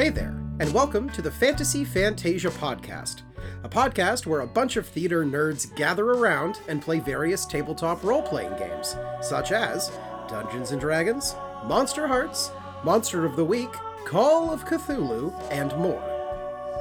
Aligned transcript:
Hey 0.00 0.08
there, 0.08 0.34
and 0.60 0.72
welcome 0.72 1.10
to 1.10 1.20
the 1.20 1.30
Fantasy 1.30 1.84
Fantasia 1.84 2.48
Podcast, 2.48 3.20
a 3.64 3.68
podcast 3.68 4.24
where 4.24 4.40
a 4.40 4.46
bunch 4.46 4.76
of 4.76 4.86
theater 4.86 5.26
nerds 5.26 5.76
gather 5.76 6.12
around 6.12 6.58
and 6.68 6.80
play 6.80 7.00
various 7.00 7.44
tabletop 7.44 8.02
role 8.02 8.22
playing 8.22 8.56
games, 8.56 8.96
such 9.20 9.52
as 9.52 9.92
Dungeons 10.26 10.70
and 10.70 10.80
Dragons, 10.80 11.34
Monsterhearts, 11.64 12.50
Monster 12.82 13.26
of 13.26 13.36
the 13.36 13.44
Week, 13.44 13.68
Call 14.06 14.50
of 14.50 14.64
Cthulhu, 14.64 15.34
and 15.50 15.76
more. 15.76 16.02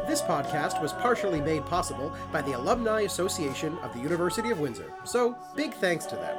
This 0.08 0.22
podcast 0.22 0.82
was 0.82 0.94
partially 0.94 1.42
made 1.42 1.66
possible 1.66 2.16
by 2.32 2.42
the 2.42 2.54
Alumni 2.54 3.02
Association 3.02 3.78
of 3.80 3.94
the 3.94 4.00
University 4.00 4.50
of 4.50 4.62
Windsor, 4.62 4.94
so 5.04 5.38
big 5.58 5.74
thanks 5.74 6.06
to 6.06 6.16
them. 6.16 6.38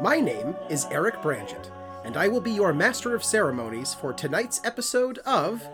My 0.00 0.20
name 0.20 0.54
is 0.70 0.86
Eric 0.92 1.20
Branget, 1.22 1.72
and 2.04 2.16
I 2.16 2.28
will 2.28 2.40
be 2.40 2.52
your 2.52 2.72
Master 2.72 3.16
of 3.16 3.24
Ceremonies 3.24 3.94
for 3.94 4.12
tonight's 4.12 4.60
episode 4.64 5.18
of 5.26 5.68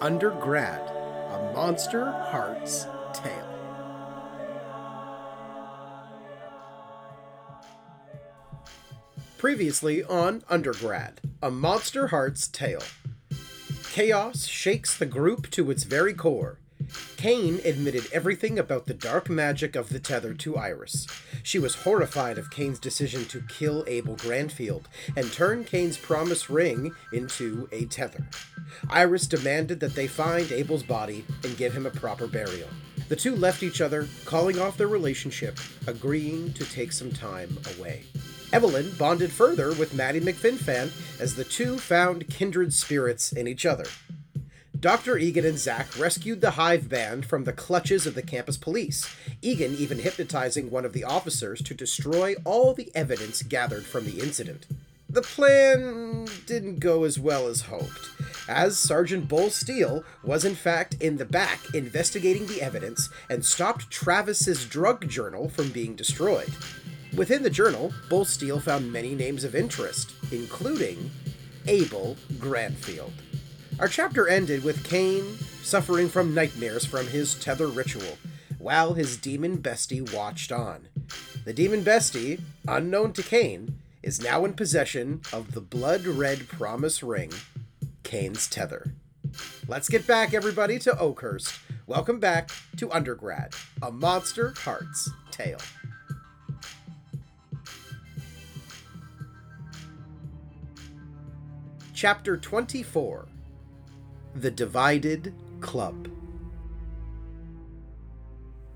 Undergrad, 0.00 0.80
a 0.80 1.52
Monsterhearts 1.56 2.86
Tale. 3.12 3.58
Previously 9.38 10.04
on 10.04 10.44
Undergrad, 10.48 11.20
a 11.42 11.50
Monsterhearts 11.50 12.52
Tale. 12.52 12.82
Chaos 13.90 14.46
shakes 14.46 14.96
the 14.96 15.06
group 15.06 15.50
to 15.50 15.68
its 15.68 15.82
very 15.82 16.14
core. 16.14 16.60
Cain 17.16 17.60
admitted 17.64 18.06
everything 18.12 18.58
about 18.58 18.86
the 18.86 18.94
dark 18.94 19.28
magic 19.28 19.76
of 19.76 19.88
the 19.88 19.98
tether 19.98 20.34
to 20.34 20.56
Iris. 20.56 21.06
She 21.42 21.58
was 21.58 21.74
horrified 21.74 22.38
of 22.38 22.50
Cain's 22.50 22.78
decision 22.78 23.24
to 23.26 23.42
kill 23.48 23.84
Abel 23.86 24.16
Grandfield 24.16 24.84
and 25.16 25.32
turn 25.32 25.64
Cain's 25.64 25.96
promise 25.96 26.48
ring 26.48 26.94
into 27.12 27.68
a 27.72 27.86
tether. 27.86 28.26
Iris 28.90 29.26
demanded 29.26 29.80
that 29.80 29.94
they 29.94 30.06
find 30.06 30.52
Abel's 30.52 30.82
body 30.82 31.24
and 31.44 31.56
give 31.56 31.72
him 31.72 31.86
a 31.86 31.90
proper 31.90 32.26
burial. 32.26 32.68
The 33.08 33.16
two 33.16 33.34
left 33.34 33.62
each 33.62 33.80
other, 33.80 34.06
calling 34.24 34.58
off 34.58 34.76
their 34.76 34.88
relationship, 34.88 35.58
agreeing 35.86 36.52
to 36.52 36.64
take 36.66 36.92
some 36.92 37.10
time 37.10 37.58
away. 37.76 38.04
Evelyn 38.52 38.90
bonded 38.98 39.30
further 39.30 39.72
with 39.74 39.94
Maddie 39.94 40.20
McFinfan 40.20 40.90
as 41.20 41.34
the 41.34 41.44
two 41.44 41.78
found 41.78 42.28
kindred 42.28 42.72
spirits 42.72 43.32
in 43.32 43.46
each 43.46 43.66
other. 43.66 43.84
Dr. 44.80 45.18
Egan 45.18 45.44
and 45.44 45.58
Zak 45.58 45.98
rescued 45.98 46.40
the 46.40 46.52
Hive 46.52 46.88
Band 46.88 47.26
from 47.26 47.42
the 47.42 47.52
clutches 47.52 48.06
of 48.06 48.14
the 48.14 48.22
campus 48.22 48.56
police, 48.56 49.12
Egan 49.42 49.74
even 49.74 49.98
hypnotizing 49.98 50.70
one 50.70 50.84
of 50.84 50.92
the 50.92 51.02
officers 51.02 51.60
to 51.62 51.74
destroy 51.74 52.36
all 52.44 52.74
the 52.74 52.92
evidence 52.94 53.42
gathered 53.42 53.84
from 53.84 54.04
the 54.04 54.20
incident. 54.20 54.66
The 55.10 55.22
plan 55.22 56.28
didn't 56.46 56.78
go 56.78 57.02
as 57.02 57.18
well 57.18 57.48
as 57.48 57.62
hoped, 57.62 58.10
as 58.48 58.78
Sergeant 58.78 59.26
Bull 59.26 59.50
Steele 59.50 60.04
was 60.22 60.44
in 60.44 60.54
fact 60.54 60.94
in 61.00 61.16
the 61.16 61.24
back 61.24 61.58
investigating 61.74 62.46
the 62.46 62.62
evidence 62.62 63.08
and 63.28 63.44
stopped 63.44 63.90
Travis's 63.90 64.64
drug 64.64 65.08
journal 65.08 65.48
from 65.48 65.70
being 65.70 65.96
destroyed. 65.96 66.52
Within 67.16 67.42
the 67.42 67.50
journal, 67.50 67.92
Bull 68.08 68.24
Steele 68.24 68.60
found 68.60 68.92
many 68.92 69.16
names 69.16 69.42
of 69.42 69.56
interest, 69.56 70.12
including 70.30 71.10
Abel 71.66 72.16
Grandfield. 72.34 73.10
Our 73.80 73.86
chapter 73.86 74.26
ended 74.26 74.64
with 74.64 74.82
Cain 74.82 75.38
suffering 75.62 76.08
from 76.08 76.34
nightmares 76.34 76.84
from 76.84 77.06
his 77.06 77.36
tether 77.36 77.68
ritual, 77.68 78.18
while 78.58 78.94
his 78.94 79.16
demon 79.16 79.58
bestie 79.58 80.12
watched 80.12 80.50
on. 80.50 80.88
The 81.44 81.52
demon 81.52 81.84
bestie, 81.84 82.40
unknown 82.66 83.12
to 83.12 83.22
Cain, 83.22 83.78
is 84.02 84.20
now 84.20 84.44
in 84.44 84.54
possession 84.54 85.20
of 85.32 85.52
the 85.52 85.60
blood 85.60 86.06
red 86.06 86.48
promise 86.48 87.04
ring, 87.04 87.30
Cain's 88.02 88.48
tether. 88.48 88.94
Let's 89.68 89.88
get 89.88 90.08
back, 90.08 90.34
everybody, 90.34 90.80
to 90.80 90.98
Oakhurst. 90.98 91.56
Welcome 91.86 92.18
back 92.18 92.50
to 92.78 92.90
Undergrad, 92.90 93.54
a 93.80 93.92
Monsterhearts 93.92 95.08
tale. 95.30 95.60
Chapter 101.94 102.36
24 102.36 103.28
the 104.42 104.50
Divided 104.50 105.34
Club. 105.60 106.08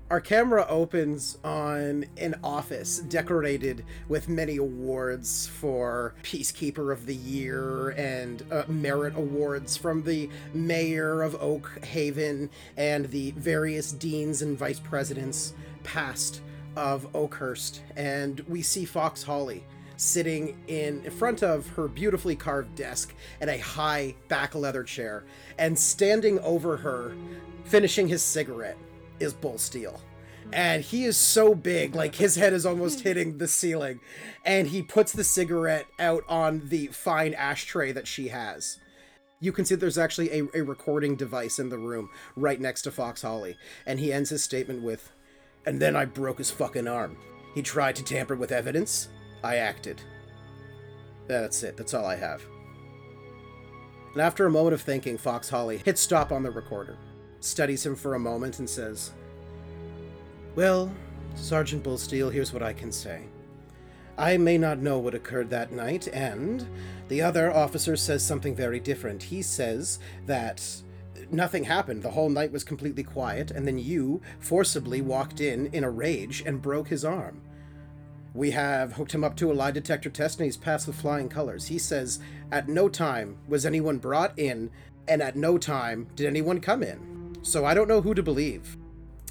Our 0.09 0.21
camera 0.21 0.65
opens 0.69 1.39
on 1.43 2.05
an 2.17 2.35
office 2.43 2.99
decorated 2.99 3.83
with 4.07 4.29
many 4.29 4.57
awards 4.57 5.47
for 5.47 6.13
Peacekeeper 6.21 6.91
of 6.91 7.07
the 7.07 7.15
Year 7.15 7.89
and 7.91 8.43
uh, 8.51 8.63
merit 8.67 9.15
awards 9.15 9.75
from 9.75 10.03
the 10.03 10.29
mayor 10.53 11.23
of 11.23 11.35
Oak 11.41 11.83
Haven 11.83 12.51
and 12.77 13.09
the 13.09 13.31
various 13.31 13.91
deans 13.91 14.43
and 14.43 14.55
vice 14.55 14.79
presidents 14.79 15.53
past 15.83 16.41
of 16.75 17.07
Oakhurst. 17.15 17.81
And 17.95 18.41
we 18.41 18.61
see 18.61 18.85
Fox 18.85 19.23
Holly 19.23 19.63
sitting 19.97 20.57
in 20.67 21.03
in 21.03 21.11
front 21.11 21.43
of 21.43 21.67
her 21.69 21.87
beautifully 21.87 22.35
carved 22.35 22.75
desk 22.75 23.13
at 23.41 23.49
a 23.49 23.57
high 23.57 24.15
back 24.27 24.55
leather 24.55 24.83
chair, 24.83 25.23
and 25.57 25.77
standing 25.77 26.39
over 26.39 26.77
her, 26.77 27.15
finishing 27.65 28.07
his 28.07 28.23
cigarette, 28.23 28.77
is 29.19 29.33
Bull 29.33 29.57
Steele. 29.57 29.99
And 30.51 30.83
he 30.83 31.05
is 31.05 31.17
so 31.17 31.55
big, 31.55 31.95
like 31.95 32.15
his 32.15 32.35
head 32.35 32.53
is 32.53 32.65
almost 32.65 32.99
hitting 33.03 33.37
the 33.37 33.47
ceiling. 33.47 33.99
And 34.45 34.67
he 34.67 34.81
puts 34.81 35.11
the 35.11 35.23
cigarette 35.23 35.87
out 35.99 36.23
on 36.27 36.67
the 36.67 36.87
fine 36.87 37.33
ashtray 37.33 37.91
that 37.93 38.07
she 38.07 38.27
has. 38.27 38.77
You 39.39 39.51
can 39.51 39.65
see 39.65 39.75
there's 39.75 39.97
actually 39.97 40.31
a, 40.31 40.47
a 40.53 40.61
recording 40.61 41.15
device 41.15 41.59
in 41.59 41.69
the 41.69 41.77
room 41.77 42.09
right 42.35 42.61
next 42.61 42.83
to 42.83 42.91
Fox 42.91 43.23
Holly. 43.23 43.57
And 43.85 43.99
he 43.99 44.13
ends 44.13 44.29
his 44.29 44.43
statement 44.43 44.83
with, 44.83 45.11
And 45.65 45.81
then 45.81 45.95
I 45.95 46.05
broke 46.05 46.37
his 46.37 46.51
fucking 46.51 46.87
arm. 46.87 47.17
He 47.55 47.61
tried 47.61 47.95
to 47.97 48.03
tamper 48.03 48.35
with 48.35 48.51
evidence. 48.51 49.09
I 49.43 49.57
acted. 49.57 50.01
That's 51.27 51.63
it. 51.63 51.77
That's 51.77 51.93
all 51.93 52.05
I 52.05 52.15
have. 52.15 52.43
And 54.13 54.21
after 54.21 54.45
a 54.45 54.51
moment 54.51 54.73
of 54.73 54.81
thinking, 54.81 55.17
Fox 55.17 55.49
Holly 55.49 55.81
hits 55.83 56.01
stop 56.01 56.31
on 56.31 56.43
the 56.43 56.51
recorder, 56.51 56.97
studies 57.39 57.85
him 57.85 57.95
for 57.95 58.13
a 58.13 58.19
moment, 58.19 58.59
and 58.59 58.69
says, 58.69 59.11
Well, 60.55 60.91
Sergeant 61.35 61.83
Bull 61.83 61.97
Steele, 61.97 62.29
here's 62.29 62.53
what 62.53 62.63
I 62.63 62.73
can 62.73 62.91
say. 62.91 63.23
I 64.17 64.37
may 64.37 64.59
not 64.59 64.77
know 64.77 64.99
what 64.99 65.15
occurred 65.15 65.49
that 65.49 65.71
night, 65.71 66.07
and 66.09 66.67
the 67.07 67.23
other 67.23 67.51
officer 67.51 67.95
says 67.95 68.23
something 68.23 68.55
very 68.55 68.79
different. 68.79 69.23
He 69.23 69.41
says 69.41 69.97
that 70.27 70.63
nothing 71.31 71.63
happened. 71.63 72.03
The 72.03 72.11
whole 72.11 72.29
night 72.29 72.51
was 72.51 72.63
completely 72.63 73.03
quiet, 73.03 73.49
and 73.49 73.65
then 73.67 73.79
you 73.79 74.21
forcibly 74.39 75.01
walked 75.01 75.41
in 75.41 75.65
in 75.67 75.83
a 75.83 75.89
rage 75.89 76.43
and 76.45 76.61
broke 76.61 76.89
his 76.89 77.03
arm. 77.03 77.41
We 78.33 78.51
have 78.51 78.93
hooked 78.93 79.13
him 79.13 79.23
up 79.23 79.35
to 79.37 79.51
a 79.51 79.53
lie 79.53 79.71
detector 79.71 80.09
test 80.09 80.39
and 80.39 80.45
he's 80.45 80.57
passed 80.57 80.87
with 80.87 80.99
flying 80.99 81.29
colors. 81.29 81.67
He 81.67 81.77
says, 81.77 82.19
At 82.51 82.67
no 82.67 82.89
time 82.89 83.37
was 83.47 83.65
anyone 83.65 83.97
brought 83.97 84.37
in, 84.37 84.71
and 85.07 85.21
at 85.21 85.35
no 85.35 85.57
time 85.57 86.07
did 86.15 86.25
anyone 86.25 86.59
come 86.59 86.81
in. 86.81 87.37
So 87.43 87.65
I 87.65 87.73
don't 87.73 87.87
know 87.87 88.01
who 88.01 88.13
to 88.13 88.23
believe. 88.23 88.77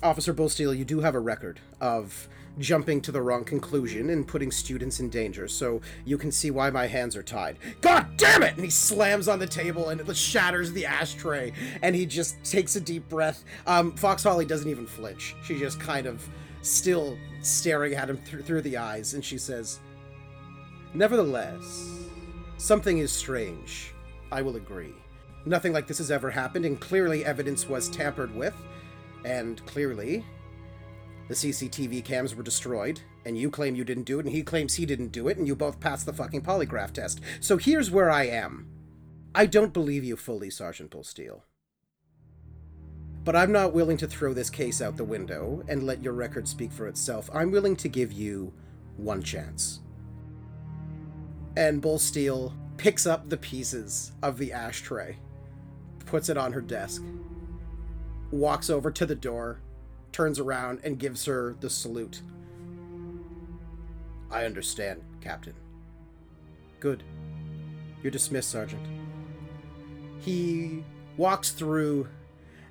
Officer 0.03 0.33
Bull 0.33 0.49
Steele, 0.49 0.75
you 0.75 0.85
do 0.85 1.01
have 1.01 1.15
a 1.15 1.21
record 1.21 1.61
of 1.81 2.29
jumping 2.59 3.01
to 3.01 3.13
the 3.13 3.23
wrong 3.23 3.45
conclusion 3.45 4.11
and 4.11 4.27
putting 4.29 4.51
students 4.51 5.01
in 5.01 5.09
danger, 5.09 5.49
so 5.49 5.81
you 6.05 6.19
can 6.19 6.31
see 6.31 6.51
why 6.51 6.71
my 6.71 6.87
hands 6.87 7.17
are 7.17 7.23
tied. 7.23 7.59
God 7.81 8.07
damn 8.17 8.43
it! 8.43 8.55
And 8.55 8.65
he 8.65 8.71
slams 8.71 9.29
on 9.29 9.39
the 9.39 9.47
table 9.47 9.89
and 9.89 10.01
it 10.01 10.17
shatters 10.17 10.73
the 10.73 10.87
ashtray, 10.87 11.53
and 11.83 11.97
he 11.97 12.05
just 12.05 12.43
takes 12.45 12.77
a 12.77 12.81
deep 12.81 13.09
breath. 13.09 13.45
Um, 13.67 13.93
Fox 13.97 14.23
Holly 14.23 14.45
doesn't 14.45 14.69
even 14.69 14.87
flinch. 14.87 15.35
She 15.45 15.59
just 15.59 15.81
kind 15.81 16.07
of 16.07 16.29
still 16.63 17.17
staring 17.43 17.95
at 17.95 18.09
him 18.09 18.19
th- 18.19 18.45
through 18.45 18.63
the 18.63 18.77
eyes, 18.77 19.15
and 19.15 19.25
she 19.25 19.39
says, 19.39 19.81
Nevertheless, 20.95 22.09
something 22.57 22.99
is 22.99 23.13
strange. 23.13 23.93
I 24.31 24.43
will 24.43 24.57
agree. 24.57 24.95
Nothing 25.45 25.73
like 25.73 25.87
this 25.87 25.99
has 25.99 26.11
ever 26.11 26.31
happened, 26.31 26.65
and 26.65 26.81
clearly 26.81 27.25
evidence 27.25 27.69
was 27.69 27.89
tampered 27.89 28.35
with, 28.35 28.55
and 29.25 29.65
clearly 29.67 30.25
the 31.29 31.35
CCTV 31.35 32.05
cams 32.05 32.35
were 32.35 32.43
destroyed, 32.43 33.01
and 33.25 33.37
you 33.39 33.51
claim 33.51 33.75
you 33.75 33.85
didn't 33.85 34.05
do 34.05 34.19
it, 34.19 34.27
and 34.27 34.35
he 34.35 34.43
claims 34.43 34.75
he 34.75 34.87
didn't 34.87 35.13
do 35.13 35.29
it, 35.29 35.39
and 35.39 35.47
you 35.47 35.57
both 35.57 35.81
passed 35.81 36.07
the 36.07 36.13
fucking 36.13 36.43
polygraph 36.43 36.93
test. 36.93 37.21
So 37.41 37.57
here's 37.57 37.91
where 37.91 38.11
I 38.11 38.25
am. 38.25 38.69
I 39.35 39.47
don't 39.47 39.73
believe 39.73 40.05
you 40.05 40.17
fully, 40.17 40.51
Sergeant 40.51 40.91
Bull 40.91 41.05
Steele. 41.05 41.45
But 43.25 43.37
I'm 43.37 43.53
not 43.53 43.73
willing 43.73 43.97
to 43.99 44.07
throw 44.07 44.35
this 44.35 44.51
case 44.51 44.83
out 44.83 44.97
the 44.97 45.05
window 45.05 45.63
and 45.69 45.85
let 45.85 46.03
your 46.03 46.13
record 46.13 46.49
speak 46.49 46.73
for 46.73 46.89
itself. 46.89 47.31
I'm 47.33 47.53
willing 47.53 47.77
to 47.77 47.89
give 47.89 48.13
you 48.13 48.53
one 48.97 49.23
chance. 49.23 49.81
And 51.57 51.81
Bull 51.81 51.99
Steele 51.99 52.53
picks 52.79 53.07
up 53.07 53.29
the 53.29 53.37
pieces 53.37 54.13
of 54.23 54.39
the 54.39 54.53
ashtray, 54.53 55.19
puts 56.07 56.29
it 56.29 56.37
on 56.37 56.53
her 56.53 56.61
desk, 56.61 57.03
walks 58.33 58.69
over 58.69 58.91
to 58.91 59.07
the 59.07 59.15
door, 59.15 59.61
turns 60.11 60.41
around, 60.41 60.81
and 60.83 60.99
gives 60.99 61.27
her 61.27 61.55
the 61.61 61.71
salute. 61.71 62.23
I 64.31 64.45
understand, 64.45 65.03
Captain. 65.21 65.55
Good. 66.81 67.05
You're 68.03 68.11
dismissed, 68.11 68.51
Sergeant. 68.51 68.85
He 70.19 70.83
walks 71.17 71.51
through 71.51 72.09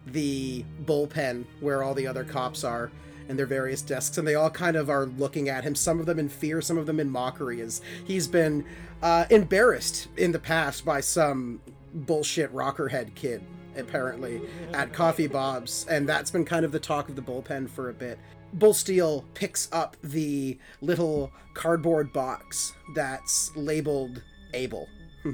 the 0.07 0.65
bullpen 0.85 1.45
where 1.59 1.83
all 1.83 1.93
the 1.93 2.07
other 2.07 2.23
cops 2.23 2.63
are 2.63 2.91
and 3.29 3.37
their 3.39 3.45
various 3.45 3.81
desks, 3.81 4.17
and 4.17 4.27
they 4.27 4.35
all 4.35 4.49
kind 4.49 4.75
of 4.75 4.89
are 4.89 5.05
looking 5.05 5.47
at 5.47 5.63
him, 5.63 5.73
some 5.73 5.99
of 5.99 6.05
them 6.05 6.19
in 6.19 6.27
fear, 6.27 6.59
some 6.61 6.77
of 6.77 6.85
them 6.85 6.99
in 6.99 7.09
mockery, 7.09 7.61
as 7.61 7.81
he's 8.03 8.27
been 8.27 8.65
uh, 9.01 9.25
embarrassed 9.29 10.09
in 10.17 10.31
the 10.31 10.39
past 10.39 10.83
by 10.83 10.99
some 10.99 11.61
bullshit 11.93 12.53
rockerhead 12.53 13.15
kid, 13.15 13.41
apparently, 13.77 14.41
at 14.73 14.91
Coffee 14.91 15.27
Bob's, 15.27 15.85
and 15.89 16.09
that's 16.09 16.29
been 16.29 16.43
kind 16.43 16.65
of 16.65 16.71
the 16.71 16.79
talk 16.79 17.07
of 17.07 17.15
the 17.15 17.21
bullpen 17.21 17.69
for 17.69 17.89
a 17.89 17.93
bit. 17.93 18.19
Bull 18.53 18.73
Steele 18.73 19.23
picks 19.33 19.69
up 19.71 19.95
the 20.03 20.57
little 20.81 21.31
cardboard 21.53 22.11
box 22.11 22.73
that's 22.95 23.55
labeled 23.55 24.21
Abel. 24.53 24.89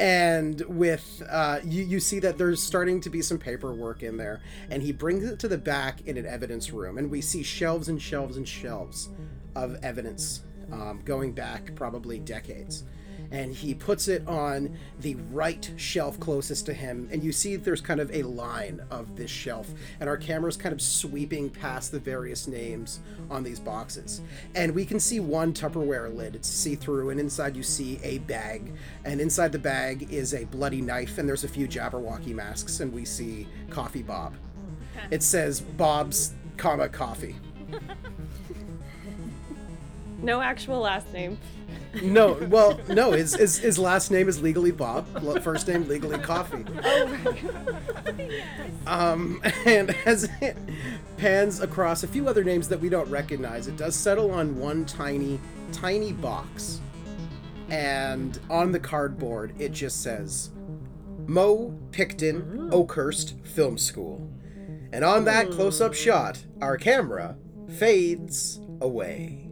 and 0.00 0.62
with 0.62 1.22
uh, 1.28 1.60
you, 1.62 1.84
you 1.84 2.00
see 2.00 2.20
that 2.20 2.38
there's 2.38 2.62
starting 2.62 3.02
to 3.02 3.10
be 3.10 3.20
some 3.20 3.36
paperwork 3.38 4.02
in 4.02 4.16
there. 4.16 4.40
And 4.70 4.82
he 4.82 4.92
brings 4.92 5.24
it 5.24 5.38
to 5.40 5.48
the 5.48 5.58
back 5.58 6.00
in 6.06 6.16
an 6.16 6.24
evidence 6.24 6.72
room. 6.72 6.96
And 6.96 7.10
we 7.10 7.20
see 7.20 7.42
shelves 7.42 7.90
and 7.90 8.00
shelves 8.00 8.38
and 8.38 8.48
shelves 8.48 9.10
of 9.54 9.76
evidence 9.84 10.42
um, 10.72 11.02
going 11.04 11.32
back 11.32 11.74
probably 11.74 12.18
decades 12.18 12.84
and 13.30 13.54
he 13.54 13.74
puts 13.74 14.08
it 14.08 14.26
on 14.26 14.76
the 15.00 15.14
right 15.30 15.70
shelf 15.76 16.18
closest 16.18 16.66
to 16.66 16.74
him 16.74 17.08
and 17.12 17.22
you 17.22 17.32
see 17.32 17.56
there's 17.56 17.80
kind 17.80 18.00
of 18.00 18.12
a 18.12 18.22
line 18.22 18.80
of 18.90 19.16
this 19.16 19.30
shelf 19.30 19.70
and 20.00 20.08
our 20.08 20.16
camera's 20.16 20.56
kind 20.56 20.72
of 20.72 20.80
sweeping 20.80 21.48
past 21.48 21.92
the 21.92 21.98
various 21.98 22.46
names 22.46 23.00
on 23.30 23.42
these 23.42 23.60
boxes. 23.60 24.20
And 24.54 24.74
we 24.74 24.84
can 24.84 24.98
see 24.98 25.20
one 25.20 25.52
tupperware 25.52 26.14
lid. 26.14 26.34
It's 26.34 26.48
see-through 26.48 27.10
and 27.10 27.20
inside 27.20 27.56
you 27.56 27.62
see 27.62 28.00
a 28.02 28.18
bag 28.18 28.72
and 29.04 29.20
inside 29.20 29.52
the 29.52 29.58
bag 29.58 30.12
is 30.12 30.34
a 30.34 30.44
bloody 30.44 30.80
knife 30.80 31.18
and 31.18 31.28
there's 31.28 31.44
a 31.44 31.48
few 31.48 31.68
jabberwocky 31.68 32.34
masks 32.34 32.80
and 32.80 32.92
we 32.92 33.04
see 33.04 33.46
coffee 33.70 34.02
bob. 34.02 34.34
It 35.10 35.22
says 35.22 35.60
bob's 35.60 36.34
comma 36.56 36.88
coffee 36.88 37.36
No 40.22 40.40
actual 40.40 40.80
last 40.80 41.12
name. 41.12 41.38
no 42.02 42.34
well 42.48 42.78
no 42.88 43.10
his, 43.10 43.34
his 43.34 43.58
his 43.58 43.76
last 43.78 44.12
name 44.12 44.28
is 44.28 44.40
legally 44.40 44.70
bob 44.70 45.04
first 45.42 45.66
name 45.66 45.86
legally 45.88 46.18
coffee. 46.18 46.64
Um 48.86 49.42
and 49.66 49.94
as 50.06 50.28
it 50.40 50.56
pans 51.16 51.60
across 51.60 52.02
a 52.02 52.08
few 52.08 52.28
other 52.28 52.44
names 52.44 52.68
that 52.68 52.80
we 52.80 52.88
don't 52.88 53.08
recognize 53.10 53.66
it 53.66 53.76
does 53.76 53.94
settle 53.94 54.30
on 54.30 54.58
one 54.58 54.84
tiny 54.84 55.40
tiny 55.72 56.12
box. 56.12 56.80
And 57.68 58.38
on 58.48 58.72
the 58.72 58.80
cardboard 58.80 59.54
it 59.58 59.72
just 59.72 60.02
says 60.02 60.50
mo 61.26 61.76
picton 61.92 62.70
oakhurst 62.72 63.34
film 63.44 63.78
school. 63.78 64.30
And 64.92 65.04
on 65.04 65.24
that 65.24 65.50
close-up 65.50 65.94
shot 65.94 66.44
our 66.60 66.76
camera 66.76 67.36
fades 67.78 68.60
away 68.80 69.49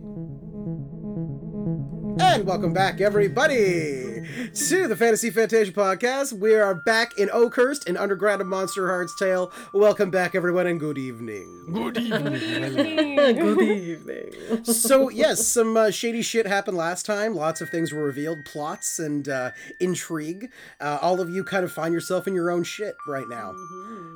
and 2.20 2.44
welcome 2.44 2.72
back, 2.72 3.00
everybody, 3.00 4.26
to 4.52 4.88
the 4.88 4.96
Fantasy 4.96 5.30
Fantasia 5.30 5.72
podcast. 5.72 6.32
We 6.32 6.54
are 6.54 6.74
back 6.74 7.16
in 7.16 7.30
Oakhurst 7.30 7.88
in 7.88 7.96
Undergrad 7.96 8.40
of 8.40 8.46
Monsterhearts 8.46 9.16
Tale. 9.16 9.52
Welcome 9.72 10.10
back, 10.10 10.34
everyone, 10.34 10.66
and 10.66 10.80
good 10.80 10.98
evening. 10.98 11.68
Good 11.72 11.98
evening. 11.98 13.16
Good 13.16 13.60
evening. 13.60 14.64
So, 14.64 15.08
yes, 15.08 15.46
some 15.46 15.76
uh, 15.76 15.90
shady 15.90 16.22
shit 16.22 16.46
happened 16.46 16.76
last 16.76 17.06
time. 17.06 17.34
Lots 17.34 17.60
of 17.60 17.68
things 17.70 17.92
were 17.92 18.04
revealed, 18.04 18.38
plots 18.44 18.98
and 18.98 19.28
uh, 19.28 19.52
intrigue. 19.80 20.50
Uh, 20.80 20.98
all 21.00 21.20
of 21.20 21.30
you 21.30 21.44
kind 21.44 21.64
of 21.64 21.72
find 21.72 21.94
yourself 21.94 22.26
in 22.26 22.34
your 22.34 22.50
own 22.50 22.64
shit 22.64 22.96
right 23.06 23.28
now. 23.28 23.54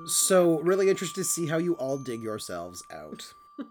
So, 0.06 0.60
really 0.60 0.88
interested 0.88 1.20
to 1.20 1.24
see 1.24 1.46
how 1.46 1.58
you 1.58 1.74
all 1.74 1.98
dig 1.98 2.22
yourselves 2.22 2.82
out. 2.90 3.34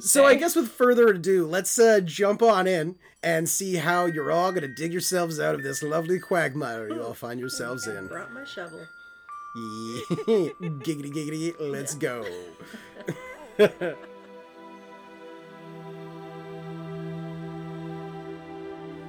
So 0.00 0.24
I 0.24 0.36
guess 0.36 0.54
with 0.54 0.70
further 0.70 1.08
ado, 1.08 1.44
let's 1.44 1.76
uh, 1.76 2.00
jump 2.00 2.40
on 2.40 2.68
in 2.68 2.96
and 3.22 3.48
see 3.48 3.76
how 3.76 4.06
you're 4.06 4.30
all 4.30 4.52
gonna 4.52 4.68
dig 4.68 4.92
yourselves 4.92 5.40
out 5.40 5.54
of 5.54 5.62
this 5.62 5.82
lovely 5.82 6.18
quagmire 6.20 6.88
you 6.88 7.02
all 7.02 7.14
find 7.14 7.40
yourselves 7.40 7.86
in. 7.88 8.06
Brought 8.06 8.32
my 8.32 8.44
shovel. 8.44 8.86
giggity 9.56 11.12
giggity, 11.12 11.54
let's 11.58 11.94
go. 11.94 12.24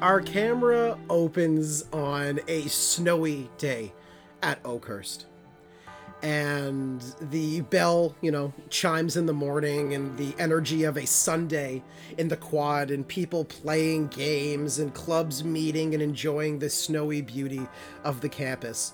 Our 0.02 0.22
camera 0.22 0.98
opens 1.10 1.84
on 1.92 2.40
a 2.48 2.68
snowy 2.68 3.50
day 3.58 3.94
at 4.42 4.64
Oakhurst 4.64 5.26
and 6.21 7.01
the 7.21 7.62
bell, 7.62 8.16
you 8.21 8.31
know, 8.31 8.54
chimes 8.69 9.16
in 9.16 9.25
the 9.25 9.33
morning, 9.33 9.94
and 9.94 10.18
the 10.18 10.36
energy 10.38 10.83
of 10.83 10.98
a 10.98 11.06
Sunday 11.06 11.81
in 12.18 12.27
the 12.27 12.38
quad, 12.38 12.92
and 12.92 13.07
people 13.07 13.45
playing 13.45 14.07
games, 14.07 14.80
and 14.80 14.94
clubs 14.94 15.44
meeting 15.44 15.94
and 15.94 16.04
enjoying 16.04 16.60
the 16.60 16.69
snowy 16.69 17.21
beauty 17.21 17.68
of 18.04 18.21
the 18.21 18.30
campus. 18.30 18.94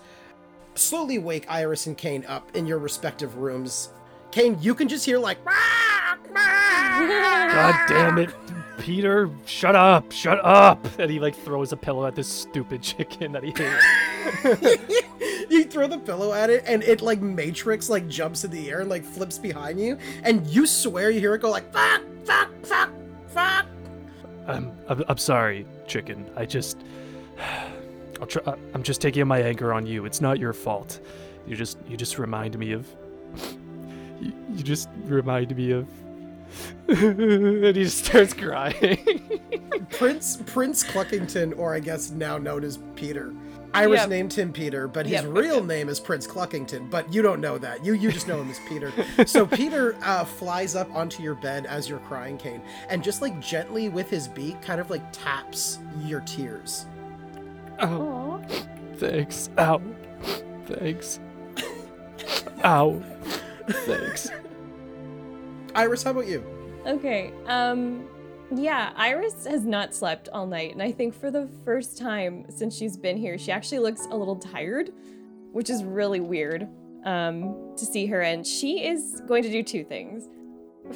Slowly 0.75 1.17
wake 1.17 1.45
Iris 1.49 1.87
and 1.87 1.97
Cain 1.97 2.25
up 2.27 2.55
in 2.55 2.67
your 2.67 2.79
respective 2.79 3.37
rooms. 3.37 3.89
Cain, 4.31 4.57
you 4.61 4.75
can 4.75 4.87
just 4.87 5.05
hear 5.05 5.17
like. 5.17 5.43
God 6.33 7.75
damn 7.87 8.17
it, 8.17 8.29
Peter! 8.77 9.29
Shut 9.45 9.75
up! 9.75 10.11
Shut 10.11 10.39
up! 10.43 10.85
And 10.99 11.11
he 11.11 11.19
like 11.19 11.35
throws 11.35 11.71
a 11.71 11.77
pillow 11.77 12.05
at 12.05 12.15
this 12.15 12.27
stupid 12.27 12.81
chicken 12.83 13.31
that 13.33 13.43
he 13.43 13.51
hates. 13.51 13.85
you 15.49 15.65
throw 15.65 15.87
the 15.87 15.99
pillow 15.99 16.33
at 16.33 16.49
it 16.49 16.63
and 16.65 16.83
it 16.83 17.01
like 17.01 17.21
matrix 17.21 17.89
like 17.89 18.07
jumps 18.07 18.43
in 18.43 18.51
the 18.51 18.69
air 18.69 18.81
and 18.81 18.89
like 18.89 19.03
flips 19.03 19.37
behind 19.37 19.79
you 19.79 19.97
and 20.23 20.47
you 20.47 20.65
swear 20.65 21.11
you 21.11 21.19
hear 21.19 21.35
it 21.35 21.41
go 21.41 21.51
like 21.51 21.71
fuck 21.71 22.01
fuck 22.25 22.49
fuck 22.63 22.89
fuck 23.27 23.65
I'm, 24.47 24.71
I'm 24.87 25.03
I'm 25.07 25.17
sorry, 25.17 25.65
chicken. 25.87 26.29
I 26.35 26.45
just 26.45 26.77
I'll 28.21 28.27
try. 28.27 28.43
Uh, 28.43 28.55
I'm 28.73 28.83
just 28.83 29.01
taking 29.01 29.27
my 29.27 29.41
anger 29.41 29.73
on 29.73 29.85
you. 29.85 30.05
It's 30.05 30.21
not 30.21 30.39
your 30.39 30.53
fault. 30.53 30.99
You 31.47 31.55
just 31.55 31.77
you 31.87 31.97
just 31.97 32.17
remind 32.19 32.57
me 32.57 32.71
of. 32.71 32.87
You, 34.21 34.33
you 34.53 34.63
just 34.63 34.89
remind 35.03 35.55
me 35.55 35.71
of. 35.71 35.87
and 36.87 37.75
he 37.75 37.83
just 37.83 38.05
starts 38.05 38.33
crying. 38.33 39.39
prince 39.91 40.39
prince 40.45 40.83
cluckington 40.83 41.57
or 41.57 41.73
i 41.73 41.79
guess 41.79 42.11
now 42.11 42.37
known 42.37 42.63
as 42.63 42.79
peter 42.95 43.33
iris 43.73 44.01
Yep. 44.01 44.09
named 44.09 44.33
him 44.33 44.51
peter 44.51 44.87
but 44.87 45.05
his 45.05 45.13
Yep, 45.13 45.23
yep, 45.25 45.33
real 45.33 45.63
name 45.63 45.89
is 45.89 45.99
prince 45.99 46.25
cluckington 46.27 46.89
but 46.89 47.11
you 47.13 47.21
don't 47.21 47.39
know 47.39 47.57
that 47.57 47.85
you 47.85 47.93
you 47.93 48.11
just 48.11 48.27
know 48.27 48.41
him 48.41 48.49
as 48.49 48.59
peter 48.67 48.91
so 49.25 49.45
peter 49.45 49.95
uh, 50.03 50.23
flies 50.25 50.75
up 50.75 50.93
onto 50.93 51.21
your 51.23 51.35
bed 51.35 51.65
as 51.65 51.87
you're 51.87 51.99
crying 51.99 52.37
Cain 52.37 52.61
and 52.89 53.03
just 53.03 53.21
like 53.21 53.39
gently 53.39 53.89
with 53.89 54.09
his 54.09 54.27
beak 54.27 54.59
kind 54.61 54.81
of 54.81 54.89
like 54.89 55.03
taps 55.11 55.79
your 56.03 56.21
tears 56.21 56.85
Ow. 57.81 58.41
Thanks. 58.95 59.49
Ow. 59.57 59.81
Thanks. 60.65 61.19
Ow. 62.63 63.03
Thanks. 63.67 64.29
Iris 65.75 66.03
how 66.03 66.11
about 66.11 66.27
you 66.27 66.43
Okay. 66.85 67.31
Um 67.47 68.07
yeah, 68.53 68.93
Iris 68.95 69.45
has 69.47 69.65
not 69.65 69.93
slept 69.95 70.29
all 70.29 70.45
night, 70.45 70.71
and 70.71 70.81
I 70.81 70.91
think 70.91 71.15
for 71.15 71.31
the 71.31 71.49
first 71.63 71.97
time 71.97 72.45
since 72.49 72.77
she's 72.77 72.95
been 72.95 73.17
here, 73.17 73.37
she 73.37 73.51
actually 73.51 73.79
looks 73.79 74.05
a 74.11 74.15
little 74.15 74.35
tired, 74.35 74.91
which 75.51 75.69
is 75.69 75.83
really 75.83 76.19
weird 76.19 76.67
um, 77.05 77.73
to 77.75 77.85
see 77.85 78.05
her. 78.05 78.21
And 78.21 78.45
she 78.45 78.85
is 78.85 79.21
going 79.27 79.41
to 79.43 79.51
do 79.51 79.63
two 79.63 79.83
things. 79.83 80.29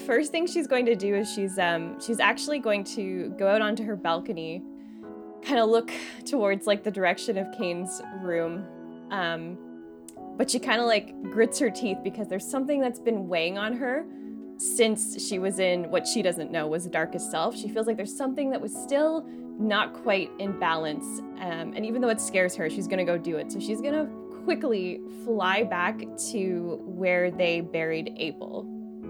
First 0.05 0.31
thing 0.31 0.45
she's 0.45 0.67
going 0.67 0.85
to 0.85 0.95
do 0.95 1.15
is 1.15 1.31
she's 1.31 1.57
um, 1.57 1.99
she's 1.99 2.19
actually 2.19 2.59
going 2.59 2.83
to 2.95 3.33
go 3.39 3.47
out 3.47 3.63
onto 3.63 3.83
her 3.83 3.95
balcony, 3.95 4.61
kind 5.41 5.59
of 5.59 5.69
look 5.69 5.91
towards 6.25 6.67
like 6.67 6.83
the 6.83 6.91
direction 6.91 7.37
of 7.39 7.51
Cain's 7.51 7.99
room, 8.21 8.63
um, 9.09 9.57
but 10.37 10.51
she 10.51 10.59
kind 10.59 10.79
of 10.79 10.85
like 10.85 11.19
grits 11.23 11.57
her 11.57 11.71
teeth 11.71 11.97
because 12.03 12.27
there's 12.27 12.45
something 12.47 12.79
that's 12.79 12.99
been 12.99 13.27
weighing 13.27 13.57
on 13.57 13.73
her 13.73 14.05
since 14.59 15.25
she 15.25 15.39
was 15.39 15.59
in 15.59 15.89
what 15.89 16.05
she 16.05 16.21
doesn't 16.21 16.51
know 16.51 16.67
was 16.67 16.83
the 16.83 16.89
darkest 16.89 17.31
self. 17.31 17.57
She 17.57 17.69
feels 17.69 17.87
like 17.87 17.95
there's 17.95 18.15
something 18.15 18.49
that 18.51 18.59
was 18.59 18.75
still 18.75 19.25
not 19.57 19.93
quite 19.93 20.29
in 20.37 20.59
balance. 20.59 21.19
Um, 21.39 21.73
and 21.75 21.85
even 21.85 22.01
though 22.01 22.09
it 22.09 22.19
scares 22.19 22.55
her, 22.55 22.69
she's 22.69 22.87
going 22.87 22.99
to 22.99 23.05
go 23.05 23.17
do 23.17 23.37
it. 23.37 23.51
So 23.51 23.59
she's 23.59 23.81
going 23.81 23.93
to 23.93 24.05
quickly 24.43 25.01
fly 25.23 25.63
back 25.63 25.99
to 26.31 26.81
where 26.85 27.31
they 27.31 27.61
buried 27.61 28.13
Abel. 28.17 28.65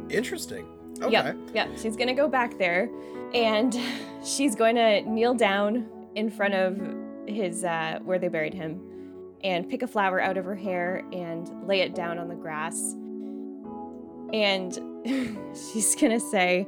interesting 0.09 0.65
okay 1.01 1.11
Yep, 1.11 1.37
yep. 1.53 1.69
She's 1.77 1.95
gonna 1.95 2.13
go 2.13 2.27
back 2.27 2.57
there, 2.57 2.89
and 3.33 3.79
she's 4.23 4.55
going 4.55 4.75
to 4.75 5.01
kneel 5.09 5.33
down 5.33 5.87
in 6.15 6.29
front 6.29 6.55
of 6.55 6.77
his 7.27 7.63
uh, 7.63 7.99
where 8.03 8.19
they 8.19 8.27
buried 8.27 8.53
him, 8.53 8.81
and 9.43 9.69
pick 9.69 9.81
a 9.81 9.87
flower 9.87 10.19
out 10.19 10.37
of 10.37 10.45
her 10.45 10.55
hair 10.55 11.05
and 11.13 11.49
lay 11.65 11.81
it 11.81 11.95
down 11.95 12.19
on 12.19 12.27
the 12.27 12.35
grass. 12.35 12.95
And 14.33 14.77
she's 15.53 15.95
gonna 15.95 16.19
say, 16.19 16.67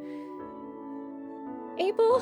"Abel, 1.77 2.21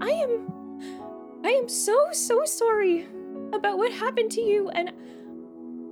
I 0.00 0.10
am, 0.10 1.40
I 1.44 1.48
am 1.50 1.68
so 1.68 1.96
so 2.12 2.44
sorry 2.44 3.06
about 3.52 3.78
what 3.78 3.92
happened 3.92 4.30
to 4.32 4.40
you, 4.40 4.68
and 4.70 4.92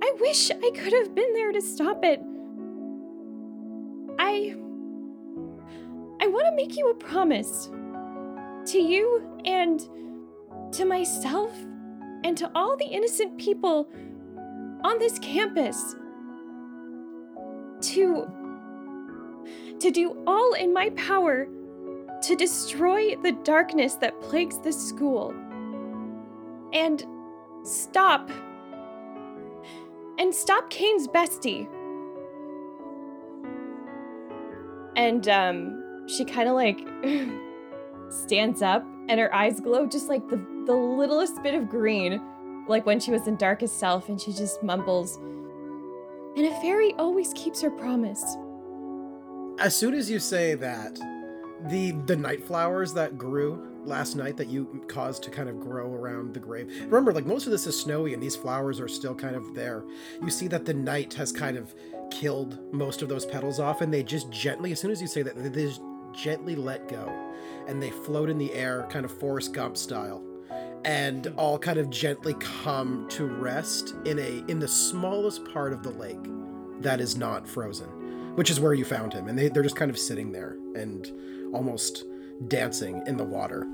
I 0.01 0.13
wish 0.19 0.51
I 0.51 0.71
could 0.75 0.93
have 0.93 1.15
been 1.15 1.33
there 1.33 1.51
to 1.51 1.61
stop 1.61 2.03
it. 2.03 2.21
I. 4.19 4.55
I 6.19 6.27
want 6.27 6.47
to 6.47 6.55
make 6.55 6.75
you 6.77 6.89
a 6.89 6.95
promise. 6.95 7.69
To 8.71 8.79
you 8.79 9.23
and 9.45 9.81
to 10.73 10.83
myself 10.83 11.55
and 12.23 12.35
to 12.37 12.51
all 12.53 12.75
the 12.75 12.85
innocent 12.85 13.37
people 13.37 13.87
on 14.83 14.99
this 14.99 15.17
campus. 15.19 15.95
To. 17.81 18.27
To 19.79 19.91
do 19.91 20.17
all 20.25 20.53
in 20.53 20.73
my 20.73 20.89
power 20.91 21.47
to 22.23 22.35
destroy 22.35 23.15
the 23.15 23.33
darkness 23.43 23.95
that 23.95 24.19
plagues 24.21 24.59
this 24.59 24.77
school. 24.77 25.33
And 26.73 27.05
stop. 27.63 28.29
And 30.17 30.33
stop 30.33 30.69
Cain's 30.69 31.07
bestie. 31.07 31.67
And 34.95 35.27
um 35.27 36.05
she 36.07 36.25
kind 36.25 36.49
of 36.49 36.55
like 36.55 36.79
stands 38.09 38.61
up 38.61 38.85
and 39.09 39.19
her 39.19 39.33
eyes 39.33 39.59
glow 39.59 39.85
just 39.85 40.07
like 40.07 40.27
the 40.29 40.37
the 40.65 40.73
littlest 40.73 41.43
bit 41.43 41.53
of 41.53 41.69
green 41.69 42.21
like 42.67 42.85
when 42.85 42.99
she 42.99 43.11
was 43.11 43.27
in 43.27 43.35
darkest 43.35 43.77
self 43.77 44.09
and 44.09 44.19
she 44.19 44.31
just 44.31 44.63
mumbles 44.63 45.19
and 46.37 46.45
a 46.45 46.61
fairy 46.61 46.93
always 46.99 47.33
keeps 47.33 47.61
her 47.61 47.71
promise. 47.71 48.37
As 49.59 49.75
soon 49.75 49.95
as 49.95 50.09
you 50.09 50.19
say 50.19 50.53
that, 50.53 50.99
the 51.69 51.91
the 52.05 52.15
night 52.15 52.45
flowers 52.45 52.93
that 52.93 53.17
grew 53.17 53.67
last 53.83 54.15
night 54.15 54.37
that 54.37 54.47
you 54.47 54.85
caused 54.87 55.23
to 55.23 55.31
kind 55.31 55.49
of 55.49 55.59
grow 55.59 55.91
around 55.93 56.35
the 56.35 56.39
grave. 56.39 56.69
Remember, 56.85 57.11
like 57.11 57.25
most 57.25 57.47
of 57.47 57.51
this 57.51 57.65
is 57.65 57.79
snowy 57.79 58.13
and 58.13 58.21
these 58.21 58.35
flowers 58.35 58.79
are 58.79 58.87
still 58.87 59.15
kind 59.15 59.35
of 59.35 59.55
there. 59.55 59.83
You 60.21 60.29
see 60.29 60.47
that 60.49 60.65
the 60.65 60.75
night 60.75 61.15
has 61.15 61.31
kind 61.31 61.57
of 61.57 61.73
killed 62.11 62.59
most 62.71 63.01
of 63.01 63.09
those 63.09 63.25
petals 63.25 63.59
off, 63.59 63.81
and 63.81 63.91
they 63.91 64.03
just 64.03 64.29
gently, 64.29 64.71
as 64.73 64.79
soon 64.79 64.91
as 64.91 65.01
you 65.01 65.07
say 65.07 65.23
that, 65.23 65.35
they 65.35 65.63
just 65.63 65.81
gently 66.13 66.55
let 66.55 66.87
go, 66.87 67.11
and 67.67 67.81
they 67.81 67.89
float 67.89 68.29
in 68.29 68.37
the 68.37 68.53
air, 68.53 68.85
kind 68.91 69.05
of 69.05 69.11
Forrest 69.11 69.53
Gump 69.53 69.75
style, 69.75 70.23
and 70.85 71.33
all 71.35 71.57
kind 71.57 71.79
of 71.79 71.89
gently 71.89 72.35
come 72.35 73.07
to 73.09 73.25
rest 73.25 73.95
in 74.05 74.19
a 74.19 74.43
in 74.47 74.59
the 74.59 74.67
smallest 74.67 75.45
part 75.45 75.73
of 75.73 75.81
the 75.81 75.91
lake 75.91 76.23
that 76.81 77.01
is 77.01 77.17
not 77.17 77.47
frozen, 77.47 77.89
which 78.37 78.51
is 78.51 78.59
where 78.59 78.75
you 78.75 78.85
found 78.85 79.13
him, 79.13 79.27
and 79.27 79.37
they, 79.37 79.49
they're 79.49 79.63
just 79.63 79.75
kind 79.75 79.89
of 79.89 79.97
sitting 79.97 80.31
there 80.31 80.55
and 80.75 81.11
almost 81.55 82.05
dancing 82.47 83.01
in 83.07 83.17
the 83.17 83.23
water. 83.23 83.65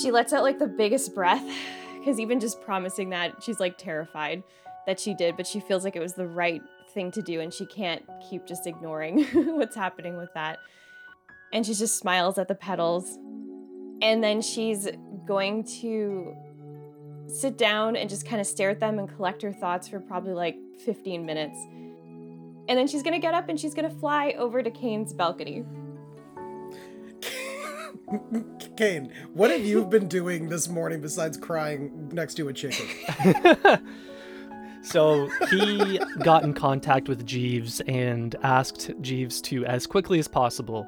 She 0.00 0.12
lets 0.12 0.32
out 0.32 0.44
like 0.44 0.60
the 0.60 0.68
biggest 0.68 1.16
breath 1.16 1.44
because 1.98 2.20
even 2.20 2.38
just 2.38 2.60
promising 2.60 3.10
that, 3.10 3.42
she's 3.42 3.58
like 3.58 3.76
terrified 3.76 4.44
that 4.86 5.00
she 5.00 5.14
did, 5.14 5.36
but 5.36 5.48
she 5.48 5.58
feels 5.58 5.82
like 5.82 5.96
it 5.96 6.00
was 6.00 6.14
the 6.14 6.28
right 6.28 6.62
thing 6.94 7.10
to 7.10 7.22
do 7.22 7.40
and 7.40 7.52
she 7.52 7.66
can't 7.66 8.04
keep 8.30 8.46
just 8.46 8.68
ignoring 8.68 9.24
what's 9.56 9.74
happening 9.74 10.16
with 10.16 10.32
that. 10.34 10.60
And 11.52 11.66
she 11.66 11.74
just 11.74 11.98
smiles 11.98 12.38
at 12.38 12.46
the 12.46 12.54
petals. 12.54 13.18
And 14.00 14.22
then 14.22 14.42
she's 14.42 14.86
going 15.26 15.64
to 15.80 16.36
sit 17.26 17.58
down 17.58 17.96
and 17.96 18.08
just 18.08 18.24
kind 18.28 18.40
of 18.40 18.46
stare 18.46 18.70
at 18.70 18.78
them 18.78 19.00
and 19.00 19.08
collect 19.08 19.42
her 19.42 19.52
thoughts 19.52 19.88
for 19.88 19.98
probably 19.98 20.34
like 20.34 20.56
15 20.84 21.26
minutes. 21.26 21.58
And 22.68 22.78
then 22.78 22.86
she's 22.86 23.02
gonna 23.02 23.18
get 23.18 23.34
up 23.34 23.48
and 23.48 23.58
she's 23.58 23.74
gonna 23.74 23.90
fly 23.90 24.34
over 24.38 24.62
to 24.62 24.70
Cain's 24.70 25.12
balcony. 25.12 25.64
Cain, 28.76 29.12
what 29.32 29.50
have 29.50 29.64
you 29.64 29.84
been 29.84 30.06
doing 30.06 30.48
this 30.48 30.68
morning 30.68 31.00
besides 31.00 31.36
crying 31.36 32.08
next 32.12 32.34
to 32.34 32.48
a 32.48 32.52
chicken? 32.52 32.86
So 34.86 35.28
he 35.50 35.98
got 36.22 36.44
in 36.44 36.54
contact 36.54 37.08
with 37.08 37.26
Jeeves 37.26 37.80
and 37.88 38.36
asked 38.44 38.92
Jeeves 39.00 39.40
to, 39.42 39.66
as 39.66 39.84
quickly 39.84 40.20
as 40.20 40.28
possible, 40.28 40.86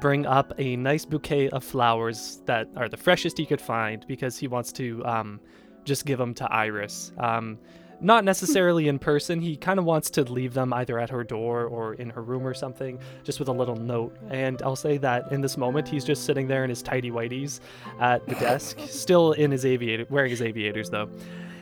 bring 0.00 0.26
up 0.26 0.52
a 0.58 0.74
nice 0.74 1.04
bouquet 1.04 1.48
of 1.50 1.62
flowers 1.62 2.40
that 2.46 2.68
are 2.74 2.88
the 2.88 2.96
freshest 2.96 3.38
he 3.38 3.46
could 3.46 3.60
find 3.60 4.04
because 4.08 4.36
he 4.36 4.48
wants 4.48 4.72
to 4.72 5.00
um, 5.06 5.40
just 5.84 6.06
give 6.06 6.18
them 6.18 6.34
to 6.34 6.52
Iris. 6.52 7.12
Um, 7.18 7.56
not 8.00 8.24
necessarily 8.24 8.88
in 8.88 8.98
person. 8.98 9.40
He 9.40 9.56
kind 9.56 9.78
of 9.78 9.84
wants 9.84 10.10
to 10.10 10.22
leave 10.22 10.54
them 10.54 10.72
either 10.72 10.98
at 10.98 11.10
her 11.10 11.24
door 11.24 11.64
or 11.64 11.94
in 11.94 12.10
her 12.10 12.22
room 12.22 12.46
or 12.46 12.54
something, 12.54 12.98
just 13.24 13.38
with 13.38 13.48
a 13.48 13.52
little 13.52 13.76
note. 13.76 14.16
And 14.30 14.60
I'll 14.62 14.76
say 14.76 14.98
that 14.98 15.32
in 15.32 15.40
this 15.40 15.56
moment, 15.56 15.88
he's 15.88 16.04
just 16.04 16.24
sitting 16.24 16.46
there 16.46 16.64
in 16.64 16.70
his 16.70 16.82
tidy 16.82 17.10
whities 17.10 17.60
at 18.00 18.26
the 18.26 18.34
desk, 18.34 18.78
still 18.86 19.32
in 19.32 19.50
his 19.50 19.64
aviator, 19.64 20.06
wearing 20.10 20.30
his 20.30 20.42
aviators 20.42 20.90
though, 20.90 21.08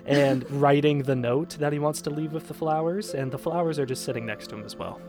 and 0.06 0.48
writing 0.60 1.02
the 1.02 1.16
note 1.16 1.50
that 1.60 1.72
he 1.72 1.78
wants 1.78 2.02
to 2.02 2.10
leave 2.10 2.32
with 2.32 2.48
the 2.48 2.54
flowers. 2.54 3.14
And 3.14 3.30
the 3.30 3.38
flowers 3.38 3.78
are 3.78 3.86
just 3.86 4.04
sitting 4.04 4.26
next 4.26 4.48
to 4.48 4.56
him 4.56 4.64
as 4.64 4.76
well. 4.76 5.00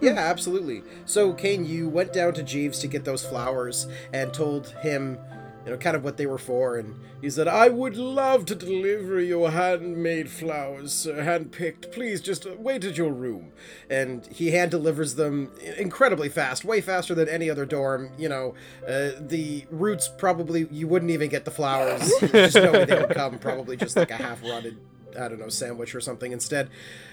Yeah, 0.00 0.12
absolutely. 0.12 0.82
So, 1.04 1.34
Cain, 1.34 1.66
you 1.66 1.88
went 1.88 2.14
down 2.14 2.32
to 2.34 2.42
Jeeves 2.42 2.78
to 2.78 2.86
get 2.86 3.04
those 3.04 3.22
flowers 3.22 3.86
and 4.14 4.32
told 4.32 4.68
him, 4.82 5.18
you 5.64 5.70
know, 5.70 5.76
kind 5.76 5.96
of 5.96 6.04
what 6.04 6.16
they 6.16 6.26
were 6.26 6.38
for, 6.38 6.76
and 6.76 6.94
he 7.20 7.28
said, 7.28 7.46
I 7.46 7.68
would 7.68 7.96
love 7.96 8.46
to 8.46 8.54
deliver 8.54 9.20
your 9.20 9.50
handmade 9.50 10.30
flowers, 10.30 10.92
sir, 10.92 11.22
hand-picked. 11.22 11.92
Please 11.92 12.20
just 12.20 12.46
wait 12.58 12.84
at 12.84 12.96
your 12.96 13.12
room. 13.12 13.52
And 13.90 14.26
he 14.26 14.52
hand 14.52 14.70
delivers 14.70 15.16
them 15.16 15.50
incredibly 15.76 16.30
fast, 16.30 16.64
way 16.64 16.80
faster 16.80 17.14
than 17.14 17.28
any 17.28 17.50
other 17.50 17.66
dorm. 17.66 18.12
You 18.16 18.30
know, 18.30 18.54
uh, 18.86 19.10
the 19.20 19.66
roots 19.70 20.08
probably, 20.08 20.66
you 20.70 20.88
wouldn't 20.88 21.10
even 21.10 21.28
get 21.28 21.44
the 21.44 21.50
flowers. 21.50 22.10
just 22.20 22.56
no 22.56 22.72
way 22.72 22.86
they 22.86 22.98
would 22.98 23.10
come, 23.10 23.38
probably 23.38 23.76
just 23.76 23.96
like 23.96 24.10
a 24.10 24.16
half-rotted 24.16 24.78
I 25.18 25.28
don't 25.28 25.40
know, 25.40 25.48
sandwich 25.48 25.94
or 25.94 26.00
something 26.00 26.32
instead. 26.32 26.70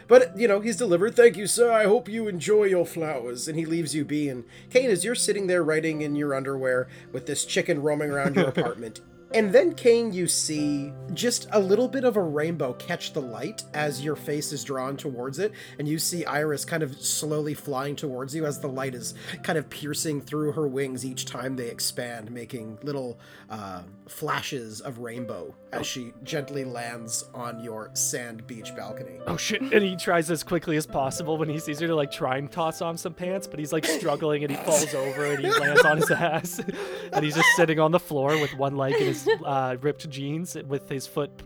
But, 0.07 0.37
you 0.37 0.47
know, 0.47 0.61
he's 0.61 0.77
delivered. 0.77 1.15
Thank 1.15 1.37
you, 1.37 1.47
sir. 1.47 1.71
I 1.71 1.85
hope 1.85 2.07
you 2.07 2.27
enjoy 2.27 2.65
your 2.65 2.85
flowers. 2.85 3.47
And 3.47 3.57
he 3.57 3.65
leaves 3.65 3.93
you 3.95 4.05
be. 4.05 4.29
And 4.29 4.45
Cain, 4.69 4.89
as 4.89 5.03
you're 5.03 5.15
sitting 5.15 5.47
there 5.47 5.63
writing 5.63 6.01
in 6.01 6.15
your 6.15 6.33
underwear 6.33 6.87
with 7.11 7.25
this 7.25 7.45
chicken 7.45 7.81
roaming 7.81 8.11
around 8.11 8.35
your 8.35 8.47
apartment, 8.49 9.01
and 9.33 9.51
then, 9.51 9.75
Cain, 9.75 10.13
you 10.13 10.25
see 10.25 10.93
just 11.13 11.47
a 11.51 11.59
little 11.59 11.89
bit 11.89 12.05
of 12.05 12.15
a 12.15 12.21
rainbow 12.21 12.73
catch 12.73 13.11
the 13.11 13.21
light 13.21 13.63
as 13.73 14.01
your 14.01 14.15
face 14.15 14.53
is 14.53 14.63
drawn 14.63 14.95
towards 14.95 15.39
it, 15.39 15.51
and 15.77 15.87
you 15.87 15.99
see 15.99 16.23
Iris 16.23 16.63
kind 16.63 16.81
of 16.81 16.99
slowly 17.01 17.53
flying 17.53 17.97
towards 17.97 18.33
you 18.33 18.45
as 18.45 18.59
the 18.61 18.69
light 18.69 18.95
is 18.95 19.15
kind 19.43 19.57
of 19.57 19.69
piercing 19.69 20.21
through 20.21 20.53
her 20.53 20.65
wings 20.65 21.05
each 21.05 21.25
time 21.25 21.57
they 21.57 21.67
expand, 21.67 22.31
making 22.31 22.79
little 22.83 23.19
uh, 23.49 23.81
flashes 24.07 24.79
of 24.79 24.99
rainbow 24.99 25.53
as 25.71 25.85
she 25.85 26.13
gently 26.23 26.63
lands 26.63 27.25
on 27.33 27.59
your 27.59 27.89
sand 27.93 28.47
beach 28.47 28.75
balcony. 28.75 29.19
Oh 29.27 29.37
shit! 29.37 29.61
And 29.61 29.83
he 29.83 29.95
tries 29.95 30.31
as 30.31 30.43
quickly 30.43 30.77
as 30.77 30.85
possible 30.85 31.37
when 31.37 31.49
he 31.49 31.59
sees 31.59 31.79
her 31.79 31.87
to 31.87 31.95
like 31.95 32.11
try 32.11 32.37
and 32.37 32.51
toss 32.51 32.81
on 32.81 32.97
some 32.97 33.13
pants, 33.13 33.47
but 33.47 33.59
he's 33.59 33.73
like 33.73 33.85
struggling 33.85 34.43
and 34.43 34.51
he 34.51 34.57
falls 34.57 34.93
over 34.93 35.25
and 35.25 35.39
he 35.43 35.49
lands 35.51 35.83
on 35.83 35.97
his 35.97 36.11
ass, 36.11 36.59
and 37.13 37.23
he's 37.23 37.35
just 37.35 37.49
sitting 37.55 37.79
on 37.79 37.91
the 37.91 37.99
floor 37.99 38.39
with 38.39 38.53
one 38.55 38.77
leg 38.77 38.93
in 38.95 39.07
his 39.07 39.27
uh, 39.45 39.75
ripped 39.81 40.09
jeans 40.09 40.55
with 40.67 40.89
his 40.89 41.05
foot 41.05 41.43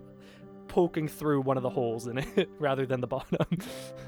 poking 0.72 1.08
through 1.08 1.42
one 1.42 1.58
of 1.58 1.64
the 1.64 1.70
holes 1.70 2.08
in 2.08 2.18
it 2.18 2.50
rather 2.60 2.86
than 2.86 3.02
the 3.02 3.08
bottom. 3.08 3.46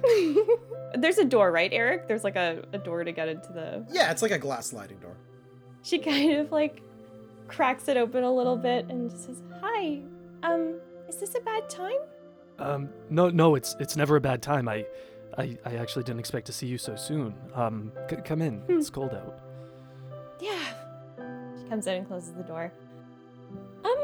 There's 0.96 1.18
a 1.18 1.26
door, 1.26 1.52
right, 1.52 1.72
Eric? 1.74 2.08
There's 2.08 2.24
like 2.24 2.38
a, 2.38 2.64
a 2.72 2.78
door 2.78 3.04
to 3.04 3.12
get 3.12 3.28
into 3.28 3.52
the. 3.52 3.86
Yeah, 3.92 4.12
it's 4.12 4.22
like 4.22 4.32
a 4.32 4.40
glass 4.40 4.68
sliding 4.68 4.98
door. 5.00 5.18
She 5.82 6.00
kind 6.00 6.34
of 6.34 6.52
like 6.52 6.82
cracks 7.48 7.88
it 7.88 7.98
open 7.98 8.24
a 8.24 8.32
little 8.32 8.56
bit 8.58 8.86
and 8.90 9.10
just 9.10 9.26
says, 9.26 9.42
Hi, 9.62 10.02
um, 10.44 10.80
is 11.08 11.18
this 11.18 11.36
a 11.36 11.42
bad 11.42 11.70
time? 11.70 11.98
um, 12.60 12.90
no, 13.10 13.30
no, 13.30 13.56
it's 13.56 13.76
it's 13.80 13.96
never 13.98 14.16
a 14.16 14.22
bad 14.22 14.42
time. 14.42 14.70
I, 14.70 14.86
I, 15.38 15.58
I 15.66 15.76
actually 15.78 16.04
didn't 16.04 16.20
expect 16.20 16.46
to 16.48 16.54
see 16.54 16.68
you 16.68 16.78
so 16.78 16.96
soon. 16.96 17.34
Um, 17.56 17.92
c- 18.10 18.18
come 18.24 18.42
in. 18.42 18.62
It's 18.68 18.90
cold 18.92 19.14
out. 19.14 19.40
Yeah. 20.40 20.60
She 21.60 21.68
comes 21.68 21.88
in 21.88 21.96
and 21.96 22.08
closes 22.08 22.34
the 22.34 22.44
door. 22.44 22.72
Um, 23.84 23.98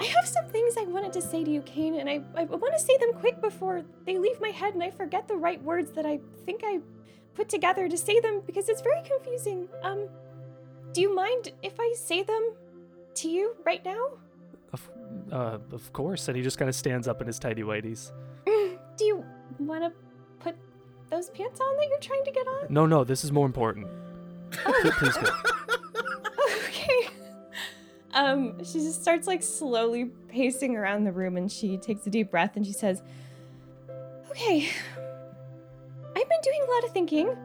I 0.00 0.04
have 0.04 0.26
some 0.26 0.46
things 0.46 0.76
I 0.78 0.84
wanted 0.84 1.12
to 1.14 1.22
say 1.22 1.42
to 1.44 1.50
you, 1.50 1.60
Cain, 1.62 1.94
and 1.96 2.08
I, 2.08 2.20
I 2.36 2.44
want 2.44 2.72
to 2.74 2.80
say 2.80 2.96
them 2.98 3.12
quick 3.14 3.40
before 3.40 3.82
they 4.06 4.18
leave 4.18 4.40
my 4.40 4.50
head 4.50 4.74
and 4.74 4.82
I 4.82 4.90
forget 4.90 5.26
the 5.28 5.36
right 5.36 5.62
words 5.62 5.90
that 5.92 6.06
I 6.06 6.20
think 6.46 6.62
I 6.64 6.78
put 7.34 7.48
together 7.48 7.88
to 7.88 7.96
say 7.96 8.20
them 8.20 8.42
because 8.46 8.68
it's 8.68 8.80
very 8.80 9.02
confusing. 9.02 9.68
Um, 9.82 10.08
do 10.94 11.00
you 11.00 11.14
mind 11.14 11.52
if 11.62 11.74
I 11.78 11.92
say 11.96 12.22
them 12.22 12.54
to 13.16 13.28
you 13.28 13.56
right 13.66 13.84
now? 13.84 14.10
Of, 14.72 14.90
uh, 15.30 15.58
of 15.72 15.92
course. 15.92 16.28
And 16.28 16.36
he 16.36 16.42
just 16.42 16.56
kind 16.56 16.68
of 16.68 16.74
stands 16.74 17.08
up 17.08 17.20
in 17.20 17.26
his 17.26 17.38
tidy 17.38 17.62
whities. 17.62 18.12
Do 18.46 19.04
you 19.04 19.24
want 19.58 19.82
to 19.82 19.92
put 20.38 20.54
those 21.10 21.30
pants 21.30 21.60
on 21.60 21.76
that 21.76 21.88
you're 21.88 21.98
trying 21.98 22.24
to 22.24 22.30
get 22.30 22.46
on? 22.46 22.66
No, 22.70 22.86
no, 22.86 23.02
this 23.02 23.24
is 23.24 23.32
more 23.32 23.44
important. 23.44 23.88
Pl- 24.52 24.72
Please 24.92 25.16
go. 25.16 25.28
okay. 26.68 27.08
Um, 28.12 28.64
she 28.64 28.74
just 28.74 29.02
starts 29.02 29.26
like 29.26 29.42
slowly 29.42 30.06
pacing 30.28 30.76
around 30.76 31.04
the 31.04 31.12
room 31.12 31.36
and 31.36 31.50
she 31.50 31.76
takes 31.76 32.06
a 32.06 32.10
deep 32.10 32.30
breath 32.30 32.54
and 32.54 32.64
she 32.64 32.72
says, 32.72 33.02
Okay, 34.30 34.68
I've 36.16 36.28
been 36.28 36.40
doing 36.42 36.60
a 36.68 36.70
lot 36.70 36.84
of 36.84 36.90
thinking 36.92 37.36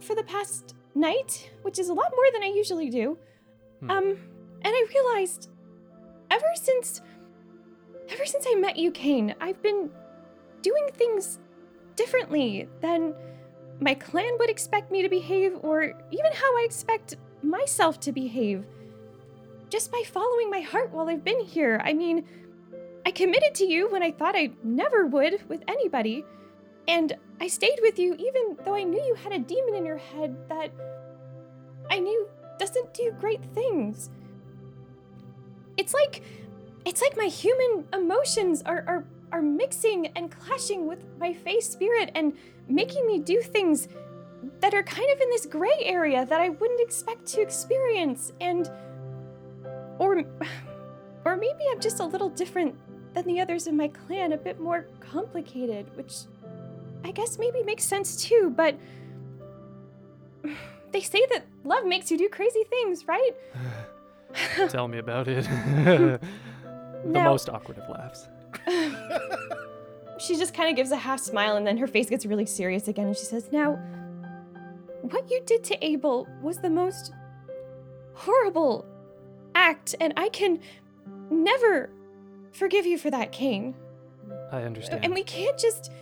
for 0.00 0.14
the 0.14 0.22
past 0.22 0.74
night, 0.98 1.50
which 1.62 1.78
is 1.78 1.88
a 1.88 1.94
lot 1.94 2.12
more 2.14 2.24
than 2.32 2.42
I 2.42 2.52
usually 2.54 2.90
do. 2.90 3.18
Hmm. 3.80 3.90
Um, 3.90 4.06
and 4.62 4.74
I 4.74 4.86
realized 4.94 5.50
ever 6.30 6.50
since 6.54 7.00
ever 8.08 8.24
since 8.24 8.46
I 8.48 8.54
met 8.54 8.76
you, 8.76 8.90
Cain, 8.90 9.34
I've 9.40 9.62
been 9.62 9.90
doing 10.62 10.88
things 10.94 11.38
differently 11.94 12.68
than 12.80 13.14
my 13.80 13.94
clan 13.94 14.36
would 14.38 14.50
expect 14.50 14.90
me 14.90 15.02
to 15.02 15.08
behave, 15.08 15.56
or 15.62 15.82
even 15.82 16.32
how 16.32 16.58
I 16.58 16.64
expect 16.64 17.16
myself 17.42 18.00
to 18.00 18.12
behave. 18.12 18.64
Just 19.68 19.92
by 19.92 20.02
following 20.06 20.50
my 20.50 20.60
heart 20.60 20.90
while 20.90 21.08
I've 21.08 21.24
been 21.24 21.40
here. 21.40 21.80
I 21.84 21.92
mean, 21.92 22.26
I 23.04 23.10
committed 23.10 23.54
to 23.56 23.66
you 23.66 23.88
when 23.90 24.02
I 24.02 24.10
thought 24.10 24.34
I 24.34 24.50
never 24.64 25.06
would 25.06 25.46
with 25.48 25.62
anybody, 25.68 26.24
and 26.88 27.14
I 27.40 27.46
stayed 27.46 27.78
with 27.82 27.98
you 27.98 28.14
even 28.14 28.56
though 28.64 28.74
I 28.74 28.82
knew 28.82 29.00
you 29.00 29.14
had 29.14 29.32
a 29.32 29.38
demon 29.38 29.74
in 29.74 29.86
your 29.86 29.98
head 29.98 30.36
that 30.48 30.72
I 31.90 31.98
knew 32.00 32.26
doesn't 32.58 32.92
do 32.94 33.14
great 33.20 33.44
things. 33.54 34.10
It's 35.76 35.94
like 35.94 36.22
it's 36.84 37.02
like 37.02 37.16
my 37.16 37.26
human 37.26 37.86
emotions 37.92 38.62
are 38.62 38.82
are 38.86 39.04
are 39.30 39.42
mixing 39.42 40.06
and 40.16 40.30
clashing 40.30 40.86
with 40.86 41.04
my 41.20 41.34
face 41.34 41.68
spirit 41.68 42.10
and 42.14 42.32
making 42.66 43.06
me 43.06 43.18
do 43.18 43.42
things 43.42 43.88
that 44.60 44.72
are 44.72 44.82
kind 44.82 45.10
of 45.12 45.20
in 45.20 45.28
this 45.30 45.44
gray 45.44 45.78
area 45.82 46.24
that 46.24 46.40
I 46.40 46.48
wouldn't 46.48 46.80
expect 46.80 47.26
to 47.26 47.42
experience 47.42 48.32
and 48.40 48.70
or 49.98 50.24
or 51.24 51.36
maybe 51.36 51.64
I'm 51.70 51.80
just 51.80 52.00
a 52.00 52.06
little 52.06 52.30
different 52.30 52.74
than 53.14 53.26
the 53.26 53.40
others 53.40 53.66
in 53.66 53.76
my 53.76 53.88
clan, 53.88 54.32
a 54.32 54.36
bit 54.36 54.60
more 54.60 54.86
complicated, 55.00 55.86
which 55.96 56.12
I 57.04 57.10
guess 57.12 57.38
maybe 57.38 57.62
makes 57.62 57.84
sense 57.84 58.22
too, 58.22 58.52
but 58.56 58.76
they 60.92 61.00
say 61.00 61.20
that 61.30 61.46
love 61.64 61.86
makes 61.86 62.10
you 62.10 62.18
do 62.18 62.28
crazy 62.28 62.64
things, 62.68 63.06
right? 63.06 63.30
Tell 64.68 64.88
me 64.88 64.98
about 64.98 65.28
it. 65.28 65.44
the 65.84 66.20
Now- 67.04 67.30
most 67.30 67.48
awkward 67.48 67.78
of 67.78 67.88
laughs. 67.88 68.28
she 70.18 70.36
just 70.36 70.54
kind 70.54 70.68
of 70.70 70.76
gives 70.76 70.90
a 70.90 70.96
half 70.96 71.20
smile 71.20 71.56
and 71.56 71.66
then 71.66 71.76
her 71.78 71.86
face 71.86 72.10
gets 72.10 72.26
really 72.26 72.46
serious 72.46 72.88
again 72.88 73.06
and 73.06 73.16
she 73.16 73.24
says, 73.24 73.50
Now, 73.52 73.78
what 75.02 75.30
you 75.30 75.40
did 75.46 75.64
to 75.64 75.84
Abel 75.84 76.26
was 76.42 76.58
the 76.58 76.70
most 76.70 77.12
horrible 78.14 78.84
act, 79.54 79.94
and 80.00 80.12
I 80.16 80.28
can 80.28 80.60
never 81.30 81.90
forgive 82.52 82.84
you 82.84 82.98
for 82.98 83.10
that, 83.10 83.32
Cain. 83.32 83.74
I 84.50 84.62
understand. 84.62 85.04
And 85.04 85.14
we 85.14 85.22
can't 85.22 85.58
just 85.58 85.92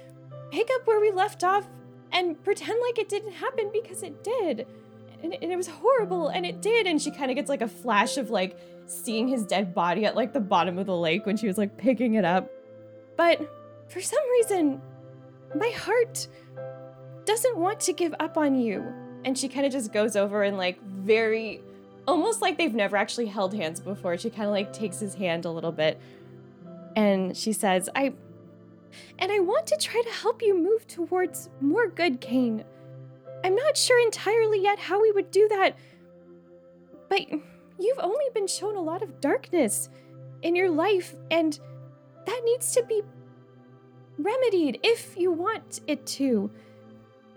pick 0.51 0.69
up 0.75 0.87
where 0.87 1.01
we 1.01 1.11
left 1.11 1.45
off 1.45 1.67
and 2.13 2.43
pretend 2.45 2.79
like 2.83 2.99
it 2.99 3.09
didn't 3.09 3.33
happen 3.33 3.71
because 3.73 4.03
it 4.03 4.23
did. 4.23 4.67
And 5.23 5.33
it, 5.33 5.41
and 5.43 5.51
it 5.51 5.57
was 5.57 5.67
horrible, 5.67 6.29
and 6.29 6.45
it 6.45 6.61
did. 6.61 6.87
And 6.87 7.01
she 7.01 7.11
kind 7.11 7.31
of 7.31 7.37
gets 7.37 7.49
like 7.49 7.63
a 7.63 7.69
flash 7.69 8.17
of 8.17 8.31
like 8.31 8.59
seeing 8.87 9.29
his 9.29 9.45
dead 9.45 9.75
body 9.75 10.05
at 10.05 10.15
like 10.15 10.33
the 10.33 10.41
bottom 10.41 10.79
of 10.79 10.87
the 10.87 10.97
lake 10.97 11.27
when 11.27 11.37
she 11.37 11.47
was 11.47 11.59
like 11.59 11.77
picking 11.77 12.15
it 12.15 12.25
up. 12.25 12.51
But 13.17 13.41
for 13.89 14.01
some 14.01 14.23
reason, 14.33 14.81
my 15.55 15.71
heart 15.71 16.27
doesn't 17.25 17.57
want 17.57 17.81
to 17.81 17.93
give 17.93 18.15
up 18.21 18.37
on 18.37 18.55
you. 18.55 18.85
And 19.25 19.37
she 19.37 19.49
kind 19.49 19.67
of 19.67 19.73
just 19.73 19.93
goes 19.93 20.17
over 20.17 20.43
and 20.43 20.57
like 20.57 20.81
very 20.83 21.61
almost 22.07 22.41
like 22.41 22.57
they've 22.57 22.75
never 22.75 22.97
actually 22.97 23.27
held 23.27 23.53
hands 23.53 23.81
before. 23.81 24.17
She 24.17 24.31
kind 24.31 24.45
of 24.45 24.53
like 24.53 24.73
takes 24.73 25.01
his 25.01 25.15
hand 25.15 25.45
a 25.45 25.51
little 25.51 25.73
bit 25.73 26.01
and 26.97 27.37
she 27.37 27.53
says, 27.53 27.91
I 27.95 28.15
and 29.19 29.31
I 29.33 29.41
want 29.41 29.67
to 29.69 29.77
try 29.77 30.01
to 30.03 30.11
help 30.11 30.43
you 30.43 30.57
move 30.57 30.87
towards 30.87 31.51
more 31.61 31.89
good, 31.89 32.21
Cain. 32.21 32.65
I'm 33.45 33.55
not 33.55 33.77
sure 33.77 34.03
entirely 34.03 34.63
yet 34.63 34.79
how 34.79 35.01
we 35.01 35.13
would 35.13 35.31
do 35.31 35.47
that, 35.49 35.77
but 37.09 37.21
you've 37.79 37.99
only 37.99 38.25
been 38.35 38.47
shown 38.47 38.77
a 38.77 38.83
lot 38.83 39.03
of 39.03 39.21
darkness 39.21 39.89
in 40.43 40.55
your 40.55 40.71
life, 40.71 41.15
and 41.31 41.59
that 42.27 42.43
needs 42.45 42.73
to 42.73 42.83
be 42.85 43.03
remedied 44.19 44.81
if 44.83 45.17
you 45.17 45.31
want 45.31 45.81
it 45.87 46.07
to. 46.07 46.51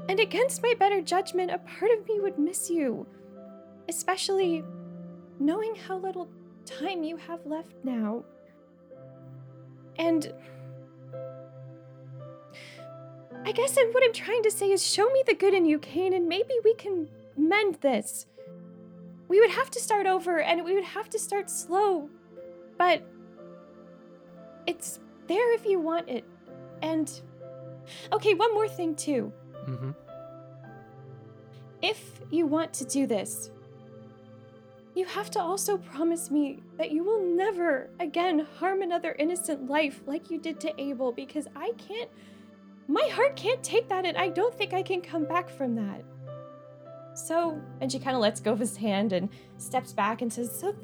And 0.08 0.20
against 0.20 0.64
my 0.64 0.74
better 0.80 1.02
judgment, 1.02 1.52
a 1.52 1.60
part 1.60 1.92
of 1.92 2.08
me 2.08 2.20
would 2.20 2.40
miss 2.40 2.70
you, 2.70 3.06
especially 3.88 4.64
knowing 5.40 5.76
how 5.76 5.98
little 5.98 6.30
time 6.66 7.04
you 7.04 7.18
have 7.18 7.46
left 7.46 7.74
now. 7.84 8.24
And 9.98 10.34
I 13.50 13.52
guess 13.52 13.78
and 13.78 13.92
what 13.96 14.04
I'm 14.04 14.14
trying 14.14 14.44
to 14.44 14.52
say 14.52 14.70
is 14.72 14.86
show 14.86 15.10
me 15.10 15.24
the 15.26 15.34
good 15.34 15.56
in 15.56 15.66
you, 15.66 15.80
Cain, 15.80 16.14
and 16.14 16.30
maybe 16.30 16.54
we 16.64 16.76
can 16.76 17.10
mend 17.36 17.80
this. 17.82 18.28
We 19.28 19.40
would 19.40 19.50
have 19.50 19.72
to 19.72 19.80
start 19.80 20.06
over 20.06 20.40
and 20.40 20.64
we 20.64 20.76
would 20.76 20.84
have 20.84 21.10
to 21.10 21.18
start 21.18 21.50
slow, 21.50 22.12
but 22.78 23.02
it's 24.68 25.00
there 25.26 25.52
if 25.56 25.66
you 25.66 25.80
want 25.80 26.08
it. 26.10 26.26
And 26.84 27.12
okay, 28.14 28.36
one 28.36 28.54
more 28.54 28.68
thing 28.68 28.94
too. 28.94 29.34
hmm 29.66 29.92
If 31.82 32.22
you 32.30 32.46
want 32.46 32.72
to 32.76 32.86
do 32.86 33.08
this, 33.08 33.50
you 34.94 35.06
have 35.06 35.32
to 35.32 35.40
also 35.40 35.80
promise 35.80 36.30
me 36.30 36.62
that 36.78 36.92
you 36.92 37.04
will 37.04 37.24
never 37.24 37.90
again 38.00 38.46
harm 38.60 38.84
another 38.84 39.16
innocent 39.18 39.68
life 39.68 40.02
like 40.06 40.30
you 40.30 40.38
did 40.38 40.60
to 40.60 40.80
Abel 40.80 41.12
because 41.12 41.48
I 41.56 41.72
can't. 41.80 42.12
My 42.90 43.08
heart 43.14 43.36
can't 43.36 43.64
take 43.64 43.88
that, 43.90 44.04
and 44.04 44.18
I 44.18 44.30
don't 44.30 44.54
think 44.56 44.74
I 44.74 44.82
can 44.82 45.00
come 45.00 45.24
back 45.24 45.48
from 45.48 45.76
that. 45.76 46.04
So, 47.14 47.62
and 47.82 47.92
she 47.92 48.00
kind 48.00 48.16
of 48.16 48.22
lets 48.22 48.40
go 48.40 48.52
of 48.52 48.60
his 48.60 48.78
hand 48.78 49.14
and 49.14 49.30
steps 49.58 49.94
back 49.94 50.24
and 50.24 50.34
says, 50.34 50.60
So, 50.60 50.76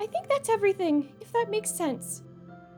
I 0.00 0.06
think 0.06 0.26
that's 0.26 0.48
everything, 0.48 1.12
if 1.20 1.30
that 1.32 1.48
makes 1.50 1.70
sense. 1.70 2.22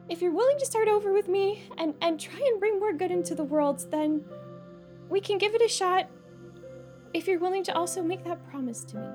If 0.09 0.21
you're 0.21 0.33
willing 0.33 0.59
to 0.59 0.67
start 0.67 0.89
over 0.89 1.13
with 1.13 1.29
me 1.29 1.63
and, 1.79 1.95
and 2.03 2.19
try 2.19 2.41
and 2.45 2.59
bring 2.59 2.81
more 2.81 2.93
good 2.93 3.13
into 3.13 3.37
the 3.37 3.45
world, 3.45 3.87
then 3.93 4.25
we 5.09 5.21
can 5.21 5.39
give 5.39 5.55
it 5.55 5.63
a 5.63 5.69
shot 5.69 6.09
if 7.15 7.29
you're 7.29 7.39
willing 7.39 7.63
to 7.63 7.77
also 7.77 8.03
make 8.03 8.25
that 8.25 8.45
promise 8.51 8.83
to 8.83 8.97
me. 8.97 9.07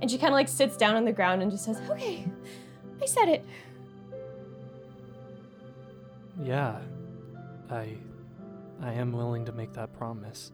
And 0.00 0.10
she 0.10 0.18
kind 0.18 0.32
of 0.32 0.34
like 0.34 0.48
sits 0.48 0.76
down 0.76 0.96
on 0.96 1.04
the 1.04 1.12
ground 1.12 1.42
and 1.42 1.50
just 1.52 1.64
says, 1.64 1.80
Okay, 1.88 2.26
I 3.00 3.06
said 3.06 3.28
it. 3.28 3.44
Yeah, 6.42 6.80
I, 7.70 7.96
I 8.82 8.92
am 8.92 9.12
willing 9.12 9.44
to 9.44 9.52
make 9.52 9.72
that 9.74 9.92
promise. 9.92 10.52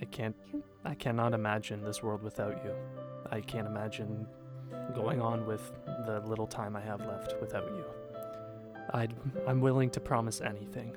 I 0.00 0.04
can't, 0.06 0.36
I 0.84 0.94
cannot 0.94 1.34
imagine 1.34 1.82
this 1.84 2.02
world 2.02 2.22
without 2.22 2.64
you. 2.64 2.74
I 3.30 3.40
can't 3.40 3.66
imagine 3.66 4.26
going 4.94 5.20
on 5.20 5.46
with 5.46 5.72
the 6.06 6.20
little 6.20 6.46
time 6.46 6.76
I 6.76 6.80
have 6.80 7.00
left 7.00 7.34
without 7.40 7.66
you. 7.66 7.84
I'd, 8.92 9.14
I'm 9.46 9.60
willing 9.60 9.90
to 9.90 10.00
promise 10.00 10.40
anything, 10.40 10.94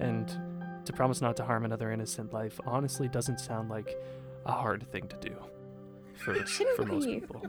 and 0.00 0.36
to 0.84 0.92
promise 0.92 1.20
not 1.22 1.36
to 1.36 1.44
harm 1.44 1.64
another 1.64 1.90
innocent 1.92 2.32
life 2.32 2.60
honestly 2.66 3.08
doesn't 3.08 3.40
sound 3.40 3.70
like 3.70 3.96
a 4.44 4.52
hard 4.52 4.86
thing 4.90 5.08
to 5.08 5.16
do 5.16 5.34
for 6.16 6.34
It 6.34 6.48
shouldn't 6.48 6.76
for 6.76 6.84
most 6.84 7.06
be. 7.06 7.14
people. 7.20 7.40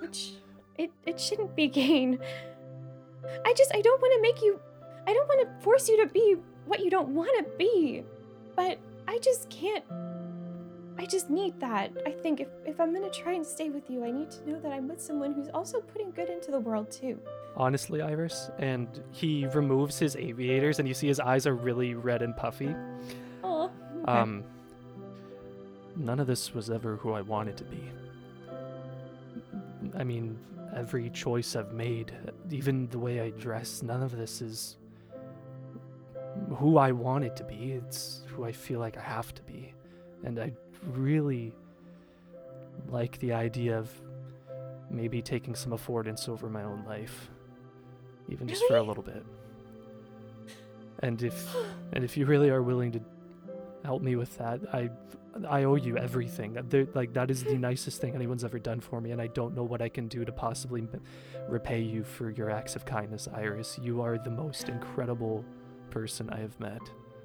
Which 0.00 0.34
it 0.76 0.90
it 1.06 1.18
shouldn't 1.18 1.56
be 1.56 1.68
Cain. 1.68 2.18
I 3.44 3.54
just 3.54 3.74
I 3.74 3.80
don't 3.80 4.00
want 4.00 4.12
to 4.14 4.20
make 4.22 4.42
you 4.42 4.60
I 5.06 5.14
don't 5.14 5.26
want 5.28 5.48
to 5.48 5.64
force 5.64 5.88
you 5.88 6.04
to 6.04 6.12
be 6.12 6.36
what 6.66 6.80
you 6.80 6.90
don't 6.90 7.08
want 7.08 7.36
to 7.38 7.50
be. 7.56 8.04
But 8.54 8.78
I 9.08 9.18
just 9.18 9.48
can't 9.50 9.84
I 10.98 11.04
just 11.04 11.28
need 11.28 11.58
that. 11.60 11.92
I 12.06 12.10
think 12.10 12.40
if, 12.40 12.48
if 12.64 12.80
I'm 12.80 12.94
gonna 12.94 13.10
try 13.10 13.32
and 13.32 13.46
stay 13.46 13.68
with 13.68 13.90
you, 13.90 14.04
I 14.04 14.10
need 14.10 14.30
to 14.30 14.50
know 14.50 14.58
that 14.60 14.72
I'm 14.72 14.88
with 14.88 15.00
someone 15.00 15.34
who's 15.34 15.48
also 15.50 15.80
putting 15.80 16.10
good 16.10 16.28
into 16.30 16.50
the 16.50 16.60
world 16.60 16.90
too. 16.90 17.20
honestly, 17.56 18.02
Iris. 18.02 18.50
And 18.58 18.88
he 19.12 19.46
removes 19.46 19.98
his 19.98 20.16
aviators, 20.16 20.78
and 20.78 20.88
you 20.88 20.94
see 20.94 21.06
his 21.06 21.20
eyes 21.20 21.46
are 21.46 21.54
really 21.54 21.94
red 21.94 22.22
and 22.22 22.36
puffy. 22.36 22.74
Oh. 23.42 23.70
Um, 24.06 24.44
none 25.96 26.20
of 26.20 26.26
this 26.26 26.54
was 26.54 26.70
ever 26.70 26.96
who 26.96 27.12
I 27.12 27.22
wanted 27.22 27.56
to 27.58 27.64
be. 27.64 27.82
I 29.96 30.04
mean, 30.04 30.38
every 30.74 31.10
choice 31.10 31.56
I've 31.56 31.72
made, 31.72 32.12
even 32.50 32.88
the 32.88 32.98
way 32.98 33.20
I 33.20 33.30
dress, 33.30 33.82
none 33.82 34.02
of 34.02 34.16
this 34.16 34.42
is 34.42 34.76
who 36.56 36.78
I 36.78 36.92
want 36.92 37.24
it 37.24 37.36
to 37.36 37.44
be. 37.44 37.72
It's 37.72 38.22
who 38.28 38.44
I 38.44 38.52
feel 38.52 38.80
like 38.80 38.96
I 38.96 39.02
have 39.02 39.34
to 39.34 39.42
be. 39.42 39.74
And 40.24 40.38
I 40.38 40.52
really 40.82 41.52
like 42.88 43.18
the 43.18 43.32
idea 43.32 43.78
of 43.78 43.90
maybe 44.90 45.22
taking 45.22 45.54
some 45.54 45.72
affordance 45.72 46.28
over 46.28 46.48
my 46.48 46.62
own 46.62 46.84
life, 46.84 47.30
even 48.28 48.46
just 48.48 48.64
for 48.66 48.76
a 48.76 48.82
little 48.82 49.02
bit. 49.02 49.24
And 51.00 51.22
if 51.22 51.54
and 51.92 52.04
if 52.04 52.16
you 52.16 52.26
really 52.26 52.50
are 52.50 52.62
willing 52.62 52.92
to 52.92 53.00
help 53.84 54.02
me 54.02 54.16
with 54.16 54.36
that, 54.38 54.60
I 54.72 54.90
I 55.48 55.64
owe 55.64 55.74
you 55.74 55.98
everything. 55.98 56.56
Like 56.94 57.12
that 57.12 57.30
is 57.30 57.44
the 57.44 57.58
nicest 57.58 58.00
thing 58.00 58.14
anyone's 58.14 58.44
ever 58.44 58.58
done 58.58 58.80
for 58.80 59.00
me, 59.00 59.10
and 59.10 59.20
I 59.20 59.26
don't 59.26 59.54
know 59.54 59.64
what 59.64 59.82
I 59.82 59.88
can 59.88 60.08
do 60.08 60.24
to 60.24 60.32
possibly 60.32 60.82
m- 60.82 61.00
repay 61.48 61.80
you 61.80 62.04
for 62.04 62.30
your 62.30 62.50
acts 62.50 62.76
of 62.76 62.86
kindness, 62.86 63.28
Iris. 63.32 63.78
You 63.82 64.00
are 64.00 64.16
the 64.18 64.30
most 64.30 64.68
incredible 64.68 65.44
person 65.90 66.30
I 66.30 66.38
have 66.40 66.58
met, 66.60 66.82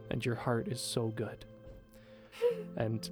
and 0.09 0.25
your 0.25 0.35
heart 0.35 0.67
is 0.67 0.81
so 0.81 1.07
good. 1.07 1.45
And 2.77 3.09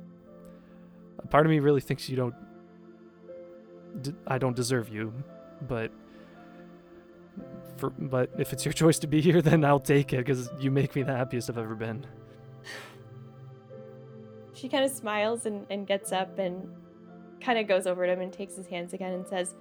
a 1.21 1.27
part 1.27 1.45
of 1.45 1.49
me 1.49 1.59
really 1.59 1.81
thinks 1.81 2.07
you 2.09 2.15
don't. 2.15 2.35
D- 4.01 4.13
I 4.27 4.37
don't 4.37 4.55
deserve 4.55 4.89
you, 4.89 5.13
but 5.67 5.91
For, 7.77 7.89
but 7.89 8.29
if 8.37 8.53
it's 8.53 8.63
your 8.65 8.73
choice 8.83 8.99
to 8.99 9.07
be 9.07 9.21
here, 9.21 9.41
then 9.41 9.65
I'll 9.65 9.79
take 9.79 10.13
it 10.13 10.17
because 10.25 10.49
you 10.59 10.71
make 10.71 10.95
me 10.95 11.03
the 11.03 11.15
happiest 11.15 11.49
I've 11.49 11.57
ever 11.57 11.75
been. 11.75 12.05
She 14.53 14.67
kind 14.69 14.83
of 14.83 14.91
smiles 14.91 15.45
and, 15.45 15.65
and 15.69 15.87
gets 15.87 16.11
up 16.11 16.37
and 16.37 16.69
kind 17.41 17.57
of 17.59 17.67
goes 17.67 17.87
over 17.87 18.05
to 18.05 18.11
him 18.11 18.21
and 18.21 18.31
takes 18.31 18.55
his 18.55 18.67
hands 18.67 18.93
again 18.93 19.13
and 19.13 19.25
says, 19.27 19.55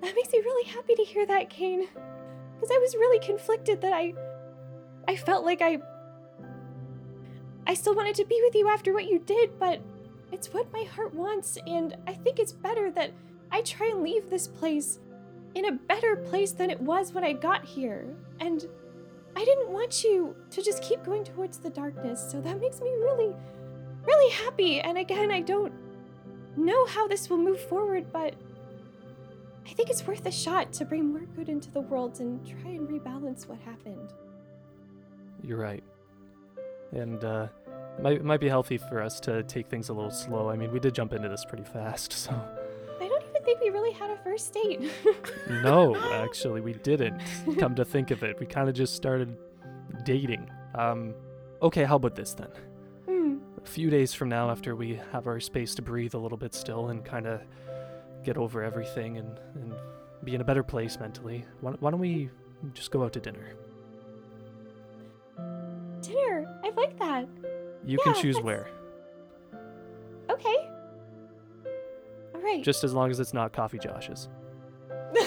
That 0.00 0.14
makes 0.14 0.32
me 0.32 0.38
really 0.40 0.68
happy 0.68 0.94
to 0.94 1.04
hear 1.04 1.26
that, 1.26 1.50
Cain. 1.50 1.88
Because 2.62 2.76
I 2.76 2.78
was 2.78 2.94
really 2.94 3.18
conflicted 3.18 3.80
that 3.80 3.92
I. 3.92 4.14
I 5.08 5.16
felt 5.16 5.44
like 5.44 5.60
I. 5.60 5.78
I 7.66 7.74
still 7.74 7.96
wanted 7.96 8.14
to 8.14 8.24
be 8.24 8.40
with 8.40 8.54
you 8.54 8.68
after 8.68 8.92
what 8.92 9.06
you 9.06 9.18
did, 9.18 9.58
but 9.58 9.80
it's 10.30 10.52
what 10.52 10.72
my 10.72 10.84
heart 10.94 11.12
wants, 11.12 11.58
and 11.66 11.96
I 12.06 12.12
think 12.12 12.38
it's 12.38 12.52
better 12.52 12.88
that 12.92 13.10
I 13.50 13.62
try 13.62 13.88
and 13.88 14.04
leave 14.04 14.30
this 14.30 14.46
place 14.46 15.00
in 15.56 15.64
a 15.64 15.72
better 15.72 16.14
place 16.14 16.52
than 16.52 16.70
it 16.70 16.80
was 16.80 17.12
when 17.12 17.24
I 17.24 17.32
got 17.32 17.64
here. 17.64 18.06
And 18.38 18.64
I 19.34 19.44
didn't 19.44 19.70
want 19.70 20.04
you 20.04 20.36
to 20.50 20.62
just 20.62 20.84
keep 20.84 21.04
going 21.04 21.24
towards 21.24 21.58
the 21.58 21.70
darkness, 21.70 22.24
so 22.30 22.40
that 22.42 22.60
makes 22.60 22.80
me 22.80 22.90
really, 22.90 23.34
really 24.06 24.32
happy. 24.34 24.80
And 24.80 24.98
again, 24.98 25.32
I 25.32 25.40
don't 25.40 25.72
know 26.56 26.86
how 26.86 27.08
this 27.08 27.28
will 27.28 27.38
move 27.38 27.60
forward, 27.60 28.12
but 28.12 28.34
I 29.66 29.72
think 29.74 29.90
it's 29.90 30.06
worth 30.06 30.26
a 30.26 30.30
shot 30.30 30.72
to 30.74 30.84
bring 30.84 31.10
more 31.10 31.26
good 31.36 31.48
into 31.48 31.70
the 31.70 31.80
world 31.80 32.20
and 32.20 32.44
try 32.46 32.70
and 32.70 32.88
rebalance 32.88 33.46
what 33.46 33.58
happened. 33.60 34.12
You're 35.42 35.58
right. 35.58 35.82
And 36.92 37.24
uh, 37.24 37.48
it 37.98 38.02
might, 38.02 38.24
might 38.24 38.40
be 38.40 38.48
healthy 38.48 38.76
for 38.76 39.00
us 39.00 39.18
to 39.20 39.42
take 39.44 39.68
things 39.68 39.88
a 39.88 39.92
little 39.92 40.10
slow. 40.10 40.50
I 40.50 40.56
mean, 40.56 40.72
we 40.72 40.80
did 40.80 40.94
jump 40.94 41.12
into 41.12 41.28
this 41.28 41.44
pretty 41.44 41.64
fast, 41.64 42.12
so. 42.24 42.30
I 43.00 43.08
don't 43.08 43.24
even 43.30 43.42
think 43.42 43.60
we 43.60 43.70
really 43.70 43.92
had 43.92 44.10
a 44.10 44.16
first 44.18 44.52
date. 44.54 44.90
No, 45.62 45.96
actually, 46.12 46.60
we 46.60 46.74
didn't. 46.74 47.20
Come 47.58 47.74
to 47.74 47.84
think 47.84 48.10
of 48.10 48.22
it, 48.22 48.38
we 48.38 48.46
kind 48.46 48.68
of 48.68 48.74
just 48.74 48.94
started 48.94 49.36
dating. 50.04 50.48
Um, 50.74 51.14
okay, 51.60 51.84
how 51.84 51.96
about 51.96 52.14
this 52.14 52.34
then? 52.34 52.48
hmm. 53.06 53.36
A 53.62 53.66
few 53.66 53.90
days 53.90 54.14
from 54.14 54.28
now, 54.28 54.50
after 54.50 54.74
we 54.76 54.98
have 55.12 55.26
our 55.26 55.40
space 55.40 55.74
to 55.76 55.82
breathe 55.82 56.14
a 56.14 56.18
little 56.18 56.38
bit 56.38 56.54
still 56.54 56.88
and 56.88 57.04
kind 57.04 57.26
of 57.26 57.40
get 58.24 58.36
over 58.36 58.62
everything 58.62 59.18
and, 59.18 59.38
and 59.54 59.74
be 60.24 60.34
in 60.34 60.40
a 60.40 60.44
better 60.44 60.62
place 60.62 60.98
mentally, 61.00 61.44
why, 61.60 61.72
why 61.80 61.90
don't 61.90 62.00
we 62.00 62.30
just 62.74 62.90
go 62.90 63.02
out 63.04 63.12
to 63.14 63.20
dinner? 63.20 63.54
Dinner. 66.00 66.60
I 66.64 66.70
like 66.76 66.98
that. 66.98 67.26
You 67.84 67.98
can 68.04 68.14
choose 68.14 68.36
that's- 68.36 68.44
where, 68.44 68.68
Okay. 70.30 70.68
All 72.34 72.40
right. 72.40 72.62
just 72.62 72.84
as 72.84 72.94
long 72.94 73.10
as 73.10 73.18
it's 73.20 73.34
not 73.34 73.52
Coffee 73.52 73.78
Josh's. 73.78 74.28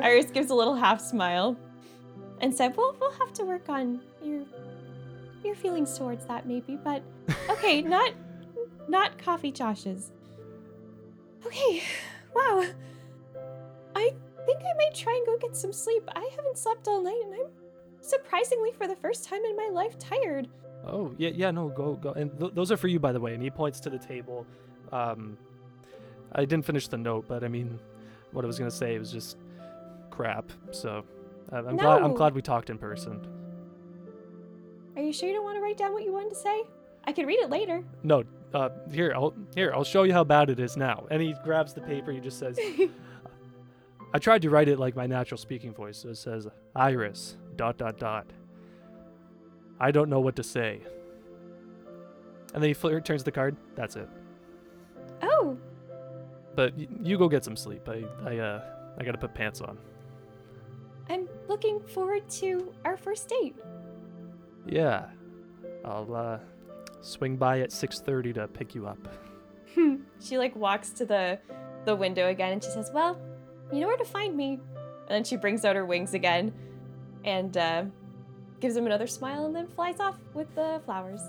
Iris 0.00 0.26
gives 0.30 0.50
a 0.50 0.54
little 0.54 0.74
half 0.74 1.00
smile 1.00 1.56
and 2.40 2.54
said, 2.54 2.76
"Well, 2.76 2.94
we'll 3.00 3.12
have 3.12 3.32
to 3.34 3.44
work 3.44 3.68
on 3.68 4.00
your 4.22 4.42
your 5.44 5.54
feelings 5.54 5.96
towards 5.96 6.26
that, 6.26 6.46
maybe. 6.46 6.76
But 6.76 7.02
okay, 7.48 7.80
not 7.96 8.12
not 8.88 9.18
coffee 9.18 9.52
Josh's. 9.52 10.12
Okay, 11.46 11.82
wow. 12.34 12.64
I 13.94 14.12
think 14.46 14.58
I 14.60 14.74
might 14.76 14.94
try 14.94 15.14
and 15.14 15.26
go 15.26 15.36
get 15.46 15.56
some 15.56 15.72
sleep. 15.72 16.08
I 16.14 16.28
haven't 16.36 16.58
slept 16.58 16.88
all 16.88 17.02
night, 17.02 17.20
and 17.24 17.34
I'm 17.34 17.50
surprisingly, 18.00 18.72
for 18.72 18.86
the 18.88 18.96
first 18.96 19.24
time 19.28 19.44
in 19.44 19.56
my 19.56 19.68
life, 19.72 19.98
tired. 19.98 20.48
Oh 20.86 21.14
yeah, 21.16 21.30
yeah, 21.34 21.50
no, 21.50 21.68
go 21.68 21.94
go. 21.94 22.12
And 22.12 22.38
th- 22.38 22.52
those 22.54 22.70
are 22.72 22.76
for 22.76 22.88
you, 22.88 22.98
by 23.00 23.12
the 23.12 23.20
way. 23.20 23.34
And 23.34 23.42
he 23.42 23.50
points 23.50 23.80
to 23.80 23.90
the 23.90 23.98
table. 23.98 24.46
Um, 24.92 25.38
I 26.32 26.44
didn't 26.44 26.64
finish 26.66 26.88
the 26.88 26.98
note, 26.98 27.26
but 27.28 27.42
I 27.44 27.48
mean, 27.48 27.78
what 28.32 28.44
I 28.44 28.46
was 28.46 28.58
gonna 28.58 28.70
say 28.70 28.98
was 28.98 29.10
just 29.10 29.36
crap. 30.10 30.50
So 30.72 31.04
I- 31.52 31.58
I'm 31.58 31.76
glad 31.76 32.02
I'm 32.02 32.14
glad 32.14 32.34
we 32.34 32.42
talked 32.42 32.68
in 32.68 32.76
person. 32.78 33.26
Are 34.96 35.02
you 35.02 35.12
sure 35.12 35.28
you 35.28 35.34
don't 35.34 35.44
want 35.44 35.56
to 35.56 35.62
write 35.62 35.76
down 35.78 35.92
what 35.92 36.04
you 36.04 36.12
wanted 36.12 36.30
to 36.30 36.36
say? 36.36 36.62
I 37.04 37.12
can 37.12 37.26
read 37.26 37.40
it 37.40 37.50
later. 37.50 37.82
No, 38.02 38.22
uh, 38.54 38.70
here 38.90 39.12
I'll 39.14 39.34
here 39.54 39.72
I'll 39.74 39.84
show 39.84 40.04
you 40.04 40.12
how 40.12 40.24
bad 40.24 40.48
it 40.50 40.60
is 40.60 40.76
now. 40.76 41.06
And 41.10 41.20
he 41.20 41.34
grabs 41.44 41.74
the 41.74 41.80
paper. 41.80 42.12
He 42.12 42.20
just 42.20 42.38
says, 42.38 42.58
I 44.14 44.18
tried 44.18 44.42
to 44.42 44.50
write 44.50 44.68
it 44.68 44.78
like 44.78 44.94
my 44.96 45.06
natural 45.06 45.38
speaking 45.38 45.72
voice. 45.74 45.98
So 45.98 46.10
it 46.10 46.16
says 46.16 46.46
Iris 46.76 47.36
dot 47.56 47.76
dot 47.78 47.98
dot. 47.98 48.26
I 49.80 49.90
don't 49.90 50.08
know 50.08 50.20
what 50.20 50.36
to 50.36 50.42
say. 50.42 50.80
And 52.54 52.62
then 52.62 52.68
he 52.70 52.74
fl- 52.74 52.96
turns 52.98 53.24
the 53.24 53.32
card. 53.32 53.56
That's 53.74 53.96
it. 53.96 54.08
oh, 55.22 55.58
But 56.54 56.74
y- 56.76 56.86
you 57.02 57.18
go 57.18 57.28
get 57.28 57.44
some 57.44 57.56
sleep. 57.56 57.88
I 57.88 58.04
I 58.24 58.38
uh 58.38 58.62
I 58.98 59.04
gotta 59.04 59.18
put 59.18 59.34
pants 59.34 59.60
on. 59.60 59.76
I'm 61.10 61.28
looking 61.48 61.80
forward 61.80 62.28
to 62.40 62.72
our 62.84 62.96
first 62.96 63.28
date. 63.28 63.56
Yeah, 64.66 65.06
I'll 65.84 66.14
uh 66.14 66.38
swing 67.04 67.36
by 67.36 67.60
at 67.60 67.70
6:30 67.70 68.34
to 68.34 68.48
pick 68.48 68.74
you 68.74 68.86
up. 68.86 68.98
she 70.20 70.38
like 70.38 70.54
walks 70.56 70.90
to 70.90 71.04
the 71.04 71.38
the 71.84 71.94
window 71.94 72.28
again 72.28 72.52
and 72.52 72.62
she 72.62 72.70
says, 72.70 72.90
"Well, 72.92 73.20
you 73.72 73.80
know 73.80 73.86
where 73.86 73.96
to 73.96 74.04
find 74.04 74.36
me." 74.36 74.60
And 75.06 75.10
then 75.10 75.24
she 75.24 75.36
brings 75.36 75.64
out 75.64 75.76
her 75.76 75.84
wings 75.84 76.14
again 76.14 76.52
and 77.24 77.56
uh, 77.56 77.84
gives 78.60 78.76
him 78.76 78.86
another 78.86 79.06
smile 79.06 79.46
and 79.46 79.54
then 79.54 79.66
flies 79.66 80.00
off 80.00 80.16
with 80.32 80.54
the 80.54 80.80
flowers. 80.84 81.20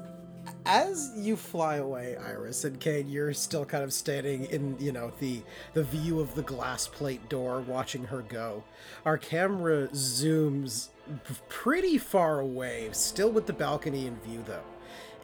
As 0.66 1.12
you 1.16 1.36
fly 1.36 1.78
away, 1.78 2.16
Iris 2.18 2.64
and 2.66 2.80
Cain, 2.80 3.10
you're 3.10 3.34
still 3.34 3.66
kind 3.66 3.84
of 3.84 3.92
standing 3.92 4.46
in, 4.46 4.78
you 4.80 4.92
know, 4.92 5.12
the 5.20 5.42
the 5.74 5.84
view 5.84 6.20
of 6.20 6.36
the 6.36 6.44
glass 6.44 6.88
plate 6.88 7.28
door, 7.30 7.62
watching 7.62 8.06
her 8.06 8.22
go. 8.22 8.64
Our 9.06 9.18
camera 9.18 9.88
zooms 9.90 10.90
pretty 11.50 11.98
far 11.98 12.40
away, 12.40 12.90
still 12.92 13.32
with 13.32 13.48
the 13.48 13.54
balcony 13.54 14.06
in 14.06 14.20
view, 14.20 14.44
though, 14.46 14.64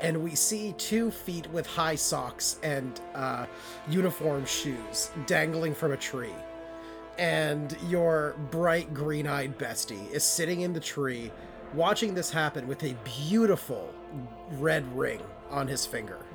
and 0.01 0.23
we 0.23 0.35
see 0.35 0.73
two 0.73 1.11
feet 1.11 1.49
with 1.51 1.65
high 1.67 1.95
socks 1.95 2.57
and 2.63 2.99
uh, 3.13 3.45
uniform 3.89 4.45
shoes 4.45 5.11
dangling 5.27 5.75
from 5.75 5.91
a 5.91 5.97
tree. 5.97 6.33
And 7.17 7.77
your 7.87 8.35
bright 8.49 8.93
green-eyed 8.93 9.57
bestie 9.59 10.09
is 10.11 10.23
sitting 10.23 10.61
in 10.61 10.73
the 10.73 10.79
tree, 10.79 11.31
watching 11.73 12.15
this 12.15 12.31
happen 12.31 12.67
with 12.67 12.83
a 12.83 12.95
beautiful 13.03 13.93
red 14.53 14.85
ring 14.97 15.21
on 15.51 15.67
his 15.67 15.85
finger. 15.85 16.25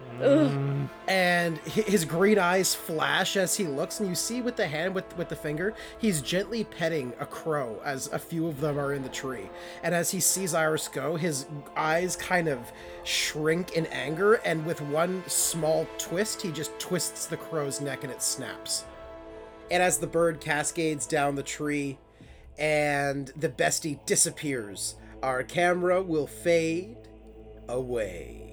And 1.09 1.59
his 1.59 2.05
green 2.05 2.39
eyes 2.39 2.75
flash 2.75 3.37
as 3.37 3.57
he 3.57 3.65
looks, 3.65 4.01
and 4.01 4.09
you 4.09 4.15
see 4.15 4.41
with 4.41 4.57
the 4.57 4.67
hand, 4.67 4.95
with, 4.95 5.17
with 5.17 5.29
the 5.29 5.37
finger, 5.37 5.75
he's 5.99 6.21
gently 6.21 6.65
petting 6.65 7.13
a 7.21 7.27
crow 7.27 7.81
as 7.85 8.09
a 8.13 8.19
few 8.19 8.47
of 8.49 8.61
them 8.61 8.79
are 8.79 8.95
in 8.95 9.03
the 9.03 9.09
tree. 9.09 9.49
And 9.83 9.95
as 9.95 10.11
he 10.11 10.21
sees 10.21 10.55
Iris 10.55 10.89
go, 10.89 11.17
his 11.17 11.47
eyes 11.77 12.17
kind 12.17 12.49
of 12.49 12.73
shrink 13.05 13.77
in 13.77 13.87
anger, 13.87 14.35
and 14.45 14.65
with 14.65 14.81
one 14.81 15.23
small 15.27 15.87
twist, 15.99 16.43
he 16.43 16.51
just 16.51 16.79
twists 16.79 17.27
the 17.27 17.37
crow's 17.37 17.81
neck 17.81 18.03
and 18.03 18.13
it 18.13 18.23
snaps. 18.23 18.85
And 19.71 19.83
as 19.83 19.99
the 19.99 20.07
bird 20.07 20.41
cascades 20.41 21.07
down 21.07 21.35
the 21.35 21.43
tree 21.43 21.99
and 22.59 23.33
the 23.37 23.49
bestie 23.49 24.05
disappears, 24.07 24.95
our 25.23 25.43
camera 25.43 26.03
will 26.03 26.27
fade 26.27 26.97
away. 27.69 28.46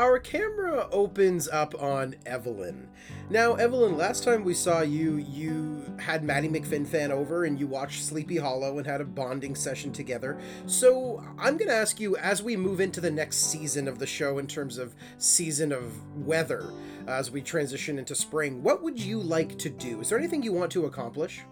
Our 0.00 0.18
camera 0.18 0.88
opens 0.92 1.46
up 1.46 1.74
on 1.78 2.14
Evelyn. 2.24 2.88
Now, 3.28 3.56
Evelyn, 3.56 3.98
last 3.98 4.24
time 4.24 4.44
we 4.44 4.54
saw 4.54 4.80
you, 4.80 5.18
you 5.18 5.94
had 5.98 6.24
Maddie 6.24 6.48
McFinfan 6.48 7.10
over 7.10 7.44
and 7.44 7.60
you 7.60 7.66
watched 7.66 8.04
Sleepy 8.04 8.38
Hollow 8.38 8.78
and 8.78 8.86
had 8.86 9.02
a 9.02 9.04
bonding 9.04 9.54
session 9.54 9.92
together. 9.92 10.40
So, 10.64 11.22
I'm 11.38 11.58
going 11.58 11.68
to 11.68 11.74
ask 11.74 12.00
you 12.00 12.16
as 12.16 12.42
we 12.42 12.56
move 12.56 12.80
into 12.80 13.02
the 13.02 13.10
next 13.10 13.50
season 13.50 13.86
of 13.86 13.98
the 13.98 14.06
show 14.06 14.38
in 14.38 14.46
terms 14.46 14.78
of 14.78 14.94
season 15.18 15.70
of 15.70 15.92
weather, 16.16 16.72
as 17.06 17.30
we 17.30 17.42
transition 17.42 17.98
into 17.98 18.14
spring, 18.14 18.62
what 18.62 18.82
would 18.82 18.98
you 18.98 19.20
like 19.20 19.58
to 19.58 19.68
do? 19.68 20.00
Is 20.00 20.08
there 20.08 20.18
anything 20.18 20.42
you 20.42 20.54
want 20.54 20.72
to 20.72 20.86
accomplish? 20.86 21.42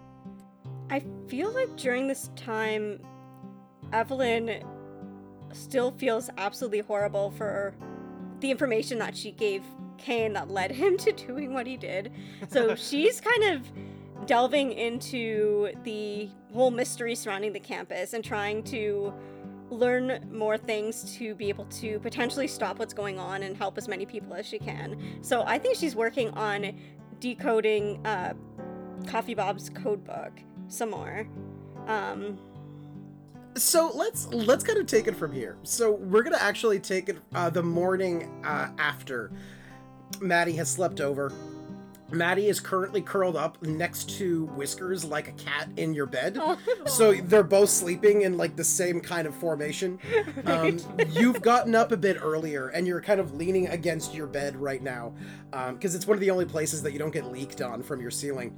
I 0.88 1.04
feel 1.26 1.52
like 1.52 1.76
during 1.76 2.08
this 2.08 2.30
time, 2.34 3.00
Evelyn 3.92 4.64
still 5.52 5.90
feels 5.90 6.30
absolutely 6.38 6.80
horrible 6.80 7.30
for 7.32 7.74
the 8.40 8.50
information 8.50 8.98
that 8.98 9.16
she 9.16 9.32
gave 9.32 9.62
Cain 9.96 10.32
that 10.34 10.50
led 10.50 10.70
him 10.70 10.96
to 10.98 11.12
doing 11.12 11.52
what 11.52 11.66
he 11.66 11.76
did. 11.76 12.12
So 12.48 12.74
she's 12.76 13.20
kind 13.20 13.44
of 13.44 13.70
delving 14.26 14.72
into 14.72 15.72
the 15.84 16.28
whole 16.52 16.70
mystery 16.70 17.14
surrounding 17.14 17.52
the 17.52 17.60
campus 17.60 18.12
and 18.12 18.24
trying 18.24 18.62
to 18.62 19.12
learn 19.70 20.26
more 20.32 20.56
things 20.56 21.14
to 21.16 21.34
be 21.34 21.48
able 21.48 21.66
to 21.66 21.98
potentially 22.00 22.46
stop 22.46 22.78
what's 22.78 22.94
going 22.94 23.18
on 23.18 23.42
and 23.42 23.56
help 23.56 23.76
as 23.76 23.86
many 23.86 24.06
people 24.06 24.34
as 24.34 24.46
she 24.46 24.58
can. 24.58 24.96
So 25.20 25.42
I 25.46 25.58
think 25.58 25.76
she's 25.76 25.94
working 25.94 26.30
on 26.30 26.78
decoding 27.20 28.04
uh, 28.06 28.34
Coffee 29.06 29.34
Bob's 29.34 29.68
code 29.70 30.04
book 30.04 30.32
some 30.68 30.90
more. 30.90 31.28
Um, 31.86 32.38
so 33.62 33.90
let's 33.94 34.26
let's 34.28 34.64
kind 34.64 34.78
of 34.78 34.86
take 34.86 35.06
it 35.06 35.16
from 35.16 35.32
here 35.32 35.56
so 35.62 35.92
we're 35.92 36.22
gonna 36.22 36.36
actually 36.36 36.78
take 36.78 37.08
it 37.08 37.18
uh, 37.34 37.50
the 37.50 37.62
morning 37.62 38.42
uh, 38.44 38.68
after 38.78 39.30
Maddie 40.20 40.54
has 40.56 40.68
slept 40.70 41.00
over. 41.00 41.32
Maddie 42.10 42.46
is 42.46 42.58
currently 42.58 43.02
curled 43.02 43.36
up 43.36 43.62
next 43.62 44.08
to 44.16 44.46
Whiskers 44.46 45.04
like 45.04 45.28
a 45.28 45.32
cat 45.32 45.68
in 45.76 45.92
your 45.92 46.06
bed. 46.06 46.38
So 46.86 47.12
they're 47.12 47.42
both 47.42 47.68
sleeping 47.68 48.22
in 48.22 48.38
like 48.38 48.56
the 48.56 48.64
same 48.64 49.00
kind 49.00 49.26
of 49.26 49.34
formation. 49.34 49.98
Um, 50.46 50.78
you've 51.10 51.42
gotten 51.42 51.74
up 51.74 51.92
a 51.92 51.96
bit 51.96 52.16
earlier 52.22 52.68
and 52.68 52.86
you're 52.86 53.02
kind 53.02 53.20
of 53.20 53.34
leaning 53.34 53.66
against 53.68 54.14
your 54.14 54.26
bed 54.26 54.56
right 54.56 54.82
now 54.82 55.12
because 55.72 55.94
it's 55.94 56.06
one 56.06 56.16
of 56.16 56.20
the 56.20 56.30
only 56.30 56.46
places 56.46 56.82
that 56.82 56.92
you 56.92 56.98
don't 56.98 57.12
get 57.12 57.26
leaked 57.26 57.60
on 57.60 57.82
from 57.82 58.00
your 58.00 58.10
ceiling. 58.10 58.56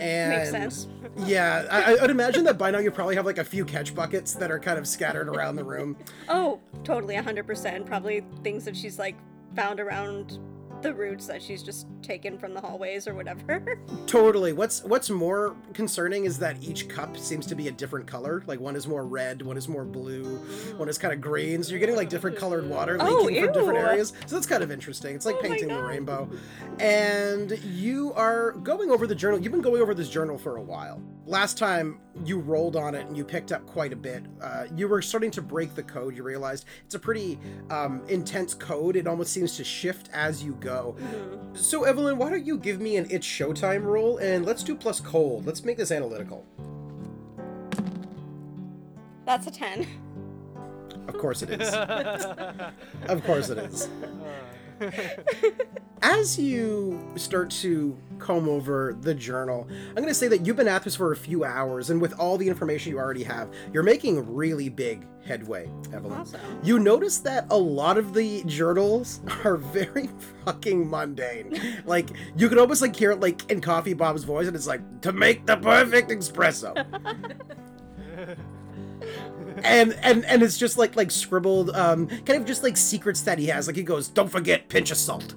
And 0.00 0.30
Makes 0.30 0.50
sense. 0.50 0.88
yeah, 1.26 1.66
I, 1.70 1.96
I 1.96 2.00
would 2.00 2.10
imagine 2.10 2.44
that 2.44 2.58
by 2.58 2.70
now 2.70 2.78
you 2.78 2.90
probably 2.90 3.16
have 3.16 3.26
like 3.26 3.38
a 3.38 3.44
few 3.44 3.64
catch 3.64 3.94
buckets 3.94 4.34
that 4.34 4.50
are 4.50 4.58
kind 4.58 4.78
of 4.78 4.86
scattered 4.86 5.28
around 5.28 5.56
the 5.56 5.64
room. 5.64 5.96
Oh, 6.28 6.60
totally, 6.84 7.16
100%. 7.16 7.86
Probably 7.86 8.24
things 8.42 8.64
that 8.64 8.76
she's 8.76 8.98
like 8.98 9.16
found 9.56 9.80
around 9.80 10.38
the 10.82 10.94
roots 10.94 11.26
that 11.26 11.42
she's 11.42 11.62
just 11.62 11.86
taken 12.02 12.38
from 12.38 12.54
the 12.54 12.60
hallways 12.60 13.06
or 13.06 13.14
whatever. 13.14 13.78
Totally. 14.06 14.52
What's 14.52 14.82
what's 14.84 15.10
more 15.10 15.56
concerning 15.74 16.24
is 16.24 16.38
that 16.38 16.62
each 16.62 16.88
cup 16.88 17.16
seems 17.16 17.46
to 17.46 17.54
be 17.54 17.68
a 17.68 17.72
different 17.72 18.06
color. 18.06 18.42
Like 18.46 18.60
one 18.60 18.76
is 18.76 18.86
more 18.86 19.06
red, 19.06 19.42
one 19.42 19.56
is 19.56 19.68
more 19.68 19.84
blue, 19.84 20.36
one 20.76 20.88
is 20.88 20.98
kind 20.98 21.12
of 21.12 21.20
green. 21.20 21.62
So 21.62 21.70
you're 21.70 21.80
getting 21.80 21.96
like 21.96 22.08
different 22.08 22.36
colored 22.36 22.68
water 22.68 22.96
Oh, 23.00 23.24
leaking 23.24 23.44
from 23.44 23.52
different 23.52 23.78
areas. 23.78 24.12
So 24.26 24.36
that's 24.36 24.46
kind 24.46 24.62
of 24.62 24.70
interesting. 24.70 25.14
It's 25.14 25.26
like 25.26 25.36
Oh 25.38 25.42
painting 25.42 25.68
the 25.68 25.82
rainbow. 25.82 26.30
And 26.78 27.58
you 27.64 28.12
are 28.14 28.52
going 28.52 28.90
over 28.90 29.06
the 29.06 29.14
journal. 29.14 29.40
You've 29.40 29.52
been 29.52 29.62
going 29.62 29.82
over 29.82 29.94
this 29.94 30.08
journal 30.08 30.38
for 30.38 30.56
a 30.56 30.62
while. 30.62 31.02
Last 31.26 31.58
time 31.58 32.00
you 32.24 32.38
rolled 32.38 32.74
on 32.74 32.94
it 32.94 33.06
and 33.06 33.16
you 33.16 33.24
picked 33.24 33.52
up 33.52 33.66
quite 33.66 33.92
a 33.92 33.96
bit. 33.96 34.24
Uh, 34.40 34.64
you 34.74 34.88
were 34.88 35.02
starting 35.02 35.30
to 35.32 35.42
break 35.42 35.74
the 35.74 35.82
code. 35.82 36.16
You 36.16 36.22
realized 36.22 36.64
it's 36.86 36.94
a 36.94 36.98
pretty 36.98 37.38
um, 37.70 38.02
intense 38.08 38.54
code. 38.54 38.96
It 38.96 39.06
almost 39.06 39.32
seems 39.32 39.56
to 39.58 39.64
shift 39.64 40.08
as 40.12 40.42
you 40.42 40.54
go. 40.54 40.67
Mm-hmm. 40.68 41.56
So, 41.56 41.84
Evelyn, 41.84 42.18
why 42.18 42.30
don't 42.30 42.46
you 42.46 42.58
give 42.58 42.80
me 42.80 42.96
an 42.96 43.06
It's 43.10 43.26
Showtime 43.26 43.84
roll 43.84 44.18
and 44.18 44.44
let's 44.46 44.62
do 44.62 44.74
plus 44.74 45.00
cold. 45.00 45.46
Let's 45.46 45.64
make 45.64 45.76
this 45.76 45.90
analytical. 45.90 46.44
That's 49.24 49.46
a 49.46 49.50
10. 49.50 49.86
Of 51.08 51.18
course 51.18 51.42
it 51.42 51.50
is. 51.50 51.68
of 53.08 53.24
course 53.24 53.50
it 53.50 53.58
is. 53.58 53.88
As 56.02 56.38
you 56.38 57.00
start 57.16 57.50
to 57.50 57.96
comb 58.18 58.48
over 58.48 58.96
the 59.00 59.14
journal, 59.14 59.66
I'm 59.88 59.96
going 59.96 60.08
to 60.08 60.14
say 60.14 60.28
that 60.28 60.46
you've 60.46 60.56
been 60.56 60.68
at 60.68 60.84
this 60.84 60.94
for 60.94 61.12
a 61.12 61.16
few 61.16 61.44
hours, 61.44 61.90
and 61.90 62.00
with 62.00 62.18
all 62.18 62.38
the 62.38 62.48
information 62.48 62.92
you 62.92 62.98
already 62.98 63.24
have, 63.24 63.52
you're 63.72 63.82
making 63.82 64.34
really 64.34 64.68
big 64.68 65.06
headway, 65.24 65.68
Evelyn. 65.92 66.20
Awesome. 66.20 66.40
You 66.62 66.78
notice 66.78 67.18
that 67.18 67.46
a 67.50 67.56
lot 67.56 67.98
of 67.98 68.14
the 68.14 68.44
journals 68.44 69.20
are 69.44 69.56
very 69.56 70.08
fucking 70.44 70.88
mundane. 70.88 71.60
like 71.84 72.10
you 72.36 72.48
can 72.48 72.58
almost 72.58 72.80
like 72.80 72.94
hear 72.94 73.10
it 73.10 73.20
like 73.20 73.50
in 73.50 73.60
Coffee 73.60 73.94
Bob's 73.94 74.24
voice, 74.24 74.46
and 74.46 74.54
it's 74.54 74.66
like 74.66 75.00
to 75.02 75.12
make 75.12 75.46
the 75.46 75.56
perfect 75.56 76.10
espresso. 76.10 76.74
and 79.64 79.92
and 80.02 80.24
and 80.24 80.42
it's 80.42 80.58
just 80.58 80.78
like 80.78 80.96
like 80.96 81.10
scribbled 81.10 81.70
um 81.70 82.06
kind 82.06 82.40
of 82.40 82.44
just 82.44 82.62
like 82.62 82.76
secrets 82.76 83.22
that 83.22 83.38
he 83.38 83.46
has. 83.46 83.66
Like 83.66 83.76
he 83.76 83.82
goes 83.82 84.08
don't 84.08 84.30
forget 84.30 84.68
pinch 84.68 84.90
of 84.90 84.96
salt. 84.96 85.34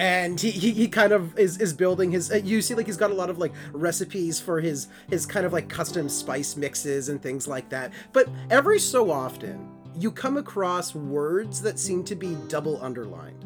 And 0.00 0.40
he, 0.40 0.52
he, 0.52 0.70
he 0.70 0.86
kind 0.86 1.12
of 1.12 1.36
is, 1.36 1.58
is 1.58 1.72
building 1.72 2.12
his 2.12 2.30
uh, 2.30 2.36
you 2.36 2.62
see 2.62 2.74
like 2.74 2.86
he's 2.86 2.96
got 2.96 3.10
a 3.10 3.14
lot 3.14 3.30
of 3.30 3.38
like 3.38 3.52
recipes 3.72 4.38
for 4.38 4.60
his 4.60 4.86
his 5.10 5.26
kind 5.26 5.44
of 5.44 5.52
like 5.52 5.68
custom 5.68 6.08
spice 6.08 6.56
mixes 6.56 7.08
and 7.08 7.20
things 7.20 7.48
like 7.48 7.68
that. 7.70 7.92
But 8.12 8.28
every 8.48 8.78
so 8.78 9.10
often 9.10 9.68
you 9.96 10.12
come 10.12 10.36
across 10.36 10.94
words 10.94 11.60
that 11.62 11.78
seem 11.78 12.04
to 12.04 12.14
be 12.14 12.36
double 12.46 12.80
underlined. 12.82 13.44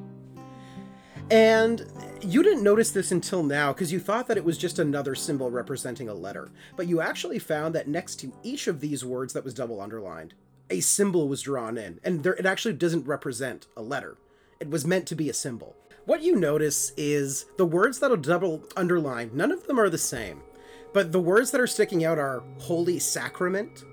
And 1.30 1.86
you 2.24 2.42
didn't 2.42 2.62
notice 2.62 2.90
this 2.90 3.12
until 3.12 3.42
now 3.42 3.72
because 3.72 3.92
you 3.92 3.98
thought 3.98 4.26
that 4.28 4.36
it 4.36 4.44
was 4.44 4.58
just 4.58 4.78
another 4.78 5.14
symbol 5.14 5.50
representing 5.50 6.08
a 6.08 6.14
letter. 6.14 6.50
But 6.76 6.86
you 6.86 7.00
actually 7.00 7.38
found 7.38 7.74
that 7.74 7.88
next 7.88 8.16
to 8.16 8.32
each 8.42 8.66
of 8.66 8.80
these 8.80 9.04
words 9.04 9.32
that 9.32 9.44
was 9.44 9.54
double 9.54 9.80
underlined, 9.80 10.34
a 10.70 10.80
symbol 10.80 11.28
was 11.28 11.42
drawn 11.42 11.76
in. 11.76 12.00
And 12.04 12.22
there, 12.22 12.34
it 12.34 12.46
actually 12.46 12.74
doesn't 12.74 13.06
represent 13.06 13.66
a 13.76 13.82
letter, 13.82 14.16
it 14.60 14.70
was 14.70 14.86
meant 14.86 15.06
to 15.08 15.16
be 15.16 15.28
a 15.28 15.34
symbol. 15.34 15.76
What 16.04 16.22
you 16.22 16.34
notice 16.34 16.92
is 16.96 17.46
the 17.58 17.64
words 17.64 18.00
that 18.00 18.10
are 18.10 18.16
double 18.16 18.64
underlined, 18.76 19.34
none 19.34 19.52
of 19.52 19.66
them 19.66 19.78
are 19.78 19.90
the 19.90 19.98
same. 19.98 20.42
But 20.92 21.12
the 21.12 21.20
words 21.20 21.50
that 21.52 21.60
are 21.60 21.66
sticking 21.66 22.04
out 22.04 22.18
are 22.18 22.42
Holy 22.58 22.98
Sacrament, 22.98 23.84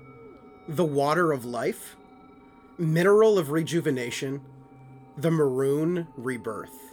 the 0.68 0.84
Water 0.84 1.32
of 1.32 1.44
Life, 1.44 1.96
Mineral 2.78 3.38
of 3.38 3.50
Rejuvenation, 3.50 4.42
the 5.16 5.30
Maroon 5.30 6.06
Rebirth 6.16 6.89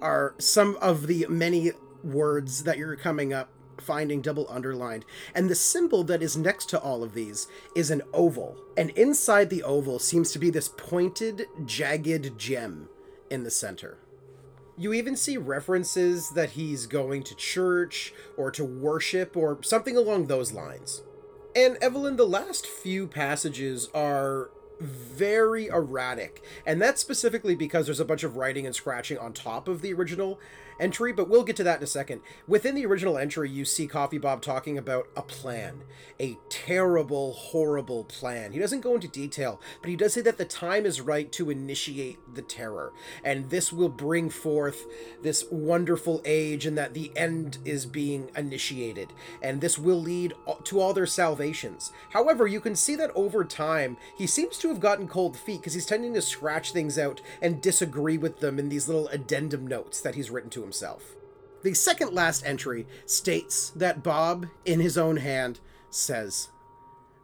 are 0.00 0.34
some 0.38 0.76
of 0.80 1.06
the 1.06 1.26
many 1.28 1.72
words 2.02 2.64
that 2.64 2.78
you're 2.78 2.96
coming 2.96 3.32
up 3.32 3.50
finding 3.80 4.20
double 4.20 4.46
underlined. 4.48 5.04
And 5.34 5.48
the 5.48 5.54
symbol 5.54 6.04
that 6.04 6.22
is 6.22 6.36
next 6.36 6.68
to 6.70 6.80
all 6.80 7.02
of 7.02 7.14
these 7.14 7.48
is 7.74 7.90
an 7.90 8.02
oval. 8.12 8.56
And 8.76 8.90
inside 8.90 9.50
the 9.50 9.62
oval 9.62 9.98
seems 9.98 10.32
to 10.32 10.38
be 10.38 10.50
this 10.50 10.68
pointed, 10.68 11.46
jagged 11.64 12.38
gem 12.38 12.88
in 13.30 13.44
the 13.44 13.50
center. 13.50 13.98
You 14.76 14.92
even 14.92 15.16
see 15.16 15.36
references 15.36 16.30
that 16.30 16.50
he's 16.50 16.86
going 16.86 17.22
to 17.24 17.34
church 17.34 18.14
or 18.36 18.50
to 18.52 18.64
worship 18.64 19.36
or 19.36 19.62
something 19.62 19.96
along 19.96 20.26
those 20.26 20.52
lines. 20.52 21.02
And 21.54 21.76
Evelyn, 21.82 22.16
the 22.16 22.26
last 22.26 22.66
few 22.66 23.06
passages 23.06 23.88
are 23.92 24.50
very 24.80 25.66
erratic, 25.66 26.42
and 26.64 26.80
that's 26.80 27.00
specifically 27.00 27.54
because 27.54 27.86
there's 27.86 28.00
a 28.00 28.04
bunch 28.04 28.24
of 28.24 28.36
writing 28.36 28.66
and 28.66 28.74
scratching 28.74 29.18
on 29.18 29.32
top 29.32 29.68
of 29.68 29.82
the 29.82 29.92
original 29.92 30.40
entry, 30.80 31.12
but 31.12 31.28
we'll 31.28 31.44
get 31.44 31.56
to 31.56 31.64
that 31.64 31.78
in 31.78 31.84
a 31.84 31.86
second. 31.86 32.22
Within 32.48 32.74
the 32.74 32.86
original 32.86 33.18
entry, 33.18 33.50
you 33.50 33.64
see 33.64 33.86
Coffee 33.86 34.18
Bob 34.18 34.42
talking 34.42 34.78
about 34.78 35.08
a 35.14 35.22
plan, 35.22 35.82
a 36.18 36.38
terrible, 36.48 37.32
horrible 37.32 38.04
plan. 38.04 38.52
He 38.52 38.58
doesn't 38.58 38.80
go 38.80 38.94
into 38.94 39.08
detail, 39.08 39.60
but 39.82 39.90
he 39.90 39.96
does 39.96 40.14
say 40.14 40.22
that 40.22 40.38
the 40.38 40.44
time 40.44 40.86
is 40.86 41.00
right 41.00 41.30
to 41.32 41.50
initiate 41.50 42.18
the 42.34 42.42
terror, 42.42 42.92
and 43.22 43.50
this 43.50 43.72
will 43.72 43.88
bring 43.88 44.30
forth 44.30 44.86
this 45.22 45.44
wonderful 45.50 46.22
age, 46.24 46.64
and 46.64 46.78
that 46.78 46.94
the 46.94 47.12
end 47.16 47.58
is 47.64 47.84
being 47.84 48.30
initiated, 48.34 49.12
and 49.42 49.60
this 49.60 49.78
will 49.78 50.00
lead 50.00 50.32
to 50.64 50.80
all 50.80 50.94
their 50.94 51.06
salvations. 51.06 51.92
However, 52.10 52.46
you 52.46 52.60
can 52.60 52.74
see 52.74 52.96
that 52.96 53.10
over 53.14 53.44
time, 53.44 53.98
he 54.16 54.26
seems 54.26 54.56
to 54.58 54.68
have 54.68 54.80
gotten 54.80 55.06
cold 55.06 55.36
feet 55.36 55.60
because 55.60 55.74
he's 55.74 55.86
tending 55.86 56.14
to 56.14 56.22
scratch 56.22 56.72
things 56.72 56.98
out 56.98 57.20
and 57.42 57.60
disagree 57.60 58.16
with 58.16 58.40
them 58.40 58.58
in 58.58 58.70
these 58.70 58.88
little 58.88 59.08
addendum 59.08 59.66
notes 59.66 60.00
that 60.00 60.14
he's 60.14 60.30
written 60.30 60.48
to 60.50 60.62
himself. 60.62 60.69
The 61.62 61.74
second 61.74 62.14
last 62.14 62.44
entry 62.46 62.86
states 63.06 63.70
that 63.70 64.02
Bob, 64.02 64.46
in 64.64 64.80
his 64.80 64.96
own 64.96 65.18
hand, 65.18 65.60
says, 65.90 66.48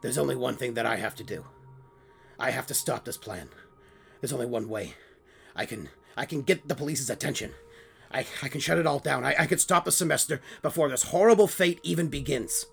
There's 0.01 0.17
only 0.17 0.35
one 0.35 0.55
thing 0.55 0.75
that 0.75 0.85
I 0.85 0.97
have 0.97 1.15
to 1.15 1.23
do. 1.23 1.45
I 2.39 2.51
have 2.51 2.67
to 2.67 2.73
stop 2.73 3.05
this 3.05 3.17
plan. 3.17 3.49
There's 4.21 4.33
only 4.33 4.45
one 4.45 4.69
way. 4.69 4.93
I 5.55 5.65
can 5.65 5.89
I 6.15 6.25
can 6.25 6.41
get 6.41 6.67
the 6.67 6.75
police's 6.75 7.09
attention. 7.09 7.51
I, 8.11 8.25
I 8.41 8.47
can 8.47 8.61
shut 8.61 8.77
it 8.77 8.87
all 8.87 8.99
down. 8.99 9.25
I, 9.25 9.35
I 9.39 9.45
can 9.45 9.59
stop 9.59 9.85
the 9.85 9.91
semester 9.91 10.41
before 10.61 10.89
this 10.89 11.03
horrible 11.03 11.47
fate 11.47 11.79
even 11.83 12.07
begins. 12.07 12.65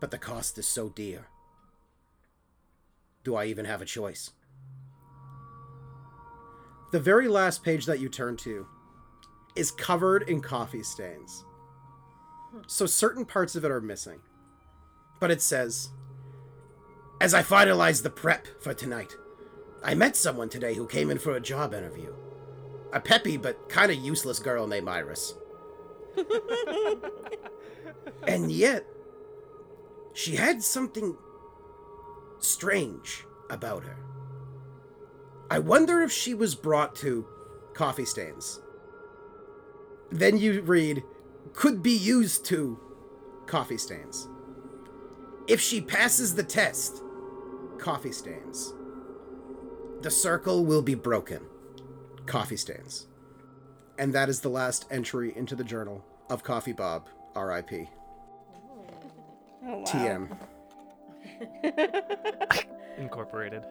But 0.00 0.10
the 0.10 0.18
cost 0.18 0.58
is 0.58 0.66
so 0.66 0.88
dear. 0.88 1.28
Do 3.22 3.36
I 3.36 3.46
even 3.46 3.64
have 3.64 3.80
a 3.80 3.86
choice? 3.86 4.32
The 6.92 7.00
very 7.00 7.28
last 7.28 7.64
page 7.64 7.86
that 7.86 8.00
you 8.00 8.08
turn 8.08 8.36
to 8.38 8.66
is 9.56 9.70
covered 9.70 10.28
in 10.28 10.40
coffee 10.40 10.82
stains. 10.82 11.44
So 12.66 12.86
certain 12.86 13.24
parts 13.24 13.56
of 13.56 13.64
it 13.64 13.70
are 13.70 13.80
missing. 13.80 14.20
But 15.20 15.30
it 15.30 15.42
says 15.42 15.90
As 17.20 17.34
I 17.34 17.42
finalized 17.42 18.02
the 18.02 18.10
prep 18.10 18.46
for 18.60 18.74
tonight, 18.74 19.16
I 19.82 19.94
met 19.94 20.16
someone 20.16 20.48
today 20.48 20.74
who 20.74 20.86
came 20.86 21.10
in 21.10 21.18
for 21.18 21.36
a 21.36 21.40
job 21.40 21.74
interview. 21.74 22.12
A 22.92 23.00
peppy 23.00 23.36
but 23.36 23.68
kind 23.68 23.90
of 23.90 23.98
useless 23.98 24.38
girl 24.38 24.66
named 24.66 24.88
Iris. 24.88 25.34
and 28.26 28.50
yet, 28.52 28.86
she 30.12 30.36
had 30.36 30.62
something 30.62 31.16
strange 32.38 33.26
about 33.50 33.84
her. 33.84 33.98
I 35.50 35.58
wonder 35.58 36.00
if 36.00 36.12
she 36.12 36.34
was 36.34 36.54
brought 36.54 36.94
to 36.96 37.26
coffee 37.74 38.04
stains. 38.04 38.60
Then 40.10 40.38
you 40.38 40.62
read, 40.62 41.02
could 41.52 41.82
be 41.82 41.96
used 41.96 42.44
to 42.46 42.78
coffee 43.46 43.78
stains. 43.78 44.28
If 45.46 45.60
she 45.60 45.80
passes 45.80 46.34
the 46.34 46.42
test, 46.42 47.02
coffee 47.78 48.12
stains. 48.12 48.72
The 50.00 50.10
circle 50.10 50.64
will 50.64 50.82
be 50.82 50.94
broken. 50.94 51.40
Coffee 52.26 52.56
stains. 52.56 53.06
And 53.98 54.12
that 54.12 54.28
is 54.28 54.40
the 54.40 54.48
last 54.48 54.86
entry 54.90 55.32
into 55.36 55.54
the 55.54 55.64
journal 55.64 56.04
of 56.28 56.42
Coffee 56.42 56.72
Bob, 56.72 57.08
R.I.P. 57.34 57.88
Oh, 59.66 59.78
wow. 59.78 59.84
TM. 59.86 60.36
Incorporated. 62.98 63.62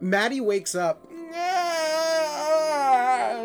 Maddie 0.00 0.40
wakes 0.40 0.74
up. 0.74 1.06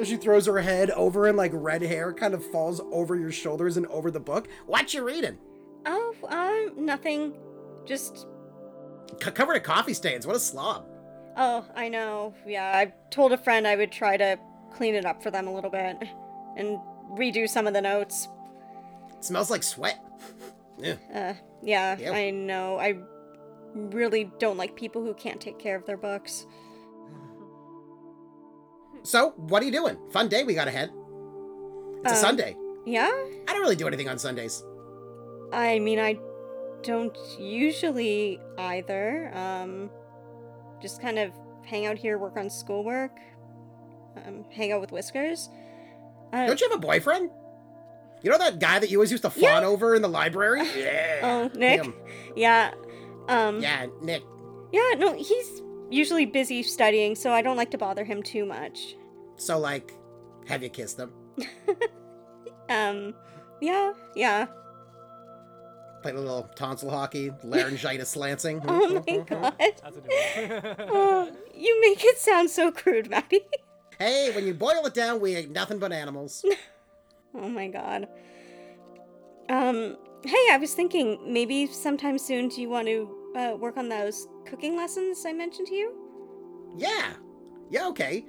She 0.03 0.17
throws 0.17 0.45
her 0.47 0.59
head 0.59 0.89
over 0.91 1.27
and 1.27 1.37
like 1.37 1.51
red 1.53 1.81
hair 1.81 2.13
kind 2.13 2.33
of 2.33 2.43
falls 2.45 2.81
over 2.91 3.15
your 3.15 3.31
shoulders 3.31 3.77
and 3.77 3.85
over 3.87 4.11
the 4.11 4.19
book. 4.19 4.47
What 4.65 4.93
you 4.93 5.03
reading? 5.05 5.37
Oh, 5.85 6.15
um, 6.27 6.85
nothing. 6.85 7.33
Just. 7.85 8.25
C- 9.23 9.31
covered 9.31 9.53
in 9.55 9.61
coffee 9.63 9.93
stains. 9.93 10.25
What 10.25 10.35
a 10.35 10.39
slob. 10.39 10.85
Oh, 11.37 11.65
I 11.75 11.89
know. 11.89 12.33
Yeah, 12.47 12.71
I 12.75 12.93
told 13.11 13.31
a 13.33 13.37
friend 13.37 13.67
I 13.67 13.75
would 13.75 13.91
try 13.91 14.17
to 14.17 14.37
clean 14.73 14.95
it 14.95 15.05
up 15.05 15.21
for 15.21 15.31
them 15.31 15.47
a 15.47 15.53
little 15.53 15.69
bit 15.69 15.97
and 16.57 16.79
redo 17.11 17.47
some 17.47 17.67
of 17.67 17.73
the 17.73 17.81
notes. 17.81 18.27
smells 19.19 19.49
like 19.49 19.63
sweat. 19.63 19.99
Yeah. 20.77 20.95
Uh, 21.13 21.33
yeah. 21.63 21.95
I 22.11 22.31
know. 22.31 22.77
I 22.77 22.97
really 23.73 24.29
don't 24.39 24.57
like 24.57 24.75
people 24.75 25.01
who 25.05 25.13
can't 25.13 25.39
take 25.39 25.57
care 25.57 25.77
of 25.77 25.85
their 25.85 25.95
books. 25.95 26.45
So, 29.05 29.31
what 29.37 29.61
are 29.61 29.65
you 29.65 29.71
doing? 29.71 29.97
Fun 30.11 30.27
day 30.27 30.43
we 30.43 30.53
got 30.53 30.67
ahead. 30.67 30.89
It's 32.03 32.11
a 32.11 32.15
Um, 32.15 32.21
Sunday. 32.21 32.57
Yeah? 32.85 33.09
I 33.47 33.53
don't 33.53 33.61
really 33.61 33.75
do 33.75 33.87
anything 33.87 34.09
on 34.09 34.17
Sundays. 34.17 34.63
I 35.53 35.79
mean, 35.79 35.99
I 35.99 36.17
don't 36.83 37.17
usually 37.39 38.39
either. 38.57 39.31
Um, 39.33 39.89
just 40.81 41.01
kind 41.01 41.17
of 41.19 41.31
hang 41.63 41.85
out 41.85 41.97
here, 41.97 42.17
work 42.17 42.35
on 42.37 42.49
schoolwork, 42.49 43.11
um, 44.25 44.43
hang 44.51 44.71
out 44.71 44.81
with 44.81 44.91
Whiskers. 44.91 45.49
Uh, 46.33 46.45
Don't 46.47 46.59
you 46.59 46.69
have 46.69 46.77
a 46.77 46.81
boyfriend? 46.81 47.29
You 48.21 48.31
know 48.31 48.37
that 48.39 48.59
guy 48.59 48.79
that 48.79 48.89
you 48.89 48.97
always 48.97 49.11
used 49.11 49.23
to 49.23 49.29
fawn 49.29 49.63
over 49.63 49.93
in 49.95 50.01
the 50.01 50.07
library? 50.09 50.61
Yeah. 50.75 51.19
Oh, 51.53 51.57
Nick? 51.57 51.81
him. 51.81 51.93
Yeah. 52.35 52.71
Um, 53.27 53.61
Yeah, 53.61 53.85
Nick. 54.01 54.23
yeah, 54.71 54.93
no, 54.97 55.13
he's 55.13 55.61
usually 55.89 56.25
busy 56.25 56.63
studying, 56.63 57.15
so 57.15 57.31
I 57.31 57.41
don't 57.41 57.57
like 57.57 57.71
to 57.71 57.77
bother 57.77 58.03
him 58.03 58.23
too 58.23 58.45
much. 58.45 58.95
So, 59.37 59.57
like, 59.59 59.93
have 60.47 60.63
you 60.63 60.69
kissed 60.69 60.99
him? 60.99 61.11
Um, 62.69 63.13
yeah, 63.61 63.93
yeah. 64.15 64.47
Played 66.01 66.15
a 66.15 66.19
little 66.19 66.49
tonsil 66.55 66.89
hockey, 66.89 67.31
laryngitis 67.43 68.15
lancing. 68.15 68.61
Oh 68.67 69.03
my 69.07 69.17
god. 69.27 69.53
How's 69.83 69.97
it 69.97 70.03
doing? 70.03 70.75
Oh, 70.89 71.31
you 71.53 71.79
make 71.81 72.03
it 72.03 72.17
sound 72.17 72.49
so 72.49 72.71
crude, 72.71 73.09
Maddie. 73.09 73.41
Hey, 73.99 74.31
when 74.35 74.45
you 74.45 74.53
boil 74.53 74.85
it 74.85 74.93
down, 74.93 75.19
we 75.19 75.35
ain't 75.35 75.51
nothing 75.51 75.79
but 75.79 75.91
animals. 75.91 76.43
Oh 77.33 77.49
my 77.49 77.67
god. 77.67 78.07
Um, 79.49 79.97
hey, 80.23 80.47
I 80.51 80.57
was 80.59 80.73
thinking 80.73 81.19
maybe 81.31 81.67
sometime 81.67 82.17
soon 82.17 82.49
do 82.49 82.61
you 82.61 82.69
want 82.69 82.87
to 82.87 83.15
uh, 83.35 83.55
work 83.57 83.77
on 83.77 83.89
those 83.89 84.27
cooking 84.45 84.75
lessons 84.77 85.23
I 85.25 85.33
mentioned 85.33 85.67
to 85.67 85.75
you? 85.75 85.93
Yeah. 86.77 87.13
Yeah, 87.69 87.87
okay. 87.89 88.25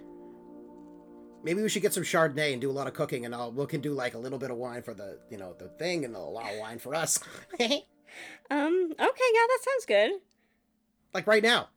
Maybe 1.44 1.62
we 1.62 1.68
should 1.68 1.82
get 1.82 1.92
some 1.94 2.02
Chardonnay 2.02 2.52
and 2.52 2.60
do 2.60 2.70
a 2.70 2.72
lot 2.72 2.86
of 2.88 2.94
cooking, 2.94 3.24
and 3.24 3.34
I'll, 3.34 3.52
we 3.52 3.66
can 3.66 3.80
do 3.80 3.92
like 3.92 4.14
a 4.14 4.18
little 4.18 4.38
bit 4.38 4.50
of 4.50 4.56
wine 4.56 4.82
for 4.82 4.94
the, 4.94 5.18
you 5.30 5.36
know, 5.38 5.54
the 5.58 5.68
thing, 5.78 6.04
and 6.04 6.14
a 6.16 6.18
lot 6.18 6.50
of 6.52 6.58
wine 6.58 6.78
for 6.78 6.94
us. 6.94 7.18
Um, 8.50 8.92
okay, 8.92 8.98
yeah, 8.98 9.46
that 9.48 9.58
sounds 9.62 9.84
good. 9.86 10.12
like 11.12 11.26
right 11.26 11.42
now. 11.42 11.68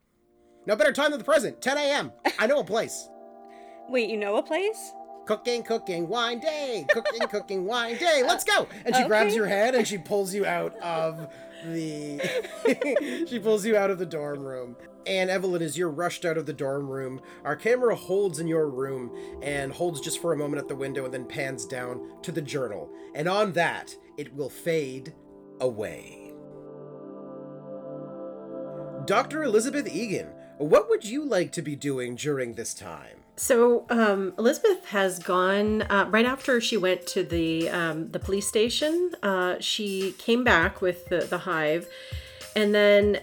No 0.65 0.76
better 0.78 0.94
time 0.94 1.12
than 1.12 1.18
the 1.18 1.26
present. 1.26 1.62
10 1.62 1.78
a.m. 1.78 2.12
I 2.38 2.48
know 2.48 2.60
a 2.60 2.63
place. 2.63 3.10
Wait, 3.89 4.10
you 4.10 4.15
know 4.15 4.38
a 4.38 4.44
place? 4.44 4.94
Cooking, 5.26 5.63
cooking, 5.63 6.08
wine 6.08 6.39
day. 6.39 6.86
Cooking, 6.94 7.28
cooking, 7.28 7.65
wine 7.65 7.98
day. 7.98 8.24
Let's 8.26 8.46
go. 8.46 8.68
And 8.86 8.96
she 8.96 9.04
grabs 9.04 9.36
your 9.36 9.48
head 9.48 9.76
and 9.76 9.86
she 9.86 9.98
pulls 9.98 10.34
you 10.34 10.46
out 10.46 10.78
of 10.80 11.28
the. 11.65 13.26
she 13.30 13.39
pulls 13.39 13.65
you 13.65 13.76
out 13.78 13.91
of 13.91 14.00
the 14.00 14.06
dorm 14.06 14.39
room. 14.39 14.76
And 15.06 15.30
Evelyn, 15.30 15.62
as 15.62 15.78
you're 15.78 15.89
rushed 15.89 16.26
out 16.26 16.38
of 16.38 16.45
the 16.45 16.54
dorm 16.54 16.88
room, 16.88 17.22
our 17.43 17.56
camera 17.56 17.95
holds 17.95 18.39
in 18.39 18.48
your 18.48 18.69
room 18.69 19.12
and 19.41 19.72
holds 19.72 20.02
just 20.02 20.22
for 20.22 20.34
a 20.34 20.38
moment 20.38 20.62
at 20.62 20.67
the 20.67 20.76
window 20.76 21.06
and 21.06 21.13
then 21.13 21.26
pans 21.26 21.65
down 21.65 22.22
to 22.22 22.32
the 22.32 22.41
journal. 22.41 22.89
And 23.15 23.28
on 23.28 23.54
that, 23.54 23.95
it 24.17 24.36
will 24.36 24.50
fade 24.50 25.13
away. 25.62 26.34
Dr. 29.06 29.43
Elizabeth 29.43 29.88
Egan, 29.88 30.28
what 30.58 30.89
would 30.89 31.06
you 31.06 31.26
like 31.26 31.52
to 31.54 31.62
be 31.62 31.76
doing 31.76 32.15
during 32.15 32.54
this 32.54 32.74
time? 32.74 33.18
So 33.39 33.86
um, 33.89 34.34
Elizabeth 34.38 34.86
has 34.88 35.17
gone 35.17 35.84
uh, 35.84 36.08
right 36.10 36.25
after 36.25 36.60
she 36.60 36.75
went 36.75 37.08
to 37.08 37.23
the 37.23 37.69
um, 37.69 38.12
the 38.12 38.19
police 38.19 38.45
station. 38.45 39.15
Uh, 39.23 39.56
she 39.62 40.12
came 40.17 40.43
back 40.43 40.82
with 40.82 41.06
the, 41.08 41.19
the 41.19 41.38
hive, 41.38 41.88
and 42.54 42.75
then 42.75 43.21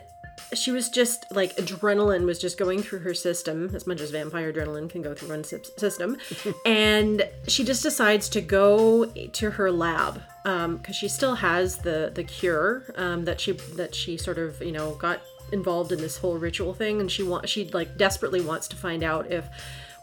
she 0.55 0.71
was 0.71 0.89
just 0.89 1.27
like 1.31 1.55
adrenaline 1.57 2.25
was 2.25 2.39
just 2.39 2.57
going 2.57 2.83
through 2.83 3.01
her 3.01 3.13
system 3.13 3.71
as 3.75 3.87
much 3.87 4.01
as 4.01 4.11
vampire 4.11 4.51
adrenaline 4.51 4.89
can 4.89 5.03
go 5.03 5.15
through 5.15 5.29
one 5.29 5.45
system, 5.45 6.17
and 6.65 7.29
she 7.47 7.63
just 7.63 7.83
decides 7.83 8.31
to 8.31 8.41
go 8.41 9.05
to 9.05 9.51
her 9.51 9.71
lab 9.71 10.23
because 10.45 10.97
she 10.97 11.09
still 11.09 11.35
has 11.35 11.77
the 11.79 12.11
the 12.15 12.25
cure 12.25 12.85
um, 12.95 13.27
that 13.27 13.39
she 13.39 13.53
that 13.53 13.95
she 13.95 14.17
sort 14.17 14.39
of 14.39 14.63
you 14.63 14.73
know 14.73 14.95
got 14.95 15.21
involved 15.53 15.93
in 15.93 16.01
this 16.01 16.17
whole 16.17 16.39
ritual 16.39 16.73
thing, 16.73 17.03
and 17.03 17.13
she 17.13 17.23
want 17.23 17.47
she 17.51 17.69
like 17.69 17.99
desperately 17.99 18.41
wants 18.41 18.67
to 18.67 18.77
find 18.77 19.03
out 19.03 19.31
if 19.31 19.47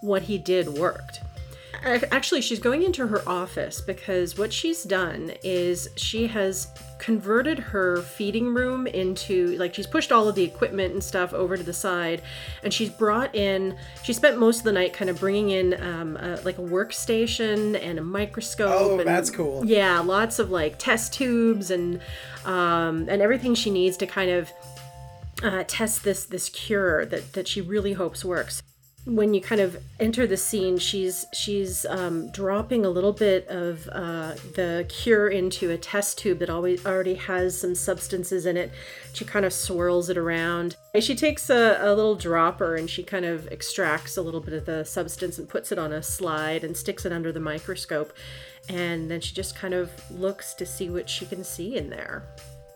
what 0.04 0.24
he 0.24 0.38
did 0.38 0.68
worked. 0.68 1.22
Actually, 1.86 2.40
she's 2.40 2.60
going 2.60 2.84
into 2.84 3.08
her 3.08 3.28
office 3.28 3.82
because 3.82 4.38
what 4.38 4.54
she's 4.54 4.84
done 4.84 5.34
is 5.44 5.90
she 5.98 6.28
has 6.28 6.68
converted 6.98 7.60
her 7.60 8.02
feeding 8.02 8.54
room 8.54 8.88
into 8.88 9.58
like 9.58 9.74
she's 9.74 9.88
pushed 9.88 10.10
all 10.10 10.30
of 10.30 10.36
the 10.36 10.44
equipment 10.44 10.94
and 10.94 11.04
stuff 11.04 11.34
over 11.34 11.58
to 11.58 11.64
the 11.64 11.74
side 11.74 12.22
and 12.64 12.74
she's 12.74 12.90
brought 12.90 13.36
in 13.36 13.76
she 14.04 14.14
spent 14.14 14.40
most 14.40 14.60
of 14.60 14.64
the 14.64 14.72
night 14.72 14.94
kind 14.94 15.10
of 15.10 15.20
bringing 15.20 15.50
in 15.50 15.74
um, 15.84 16.16
a, 16.16 16.40
like 16.46 16.58
a 16.60 16.62
workstation 16.62 17.78
and 17.84 18.00
a 18.00 18.02
microscope 18.02 18.72
Oh, 18.74 18.98
and, 19.00 19.06
that's 19.06 19.30
cool. 19.30 19.66
yeah 19.66 20.00
lots 20.00 20.40
of 20.40 20.50
like 20.50 20.80
test 20.80 21.12
tubes 21.14 21.72
and 21.72 22.00
um, 22.46 23.10
and 23.10 23.22
everything 23.22 23.54
she 23.54 23.70
needs 23.70 23.98
to 23.98 24.08
kind 24.08 24.32
of 24.32 24.54
uh, 25.44 25.66
test 25.68 26.06
this 26.06 26.24
this 26.24 26.48
cure 26.48 27.06
that 27.08 27.34
that 27.34 27.50
she 27.50 27.60
really 27.60 27.92
hopes 27.92 28.24
works 28.24 28.64
when 29.06 29.34
you 29.34 29.42
kind 29.42 29.60
of 29.60 29.84
enter 30.00 30.26
the 30.26 30.38
scene 30.38 30.78
she's 30.78 31.26
she's 31.34 31.86
um, 31.88 32.32
dropping 32.32 32.86
a 32.86 32.90
little 32.90 33.12
bit 33.12 33.46
of 33.50 33.88
uh, 33.92 34.34
the 34.56 34.86
cure 34.88 35.28
into 35.28 35.70
a 35.72 35.78
test 35.78 36.18
tube 36.18 36.40
that 36.40 36.50
always 36.50 36.86
already 36.86 37.16
has 37.16 37.60
some 37.60 37.76
substances 37.76 38.46
in 38.46 38.56
it. 38.56 38.72
She 39.12 39.26
kind 39.26 39.46
of 39.46 39.52
swirls 39.52 40.10
it 40.10 40.18
around. 40.18 40.78
She 41.00 41.16
takes 41.16 41.50
a, 41.50 41.78
a 41.82 41.94
little 41.94 42.16
dropper 42.16 42.76
and 42.76 42.90
she 42.90 43.04
kind 43.04 43.26
of 43.26 43.48
extracts 43.52 44.16
a 44.16 44.22
little 44.22 44.40
bit 44.40 44.54
of 44.54 44.66
the 44.66 44.86
substance 44.86 45.38
and 45.38 45.50
puts 45.50 45.72
it 45.74 45.78
on 45.78 45.92
a 45.92 46.02
slide 46.02 46.64
and 46.64 46.76
sticks 46.76 47.06
it 47.06 47.12
under 47.12 47.34
the 47.34 47.42
microscope. 47.42 48.14
And 48.70 49.12
then 49.12 49.20
she 49.20 49.36
just 49.36 49.56
kind 49.56 49.74
of 49.74 49.92
looks 50.12 50.54
to 50.54 50.66
see 50.66 50.90
what 50.90 51.10
she 51.10 51.26
can 51.26 51.44
see 51.44 51.76
in 51.76 51.90
there. 51.90 52.24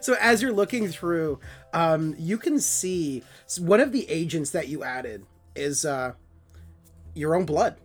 So 0.02 0.16
as 0.20 0.42
you're 0.42 0.52
looking 0.52 0.90
through, 0.90 1.40
um, 1.74 2.16
you 2.20 2.38
can 2.38 2.60
see 2.60 3.24
one 3.60 3.80
of 3.80 3.94
the 3.94 4.10
agents 4.10 4.52
that 4.52 4.68
you 4.68 4.84
added 4.84 5.26
is 5.58 5.86
uh, 5.86 6.14
your 7.14 7.36
own 7.36 7.46
blood. 7.46 7.78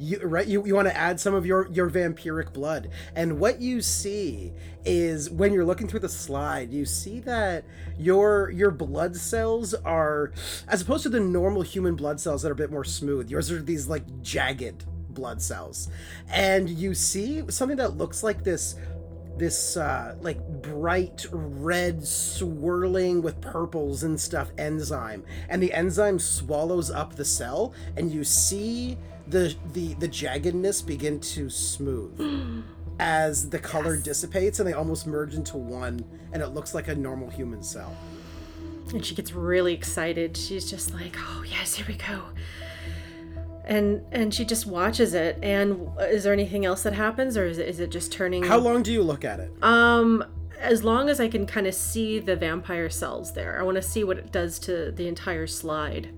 You 0.00 0.20
right? 0.22 0.46
You, 0.46 0.64
you 0.64 0.76
want 0.76 0.86
to 0.86 0.96
add 0.96 1.18
some 1.18 1.34
of 1.34 1.44
your 1.44 1.68
your 1.72 1.90
vampiric 1.90 2.52
blood, 2.52 2.90
and 3.16 3.40
what 3.40 3.60
you 3.60 3.82
see 3.82 4.52
is 4.84 5.28
when 5.28 5.52
you're 5.52 5.64
looking 5.64 5.88
through 5.88 6.00
the 6.00 6.08
slide, 6.08 6.72
you 6.72 6.84
see 6.84 7.18
that 7.20 7.64
your 7.98 8.50
your 8.50 8.70
blood 8.70 9.16
cells 9.16 9.74
are, 9.74 10.32
as 10.68 10.82
opposed 10.82 11.02
to 11.02 11.08
the 11.08 11.18
normal 11.18 11.62
human 11.62 11.96
blood 11.96 12.20
cells 12.20 12.42
that 12.42 12.48
are 12.48 12.52
a 12.52 12.56
bit 12.56 12.70
more 12.70 12.84
smooth. 12.84 13.28
Yours 13.28 13.50
are 13.50 13.60
these 13.60 13.88
like 13.88 14.22
jagged 14.22 14.84
blood 15.08 15.42
cells, 15.42 15.88
and 16.30 16.70
you 16.70 16.94
see 16.94 17.42
something 17.48 17.76
that 17.78 17.96
looks 17.96 18.22
like 18.22 18.44
this 18.44 18.76
this 19.38 19.76
uh 19.76 20.14
like 20.20 20.38
bright 20.62 21.26
red 21.30 22.04
swirling 22.06 23.22
with 23.22 23.40
purples 23.40 24.02
and 24.02 24.20
stuff 24.20 24.50
enzyme 24.58 25.24
and 25.48 25.62
the 25.62 25.72
enzyme 25.72 26.18
swallows 26.18 26.90
up 26.90 27.14
the 27.14 27.24
cell 27.24 27.72
and 27.96 28.10
you 28.12 28.24
see 28.24 28.96
the 29.28 29.54
the 29.72 29.94
the 29.94 30.08
jaggedness 30.08 30.84
begin 30.84 31.20
to 31.20 31.48
smooth 31.48 32.64
as 33.00 33.48
the 33.50 33.58
color 33.58 33.96
dissipates 33.96 34.58
and 34.58 34.68
they 34.68 34.72
almost 34.72 35.06
merge 35.06 35.34
into 35.34 35.56
one 35.56 36.04
and 36.32 36.42
it 36.42 36.48
looks 36.48 36.74
like 36.74 36.88
a 36.88 36.94
normal 36.94 37.30
human 37.30 37.62
cell 37.62 37.94
And 38.92 39.04
she 39.04 39.14
gets 39.14 39.32
really 39.32 39.74
excited. 39.74 40.34
She's 40.34 40.68
just 40.70 40.94
like, 40.94 41.14
"Oh 41.18 41.44
yes, 41.46 41.74
here 41.74 41.84
we 41.86 41.94
go." 41.96 42.22
And 43.68 44.02
and 44.12 44.32
she 44.32 44.44
just 44.44 44.66
watches 44.66 45.12
it. 45.14 45.38
And 45.42 45.90
is 46.00 46.24
there 46.24 46.32
anything 46.32 46.64
else 46.64 46.82
that 46.84 46.94
happens, 46.94 47.36
or 47.36 47.44
is 47.46 47.58
it 47.58 47.68
is 47.68 47.80
it 47.80 47.90
just 47.90 48.10
turning? 48.10 48.42
how 48.42 48.58
long 48.58 48.82
do 48.82 48.90
you 48.92 49.02
look 49.02 49.24
at 49.24 49.38
it 49.40 49.50
Um, 49.62 50.24
as 50.58 50.82
long 50.82 51.08
as 51.08 51.20
I 51.20 51.28
can 51.28 51.46
kind 51.46 51.66
of 51.66 51.74
see 51.74 52.18
the 52.18 52.34
vampire 52.34 52.88
cells 52.90 53.32
there, 53.34 53.60
I 53.60 53.62
want 53.62 53.76
to 53.76 53.82
see 53.82 54.02
what 54.04 54.18
it 54.18 54.32
does 54.32 54.58
to 54.60 54.90
the 54.90 55.06
entire 55.06 55.46
slide. 55.46 56.08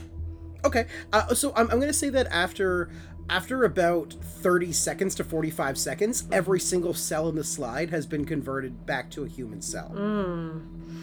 Okay, 0.64 0.86
uh, 1.12 1.34
so 1.34 1.52
I'm, 1.56 1.70
I'm 1.70 1.80
gonna 1.80 1.92
say 1.92 2.08
that 2.10 2.26
after 2.30 2.88
after 3.28 3.64
about 3.64 4.12
30 4.12 4.72
seconds 4.72 5.14
to 5.16 5.24
45 5.24 5.78
seconds, 5.78 6.24
every 6.32 6.58
single 6.60 6.94
cell 6.94 7.28
in 7.28 7.36
the 7.36 7.44
slide 7.44 7.90
has 7.90 8.04
been 8.06 8.24
converted 8.24 8.86
back 8.86 9.10
to 9.12 9.24
a 9.24 9.28
human 9.28 9.60
cell. 9.62 9.92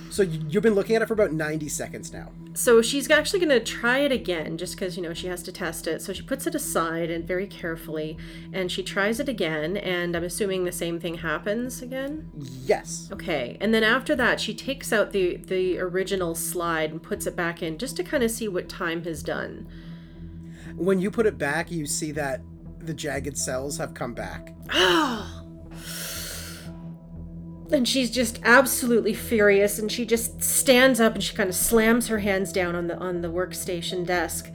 So 0.10 0.24
you- 0.24 0.42
you've 0.50 0.64
been 0.64 0.76
looking 0.76 0.96
at 0.96 1.02
it 1.02 1.08
for 1.08 1.14
about 1.14 1.34
90 1.34 1.68
seconds 1.70 2.12
now. 2.14 2.32
So 2.54 2.82
she's 2.82 3.10
actually 3.12 3.40
going 3.40 3.50
to 3.50 3.60
try 3.60 4.00
it 4.00 4.12
again 4.12 4.58
just 4.58 4.76
because, 4.76 4.98
you 4.98 5.04
know, 5.04 5.14
she 5.14 5.28
has 5.28 5.44
to 5.44 5.52
test 5.52 5.86
it. 5.86 6.02
So 6.02 6.12
she 6.12 6.24
puts 6.24 6.48
it 6.48 6.56
aside 6.56 7.12
and 7.12 7.24
very 7.28 7.46
carefully 7.46 8.18
and 8.52 8.72
she 8.72 8.82
tries 8.82 9.20
it 9.20 9.30
again. 9.30 9.78
And 9.78 10.16
I'm 10.16 10.24
assuming 10.24 10.64
the 10.64 10.72
same 10.72 11.00
thing 11.00 11.16
happens 11.16 11.82
again. 11.84 12.32
Yes. 12.66 13.10
Okay. 13.12 13.58
And 13.62 13.74
then 13.74 13.84
after 13.84 14.16
that, 14.16 14.40
she 14.40 14.56
takes 14.56 14.92
out 14.92 15.12
the, 15.12 15.38
the 15.38 15.78
original 15.80 16.34
slide 16.34 16.92
and 16.92 17.04
puts 17.04 17.28
it 17.28 17.36
back 17.36 17.62
in 17.62 17.78
just 17.78 17.96
to 17.98 18.04
kind 18.04 18.24
of 18.24 18.32
see 18.32 18.48
what 18.48 18.68
time 18.70 19.04
has 19.04 19.22
done. 19.22 19.68
When 20.76 21.00
you 21.00 21.12
put 21.12 21.26
it 21.28 21.38
back, 21.38 21.70
you 21.72 21.86
see 21.86 22.12
that 22.14 22.42
the 22.80 22.94
jagged 22.94 23.38
cells 23.38 23.78
have 23.78 23.94
come 23.94 24.14
back. 24.14 24.56
Oh, 24.74 25.47
And 27.72 27.88
she's 27.88 28.10
just 28.10 28.40
absolutely 28.44 29.14
furious 29.14 29.78
and 29.78 29.92
she 29.92 30.06
just 30.06 30.42
stands 30.42 31.02
up 31.02 31.16
and 31.16 31.24
she 31.24 31.36
kind 31.36 31.50
of 31.50 31.56
slams 31.56 32.08
her 32.08 32.20
hands 32.20 32.54
down 32.54 32.76
on 32.76 32.88
the 32.88 32.98
on 32.98 33.22
the 33.22 33.28
workstation 33.28 34.06
desk. 34.06 34.50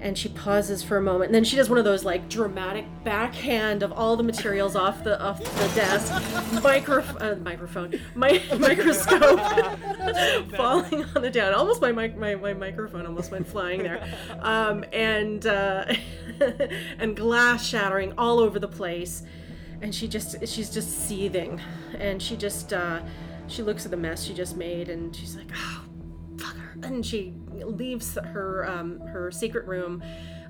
And 0.00 0.18
she 0.18 0.28
pauses 0.28 0.82
for 0.82 0.96
a 0.96 1.00
moment 1.00 1.28
and 1.28 1.34
then 1.34 1.44
she 1.44 1.56
does 1.56 1.70
one 1.70 1.78
of 1.78 1.84
those 1.84 2.04
like 2.04 2.28
dramatic 2.28 2.84
backhand 3.04 3.82
of 3.82 3.92
all 3.92 4.16
the 4.16 4.22
materials 4.22 4.76
off 4.76 5.02
the 5.02 5.20
off 5.22 5.38
the 5.38 5.74
desk. 5.74 6.12
Micro 6.62 7.02
uh, 7.20 7.36
microphone. 7.36 7.98
My 8.14 8.42
microscope 8.58 9.40
falling 10.56 11.04
on 11.14 11.22
the 11.22 11.30
down. 11.30 11.54
Almost 11.54 11.80
my, 11.80 11.92
my 11.92 12.34
my 12.34 12.52
microphone 12.52 13.06
almost 13.06 13.30
went 13.30 13.46
flying 13.46 13.82
there. 13.82 14.06
Um, 14.40 14.84
and 14.92 15.46
uh, 15.46 15.86
and 16.98 17.16
glass 17.16 17.64
shattering 17.64 18.12
all 18.18 18.40
over 18.40 18.58
the 18.58 18.68
place 18.68 19.22
and 19.82 19.94
she 19.94 20.08
just 20.08 20.46
she's 20.46 20.70
just 20.70 21.06
seething. 21.06 21.60
And 21.98 22.22
she 22.22 22.36
just 22.36 22.72
uh 22.72 23.00
she 23.48 23.62
looks 23.62 23.84
at 23.84 23.90
the 23.90 23.96
mess 23.96 24.22
she 24.22 24.32
just 24.32 24.56
made 24.56 24.88
and 24.88 25.14
she's 25.14 25.36
like 25.36 25.50
oh 25.54 25.82
fuck 26.38 26.56
her. 26.56 26.78
And 26.82 27.04
she 27.04 27.34
leaves 27.52 28.16
her 28.16 28.68
um 28.70 29.00
her 29.00 29.30
secret 29.30 29.66
room 29.66 30.02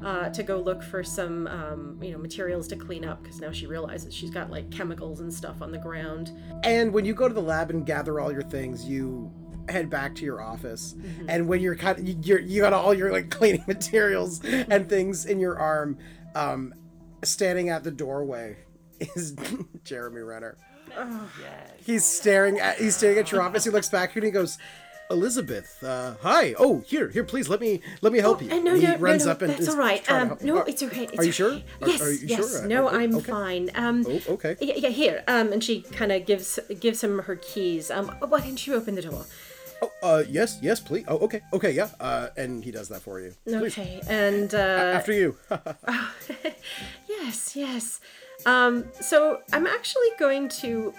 uh, 0.05 0.29
to 0.31 0.43
go 0.43 0.59
look 0.61 0.83
for 0.83 1.05
some 1.05 1.47
um, 1.47 1.99
you 2.03 2.11
know 2.11 2.19
materials 2.19 2.67
to 2.69 2.77
clean 2.77 3.05
up 3.05 3.23
because 3.23 3.41
now 3.41 3.53
she 3.53 3.67
realizes 3.67 4.13
she's 4.13 4.31
got 4.31 4.51
like 4.51 4.71
chemicals 4.71 5.21
and 5.21 5.33
stuff 5.33 5.63
on 5.63 5.71
the 5.71 5.79
ground. 5.79 6.33
And 6.65 6.93
when 6.93 7.05
you 7.05 7.15
go 7.15 7.29
to 7.29 7.35
the 7.35 7.43
lab 7.43 7.71
and 7.71 7.87
gather 7.87 8.19
all 8.19 8.33
your 8.33 8.43
things, 8.43 8.85
you 8.85 9.33
head 9.69 9.89
back 9.89 10.17
to 10.17 10.25
your 10.25 10.43
office. 10.43 10.97
And 11.29 11.47
when 11.47 11.61
you're 11.61 11.77
kind 11.77 11.99
of, 12.01 12.27
you're, 12.27 12.41
you 12.41 12.63
got 12.63 12.73
all 12.73 12.93
your 12.93 13.13
like 13.13 13.31
cleaning 13.39 13.65
materials 13.69 14.41
and 14.45 14.89
things 14.89 15.25
in 15.25 15.39
your 15.39 15.57
arm, 15.57 15.99
um, 16.35 16.75
standing 17.23 17.69
at 17.69 17.85
the 17.85 17.93
doorway 17.93 18.57
is 19.15 19.37
Jeremy 19.85 20.21
Renner. 20.23 20.57
Yes. 20.91 21.71
He's 21.85 22.05
staring 22.05 22.59
at 22.61 22.79
he's 22.79 22.97
staring 22.97 23.19
at 23.19 23.31
your 23.33 23.41
office. 23.43 23.65
He 23.65 23.71
looks 23.71 23.89
back 23.89 24.15
and 24.15 24.25
he 24.25 24.31
goes, 24.31 24.59
Elizabeth, 25.11 25.83
uh, 25.83 26.15
hi. 26.23 26.55
Oh, 26.59 26.81
here, 26.87 27.09
here, 27.09 27.25
please 27.25 27.49
let 27.49 27.61
me 27.61 27.81
let 28.03 28.13
me 28.13 28.19
help 28.19 28.43
you. 28.43 28.51
Uh, 28.51 28.59
no, 28.59 28.73
And 28.73 28.81
he 28.81 28.87
no, 28.87 28.97
runs 28.99 29.23
no, 29.25 29.27
no, 29.27 29.33
up 29.33 29.43
and 29.43 29.53
that's 29.53 29.69
all 29.69 29.77
right. 29.77 30.11
Um, 30.11 30.39
no, 30.43 30.59
Are- 30.59 30.69
it's 30.69 30.83
okay. 30.83 31.05
It's 31.05 31.19
Are 31.19 31.25
you 31.25 31.33
sure? 31.33 31.61
Yes, 31.81 32.01
are 32.03 32.13
you 32.13 32.27
yes. 32.27 32.51
sure? 32.51 32.67
No, 32.67 32.89
I'm 32.89 33.15
okay. 33.17 33.31
fine. 33.31 33.71
Um, 33.75 34.05
Oh, 34.09 34.21
okay. 34.35 34.57
Yeah, 34.61 34.75
yeah, 34.77 34.89
here. 34.91 35.23
Um, 35.29 35.53
and 35.53 35.63
she 35.63 35.83
kind 35.83 36.13
of 36.13 36.25
gives 36.27 36.59
gives 36.81 37.03
him 37.03 37.21
her 37.21 37.37
keys. 37.37 37.91
Um, 37.91 38.09
why 38.27 38.41
didn't 38.41 38.67
you 38.67 38.75
open 38.75 38.95
the 38.95 39.03
door? 39.03 39.25
Oh, 39.83 39.91
uh, 40.03 40.23
yes, 40.29 40.59
yes, 40.63 40.79
please. 40.79 41.05
Oh, 41.09 41.19
okay, 41.19 41.41
okay, 41.53 41.73
yeah. 41.73 41.89
Uh, 41.99 42.29
and 42.37 42.63
he 42.65 42.71
does 42.71 42.89
that 42.89 43.03
for 43.03 43.19
you. 43.21 43.35
Please. 43.45 43.79
Okay, 43.79 44.01
and 44.09 44.55
uh, 44.55 44.93
After 44.95 45.13
you. 45.13 45.37
yes, 47.09 47.57
yes. 47.57 48.01
Um, 48.47 48.87
so 49.01 49.41
I'm 49.53 49.67
actually 49.67 50.09
going 50.19 50.49
to 50.49 50.93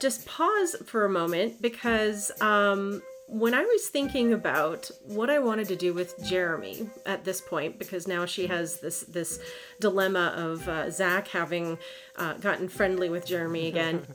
just 0.00 0.26
pause 0.26 0.76
for 0.86 1.04
a 1.04 1.08
moment 1.08 1.60
because 1.62 2.30
um, 2.40 3.02
when 3.26 3.54
I 3.54 3.62
was 3.64 3.88
thinking 3.88 4.32
about 4.32 4.90
what 5.06 5.30
I 5.30 5.38
wanted 5.38 5.68
to 5.68 5.76
do 5.76 5.94
with 5.94 6.14
Jeremy 6.24 6.88
at 7.06 7.24
this 7.24 7.40
point, 7.40 7.78
because 7.78 8.06
now 8.06 8.26
she 8.26 8.46
has 8.46 8.80
this 8.80 9.00
this 9.00 9.40
dilemma 9.80 10.34
of 10.36 10.68
uh, 10.68 10.90
Zak 10.90 11.28
having 11.28 11.78
uh, 12.16 12.34
gotten 12.34 12.68
friendly 12.68 13.08
with 13.08 13.26
Jeremy 13.26 13.68
again. 13.74 14.06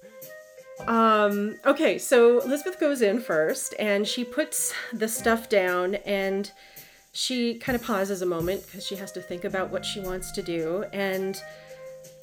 Um, 0.88 1.58
okay, 1.66 1.98
so 1.98 2.40
Elizabeth 2.40 2.80
goes 2.80 3.02
in 3.02 3.20
first 3.20 3.74
and 3.78 4.08
she 4.08 4.24
puts 4.24 4.74
the 4.94 5.10
stuff 5.10 5.50
down 5.50 5.96
and 5.96 6.50
she 7.12 7.56
kind 7.56 7.76
of 7.76 7.84
pauses 7.84 8.22
a 8.22 8.26
moment 8.26 8.66
because 8.66 8.86
she 8.86 8.96
has 8.96 9.12
to 9.14 9.22
think 9.22 9.44
about 9.44 9.72
what 9.72 9.84
she 9.84 10.00
wants 10.00 10.32
to 10.32 10.42
do 10.42 10.86
and 10.94 11.42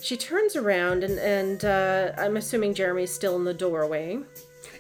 she 0.01 0.17
turns 0.17 0.57
around 0.57 1.05
and, 1.05 1.19
and 1.19 1.65
uh, 1.65 2.13
I'm 2.19 2.37
assuming 2.37 2.75
Jeremy's 2.75 3.13
still 3.13 3.37
in 3.37 3.45
the 3.45 3.55
doorway. 3.55 4.21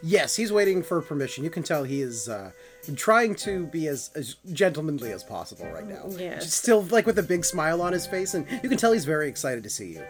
Yes, 0.02 0.36
he's 0.36 0.52
waiting 0.52 0.82
for 0.82 1.00
permission. 1.00 1.42
You 1.44 1.50
can 1.50 1.62
tell 1.62 1.84
he 1.84 2.02
is 2.02 2.28
uh, 2.28 2.50
trying 2.96 3.34
to 3.36 3.66
be 3.66 3.88
as, 3.88 4.10
as 4.14 4.36
gentlemanly 4.52 5.12
as 5.12 5.22
possible 5.22 5.66
right 5.70 5.86
now. 5.86 6.04
Yes. 6.08 6.52
Still, 6.52 6.82
like 6.82 7.06
with 7.06 7.18
a 7.18 7.22
big 7.22 7.44
smile 7.44 7.80
on 7.80 7.92
his 7.92 8.06
face, 8.06 8.34
and 8.34 8.46
you 8.62 8.68
can 8.68 8.78
tell 8.78 8.92
he's 8.92 9.04
very 9.04 9.28
excited 9.28 9.62
to 9.64 9.70
see 9.70 9.92
you. 9.92 10.04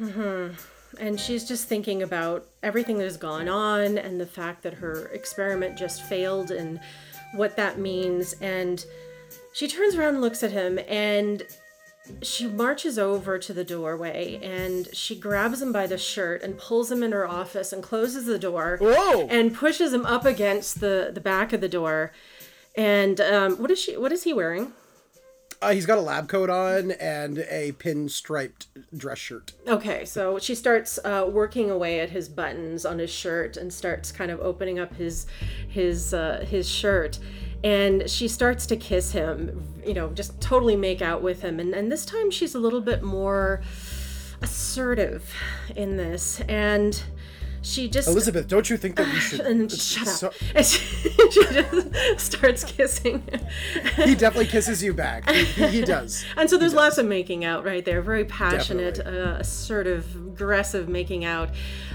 Mhm. 0.00 0.54
And 0.98 1.20
she's 1.20 1.46
just 1.46 1.68
thinking 1.68 2.02
about 2.02 2.46
everything 2.62 2.98
that 2.98 3.04
has 3.04 3.16
gone 3.16 3.48
on 3.48 3.98
and 3.98 4.20
the 4.20 4.26
fact 4.26 4.62
that 4.62 4.74
her 4.74 5.08
experiment 5.08 5.76
just 5.78 6.02
failed 6.02 6.50
and 6.50 6.80
what 7.34 7.56
that 7.56 7.78
means. 7.78 8.34
And 8.40 8.84
she 9.52 9.68
turns 9.68 9.94
around 9.94 10.14
and 10.14 10.20
looks 10.22 10.42
at 10.42 10.50
him 10.50 10.78
and 10.88 11.42
she 12.22 12.46
marches 12.46 12.98
over 12.98 13.38
to 13.38 13.52
the 13.52 13.64
doorway 13.64 14.38
and 14.42 14.88
she 14.94 15.14
grabs 15.16 15.62
him 15.62 15.72
by 15.72 15.86
the 15.86 15.98
shirt 15.98 16.42
and 16.42 16.58
pulls 16.58 16.90
him 16.90 17.02
in 17.02 17.12
her 17.12 17.26
office 17.26 17.72
and 17.72 17.82
closes 17.82 18.26
the 18.26 18.38
door 18.38 18.78
Whoa! 18.80 19.26
and 19.28 19.54
pushes 19.54 19.92
him 19.92 20.06
up 20.06 20.24
against 20.24 20.80
the, 20.80 21.10
the 21.12 21.20
back 21.20 21.52
of 21.52 21.60
the 21.60 21.68
door. 21.68 22.12
And 22.76 23.20
um, 23.20 23.56
what 23.56 23.70
is 23.70 23.78
she? 23.78 23.96
What 23.96 24.12
is 24.12 24.22
he 24.22 24.32
wearing? 24.32 24.72
Uh, 25.60 25.72
he's 25.72 25.86
got 25.86 25.98
a 25.98 26.00
lab 26.00 26.28
coat 26.28 26.48
on 26.48 26.92
and 26.92 27.38
a 27.50 27.72
pinstriped 27.72 28.66
dress 28.96 29.18
shirt. 29.18 29.52
Okay, 29.66 30.04
so 30.04 30.38
she 30.38 30.54
starts 30.54 31.00
uh, 31.04 31.28
working 31.28 31.68
away 31.68 31.98
at 31.98 32.10
his 32.10 32.28
buttons 32.28 32.86
on 32.86 33.00
his 33.00 33.10
shirt 33.10 33.56
and 33.56 33.72
starts 33.72 34.12
kind 34.12 34.30
of 34.30 34.38
opening 34.38 34.78
up 34.78 34.94
his 34.94 35.26
his 35.68 36.14
uh, 36.14 36.44
his 36.48 36.68
shirt, 36.68 37.18
and 37.64 38.08
she 38.08 38.28
starts 38.28 38.66
to 38.66 38.76
kiss 38.76 39.12
him. 39.12 39.64
You 39.84 39.94
know, 39.94 40.08
just 40.10 40.40
totally 40.40 40.76
make 40.76 41.00
out 41.02 41.22
with 41.22 41.42
him, 41.42 41.58
and 41.60 41.74
and 41.74 41.90
this 41.90 42.04
time 42.04 42.30
she's 42.30 42.54
a 42.54 42.58
little 42.58 42.80
bit 42.80 43.02
more 43.02 43.62
assertive 44.42 45.32
in 45.74 45.96
this, 45.96 46.40
and 46.42 47.02
she 47.60 47.88
just 47.88 48.06
Elizabeth, 48.08 48.46
don't 48.46 48.70
you 48.70 48.76
think 48.76 48.96
that 48.96 49.06
we 49.12 49.18
should? 49.18 49.40
and 49.46 49.70
shut 49.70 50.06
up. 50.06 50.14
So- 50.14 50.32
And 50.54 50.64
she, 50.64 50.78
she 51.30 51.44
just 51.52 52.20
starts 52.20 52.64
kissing. 52.64 53.22
he 53.96 54.14
definitely 54.14 54.46
kisses 54.46 54.82
you 54.82 54.94
back. 54.94 55.28
He, 55.28 55.44
he, 55.44 55.66
he 55.68 55.80
does. 55.82 56.24
And 56.36 56.48
so 56.48 56.56
there's 56.56 56.74
lots 56.74 56.98
of 56.98 57.06
making 57.06 57.44
out 57.44 57.64
right 57.64 57.84
there. 57.84 58.00
Very 58.00 58.24
passionate, 58.24 59.00
uh, 59.04 59.36
assertive, 59.40 60.14
aggressive 60.14 60.88
making 60.88 61.24
out, 61.24 61.50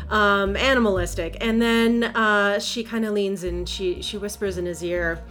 um, 0.09 0.57
animalistic. 0.57 1.37
And 1.39 1.61
then 1.61 2.03
uh, 2.03 2.59
she 2.59 2.83
kind 2.83 3.05
of 3.05 3.13
leans 3.13 3.43
in. 3.45 3.65
She 3.65 4.01
she 4.01 4.17
whispers 4.17 4.57
in 4.57 4.65
his 4.65 4.83
ear, 4.83 5.23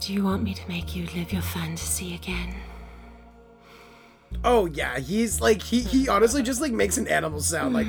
"Do 0.00 0.12
you 0.12 0.24
want 0.24 0.42
me 0.42 0.54
to 0.54 0.68
make 0.68 0.94
you 0.94 1.06
live 1.14 1.32
your 1.32 1.42
fantasy 1.42 2.14
again?" 2.14 2.54
Oh 4.44 4.66
yeah, 4.66 4.98
he's 4.98 5.40
like 5.40 5.62
he 5.62 5.80
he 5.80 6.08
honestly 6.08 6.42
just 6.42 6.60
like 6.60 6.72
makes 6.72 6.98
an 6.98 7.08
animal 7.08 7.40
sound 7.40 7.74
like. 7.74 7.86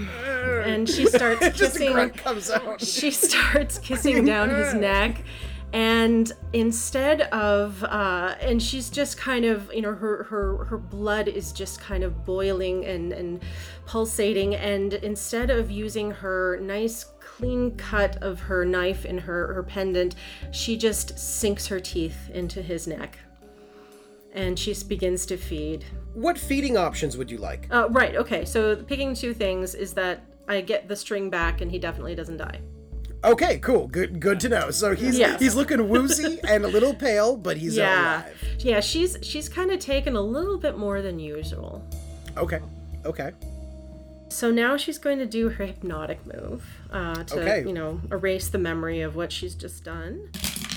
And 0.66 0.90
she 0.90 1.06
starts 1.06 1.40
just 1.58 1.76
a 1.76 1.80
kissing. 1.80 1.92
grunt 1.94 2.18
comes 2.18 2.50
out. 2.50 2.82
she 2.82 3.12
starts 3.12 3.78
kissing 3.80 4.26
down 4.26 4.50
his 4.50 4.74
neck 4.90 5.24
and 5.72 6.32
instead 6.54 7.22
of 7.22 7.84
uh, 7.84 8.36
and 8.42 8.62
she's 8.62 8.90
just 8.90 9.18
kind 9.18 9.46
of 9.46 9.72
you 9.74 9.82
know 9.82 9.94
her 9.94 10.24
her 10.24 10.64
her 10.66 10.78
blood 10.78 11.28
is 11.28 11.52
just 11.52 11.80
kind 11.80 12.04
of 12.04 12.26
boiling 12.26 12.86
and 12.86 13.14
and 13.14 13.42
pulsating 13.86 14.56
and 14.56 14.94
instead 14.96 15.52
of 15.52 15.70
using 15.70 16.10
her 16.10 16.60
nice 16.62 17.06
clean 17.40 17.72
cut 17.78 18.18
of 18.22 18.38
her 18.42 18.66
knife 18.66 19.06
in 19.06 19.18
her 19.18 19.54
her 19.54 19.64
pendant 19.64 20.16
she 20.52 20.76
just 20.76 21.18
sinks 21.18 21.68
her 21.68 21.80
teeth 21.80 22.30
into 22.34 22.62
his 22.62 22.86
neck 22.86 23.18
and 24.34 24.60
she 24.60 24.76
begins 24.90 25.26
to 25.26 25.38
feed 25.38 25.86
What 26.14 26.38
feeding 26.38 26.76
options 26.76 27.16
would 27.16 27.32
you 27.32 27.38
like? 27.38 27.68
uh, 27.72 27.88
right 27.92 28.16
okay 28.18 28.44
so 28.44 28.76
picking 28.76 29.14
two 29.16 29.34
things 29.34 29.74
is 29.74 29.94
that 29.94 30.22
i 30.50 30.60
get 30.60 30.90
the 30.90 30.96
string 30.98 31.30
back 31.30 31.62
and 31.62 31.72
he 31.72 31.80
definitely 31.80 32.16
doesn't 32.16 32.38
die 32.38 32.60
Okay, 33.22 33.58
cool. 33.60 33.86
Good 33.90 34.22
good 34.22 34.40
to 34.40 34.48
know. 34.48 34.72
So 34.72 34.96
he's 34.96 35.20
Yes. 35.20 35.42
he's 35.42 35.54
looking 35.54 35.90
woozy 35.90 36.40
and 36.48 36.64
a 36.64 36.70
little 36.70 36.94
pale, 36.94 37.36
but 37.36 37.58
he's 37.58 37.76
yeah 37.76 38.22
alive. 38.22 38.44
yeah 38.60 38.80
she's 38.80 39.18
she's 39.22 39.50
kind 39.50 39.72
of 39.72 39.80
taken 39.80 40.16
a 40.16 40.22
little 40.22 40.58
bit 40.58 40.78
more 40.78 41.02
than 41.02 41.20
usual 41.20 41.84
Okay. 42.38 42.62
Okay. 43.06 43.32
So 44.30 44.52
now 44.52 44.78
she's 44.78 44.98
going 44.98 45.18
to 45.20 45.26
do 45.26 45.50
her 45.50 45.66
hypnotic 45.66 46.20
move 46.26 46.64
uh, 46.92 47.24
to 47.26 47.40
Okay. 47.42 47.68
you 47.68 47.74
know 47.74 48.00
erase 48.12 48.48
the 48.50 48.58
memory 48.60 49.02
of 49.02 49.16
what 49.16 49.32
she's 49.32 49.56
just 49.56 49.84
done 49.84 50.30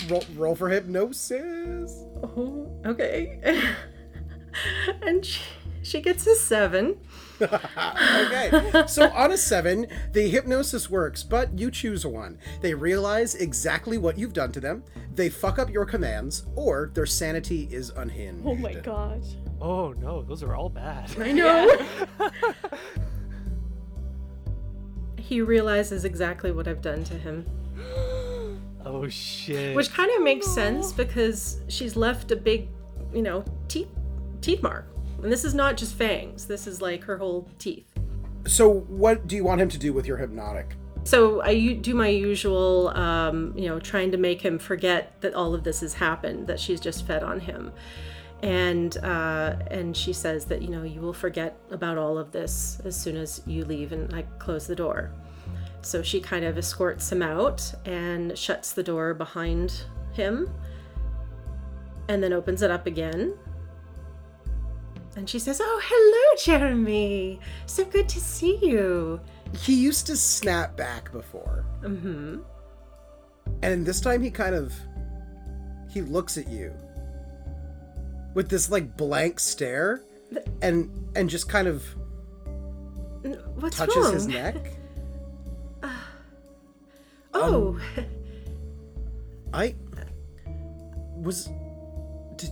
Roll, 0.09 0.24
roll 0.36 0.55
for 0.57 0.68
hypnosis. 0.68 1.92
oh 2.22 2.68
okay 2.86 3.38
and 5.03 5.24
she 5.24 5.40
she 5.84 6.00
gets 6.00 6.24
a 6.28 6.36
seven. 6.36 6.96
okay. 7.40 8.84
So 8.86 9.11
on 9.11 9.32
a 9.32 9.36
seven, 9.36 9.88
the 10.12 10.28
hypnosis 10.28 10.88
works, 10.88 11.24
but 11.24 11.59
you 11.59 11.72
choose 11.72 12.07
one. 12.07 12.38
They 12.61 12.72
realize 12.72 13.34
exactly 13.34 13.98
what 13.98 14.16
you've 14.16 14.32
done 14.32 14.53
to 14.53 14.61
them, 14.61 14.84
they 15.12 15.28
fuck 15.28 15.59
up 15.59 15.70
your 15.70 15.84
commands, 15.84 16.46
or 16.55 16.92
their 16.94 17.05
sanity 17.07 17.66
is 17.72 17.90
unhinged. 17.90 18.46
Oh 18.46 18.55
my 18.55 18.74
gosh. 18.74 19.24
Oh 19.61 19.90
no, 19.98 20.22
those 20.22 20.44
are 20.44 20.55
all 20.55 20.68
bad. 20.68 21.11
I 21.18 21.32
know. 21.32 21.74
he 25.33 25.41
realizes 25.41 26.05
exactly 26.05 26.53
what 26.53 26.68
I've 26.68 26.83
done 26.83 27.05
to 27.05 27.14
him. 27.14 27.47
Oh 28.85 29.07
shit. 29.07 29.76
Which 29.76 29.93
kind 29.93 30.11
of 30.16 30.24
makes 30.24 30.45
sense 30.45 30.93
because 30.93 31.61
she's 31.68 31.95
left 31.95 32.33
a 32.33 32.37
big, 32.37 32.68
you 33.14 33.22
know, 33.22 33.45
teeth 33.68 33.89
teeth 34.41 34.61
mark. 34.61 34.89
And 35.22 35.30
this 35.30 35.45
is 35.45 35.55
not 35.55 35.76
just 35.76 35.95
fangs. 35.95 36.47
This 36.47 36.66
is 36.66 36.83
like 36.83 37.05
her 37.05 37.16
whole 37.16 37.49
teeth. 37.61 37.87
So 38.45 38.80
what 38.89 39.28
do 39.28 39.37
you 39.37 39.45
want 39.45 39.61
him 39.61 39.68
to 39.68 39.78
do 39.78 39.93
with 39.93 40.05
your 40.05 40.16
hypnotic? 40.16 40.74
So 41.05 41.41
I 41.43 41.74
do 41.74 41.95
my 41.95 42.09
usual, 42.09 42.89
um, 42.89 43.57
you 43.57 43.68
know, 43.68 43.78
trying 43.78 44.11
to 44.11 44.18
make 44.18 44.43
him 44.43 44.59
forget 44.59 45.20
that 45.20 45.33
all 45.33 45.55
of 45.55 45.62
this 45.62 45.80
has 45.80 45.95
happened, 45.95 46.49
that 46.49 46.59
she's 46.59 46.80
just 46.80 47.07
fed 47.07 47.22
on 47.22 47.39
him, 47.39 47.72
and 48.43 48.97
uh, 48.99 49.55
and 49.70 49.97
she 49.97 50.12
says 50.12 50.47
that 50.47 50.61
you 50.61 50.68
know 50.70 50.83
you 50.83 51.01
will 51.01 51.12
forget 51.12 51.57
about 51.70 51.99
all 51.99 52.18
of 52.18 52.33
this 52.33 52.80
as 52.85 53.01
soon 53.01 53.16
as 53.16 53.43
you 53.47 53.64
leave, 53.64 53.93
and 53.93 54.12
I 54.12 54.22
close 54.41 54.66
the 54.66 54.74
door. 54.74 55.12
So 55.83 56.03
she 56.03 56.20
kind 56.20 56.45
of 56.45 56.57
escorts 56.57 57.11
him 57.11 57.22
out 57.22 57.72
and 57.85 58.37
shuts 58.39 58.72
the 58.72 58.83
door 58.83 59.14
behind 59.14 59.85
him, 60.12 60.49
and 62.09 62.22
then 62.22 62.33
opens 62.33 62.62
it 62.62 62.70
up 62.70 62.87
again. 62.87 63.37
And 65.16 65.28
she 65.28 65.39
says, 65.39 65.61
"Oh, 65.62 65.80
hello, 65.85 66.59
Jeremy. 66.59 67.41
So 67.66 67.85
good 67.85 68.09
to 68.09 68.20
see 68.20 68.59
you." 68.62 69.20
He 69.59 69.74
used 69.74 70.07
to 70.07 70.16
snap 70.16 70.76
back 70.76 71.12
before. 71.12 71.66
Mm-hmm. 71.83 72.39
And 73.62 73.85
this 73.85 74.01
time 74.01 74.22
he 74.22 74.30
kind 74.30 74.55
of 74.55 74.72
he 75.91 76.01
looks 76.01 76.39
at 76.39 76.49
you 76.49 76.72
with 78.35 78.49
this 78.49 78.70
like 78.70 78.97
blank 78.97 79.39
stare 79.39 80.03
and 80.62 80.91
and 81.14 81.28
just 81.28 81.49
kind 81.49 81.68
of 81.68 81.85
What's 83.57 83.76
touches 83.76 83.97
wrong? 83.97 84.12
his 84.14 84.26
neck. 84.28 84.57
Oh, 87.35 87.78
I 89.53 89.74
was 91.16 91.49
did, 92.37 92.51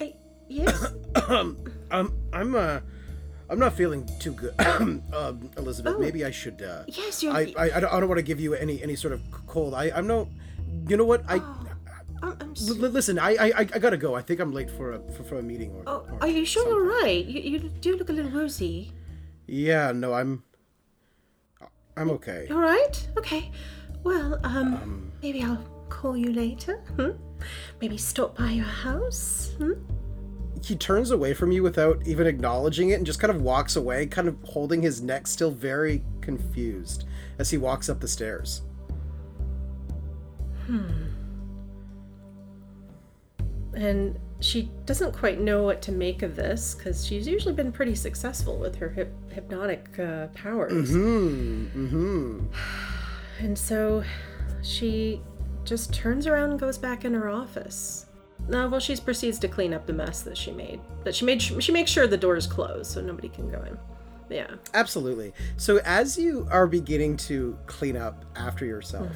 I, 0.00 0.14
yes. 0.48 0.86
um 1.28 1.56
um 1.90 2.14
I'm 2.32 2.54
uh 2.54 2.80
I'm 3.50 3.58
not 3.58 3.74
feeling 3.74 4.08
too 4.20 4.32
good. 4.32 4.54
um, 5.12 5.50
Elizabeth, 5.56 5.94
Oh. 5.96 6.00
maybe 6.00 6.24
I 6.24 6.30
should 6.30 6.62
uh 6.62 6.84
Yes, 6.88 7.22
you're. 7.22 7.32
I, 7.32 7.52
I 7.58 7.64
I 7.76 7.80
don't, 7.80 7.92
I 7.92 8.00
don't 8.00 8.08
want 8.08 8.18
to 8.18 8.22
give 8.24 8.40
you 8.40 8.54
any 8.54 8.82
any 8.82 8.96
sort 8.96 9.12
of 9.12 9.20
cold. 9.46 9.74
I 9.74 9.90
I'm 9.94 10.06
no 10.06 10.28
you 10.88 10.96
know 10.96 11.04
what? 11.04 11.24
I 11.28 11.36
I'm, 12.22 12.36
I'm 12.40 12.54
L- 12.68 12.88
listen, 12.90 13.18
I, 13.18 13.34
I 13.36 13.46
I 13.46 13.60
I 13.60 13.78
gotta 13.78 13.96
go. 13.98 14.14
I 14.14 14.22
think 14.22 14.40
I'm 14.40 14.52
late 14.52 14.70
for 14.70 14.92
a 14.92 14.98
for, 15.12 15.24
for 15.24 15.36
a 15.38 15.42
meeting. 15.42 15.70
Or, 15.72 15.82
oh, 15.86 16.06
or 16.10 16.18
are 16.22 16.28
you 16.28 16.44
sure 16.46 16.62
something. 16.64 16.76
you're 16.84 17.02
right? 17.02 17.24
You, 17.24 17.40
you 17.40 17.58
do 17.80 17.96
look 17.96 18.08
a 18.08 18.12
little 18.12 18.30
woozy. 18.32 18.92
Yeah, 19.46 19.92
no, 19.92 20.14
I'm. 20.14 20.42
I'm 21.96 22.10
okay. 22.10 22.48
All 22.50 22.60
right. 22.60 23.08
Okay. 23.16 23.50
Well, 24.02 24.38
um, 24.44 25.12
maybe 25.22 25.42
I'll 25.42 25.64
call 25.88 26.16
you 26.16 26.32
later. 26.32 26.78
Hmm? 26.96 27.10
Maybe 27.80 27.96
stop 27.96 28.36
by 28.36 28.50
your 28.50 28.64
house. 28.64 29.54
Hmm? 29.58 29.72
He 30.62 30.76
turns 30.76 31.10
away 31.10 31.34
from 31.34 31.52
you 31.52 31.62
without 31.62 32.06
even 32.06 32.26
acknowledging 32.26 32.90
it, 32.90 32.94
and 32.94 33.06
just 33.06 33.20
kind 33.20 33.30
of 33.30 33.42
walks 33.42 33.76
away, 33.76 34.06
kind 34.06 34.28
of 34.28 34.36
holding 34.44 34.82
his 34.82 35.02
neck, 35.02 35.26
still 35.26 35.50
very 35.50 36.02
confused, 36.20 37.04
as 37.38 37.50
he 37.50 37.58
walks 37.58 37.88
up 37.88 38.00
the 38.00 38.08
stairs. 38.08 38.62
Hmm. 40.66 40.88
And 43.74 44.18
she 44.44 44.70
doesn't 44.84 45.12
quite 45.12 45.40
know 45.40 45.62
what 45.62 45.80
to 45.80 45.90
make 45.90 46.22
of 46.22 46.36
this 46.36 46.74
because 46.74 47.06
she's 47.06 47.26
usually 47.26 47.54
been 47.54 47.72
pretty 47.72 47.94
successful 47.94 48.58
with 48.58 48.76
her 48.76 48.92
hyp- 48.94 49.32
hypnotic 49.32 49.98
uh, 49.98 50.26
powers. 50.34 50.90
Hmm. 50.90 51.66
mm-hmm. 51.74 52.40
And 53.40 53.58
so 53.58 54.04
she 54.62 55.22
just 55.64 55.94
turns 55.94 56.26
around 56.26 56.50
and 56.50 56.60
goes 56.60 56.76
back 56.76 57.06
in 57.06 57.14
her 57.14 57.30
office. 57.30 58.06
Now, 58.46 58.68
well, 58.68 58.80
she 58.80 58.94
proceeds 58.96 59.38
to 59.38 59.48
clean 59.48 59.72
up 59.72 59.86
the 59.86 59.94
mess 59.94 60.20
that 60.22 60.36
she 60.36 60.52
made. 60.52 60.80
That 61.04 61.14
she 61.14 61.24
made. 61.24 61.40
She 61.40 61.72
makes 61.72 61.90
sure 61.90 62.06
the 62.06 62.18
door 62.18 62.36
is 62.36 62.46
closed 62.46 62.90
so 62.90 63.00
nobody 63.00 63.30
can 63.30 63.50
go 63.50 63.62
in. 63.62 63.78
Yeah. 64.28 64.56
Absolutely. 64.74 65.32
So 65.56 65.80
as 65.84 66.18
you 66.18 66.46
are 66.50 66.66
beginning 66.66 67.16
to 67.18 67.58
clean 67.66 67.96
up 67.96 68.26
after 68.36 68.66
yourself, 68.66 69.10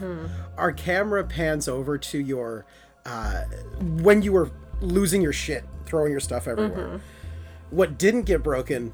our 0.57 0.73
camera 0.73 1.25
pans 1.25 1.69
over 1.69 1.99
to 1.99 2.19
your 2.19 2.65
uh, 3.05 3.45
when 3.81 4.23
you 4.23 4.33
were 4.33 4.51
losing 4.81 5.23
your 5.23 5.33
shit, 5.33 5.65
throwing 5.87 6.11
your 6.11 6.21
stuff 6.21 6.47
everywhere. 6.49 6.87
Mm-hmm. 6.87 6.97
What 7.71 7.99
didn't 7.99 8.23
get 8.23 8.43
broken 8.43 8.93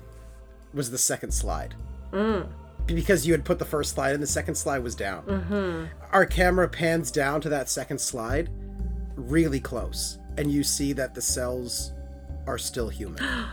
was 0.72 0.90
the 0.90 0.98
second 0.98 1.32
slide. 1.32 1.74
Mm. 2.12 2.48
Because 2.86 3.26
you 3.26 3.32
had 3.32 3.44
put 3.44 3.58
the 3.58 3.64
first 3.64 3.94
slide 3.94 4.14
and 4.14 4.22
the 4.22 4.26
second 4.26 4.56
slide 4.56 4.82
was 4.82 4.94
down. 4.94 5.24
Mm-hmm. 5.24 5.84
Our 6.12 6.26
camera 6.26 6.68
pans 6.68 7.10
down 7.10 7.40
to 7.42 7.48
that 7.48 7.70
second 7.70 8.00
slide, 8.00 8.50
really 9.16 9.60
close, 9.60 10.18
and 10.36 10.50
you 10.50 10.62
see 10.62 10.92
that 10.92 11.14
the 11.14 11.22
cells 11.22 11.92
are 12.46 12.58
still 12.58 12.88
human. 12.88 13.24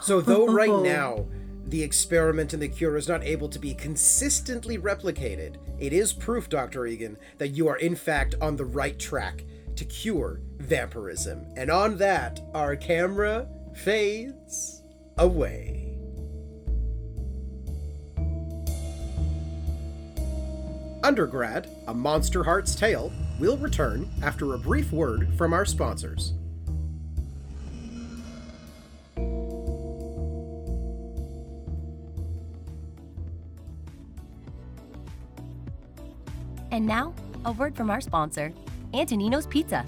So, 0.00 0.22
though 0.22 0.46
right 0.46 0.70
oh. 0.70 0.82
now 0.82 1.26
the 1.66 1.82
experiment 1.82 2.54
and 2.54 2.62
the 2.62 2.68
cure 2.68 2.96
is 2.96 3.08
not 3.08 3.22
able 3.22 3.46
to 3.50 3.58
be 3.58 3.74
consistently 3.74 4.78
replicated, 4.78 5.56
it 5.78 5.92
is 5.92 6.14
proof, 6.14 6.48
Dr. 6.48 6.86
Egan, 6.86 7.18
that 7.36 7.48
you 7.48 7.68
are 7.68 7.76
in 7.76 7.94
fact 7.94 8.34
on 8.40 8.56
the 8.56 8.64
right 8.64 8.98
track 8.98 9.44
to 9.76 9.84
cure 9.84 10.40
vampirism. 10.58 11.46
And 11.56 11.70
on 11.70 11.98
that, 11.98 12.40
our 12.54 12.76
camera 12.76 13.46
fades 13.74 14.82
away. 15.18 15.82
Undergrad, 21.04 21.68
A 21.88 21.94
Monsterhearts 21.94 22.78
Tale, 22.78 23.12
will 23.40 23.56
return 23.56 24.08
after 24.22 24.54
a 24.54 24.58
brief 24.58 24.92
word 24.92 25.28
from 25.36 25.52
our 25.52 25.64
sponsors. 25.64 26.34
And 36.70 36.86
now, 36.86 37.12
a 37.44 37.52
word 37.52 37.76
from 37.76 37.90
our 37.90 38.00
sponsor, 38.00 38.52
Antonino's 38.94 39.46
Pizza. 39.46 39.84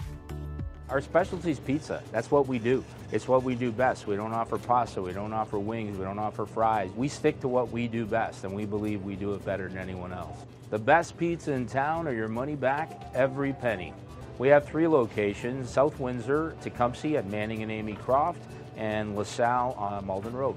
Our 0.89 1.01
specialty 1.01 1.51
is 1.51 1.59
pizza. 1.59 2.03
That's 2.13 2.31
what 2.31 2.47
we 2.47 2.59
do. 2.59 2.85
It's 3.11 3.27
what 3.27 3.43
we 3.43 3.55
do 3.55 3.73
best. 3.73 4.07
We 4.07 4.17
don't 4.17 4.33
offer 4.33 4.59
pasta. 4.59 5.01
We 5.01 5.13
don't 5.13 5.33
offer 5.33 5.59
wings. 5.59 5.97
We 5.99 6.05
don't 6.05 6.19
offer 6.19 6.47
fries. 6.47 6.91
We 6.95 7.09
stick 7.09 7.41
to 7.41 7.49
what 7.49 7.71
we 7.71 7.89
do 7.89 8.07
best, 8.07 8.45
and 8.45 8.55
we 8.55 8.65
believe 8.67 9.03
we 9.03 9.17
do 9.17 9.35
it 9.35 9.45
better 9.45 9.69
than 9.69 9.79
anyone 9.79 10.13
else. 10.13 10.37
The 10.71 10.79
best 10.79 11.17
pizza 11.17 11.53
in 11.53 11.67
town 11.67 12.07
or 12.07 12.13
your 12.13 12.29
money 12.29 12.55
back 12.55 13.11
every 13.15 13.53
penny. 13.55 13.93
We 14.39 14.49
have 14.49 14.67
three 14.67 14.87
locations 14.87 15.71
South 15.71 15.99
Windsor, 15.99 16.55
Tecumseh 16.63 17.17
at 17.17 17.27
Manning 17.31 17.63
and 17.63 17.73
Amy 17.73 17.95
Croft, 17.95 18.43
and 18.77 19.17
LaSalle 19.17 19.75
on 19.79 20.07
Malden 20.07 20.35
Road. 20.35 20.57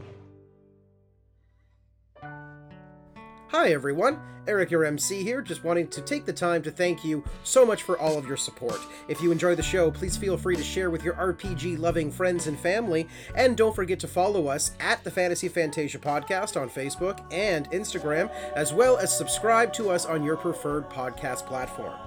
Hi 3.51 3.69
everyone, 3.69 4.19
Eric 4.45 4.71
your 4.71 4.83
MC 4.83 5.23
here, 5.23 5.41
just 5.41 5.63
wanting 5.63 5.87
to 5.87 6.01
take 6.01 6.25
the 6.25 6.33
time 6.33 6.61
to 6.63 6.69
thank 6.69 7.05
you 7.05 7.23
so 7.45 7.65
much 7.65 7.81
for 7.81 7.97
all 7.97 8.17
of 8.17 8.27
your 8.27 8.35
support. 8.35 8.77
If 9.07 9.21
you 9.21 9.31
enjoy 9.31 9.55
the 9.55 9.63
show, 9.63 9.89
please 9.89 10.17
feel 10.17 10.35
free 10.35 10.57
to 10.57 10.63
share 10.63 10.89
with 10.89 11.01
your 11.01 11.13
RPG 11.13 11.79
loving 11.79 12.11
friends 12.11 12.47
and 12.47 12.59
family, 12.59 13.07
and 13.35 13.55
don't 13.55 13.73
forget 13.73 14.01
to 14.01 14.07
follow 14.07 14.47
us 14.47 14.71
at 14.81 15.01
the 15.05 15.11
Fantasy 15.11 15.47
Fantasia 15.47 15.97
Podcast 15.97 16.59
on 16.59 16.69
Facebook 16.69 17.23
and 17.31 17.71
Instagram, 17.71 18.29
as 18.53 18.73
well 18.73 18.97
as 18.97 19.17
subscribe 19.17 19.71
to 19.75 19.91
us 19.91 20.05
on 20.05 20.25
your 20.25 20.35
preferred 20.35 20.89
podcast 20.89 21.45
platform. 21.45 22.06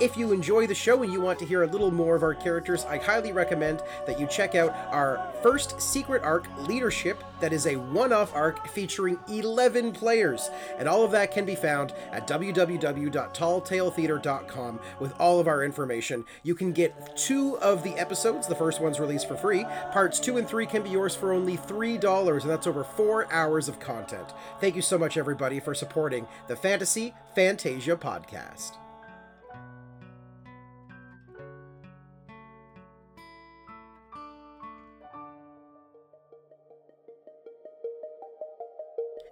If 0.00 0.16
you 0.16 0.32
enjoy 0.32 0.66
the 0.66 0.74
show 0.74 1.02
and 1.02 1.12
you 1.12 1.20
want 1.20 1.38
to 1.40 1.44
hear 1.44 1.62
a 1.62 1.66
little 1.66 1.90
more 1.90 2.16
of 2.16 2.22
our 2.22 2.34
characters, 2.34 2.86
I 2.86 2.96
highly 2.96 3.32
recommend 3.32 3.82
that 4.06 4.18
you 4.18 4.26
check 4.26 4.54
out 4.54 4.74
our 4.90 5.30
first 5.42 5.78
secret 5.78 6.22
arc, 6.22 6.46
Leadership, 6.66 7.22
that 7.40 7.52
is 7.52 7.66
a 7.66 7.76
one 7.76 8.10
off 8.10 8.34
arc 8.34 8.66
featuring 8.68 9.18
11 9.28 9.92
players. 9.92 10.48
And 10.78 10.88
all 10.88 11.04
of 11.04 11.10
that 11.10 11.32
can 11.32 11.44
be 11.44 11.54
found 11.54 11.92
at 12.12 12.26
www.talltaletheatre.com 12.26 14.80
with 15.00 15.12
all 15.20 15.38
of 15.38 15.48
our 15.48 15.62
information. 15.62 16.24
You 16.44 16.54
can 16.54 16.72
get 16.72 17.14
two 17.18 17.58
of 17.58 17.82
the 17.82 17.92
episodes, 17.98 18.46
the 18.46 18.54
first 18.54 18.80
one's 18.80 19.00
released 19.00 19.28
for 19.28 19.36
free. 19.36 19.66
Parts 19.92 20.18
two 20.18 20.38
and 20.38 20.48
three 20.48 20.64
can 20.64 20.82
be 20.82 20.88
yours 20.88 21.14
for 21.14 21.34
only 21.34 21.58
$3, 21.58 22.40
and 22.40 22.50
that's 22.50 22.66
over 22.66 22.84
four 22.84 23.30
hours 23.30 23.68
of 23.68 23.78
content. 23.78 24.32
Thank 24.62 24.76
you 24.76 24.82
so 24.82 24.96
much, 24.96 25.18
everybody, 25.18 25.60
for 25.60 25.74
supporting 25.74 26.26
the 26.48 26.56
Fantasy 26.56 27.12
Fantasia 27.34 27.96
podcast. 27.96 28.78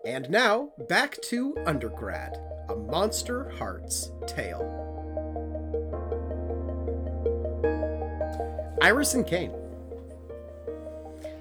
And 0.09 0.31
now, 0.31 0.71
back 0.89 1.21
to 1.25 1.55
Undergrad, 1.67 2.39
a 2.71 2.75
Monsterhearts 2.75 4.09
tale. 4.27 4.65
Iris 8.81 9.13
and 9.13 9.27
Cain. 9.27 9.53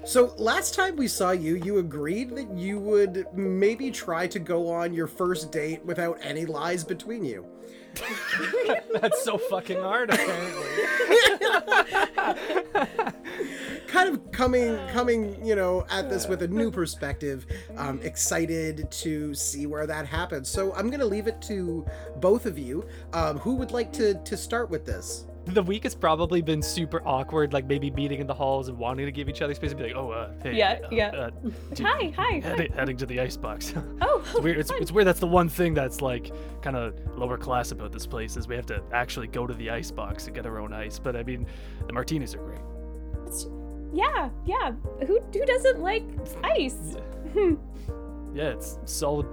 So, 0.04 0.34
last 0.36 0.74
time 0.74 0.96
we 0.96 1.08
saw 1.08 1.30
you, 1.30 1.54
you 1.54 1.78
agreed 1.78 2.36
that 2.36 2.50
you 2.54 2.78
would 2.78 3.24
maybe 3.32 3.90
try 3.90 4.26
to 4.26 4.38
go 4.38 4.70
on 4.70 4.92
your 4.92 5.06
first 5.06 5.50
date 5.50 5.82
without 5.86 6.18
any 6.20 6.44
lies 6.44 6.84
between 6.84 7.24
you. 7.24 7.46
That's 8.92 9.24
so 9.24 9.38
fucking 9.38 9.80
hard, 9.80 10.10
apparently. 10.10 10.66
kind 13.88 14.08
of 14.08 14.30
coming 14.32 14.78
coming 14.88 15.44
you 15.44 15.56
know 15.56 15.84
at 15.90 16.08
this 16.10 16.28
with 16.28 16.42
a 16.42 16.48
new 16.48 16.70
perspective 16.70 17.46
um 17.76 17.98
excited 18.02 18.88
to 18.90 19.34
see 19.34 19.66
where 19.66 19.86
that 19.86 20.06
happens 20.06 20.48
so 20.48 20.74
i'm 20.74 20.90
gonna 20.90 21.04
leave 21.04 21.26
it 21.26 21.40
to 21.40 21.84
both 22.16 22.44
of 22.46 22.58
you 22.58 22.86
um 23.14 23.38
who 23.38 23.54
would 23.54 23.70
like 23.72 23.92
to 23.92 24.14
to 24.24 24.36
start 24.36 24.68
with 24.70 24.84
this 24.84 25.24
the 25.46 25.62
week 25.62 25.84
has 25.84 25.94
probably 25.94 26.42
been 26.42 26.60
super 26.60 27.00
awkward, 27.06 27.54
like 27.54 27.64
maybe 27.66 27.90
meeting 27.90 28.20
in 28.20 28.26
the 28.26 28.34
halls 28.34 28.68
and 28.68 28.76
wanting 28.76 29.06
to 29.06 29.12
give 29.12 29.30
each 29.30 29.40
other 29.40 29.54
space 29.54 29.70
and 29.70 29.78
be 29.78 29.86
like, 29.86 29.96
oh, 29.96 30.10
uh, 30.10 30.30
hey, 30.42 30.54
Yeah, 30.54 30.78
uh, 30.84 30.88
yeah. 30.90 31.06
uh, 31.08 31.30
dude, 31.72 31.86
Hi, 31.86 32.12
hi. 32.14 32.40
heading, 32.40 32.70
heading 32.72 32.96
to 32.98 33.06
the 33.06 33.18
icebox. 33.18 33.72
Oh, 34.02 34.22
it's 34.30 34.40
weird. 34.40 34.58
It's, 34.58 34.70
it's 34.72 34.92
weird. 34.92 35.06
That's 35.06 35.20
the 35.20 35.26
one 35.26 35.48
thing 35.48 35.72
that's 35.72 36.02
like 36.02 36.32
kind 36.60 36.76
of 36.76 36.94
lower 37.16 37.38
class 37.38 37.70
about 37.72 37.92
this 37.92 38.06
place 38.06 38.36
is 38.36 38.46
we 38.46 38.56
have 38.56 38.66
to 38.66 38.82
actually 38.92 39.26
go 39.26 39.46
to 39.46 39.54
the 39.54 39.70
icebox 39.70 40.26
and 40.26 40.34
get 40.34 40.44
our 40.44 40.58
own 40.58 40.74
ice. 40.74 40.98
But 40.98 41.16
I 41.16 41.22
mean, 41.22 41.46
the 41.86 41.94
martinis 41.94 42.34
are 42.34 42.38
great. 42.44 42.60
Yeah, 43.92 44.30
yeah. 44.46 44.72
Who 45.06 45.20
who 45.32 45.46
doesn't 45.46 45.80
like 45.80 46.04
ice? 46.44 46.96
Yeah, 48.34 48.50
it's 48.50 48.78
solid. 48.84 49.26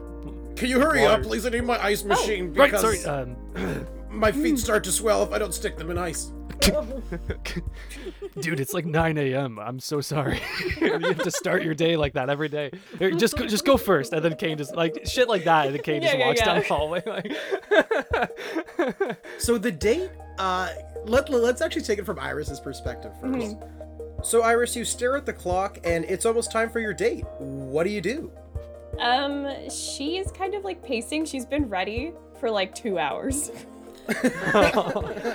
can 0.55 0.69
you 0.69 0.79
hurry 0.79 1.01
Water. 1.01 1.21
up 1.21 1.23
please 1.23 1.45
i 1.45 1.49
need 1.49 1.65
my 1.65 1.77
ice 1.83 2.03
machine 2.03 2.53
Right, 2.53 2.71
because 2.71 3.01
sorry. 3.03 3.05
Um, 3.05 3.35
my 4.09 4.31
feet 4.31 4.57
start 4.57 4.83
to 4.85 4.91
swell 4.91 5.21
if 5.21 5.31
i 5.33 5.37
don't 5.37 5.53
stick 5.53 5.77
them 5.77 5.91
in 5.91 5.97
ice 5.97 6.31
dude, 8.39 8.59
it's 8.59 8.73
like 8.73 8.85
9 8.85 9.17
a.m. 9.17 9.59
I'm 9.59 9.79
so 9.79 10.01
sorry. 10.01 10.41
you 10.81 10.99
have 10.99 11.19
to 11.23 11.29
start 11.31 11.63
your 11.63 11.75
day 11.75 11.95
like 11.97 12.13
that 12.13 12.29
every 12.29 12.49
day. 12.49 12.71
Here, 12.97 13.11
just 13.11 13.37
go, 13.37 13.45
just 13.45 13.65
go 13.65 13.77
first, 13.77 14.13
and 14.13 14.23
then 14.23 14.35
Cain 14.35 14.57
just 14.57 14.75
like 14.75 15.01
shit 15.05 15.27
like 15.27 15.43
that, 15.43 15.67
and 15.67 15.75
then 15.75 15.83
Cain 15.83 16.01
just 16.01 16.13
Yeah, 16.13 16.19
yeah, 16.19 16.27
walks 16.27 16.41
down 16.41 16.59
the 16.59 16.63
hallway. 16.65 17.03
Like, 17.05 17.31
so 19.37 19.57
the 19.57 19.71
date 19.71 20.09
uh 20.37 20.69
let, 21.05 21.29
let's 21.29 21.61
actually 21.61 21.81
take 21.83 21.99
it 21.99 22.05
from 22.05 22.19
iris's 22.19 22.59
perspective 22.59 23.11
1st 23.21 23.35
Mm-hmm. 23.35 23.74
So 24.25 24.41
iris 24.41 24.75
you 24.75 24.83
stare 24.83 25.15
at 25.15 25.25
the 25.25 25.33
clock 25.33 25.77
and 25.83 26.03
it's 26.05 26.25
almost 26.25 26.51
time 26.51 26.69
for 26.69 26.79
your 26.79 26.93
date 26.93 27.23
what 27.39 27.83
do 27.83 27.89
you 27.89 28.01
do 28.01 28.31
Um, 28.99 29.47
she 29.69 30.17
is 30.17 30.31
kind 30.31 30.53
of 30.55 30.63
like 30.63 30.81
pacing. 30.81 31.25
She's 31.25 31.45
been 31.45 31.67
ready 31.67 32.13
for 32.39 32.49
like 32.49 32.73
two 32.73 32.97
hours. 32.97 33.51
and 34.07 34.23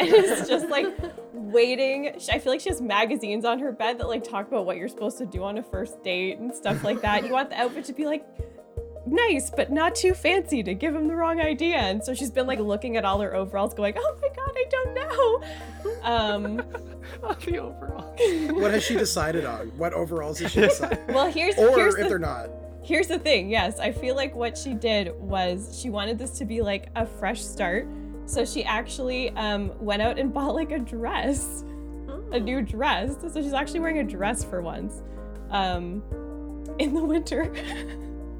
it's 0.00 0.48
just 0.48 0.68
like 0.70 0.86
waiting. 1.34 2.08
I 2.32 2.38
feel 2.38 2.52
like 2.52 2.60
she 2.62 2.70
has 2.70 2.80
magazines 2.80 3.44
on 3.44 3.58
her 3.58 3.70
bed 3.70 3.98
that 3.98 4.08
like 4.08 4.24
talk 4.24 4.48
about 4.48 4.64
what 4.64 4.78
you're 4.78 4.88
supposed 4.88 5.18
to 5.18 5.26
do 5.26 5.44
on 5.44 5.58
a 5.58 5.62
first 5.62 6.02
date 6.02 6.38
and 6.38 6.54
stuff 6.54 6.82
like 6.84 7.02
that. 7.02 7.26
You 7.26 7.32
want 7.32 7.50
the 7.50 7.60
outfit 7.60 7.84
to 7.86 7.92
be 7.92 8.06
like 8.06 8.24
nice, 9.10 9.50
but 9.50 9.70
not 9.70 9.94
too 9.94 10.14
fancy 10.14 10.62
to 10.62 10.74
give 10.74 10.94
him 10.94 11.08
the 11.08 11.14
wrong 11.14 11.40
idea. 11.40 11.76
And 11.76 12.02
so 12.02 12.14
she's 12.14 12.30
been 12.30 12.46
like 12.46 12.58
looking 12.58 12.96
at 12.96 13.04
all 13.04 13.20
her 13.20 13.34
overalls, 13.34 13.74
going, 13.74 13.94
"Oh 13.96 14.16
my 14.20 14.28
god, 14.28 14.52
I 14.56 14.64
don't 14.70 14.94
know." 14.94 15.42
Um, 16.02 16.56
the 17.44 17.58
overall. 17.58 18.16
what 18.54 18.72
has 18.72 18.82
she 18.82 18.94
decided 18.94 19.44
on 19.44 19.68
what 19.76 19.92
overalls 19.92 20.38
has 20.40 20.52
she 20.52 20.60
decided 20.62 20.98
well, 21.08 21.30
here's 21.30 21.56
or 21.56 21.76
here's 21.76 21.94
if 21.94 22.04
the 22.04 22.08
they're 22.08 22.18
not 22.18 22.50
Here's 22.82 23.08
the 23.08 23.18
thing, 23.18 23.50
yes, 23.50 23.78
I 23.78 23.92
feel 23.92 24.16
like 24.16 24.34
what 24.34 24.56
she 24.56 24.72
did 24.72 25.14
was 25.20 25.78
she 25.78 25.90
wanted 25.90 26.18
this 26.18 26.38
to 26.38 26.46
be 26.46 26.62
like 26.62 26.88
a 26.96 27.04
fresh 27.04 27.42
start. 27.42 27.86
So 28.24 28.44
she 28.44 28.64
actually 28.64 29.30
um, 29.30 29.72
went 29.78 30.00
out 30.00 30.18
and 30.18 30.32
bought 30.34 30.54
like 30.54 30.72
a 30.72 30.78
dress, 30.78 31.62
a 32.32 32.40
new 32.40 32.62
dress. 32.62 33.16
So 33.20 33.42
she's 33.42 33.52
actually 33.52 33.80
wearing 33.80 33.98
a 33.98 34.04
dress 34.04 34.42
for 34.42 34.62
once 34.62 35.02
um, 35.50 36.02
in 36.78 36.94
the 36.94 37.04
winter. 37.04 37.52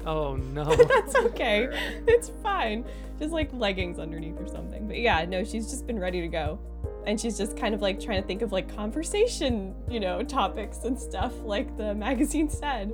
Oh 0.05 0.35
no. 0.35 0.63
That's 0.75 1.15
okay. 1.15 1.67
It's 2.07 2.31
fine. 2.41 2.85
Just 3.19 3.31
like 3.31 3.49
leggings 3.53 3.99
underneath 3.99 4.39
or 4.39 4.47
something. 4.47 4.87
But 4.87 4.97
yeah, 4.97 5.25
no, 5.25 5.43
she's 5.43 5.69
just 5.69 5.85
been 5.85 5.99
ready 5.99 6.21
to 6.21 6.27
go. 6.27 6.59
And 7.05 7.19
she's 7.19 7.37
just 7.37 7.57
kind 7.57 7.73
of 7.75 7.81
like 7.81 7.99
trying 7.99 8.21
to 8.21 8.27
think 8.27 8.41
of 8.41 8.51
like 8.51 8.73
conversation, 8.75 9.75
you 9.89 9.99
know, 9.99 10.23
topics 10.23 10.79
and 10.83 10.99
stuff 10.99 11.33
like 11.43 11.77
the 11.77 11.93
magazine 11.95 12.49
said. 12.49 12.93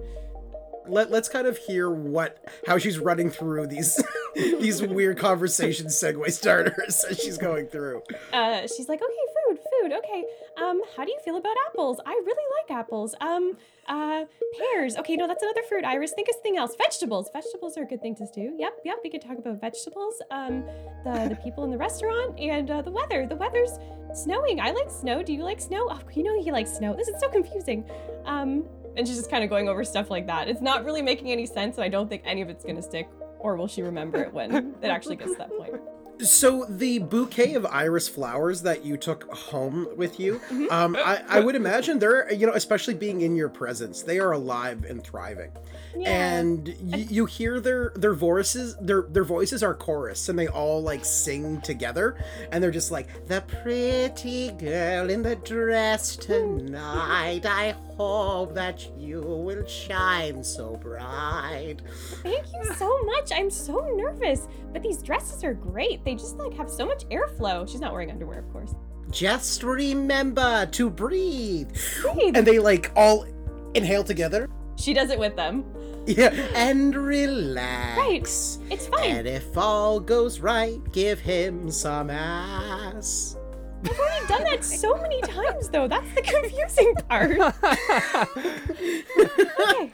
let, 0.87 1.11
let's 1.11 1.27
kind 1.29 1.47
of 1.47 1.57
hear 1.57 1.89
what 1.89 2.43
how 2.65 2.77
she's 2.77 2.97
running 2.99 3.29
through 3.29 3.67
these 3.67 4.01
these 4.35 4.81
weird 4.81 5.17
conversation 5.17 5.87
segue 5.87 6.31
starters 6.31 7.03
as 7.09 7.19
she's 7.19 7.37
going 7.37 7.67
through 7.67 8.01
uh, 8.31 8.61
she's 8.61 8.87
like, 8.87 9.01
okay, 9.01 9.26
okay. 9.93 10.23
Um, 10.61 10.81
how 10.95 11.05
do 11.05 11.11
you 11.11 11.19
feel 11.23 11.37
about 11.37 11.55
apples? 11.67 11.99
I 12.05 12.11
really 12.25 12.43
like 12.61 12.77
apples. 12.77 13.15
Um, 13.21 13.57
uh, 13.87 14.25
pears. 14.57 14.97
Okay, 14.97 15.15
no, 15.15 15.27
that's 15.27 15.43
another 15.43 15.63
fruit. 15.63 15.85
Iris, 15.85 16.11
think 16.13 16.27
of 16.27 16.35
something 16.35 16.57
else. 16.57 16.75
Vegetables. 16.77 17.29
Vegetables 17.31 17.77
are 17.77 17.83
a 17.83 17.85
good 17.85 18.01
thing 18.01 18.15
to 18.15 18.27
do. 18.33 18.55
Yep, 18.57 18.81
yep. 18.83 18.97
We 19.03 19.09
could 19.09 19.21
talk 19.21 19.37
about 19.37 19.61
vegetables. 19.61 20.21
Um, 20.31 20.63
the 21.03 21.27
the 21.29 21.37
people 21.43 21.63
in 21.63 21.71
the 21.71 21.77
restaurant 21.77 22.37
and 22.39 22.69
uh, 22.69 22.81
the 22.81 22.91
weather. 22.91 23.25
The 23.27 23.35
weather's 23.35 23.71
snowing. 24.13 24.59
I 24.59 24.71
like 24.71 24.89
snow. 24.89 25.23
Do 25.23 25.33
you 25.33 25.43
like 25.43 25.59
snow? 25.59 25.87
Oh, 25.89 25.99
you 26.13 26.23
know 26.23 26.41
he 26.41 26.51
likes 26.51 26.71
snow. 26.73 26.95
This 26.95 27.07
is 27.07 27.19
so 27.19 27.29
confusing. 27.29 27.89
Um, 28.25 28.65
and 28.95 29.07
she's 29.07 29.17
just 29.17 29.29
kind 29.29 29.43
of 29.43 29.49
going 29.49 29.69
over 29.69 29.83
stuff 29.83 30.09
like 30.09 30.27
that. 30.27 30.49
It's 30.49 30.61
not 30.61 30.83
really 30.83 31.01
making 31.01 31.31
any 31.31 31.45
sense, 31.45 31.77
and 31.77 31.85
I 31.85 31.89
don't 31.89 32.09
think 32.09 32.23
any 32.25 32.41
of 32.41 32.49
it's 32.49 32.63
gonna 32.63 32.81
stick. 32.81 33.07
Or 33.39 33.55
will 33.55 33.67
she 33.67 33.83
remember 33.83 34.23
it 34.23 34.33
when 34.33 34.75
it 34.81 34.87
actually 34.87 35.15
gets 35.15 35.33
to 35.33 35.37
that 35.37 35.55
point? 35.55 35.75
so 36.21 36.65
the 36.69 36.99
bouquet 36.99 37.53
of 37.53 37.65
iris 37.67 38.07
flowers 38.07 38.61
that 38.63 38.83
you 38.83 38.97
took 38.97 39.29
home 39.31 39.87
with 39.95 40.19
you 40.19 40.41
um 40.71 40.95
I, 40.95 41.21
I 41.29 41.39
would 41.39 41.55
imagine 41.55 41.99
they're 41.99 42.31
you 42.33 42.47
know 42.47 42.53
especially 42.53 42.93
being 42.95 43.21
in 43.21 43.35
your 43.35 43.49
presence 43.49 44.01
they 44.01 44.19
are 44.19 44.31
alive 44.31 44.83
and 44.85 45.03
thriving 45.03 45.51
and 46.05 46.67
y- 46.81 47.05
you 47.09 47.25
hear 47.25 47.59
their 47.59 47.91
their 47.95 48.13
voices 48.13 48.75
their 48.81 49.03
their 49.03 49.23
voices 49.23 49.61
are 49.63 49.73
chorus 49.73 50.29
and 50.29 50.37
they 50.37 50.47
all 50.47 50.81
like 50.81 51.03
sing 51.05 51.61
together 51.61 52.15
and 52.51 52.63
they're 52.63 52.71
just 52.71 52.91
like 52.91 53.27
the 53.27 53.41
pretty 53.61 54.51
girl 54.59 55.09
in 55.09 55.21
the 55.21 55.35
dress 55.37 56.15
tonight 56.15 57.45
i 57.45 57.71
hope 57.97 58.53
that 58.53 58.87
you 58.97 59.21
will 59.21 59.65
shine 59.65 60.43
so 60.43 60.75
bright 60.77 61.77
Thank 62.23 62.45
you 62.53 62.73
so 62.75 63.01
much. 63.03 63.31
I'm 63.33 63.49
so 63.49 63.79
nervous, 63.95 64.47
but 64.73 64.81
these 64.83 65.01
dresses 65.01 65.43
are 65.43 65.53
great. 65.53 66.03
They 66.07 66.15
just 66.15 66.37
like 66.37 66.53
have 66.53 66.69
so 66.69 66.85
much 66.85 67.03
airflow. 67.09 67.69
She's 67.69 67.81
not 67.81 67.91
wearing 67.91 68.09
underwear, 68.11 68.39
of 68.39 68.49
course. 68.53 68.73
just 69.11 69.61
remember 69.61 70.65
to 70.67 70.89
breathe 70.89 71.69
Breathe. 72.01 72.37
and 72.37 72.47
they 72.47 72.59
like 72.59 72.91
all 72.95 73.25
inhale 73.73 74.05
together 74.05 74.49
She 74.77 74.93
does 74.93 75.09
it 75.09 75.19
with 75.19 75.35
them. 75.35 75.65
yeah 76.05 76.29
and 76.55 76.95
relax 76.95 77.97
Right. 77.99 78.71
It's 78.73 78.87
fine. 78.87 79.09
and 79.17 79.27
if 79.27 79.57
all 79.57 79.99
goes 79.99 80.39
right 80.39 80.79
give 80.93 81.19
him 81.19 81.69
some 81.69 82.09
ass 82.09 83.35
I've 83.83 83.99
already 83.99 84.27
done 84.27 84.43
that 84.45 84.63
so 84.63 84.95
many 84.95 85.21
times, 85.21 85.69
though. 85.69 85.87
That's 85.87 86.11
the 86.15 86.21
confusing 86.23 86.95
part. 87.07 87.31
okay. 89.69 89.91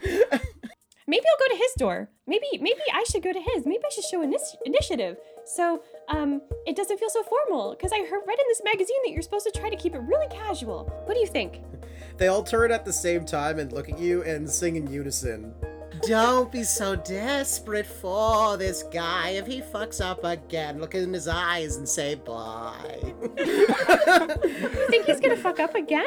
Maybe 1.06 1.24
I'll 1.28 1.38
go 1.38 1.48
to 1.50 1.56
his 1.58 1.72
door. 1.76 2.08
Maybe 2.26 2.46
maybe 2.54 2.80
I 2.94 3.04
should 3.10 3.22
go 3.22 3.30
to 3.32 3.38
his. 3.40 3.66
Maybe 3.66 3.82
I 3.84 3.90
should 3.94 4.04
show 4.04 4.24
init- 4.26 4.56
initiative. 4.64 5.18
So 5.44 5.82
um, 6.08 6.40
it 6.66 6.76
doesn't 6.76 6.98
feel 6.98 7.10
so 7.10 7.22
formal. 7.22 7.70
Because 7.70 7.92
I 7.92 7.98
heard 7.98 8.22
read 8.26 8.38
in 8.38 8.46
this 8.48 8.62
magazine 8.64 8.96
that 9.04 9.12
you're 9.12 9.22
supposed 9.22 9.46
to 9.52 9.58
try 9.58 9.70
to 9.70 9.76
keep 9.76 9.94
it 9.94 10.00
really 10.00 10.28
casual. 10.28 10.84
What 11.04 11.14
do 11.14 11.20
you 11.20 11.26
think? 11.26 11.60
they 12.16 12.28
all 12.28 12.42
turn 12.42 12.70
at 12.70 12.84
the 12.84 12.92
same 12.92 13.24
time 13.24 13.58
and 13.58 13.72
look 13.72 13.88
at 13.88 13.98
you 13.98 14.22
and 14.22 14.48
sing 14.48 14.76
in 14.76 14.90
unison 14.90 15.54
don't 16.02 16.50
be 16.50 16.62
so 16.62 16.96
desperate 16.96 17.86
for 17.86 18.56
this 18.56 18.82
guy 18.84 19.30
if 19.30 19.46
he 19.46 19.60
fucks 19.60 20.04
up 20.04 20.24
again 20.24 20.80
look 20.80 20.94
in 20.94 21.12
his 21.12 21.28
eyes 21.28 21.76
and 21.76 21.88
say 21.88 22.14
bye 22.14 23.00
You 23.38 24.86
think 24.90 25.06
he's 25.06 25.20
gonna 25.20 25.36
fuck 25.48 25.60
up 25.60 25.74
again? 25.74 26.04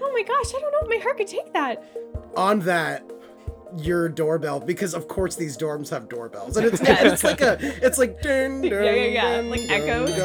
Oh 0.00 0.12
my 0.12 0.22
gosh, 0.22 0.54
I 0.54 0.60
don't 0.60 0.72
know 0.72 0.80
if 0.82 0.88
my 0.88 1.02
heart 1.02 1.18
could 1.18 1.28
take 1.28 1.52
that. 1.52 1.84
on 2.36 2.60
that 2.60 3.08
your 3.76 4.08
doorbell 4.08 4.60
because 4.60 4.94
of 4.94 5.08
course 5.08 5.36
these 5.36 5.56
dorms 5.56 5.90
have 5.90 6.08
doorbells 6.08 6.56
and 6.56 6.66
it's, 6.66 6.80
yeah. 6.80 7.12
it's 7.12 7.22
like 7.22 7.40
a 7.40 7.58
it's 7.84 7.98
like 7.98 8.20
dun, 8.22 8.62
dun, 8.62 8.70
yeah 8.70 8.90
yeah 8.90 9.06
yeah 9.06 9.36
dun, 9.36 9.50
like 9.50 9.60
echoes 9.68 10.10
and 10.10 10.20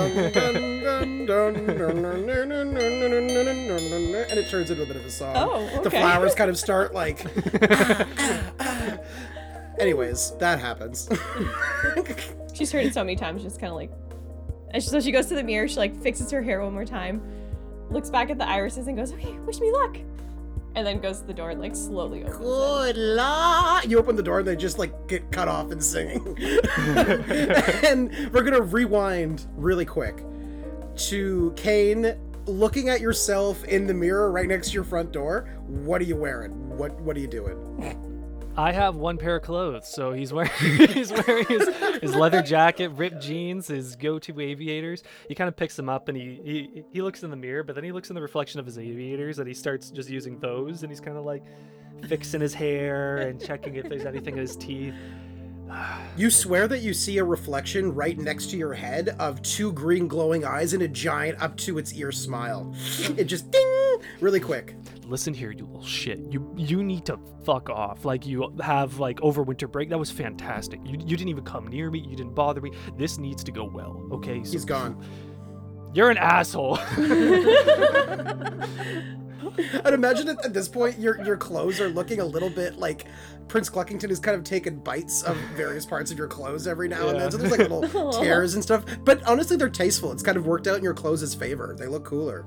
it 4.39 4.49
turns 4.49 4.71
into 4.71 4.83
a 4.83 4.85
bit 4.85 4.95
of 4.95 5.05
a 5.05 5.09
song 5.09 5.35
oh 5.35 5.65
okay. 5.65 5.83
the 5.83 5.89
flowers 5.89 6.33
kind 6.33 6.49
of 6.49 6.57
start 6.57 6.93
like 6.93 7.25
anyways 9.79 10.31
that 10.37 10.59
happens 10.59 11.09
she's 12.53 12.71
heard 12.71 12.85
it 12.85 12.93
so 12.93 13.03
many 13.03 13.15
times 13.15 13.41
She's 13.41 13.57
kind 13.57 13.71
of 13.71 13.75
like 13.75 13.91
and 14.71 14.81
so 14.81 15.01
she 15.01 15.11
goes 15.11 15.25
to 15.27 15.35
the 15.35 15.43
mirror 15.43 15.67
she 15.67 15.75
like 15.75 15.95
fixes 16.01 16.31
her 16.31 16.41
hair 16.41 16.61
one 16.61 16.73
more 16.73 16.85
time 16.85 17.21
looks 17.89 18.09
back 18.09 18.29
at 18.29 18.37
the 18.37 18.47
irises 18.47 18.87
and 18.87 18.97
goes 18.97 19.11
okay 19.11 19.33
wish 19.39 19.59
me 19.59 19.71
luck 19.71 19.97
and 20.75 20.85
then 20.85 20.99
goes 20.99 21.19
to 21.19 21.27
the 21.27 21.33
door 21.33 21.51
and 21.51 21.61
like 21.61 21.75
slowly 21.75 22.23
opens 22.23 22.35
it. 22.35 22.39
Good 22.39 22.97
luck. 22.97 23.87
You 23.87 23.99
open 23.99 24.15
the 24.15 24.23
door 24.23 24.39
and 24.39 24.47
they 24.47 24.55
just 24.55 24.79
like 24.79 25.07
get 25.07 25.31
cut 25.31 25.47
off 25.47 25.71
and 25.71 25.83
singing. 25.83 26.37
and 26.77 28.11
we're 28.33 28.43
gonna 28.43 28.61
rewind 28.61 29.45
really 29.55 29.85
quick 29.85 30.23
to 30.95 31.53
Cain 31.55 32.15
looking 32.45 32.89
at 32.89 33.01
yourself 33.01 33.63
in 33.65 33.87
the 33.87 33.93
mirror 33.93 34.31
right 34.31 34.47
next 34.47 34.69
to 34.69 34.73
your 34.73 34.83
front 34.83 35.11
door. 35.11 35.49
What 35.67 36.01
are 36.01 36.05
you 36.05 36.15
wearing? 36.15 36.77
What 36.77 36.99
What 37.01 37.15
are 37.17 37.19
you 37.19 37.27
doing? 37.27 38.09
I 38.55 38.71
have 38.71 38.95
one 38.95 39.17
pair 39.17 39.37
of 39.37 39.43
clothes, 39.43 39.87
so 39.87 40.13
he's 40.13 40.31
wearing 40.31 40.51
he's 40.59 41.11
wearing 41.11 41.45
his, 41.45 41.67
his 42.01 42.15
leather 42.15 42.41
jacket, 42.41 42.89
ripped 42.89 43.19
jeans, 43.19 43.67
his 43.67 43.95
go-to 43.95 44.39
aviators. 44.39 45.03
He 45.27 45.33
kind 45.33 45.47
of 45.47 45.55
picks 45.55 45.75
them 45.75 45.89
up 45.89 46.07
and 46.07 46.15
he, 46.15 46.39
he 46.43 46.83
he 46.91 47.01
looks 47.01 47.23
in 47.23 47.31
the 47.31 47.35
mirror, 47.35 47.63
but 47.63 47.73
then 47.73 47.83
he 47.83 47.91
looks 47.91 48.09
in 48.09 48.15
the 48.15 48.21
reflection 48.21 48.59
of 48.59 48.65
his 48.65 48.77
aviators 48.77 49.39
and 49.39 49.47
he 49.47 49.55
starts 49.55 49.89
just 49.89 50.09
using 50.09 50.37
those 50.39 50.83
and 50.83 50.91
he's 50.91 50.99
kind 50.99 51.17
of 51.17 51.25
like 51.25 51.43
fixing 52.07 52.41
his 52.41 52.53
hair 52.53 53.17
and 53.17 53.41
checking 53.43 53.75
if 53.75 53.89
there's 53.89 54.05
anything 54.05 54.35
in 54.35 54.41
his 54.41 54.55
teeth. 54.55 54.93
You 56.15 56.29
swear 56.29 56.67
that 56.67 56.81
you 56.81 56.93
see 56.93 57.17
a 57.17 57.23
reflection 57.23 57.95
right 57.95 58.15
next 58.15 58.51
to 58.51 58.57
your 58.57 58.73
head 58.73 59.15
of 59.17 59.41
two 59.41 59.71
green 59.71 60.07
glowing 60.07 60.45
eyes 60.45 60.73
and 60.73 60.83
a 60.83 60.87
giant 60.87 61.41
up 61.41 61.57
to 61.57 61.79
its 61.79 61.93
ear 61.93 62.11
smile. 62.11 62.71
It 63.17 63.23
just 63.23 63.49
ding 63.49 63.72
really 64.19 64.39
quick. 64.39 64.75
Listen 65.05 65.33
here, 65.33 65.51
you 65.51 65.65
little 65.65 65.85
shit. 65.85 66.19
You 66.29 66.53
you 66.55 66.83
need 66.83 67.05
to 67.05 67.19
fuck 67.45 67.69
off. 67.69 68.05
Like 68.05 68.25
you 68.25 68.53
have 68.61 68.99
like 68.99 69.21
over 69.21 69.43
winter 69.43 69.67
break. 69.67 69.89
That 69.89 69.99
was 69.99 70.11
fantastic. 70.11 70.79
You, 70.85 70.93
you 70.93 71.17
didn't 71.17 71.29
even 71.29 71.43
come 71.43 71.67
near 71.67 71.91
me. 71.91 71.99
You 71.99 72.15
didn't 72.15 72.35
bother 72.35 72.61
me. 72.61 72.71
This 72.97 73.17
needs 73.17 73.43
to 73.43 73.51
go 73.51 73.65
well. 73.65 74.07
Okay. 74.11 74.43
So 74.43 74.51
He's 74.51 74.65
gone. 74.65 75.03
You're 75.93 76.09
an 76.09 76.17
asshole. 76.17 76.79
I'd 79.85 79.93
imagine 79.93 80.27
that 80.27 80.43
at 80.45 80.53
this 80.53 80.67
point 80.67 80.97
your 80.99 81.23
your 81.23 81.37
clothes 81.37 81.79
are 81.79 81.89
looking 81.89 82.19
a 82.19 82.25
little 82.25 82.49
bit 82.49 82.77
like 82.77 83.05
Prince 83.47 83.69
Cluckington 83.69 84.09
has 84.09 84.19
kind 84.19 84.35
of 84.37 84.43
taken 84.43 84.77
bites 84.79 85.23
of 85.23 85.35
various 85.55 85.85
parts 85.85 86.11
of 86.11 86.17
your 86.17 86.27
clothes 86.27 86.67
every 86.67 86.87
now 86.87 87.09
and 87.09 87.19
then. 87.19 87.31
So 87.31 87.37
there's 87.37 87.51
like 87.51 87.69
little 87.69 88.11
tears 88.21 88.55
and 88.55 88.63
stuff. 88.63 88.85
But 89.03 89.21
honestly, 89.23 89.57
they're 89.57 89.69
tasteful. 89.69 90.11
It's 90.11 90.23
kind 90.23 90.37
of 90.37 90.45
worked 90.45 90.67
out 90.67 90.77
in 90.77 90.83
your 90.83 90.93
clothes' 90.93 91.35
favor. 91.35 91.75
They 91.77 91.87
look 91.87 92.05
cooler. 92.05 92.45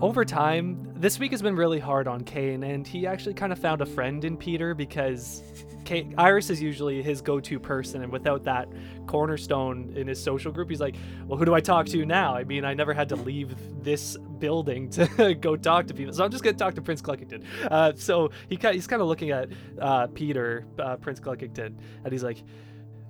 Over 0.00 0.24
time, 0.24 0.92
this 0.96 1.18
week 1.18 1.30
has 1.30 1.42
been 1.42 1.56
really 1.56 1.78
hard 1.78 2.08
on 2.08 2.24
Cain, 2.24 2.62
and 2.62 2.86
he 2.86 3.06
actually 3.06 3.34
kind 3.34 3.52
of 3.52 3.58
found 3.58 3.80
a 3.80 3.86
friend 3.86 4.24
in 4.24 4.36
Peter 4.36 4.74
because 4.74 5.42
Cain, 5.84 6.14
Iris 6.16 6.50
is 6.50 6.60
usually 6.60 7.02
his 7.02 7.20
go-to 7.20 7.60
person, 7.60 8.02
and 8.02 8.10
without 8.10 8.42
that 8.44 8.68
cornerstone 9.06 9.92
in 9.94 10.06
his 10.06 10.22
social 10.22 10.50
group, 10.50 10.70
he's 10.70 10.80
like, 10.80 10.96
"Well, 11.26 11.38
who 11.38 11.44
do 11.44 11.54
I 11.54 11.60
talk 11.60 11.86
to 11.86 12.04
now?" 12.04 12.34
I 12.34 12.44
mean, 12.44 12.64
I 12.64 12.74
never 12.74 12.92
had 12.92 13.08
to 13.10 13.16
leave 13.16 13.54
this 13.82 14.16
building 14.38 14.90
to 14.90 15.34
go 15.40 15.56
talk 15.56 15.86
to 15.86 15.94
people, 15.94 16.12
so 16.12 16.24
I'm 16.24 16.30
just 16.30 16.42
gonna 16.42 16.56
talk 16.56 16.74
to 16.74 16.82
Prince 16.82 17.02
Cluckington. 17.02 17.44
Uh, 17.70 17.92
so 17.94 18.30
he 18.48 18.58
he's 18.72 18.86
kind 18.86 19.02
of 19.02 19.08
looking 19.08 19.30
at 19.30 19.50
uh, 19.80 20.06
Peter, 20.08 20.66
uh, 20.78 20.96
Prince 20.96 21.20
Cluckington, 21.20 21.74
and 22.04 22.12
he's 22.12 22.24
like, 22.24 22.42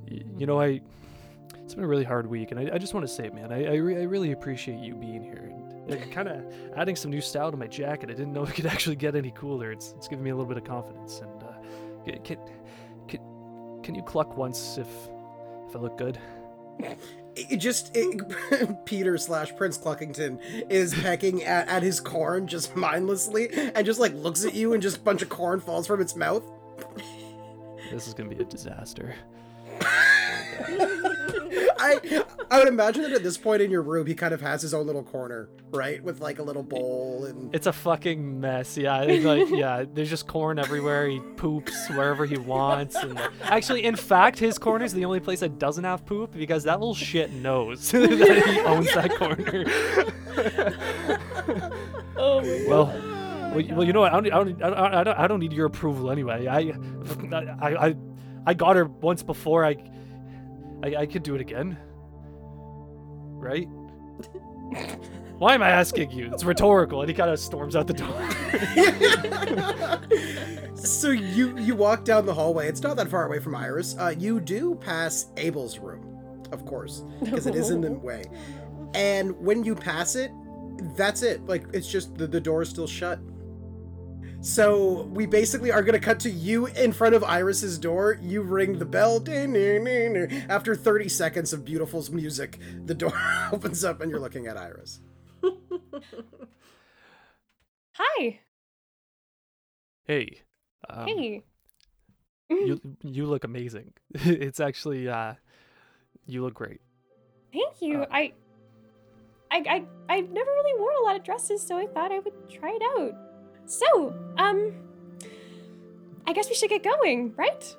"You 0.08 0.46
know, 0.46 0.60
I." 0.60 0.80
It's 1.62 1.74
been 1.74 1.84
a 1.84 1.88
really 1.88 2.04
hard 2.04 2.26
week, 2.26 2.50
and 2.50 2.60
I, 2.60 2.74
I 2.74 2.78
just 2.78 2.92
want 2.92 3.06
to 3.06 3.12
say, 3.12 3.30
man, 3.30 3.50
I, 3.50 3.64
I, 3.64 3.74
re- 3.76 3.96
I 3.96 4.02
really 4.02 4.32
appreciate 4.32 4.80
you 4.80 4.94
being 4.94 5.22
here. 5.22 5.50
And 5.88 6.12
kind 6.12 6.28
of 6.28 6.44
adding 6.76 6.96
some 6.96 7.10
new 7.10 7.20
style 7.20 7.50
to 7.50 7.56
my 7.56 7.66
jacket. 7.66 8.10
I 8.10 8.14
didn't 8.14 8.32
know 8.32 8.42
it 8.44 8.54
could 8.54 8.66
actually 8.66 8.96
get 8.96 9.14
any 9.14 9.30
cooler. 9.32 9.72
It's 9.72 9.92
it's 9.96 10.08
giving 10.08 10.24
me 10.24 10.30
a 10.30 10.34
little 10.34 10.48
bit 10.48 10.56
of 10.56 10.64
confidence. 10.64 11.20
And 11.20 11.42
uh, 11.42 12.18
can 12.24 12.38
can 13.08 13.20
can 13.82 13.94
you 13.94 14.02
cluck 14.02 14.36
once 14.36 14.78
if 14.78 14.88
if 15.68 15.76
I 15.76 15.78
look 15.78 15.98
good? 15.98 16.18
It 17.36 17.56
just 17.56 17.90
it, 17.94 18.84
Peter 18.84 19.18
slash 19.18 19.54
Prince 19.56 19.78
Cluckington 19.78 20.40
is 20.70 20.94
pecking 20.94 21.42
at, 21.42 21.68
at 21.68 21.82
his 21.82 22.00
corn 22.00 22.46
just 22.46 22.76
mindlessly 22.76 23.48
and 23.52 23.84
just 23.84 23.98
like 24.00 24.12
looks 24.14 24.44
at 24.44 24.54
you 24.54 24.72
and 24.72 24.82
just 24.82 24.98
a 24.98 25.00
bunch 25.00 25.22
of 25.22 25.28
corn 25.28 25.60
falls 25.60 25.86
from 25.86 26.00
its 26.00 26.14
mouth. 26.16 26.44
This 27.90 28.06
is 28.08 28.14
gonna 28.14 28.30
be 28.30 28.40
a 28.40 28.44
disaster. 28.44 29.14
I 31.78 32.24
I 32.50 32.58
would 32.58 32.68
imagine 32.68 33.02
that 33.02 33.12
at 33.12 33.22
this 33.22 33.36
point 33.36 33.62
in 33.62 33.70
your 33.70 33.82
room 33.82 34.06
he 34.06 34.14
kind 34.14 34.32
of 34.34 34.40
has 34.40 34.62
his 34.62 34.72
own 34.74 34.86
little 34.86 35.02
corner, 35.02 35.48
right? 35.70 36.02
With 36.02 36.20
like 36.20 36.38
a 36.38 36.42
little 36.42 36.62
bowl 36.62 37.24
and 37.26 37.54
It's 37.54 37.66
a 37.66 37.72
fucking 37.72 38.40
mess. 38.40 38.76
Yeah, 38.76 39.02
it's 39.02 39.24
like 39.24 39.48
yeah, 39.50 39.84
there's 39.92 40.10
just 40.10 40.26
corn 40.26 40.58
everywhere. 40.58 41.06
He 41.08 41.20
poops 41.36 41.88
wherever 41.90 42.26
he 42.26 42.36
wants. 42.38 42.96
And 42.96 43.18
actually, 43.42 43.84
in 43.84 43.96
fact, 43.96 44.38
his 44.38 44.58
corner 44.58 44.84
is 44.84 44.92
the 44.94 45.04
only 45.04 45.20
place 45.20 45.40
that 45.40 45.58
doesn't 45.58 45.84
have 45.84 46.04
poop 46.06 46.32
because 46.32 46.64
that 46.64 46.80
little 46.80 46.94
shit 46.94 47.32
knows 47.32 47.90
that 47.92 48.10
he 48.46 48.60
owns 48.60 48.92
that 48.94 49.14
corner. 49.16 49.64
Oh 52.16 52.40
my 52.40 52.64
Well, 52.68 52.86
well, 53.52 53.60
you- 53.60 53.74
well, 53.74 53.84
you 53.86 53.92
know 53.92 54.00
what? 54.00 54.12
I 54.12 54.20
don't, 54.20 54.32
I 54.32 54.44
don't, 54.44 54.62
I 54.62 54.70
don't, 54.70 54.94
I 54.94 55.04
don't, 55.04 55.18
I 55.20 55.26
don't 55.28 55.40
need 55.40 55.52
your 55.52 55.66
approval 55.66 56.10
anyway. 56.10 56.46
I, 56.46 56.72
I, 57.62 57.88
I, 57.88 57.96
I 58.46 58.54
got 58.54 58.76
her 58.76 58.84
once 58.86 59.22
before. 59.22 59.64
I, 59.64 59.76
I, 60.84 61.02
I 61.02 61.06
could 61.06 61.22
do 61.22 61.34
it 61.34 61.40
again, 61.40 61.78
right? 63.26 63.66
Why 65.38 65.54
am 65.54 65.62
I 65.62 65.70
asking 65.70 66.10
you? 66.10 66.30
It's 66.32 66.44
rhetorical. 66.44 67.00
And 67.00 67.08
he 67.08 67.14
kind 67.14 67.30
of 67.30 67.38
storms 67.40 67.74
out 67.74 67.86
the 67.86 67.94
door. 67.94 68.14
so 70.76 71.10
you 71.10 71.56
you 71.58 71.74
walk 71.74 72.04
down 72.04 72.26
the 72.26 72.34
hallway. 72.34 72.68
It's 72.68 72.82
not 72.82 72.98
that 72.98 73.08
far 73.08 73.26
away 73.26 73.40
from 73.40 73.54
Iris. 73.54 73.96
Uh, 73.98 74.14
you 74.16 74.40
do 74.40 74.74
pass 74.74 75.26
Abel's 75.38 75.78
room, 75.78 76.42
of 76.52 76.66
course, 76.66 77.02
because 77.22 77.46
it 77.46 77.54
is 77.54 77.70
in 77.70 77.80
the 77.80 77.92
way. 78.08 78.24
And 78.94 79.32
when 79.40 79.64
you 79.64 79.74
pass 79.74 80.14
it, 80.16 80.30
that's 80.96 81.22
it. 81.22 81.44
Like 81.46 81.66
it's 81.72 81.90
just 81.90 82.14
the, 82.16 82.26
the 82.26 82.40
door 82.40 82.60
is 82.62 82.68
still 82.68 82.86
shut. 82.86 83.18
So 84.44 85.04
we 85.04 85.24
basically 85.24 85.72
are 85.72 85.82
gonna 85.82 85.98
cut 85.98 86.20
to 86.20 86.30
you 86.30 86.66
in 86.66 86.92
front 86.92 87.14
of 87.14 87.24
Iris's 87.24 87.78
door. 87.78 88.18
You 88.20 88.42
ring 88.42 88.78
the 88.78 88.84
bell. 88.84 89.18
ding, 89.18 89.54
ding, 89.54 89.84
ding, 89.84 90.12
ding. 90.12 90.44
After 90.50 90.76
30 90.76 91.08
seconds 91.08 91.54
of 91.54 91.64
beautiful 91.64 92.04
music, 92.12 92.58
the 92.84 92.94
door 92.94 93.18
opens 93.52 93.82
up 93.84 94.02
and 94.02 94.10
you're 94.10 94.20
looking 94.20 94.46
at 94.46 94.58
Iris. 94.58 95.00
Hi. 97.92 98.40
hey, 100.04 100.42
um, 100.90 101.06
hey. 101.06 101.42
you, 102.50 102.80
you 103.02 103.24
look 103.24 103.44
amazing. 103.44 103.94
it's 104.10 104.60
actually, 104.60 105.08
uh, 105.08 105.34
you 106.26 106.42
look 106.42 106.52
great. 106.52 106.82
Thank 107.50 107.80
you. 107.80 108.02
Uh, 108.02 108.06
I, 108.10 108.32
I, 109.50 109.56
I, 109.56 109.84
I've 110.10 110.28
never 110.28 110.50
really 110.50 110.78
worn 110.78 110.96
a 111.00 111.04
lot 111.04 111.16
of 111.16 111.24
dresses, 111.24 111.66
so 111.66 111.78
I 111.78 111.86
thought 111.86 112.12
I 112.12 112.18
would 112.18 112.50
try 112.50 112.76
it 112.78 112.82
out. 112.98 113.23
So, 113.66 114.14
um, 114.36 114.72
I 116.26 116.32
guess 116.32 116.48
we 116.48 116.54
should 116.54 116.70
get 116.70 116.82
going, 116.82 117.34
right? 117.36 117.76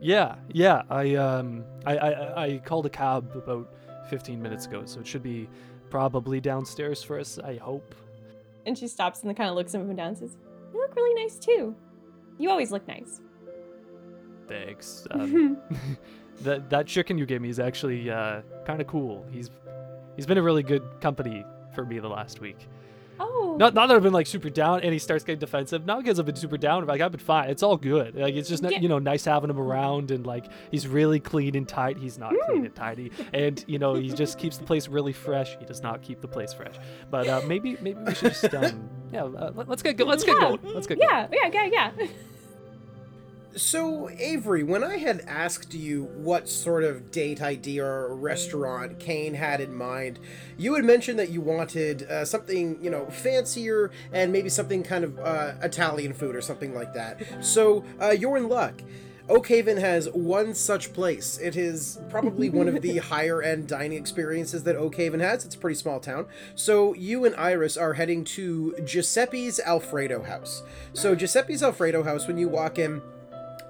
Yeah, 0.00 0.36
yeah. 0.52 0.82
I 0.90 1.14
um 1.16 1.64
I, 1.84 1.96
I 1.96 2.44
I 2.44 2.58
called 2.58 2.86
a 2.86 2.90
cab 2.90 3.34
about 3.34 3.68
15 4.08 4.40
minutes 4.40 4.66
ago, 4.66 4.82
so 4.84 5.00
it 5.00 5.06
should 5.06 5.22
be 5.22 5.48
probably 5.90 6.40
downstairs 6.40 7.02
for 7.02 7.18
us, 7.18 7.38
I 7.38 7.56
hope. 7.56 7.94
And 8.66 8.76
she 8.76 8.86
stops 8.86 9.22
and 9.22 9.36
kind 9.36 9.50
of 9.50 9.56
looks 9.56 9.74
him 9.74 9.94
down 9.96 10.08
and 10.08 10.18
says, 10.18 10.36
"You 10.72 10.80
look 10.80 10.94
really 10.94 11.22
nice 11.22 11.38
too. 11.38 11.74
You 12.38 12.50
always 12.50 12.70
look 12.70 12.86
nice." 12.86 13.20
Thanks. 14.46 15.06
Um, 15.10 15.58
that 16.42 16.70
that 16.70 16.86
chicken 16.86 17.18
you 17.18 17.26
gave 17.26 17.40
me 17.40 17.48
is 17.48 17.58
actually 17.58 18.10
uh 18.10 18.42
kind 18.64 18.80
of 18.80 18.86
cool. 18.86 19.26
He's 19.30 19.50
he's 20.16 20.26
been 20.26 20.38
a 20.38 20.42
really 20.42 20.62
good 20.62 20.82
company 21.00 21.44
for 21.74 21.84
me 21.84 21.98
the 21.98 22.08
last 22.08 22.40
week. 22.40 22.68
Oh. 23.20 23.56
Not 23.58 23.74
not 23.74 23.86
that 23.88 23.96
I've 23.96 24.02
been 24.02 24.12
like 24.12 24.26
super 24.26 24.50
down 24.50 24.80
and 24.82 24.92
he 24.92 24.98
starts 24.98 25.24
getting 25.24 25.40
defensive. 25.40 25.84
Not 25.84 25.98
because 26.02 26.18
I've 26.20 26.26
been 26.26 26.36
super 26.36 26.56
down, 26.56 26.86
like 26.86 27.00
I've 27.00 27.10
been 27.10 27.20
fine. 27.20 27.50
It's 27.50 27.62
all 27.62 27.76
good. 27.76 28.14
Like 28.14 28.34
it's 28.34 28.48
just 28.48 28.62
Yeah. 28.62 28.78
you 28.78 28.88
know 28.88 28.98
nice 28.98 29.24
having 29.24 29.50
him 29.50 29.58
around 29.58 30.10
and 30.10 30.26
like 30.26 30.46
he's 30.70 30.86
really 30.86 31.18
clean 31.20 31.56
and 31.56 31.68
tight. 31.68 31.96
He's 31.98 32.18
not 32.18 32.32
clean 32.46 32.64
and 32.64 32.74
tidy, 32.74 33.10
and 33.32 33.64
you 33.66 33.78
know 33.78 33.94
he 33.94 34.10
just 34.10 34.38
keeps 34.38 34.58
the 34.58 34.64
place 34.64 34.86
really 34.88 35.12
fresh. 35.12 35.56
He 35.58 35.64
does 35.64 35.82
not 35.82 36.02
keep 36.02 36.20
the 36.20 36.28
place 36.28 36.52
fresh. 36.52 36.74
But 37.10 37.26
uh, 37.28 37.42
maybe 37.46 37.76
maybe 37.80 37.98
we 38.06 38.14
should 38.14 38.32
just 38.32 38.54
um 38.54 38.88
yeah 39.12 39.24
uh, 39.24 39.52
let- 39.54 39.68
let's 39.68 39.82
get 39.82 39.96
go- 39.96 40.04
let's 40.04 40.22
get 40.24 40.36
Yeah. 40.36 40.40
going. 40.40 40.60
Let's 40.74 40.86
get 40.86 40.98
going. 40.98 41.08
Yeah, 41.10 41.28
yeah, 41.32 41.66
yeah, 41.70 41.92
yeah. 41.98 42.06
So, 43.58 44.08
Avery, 44.18 44.62
when 44.62 44.84
I 44.84 44.98
had 44.98 45.24
asked 45.26 45.74
you 45.74 46.04
what 46.14 46.48
sort 46.48 46.84
of 46.84 47.10
date 47.10 47.42
idea 47.42 47.84
or 47.84 48.14
restaurant 48.14 49.00
Cain 49.00 49.34
had 49.34 49.60
in 49.60 49.74
mind, 49.74 50.20
you 50.56 50.76
had 50.76 50.84
mentioned 50.84 51.18
that 51.18 51.30
you 51.30 51.40
wanted 51.40 52.04
uh, 52.04 52.24
something, 52.24 52.78
you 52.80 52.88
know, 52.88 53.06
fancier 53.06 53.90
and 54.12 54.30
maybe 54.30 54.48
something 54.48 54.84
kind 54.84 55.02
of 55.02 55.18
uh, 55.18 55.54
Italian 55.60 56.12
food 56.12 56.36
or 56.36 56.40
something 56.40 56.72
like 56.72 56.94
that. 56.94 57.20
So, 57.44 57.84
uh, 58.00 58.10
you're 58.10 58.36
in 58.36 58.48
luck. 58.48 58.80
Oakhaven 59.28 59.78
has 59.78 60.08
one 60.10 60.54
such 60.54 60.92
place. 60.92 61.36
It 61.38 61.56
is 61.56 61.98
probably 62.10 62.50
one 62.50 62.68
of 62.68 62.80
the 62.80 62.98
higher 62.98 63.42
end 63.42 63.66
dining 63.66 63.98
experiences 63.98 64.62
that 64.62 64.76
Oakhaven 64.76 65.18
has. 65.18 65.44
It's 65.44 65.56
a 65.56 65.58
pretty 65.58 65.74
small 65.74 65.98
town. 65.98 66.26
So 66.54 66.94
you 66.94 67.24
and 67.24 67.34
Iris 67.34 67.76
are 67.76 67.94
heading 67.94 68.22
to 68.24 68.76
Giuseppe's 68.84 69.58
Alfredo 69.58 70.22
House. 70.22 70.62
So 70.92 71.16
Giuseppe's 71.16 71.62
Alfredo 71.62 72.04
House, 72.04 72.28
when 72.28 72.38
you 72.38 72.48
walk 72.48 72.78
in, 72.78 73.02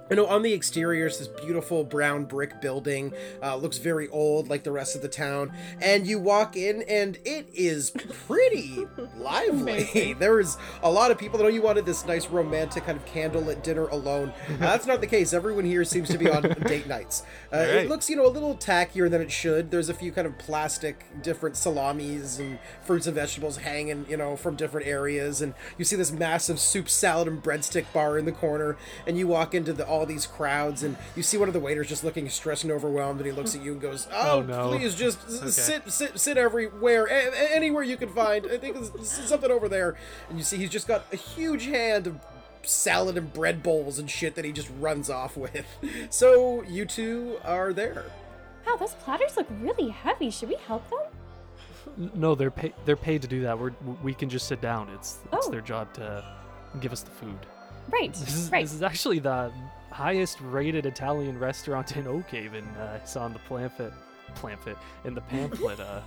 You 0.09 0.15
know, 0.15 0.25
on 0.25 0.41
the 0.41 0.53
exterior 0.53 1.05
is 1.07 1.19
this 1.19 1.27
beautiful 1.27 1.83
brown 1.83 2.25
brick 2.25 2.61
building. 2.61 3.13
Uh, 3.43 3.55
looks 3.57 3.77
very 3.77 4.07
old, 4.09 4.49
like 4.49 4.63
the 4.63 4.71
rest 4.71 4.95
of 4.95 5.01
the 5.01 5.07
town. 5.07 5.51
And 5.81 6.07
you 6.07 6.19
walk 6.19 6.55
in, 6.57 6.81
and 6.83 7.17
it 7.25 7.47
is 7.53 7.91
pretty 7.91 8.85
lively. 9.17 10.13
there 10.13 10.39
is 10.39 10.57
a 10.83 10.89
lot 10.91 11.11
of 11.11 11.17
people. 11.17 11.39
I 11.39 11.43
know 11.43 11.49
you 11.49 11.61
wanted 11.61 11.85
this 11.85 12.05
nice 12.05 12.27
romantic 12.27 12.85
kind 12.85 12.97
of 12.97 13.05
candlelit 13.05 13.63
dinner 13.63 13.87
alone. 13.87 14.33
Uh, 14.59 14.63
that's 14.63 14.85
not 14.85 14.99
the 14.99 15.07
case. 15.07 15.31
Everyone 15.31 15.63
here 15.63 15.85
seems 15.85 16.09
to 16.09 16.17
be 16.17 16.29
on 16.29 16.41
date 16.67 16.85
nights. 16.87 17.23
Uh, 17.53 17.57
It 17.57 17.87
looks, 17.89 18.09
you 18.09 18.15
know, 18.17 18.25
a 18.25 18.27
little 18.27 18.55
tackier 18.57 19.09
than 19.09 19.21
it 19.21 19.31
should. 19.31 19.71
There's 19.71 19.87
a 19.89 19.93
few 19.93 20.11
kind 20.11 20.27
of 20.27 20.37
plastic, 20.37 21.05
different 21.23 21.55
salamis 21.55 22.39
and 22.39 22.59
fruits 22.83 23.05
and 23.07 23.15
vegetables 23.15 23.57
hanging, 23.57 24.05
you 24.09 24.17
know, 24.17 24.35
from 24.35 24.55
different 24.57 24.85
areas. 24.85 25.41
And 25.41 25.53
you 25.77 25.85
see 25.85 25.95
this 25.95 26.11
massive 26.11 26.59
soup, 26.59 26.89
salad, 26.89 27.27
and 27.29 27.41
breadstick 27.41 27.85
bar 27.93 28.17
in 28.17 28.25
the 28.25 28.31
corner. 28.33 28.75
And 29.07 29.17
you 29.17 29.27
walk 29.27 29.53
into 29.55 29.71
the, 29.71 29.87
all 29.87 29.98
these 30.05 30.25
crowds, 30.25 30.83
and 30.83 30.95
you 31.15 31.23
see 31.23 31.37
one 31.37 31.47
of 31.47 31.53
the 31.53 31.59
waiters 31.59 31.87
just 31.87 32.03
looking 32.03 32.29
stressed 32.29 32.63
and 32.63 32.71
overwhelmed. 32.73 33.19
And 33.19 33.25
he 33.27 33.31
looks 33.31 33.55
at 33.55 33.63
you 33.63 33.73
and 33.73 33.81
goes, 33.81 34.07
"Oh, 34.13 34.39
Oh, 34.39 34.41
no. 34.41 34.69
please, 34.69 34.95
just 34.95 35.19
s- 35.27 35.55
sit, 35.55 35.89
sit, 35.91 36.19
sit 36.19 36.37
everywhere, 36.37 37.05
a- 37.05 37.29
a- 37.29 37.55
anywhere 37.55 37.83
you 37.83 37.97
can 37.97 38.09
find. 38.09 38.45
I 38.45 38.57
think 38.57 38.75
there's 38.75 38.89
there's 38.91 39.09
something 39.09 39.51
over 39.51 39.67
there." 39.69 39.95
And 40.29 40.37
you 40.37 40.43
see 40.43 40.57
he's 40.57 40.69
just 40.69 40.87
got 40.87 41.05
a 41.11 41.15
huge 41.15 41.65
hand 41.65 42.07
of 42.07 42.19
salad 42.63 43.17
and 43.17 43.31
bread 43.33 43.63
bowls 43.63 43.99
and 43.99 44.09
shit 44.11 44.35
that 44.35 44.43
he 44.45 44.51
just 44.51 44.69
runs 44.79 45.09
off 45.09 45.35
with. 45.37 45.65
So 46.09 46.63
you 46.63 46.85
two 46.85 47.37
are 47.43 47.71
there. 47.73 48.05
Wow, 48.67 48.75
those 48.75 48.93
platters 48.95 49.35
look 49.37 49.47
really 49.61 49.89
heavy. 49.89 50.29
Should 50.29 50.49
we 50.49 50.55
help 50.67 50.87
them? 50.89 52.11
No, 52.13 52.35
they're 52.35 52.51
paid. 52.51 52.73
They're 52.85 52.95
paid 52.95 53.21
to 53.23 53.27
do 53.27 53.41
that. 53.43 53.57
We're 53.57 53.71
we 54.03 54.13
can 54.13 54.29
just 54.29 54.47
sit 54.47 54.61
down. 54.61 54.89
It's 54.89 55.17
it's 55.33 55.47
Oh. 55.47 55.51
their 55.51 55.61
job 55.61 55.93
to 55.95 56.23
give 56.79 56.91
us 56.91 57.01
the 57.01 57.11
food. 57.11 57.37
Right, 57.91 58.13
This 58.13 58.35
is 58.35 58.51
right. 58.51 58.63
this 58.63 58.73
is 58.73 58.83
actually 58.83 59.17
the 59.19 59.51
highest 59.99 60.39
rated 60.39 60.85
Italian 60.85 61.37
restaurant 61.37 61.97
in 61.97 62.05
Oakhaven. 62.05 62.63
Uh, 62.79 62.99
I 63.01 63.05
saw 63.05 63.25
in 63.25 63.33
the 63.33 63.39
pamphlet, 63.39 63.91
pamphlet 64.35 64.77
in 65.03 65.13
the 65.13 65.21
pamphlet. 65.21 65.79
Uh, 65.79 66.01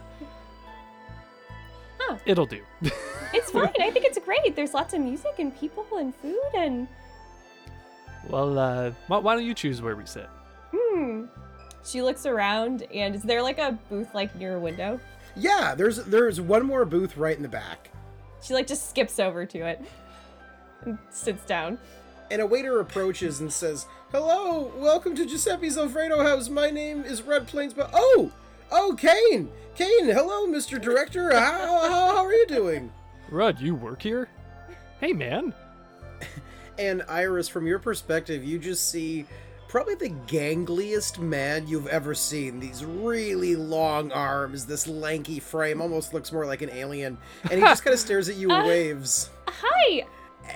Huh. 1.99 2.17
It'll 2.27 2.47
do. 2.47 2.61
It's 3.35 3.51
fine. 3.51 3.73
I 3.81 3.91
think 3.91 4.05
it's 4.05 4.19
great. 4.19 4.55
There's 4.57 4.75
lots 4.75 4.93
of 4.93 5.01
music 5.01 5.35
and 5.39 5.57
people 5.57 5.87
and 5.97 6.15
food 6.17 6.37
and 6.55 6.87
well, 8.29 8.59
uh, 8.59 8.91
why, 9.07 9.19
why 9.19 9.35
don't 9.35 9.45
you 9.47 9.55
choose 9.55 9.81
where 9.81 9.95
we 9.97 10.05
sit? 10.05 10.29
hmm. 10.75 11.25
She 11.85 12.03
looks 12.03 12.27
around 12.27 12.83
and 12.95 13.15
is 13.15 13.23
there 13.23 13.41
like 13.43 13.59
a 13.59 13.79
booth 13.89 14.15
like 14.15 14.35
near 14.37 14.57
a 14.57 14.61
window? 14.61 14.99
Yeah, 15.37 15.75
there's 15.75 15.99
there's 16.05 16.41
one 16.41 16.67
more 16.67 16.85
booth 16.85 17.17
right 17.17 17.37
in 17.37 17.43
the 17.43 17.49
back. 17.49 17.91
She 18.43 18.53
like 18.53 18.67
just 18.67 18.91
skips 18.91 19.19
over 19.21 19.47
to 19.47 19.59
it 19.61 19.81
and 20.85 20.99
sits 21.11 21.45
down. 21.47 21.79
And 22.33 22.41
a 22.41 22.47
waiter 22.47 22.81
approaches 22.81 23.41
and 23.41 23.53
says, 23.53 23.87
"Hello, 24.11 24.73
welcome 24.79 25.15
to 25.17 25.27
Giuseppe's 25.27 25.77
Alfredo 25.77 26.23
House. 26.23 26.49
My 26.49 26.71
name 26.71 27.05
is 27.05 27.21
Red 27.21 27.47
Plains, 27.47 27.75
but 27.75 27.91
oh, 27.93 28.33
oh, 28.71 28.97
Cain, 28.99 29.51
Cain. 29.75 30.07
Hello, 30.07 30.47
Mr. 30.47 30.81
Director. 30.81 31.31
How, 31.31 31.83
how, 31.83 32.15
how 32.15 32.25
are 32.25 32.33
you 32.33 32.47
doing?" 32.47 32.91
Rudd, 33.29 33.61
you 33.61 33.75
work 33.75 34.01
here? 34.01 34.31
Hey, 34.99 35.13
man. 35.13 35.53
And 36.79 37.03
Iris, 37.07 37.49
from 37.49 37.67
your 37.67 37.79
perspective, 37.79 38.43
you 38.43 38.59
just 38.59 38.89
see 38.89 39.27
probably 39.69 39.95
the 39.95 40.15
gangliest 40.27 41.19
man 41.19 41.69
you've 41.69 41.87
ever 41.87 42.15
seen. 42.15 42.61
These 42.61 42.83
really 42.83 43.57
long 43.57 44.11
arms, 44.11 44.65
this 44.65 44.89
lanky 44.89 45.39
frame, 45.39 45.83
almost 45.83 46.15
looks 46.15 46.33
more 46.33 46.47
like 46.47 46.63
an 46.63 46.71
alien. 46.71 47.19
And 47.43 47.53
he 47.53 47.61
just 47.61 47.85
kind 47.85 47.93
of 47.93 48.01
stares 48.01 48.31
at 48.31 48.37
you 48.37 48.51
and 48.51 48.65
uh, 48.65 48.67
waves. 48.67 49.29
Hi, 49.49 50.07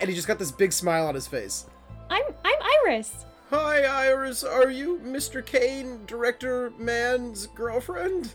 And 0.01 0.09
he 0.09 0.15
just 0.15 0.29
got 0.29 0.39
this 0.39 0.51
big 0.53 0.73
smile 0.73 1.07
on 1.07 1.15
his 1.15 1.27
face. 1.27 1.67
I'm 2.11 2.25
I'm 2.45 2.59
Iris. 2.87 3.25
Hi, 3.51 3.83
Iris. 3.85 4.43
Are 4.45 4.71
you 4.71 4.99
Mr. 5.05 5.45
Cain, 5.45 6.01
director 6.07 6.73
man's 6.79 7.47
girlfriend? 7.49 8.35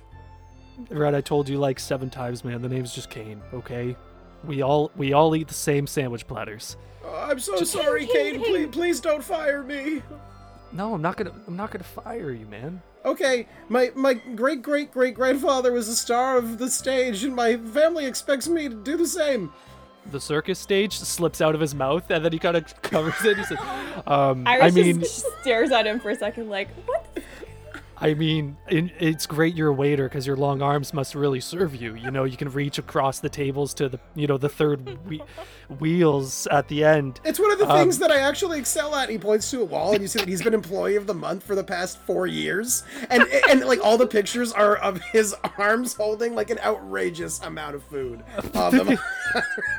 Rudd, 0.90 1.14
I 1.14 1.22
told 1.22 1.50
you 1.50 1.58
like 1.60 1.80
seven 1.80 2.10
times, 2.10 2.44
man. 2.44 2.62
The 2.62 2.70
name's 2.70 2.94
just 2.96 3.10
Cain. 3.10 3.42
Okay. 3.54 3.96
We 4.46 4.62
all 4.62 4.92
we 4.96 5.14
all 5.14 5.36
eat 5.36 5.48
the 5.48 5.54
same 5.54 5.86
sandwich 5.86 6.28
platters. 6.28 6.78
Oh, 7.04 7.28
I'm 7.30 7.40
so 7.40 7.58
Just- 7.60 7.72
sorry, 7.74 8.06
Cain, 8.08 8.14
Cain. 8.14 8.34
Cain. 8.34 8.44
Please, 8.44 8.68
please 8.70 9.00
don't 9.00 9.24
fire 9.24 9.64
me. 9.64 10.02
No, 10.74 10.94
I'm 10.94 11.02
not 11.02 11.18
gonna. 11.18 11.34
I'm 11.48 11.58
not 11.58 11.72
gonna 11.72 11.84
fire 11.84 12.32
you, 12.32 12.46
man. 12.46 12.82
Okay, 13.04 13.48
my 13.68 13.92
my 13.96 14.14
great 14.14 14.62
great 14.62 14.92
great 14.92 15.14
grandfather 15.16 15.72
was 15.74 15.88
a 15.90 15.96
star 15.96 16.38
of 16.38 16.58
the 16.60 16.70
stage, 16.70 17.24
and 17.26 17.36
my 17.36 17.58
family 17.58 18.06
expects 18.06 18.48
me 18.48 18.70
to 18.70 18.76
do 18.76 18.96
the 18.96 19.08
same. 19.08 19.52
The 20.10 20.20
circus 20.20 20.58
stage 20.58 20.98
slips 20.98 21.42
out 21.42 21.54
of 21.54 21.62
his 21.62 21.76
mouth, 21.76 22.10
and 22.10 22.26
then 22.26 22.32
he 22.32 22.40
kind 22.40 22.58
of 22.58 22.82
covers 22.82 23.24
it. 23.24 23.38
He 23.38 23.44
says, 23.44 23.58
um, 24.08 24.46
"I 24.48 24.72
mean, 24.72 25.00
just 25.00 25.26
stares 25.42 25.72
at 25.72 25.86
him 25.86 26.00
for 26.00 26.10
a 26.10 26.16
second, 26.16 26.50
like, 26.50 26.70
what? 26.86 27.06
I 28.04 28.16
mean, 28.16 28.58
it, 28.68 28.92
it's 29.00 29.28
great 29.28 29.54
you're 29.54 29.68
a 29.70 29.74
waiter 29.74 30.10
because 30.10 30.26
your 30.26 30.36
long 30.36 30.64
arms 30.64 30.92
must 30.92 31.14
really 31.14 31.40
serve 31.40 31.76
you. 31.76 31.94
You 31.94 32.10
know, 32.10 32.24
you 32.24 32.36
can 32.36 32.50
reach 32.52 32.80
across 32.80 33.20
the 33.20 33.30
tables 33.30 33.76
to 33.76 33.90
the, 33.90 34.00
you 34.16 34.26
know, 34.26 34.40
the 34.40 34.50
third 34.50 34.98
we- 35.08 35.22
wheels 35.80 36.48
at 36.48 36.68
the 36.68 36.84
end. 36.84 37.20
It's 37.24 37.40
one 37.40 37.52
of 37.52 37.60
the 37.60 37.70
Um, 37.70 37.78
things 37.78 38.00
that 38.00 38.10
I 38.10 38.18
actually 38.18 38.58
excel 38.58 38.96
at. 38.96 39.10
He 39.10 39.20
points 39.20 39.52
to 39.52 39.62
a 39.62 39.66
wall, 39.66 39.94
and 39.94 40.02
you 40.02 40.08
see 40.08 40.18
that 40.18 40.28
he's 40.28 40.42
been 40.42 40.56
employee 40.56 40.96
of 40.96 41.06
the 41.06 41.14
month 41.14 41.44
for 41.44 41.54
the 41.54 41.64
past 41.64 42.00
four 42.00 42.26
years, 42.26 42.82
and 43.12 43.24
and 43.50 43.62
like 43.66 43.80
all 43.86 44.00
the 44.00 44.08
pictures 44.08 44.52
are 44.52 44.78
of 44.78 45.00
his 45.12 45.36
arms 45.60 45.94
holding 45.94 46.34
like 46.34 46.50
an 46.50 46.58
outrageous 46.60 47.40
amount 47.44 47.76
of 47.76 47.84
food. 47.84 48.24
them. 48.52 48.98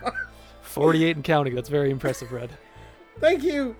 48 0.63 1.17
and 1.17 1.25
counting. 1.25 1.55
That's 1.57 1.69
very 1.69 1.91
impressive, 1.91 2.31
Red. 2.33 2.51
Thank 3.21 3.43
you. 3.43 3.77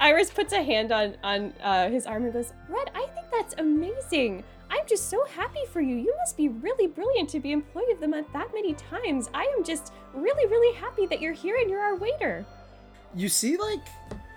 Iris 0.00 0.30
puts 0.30 0.52
a 0.52 0.62
hand 0.62 0.92
on 0.92 1.16
on 1.22 1.52
uh, 1.62 1.88
his 1.90 2.06
arm 2.06 2.24
and 2.24 2.32
goes, 2.32 2.52
"Red, 2.68 2.90
I 2.94 3.06
think 3.14 3.26
that's 3.32 3.54
amazing. 3.58 4.44
I'm 4.70 4.86
just 4.86 5.08
so 5.08 5.24
happy 5.24 5.64
for 5.72 5.80
you. 5.80 5.96
You 5.96 6.14
must 6.18 6.36
be 6.36 6.48
really 6.48 6.86
brilliant 6.86 7.30
to 7.30 7.40
be 7.40 7.52
employee 7.52 7.90
of 7.92 8.00
the 8.00 8.08
month 8.08 8.26
that 8.34 8.52
many 8.52 8.74
times. 8.74 9.30
I 9.32 9.44
am 9.56 9.64
just 9.64 9.92
really, 10.14 10.46
really 10.46 10.76
happy 10.76 11.06
that 11.06 11.20
you're 11.20 11.32
here 11.32 11.56
and 11.56 11.68
you're 11.70 11.80
our 11.80 11.96
waiter." 11.96 12.44
You 13.14 13.28
see, 13.28 13.56
like 13.56 13.80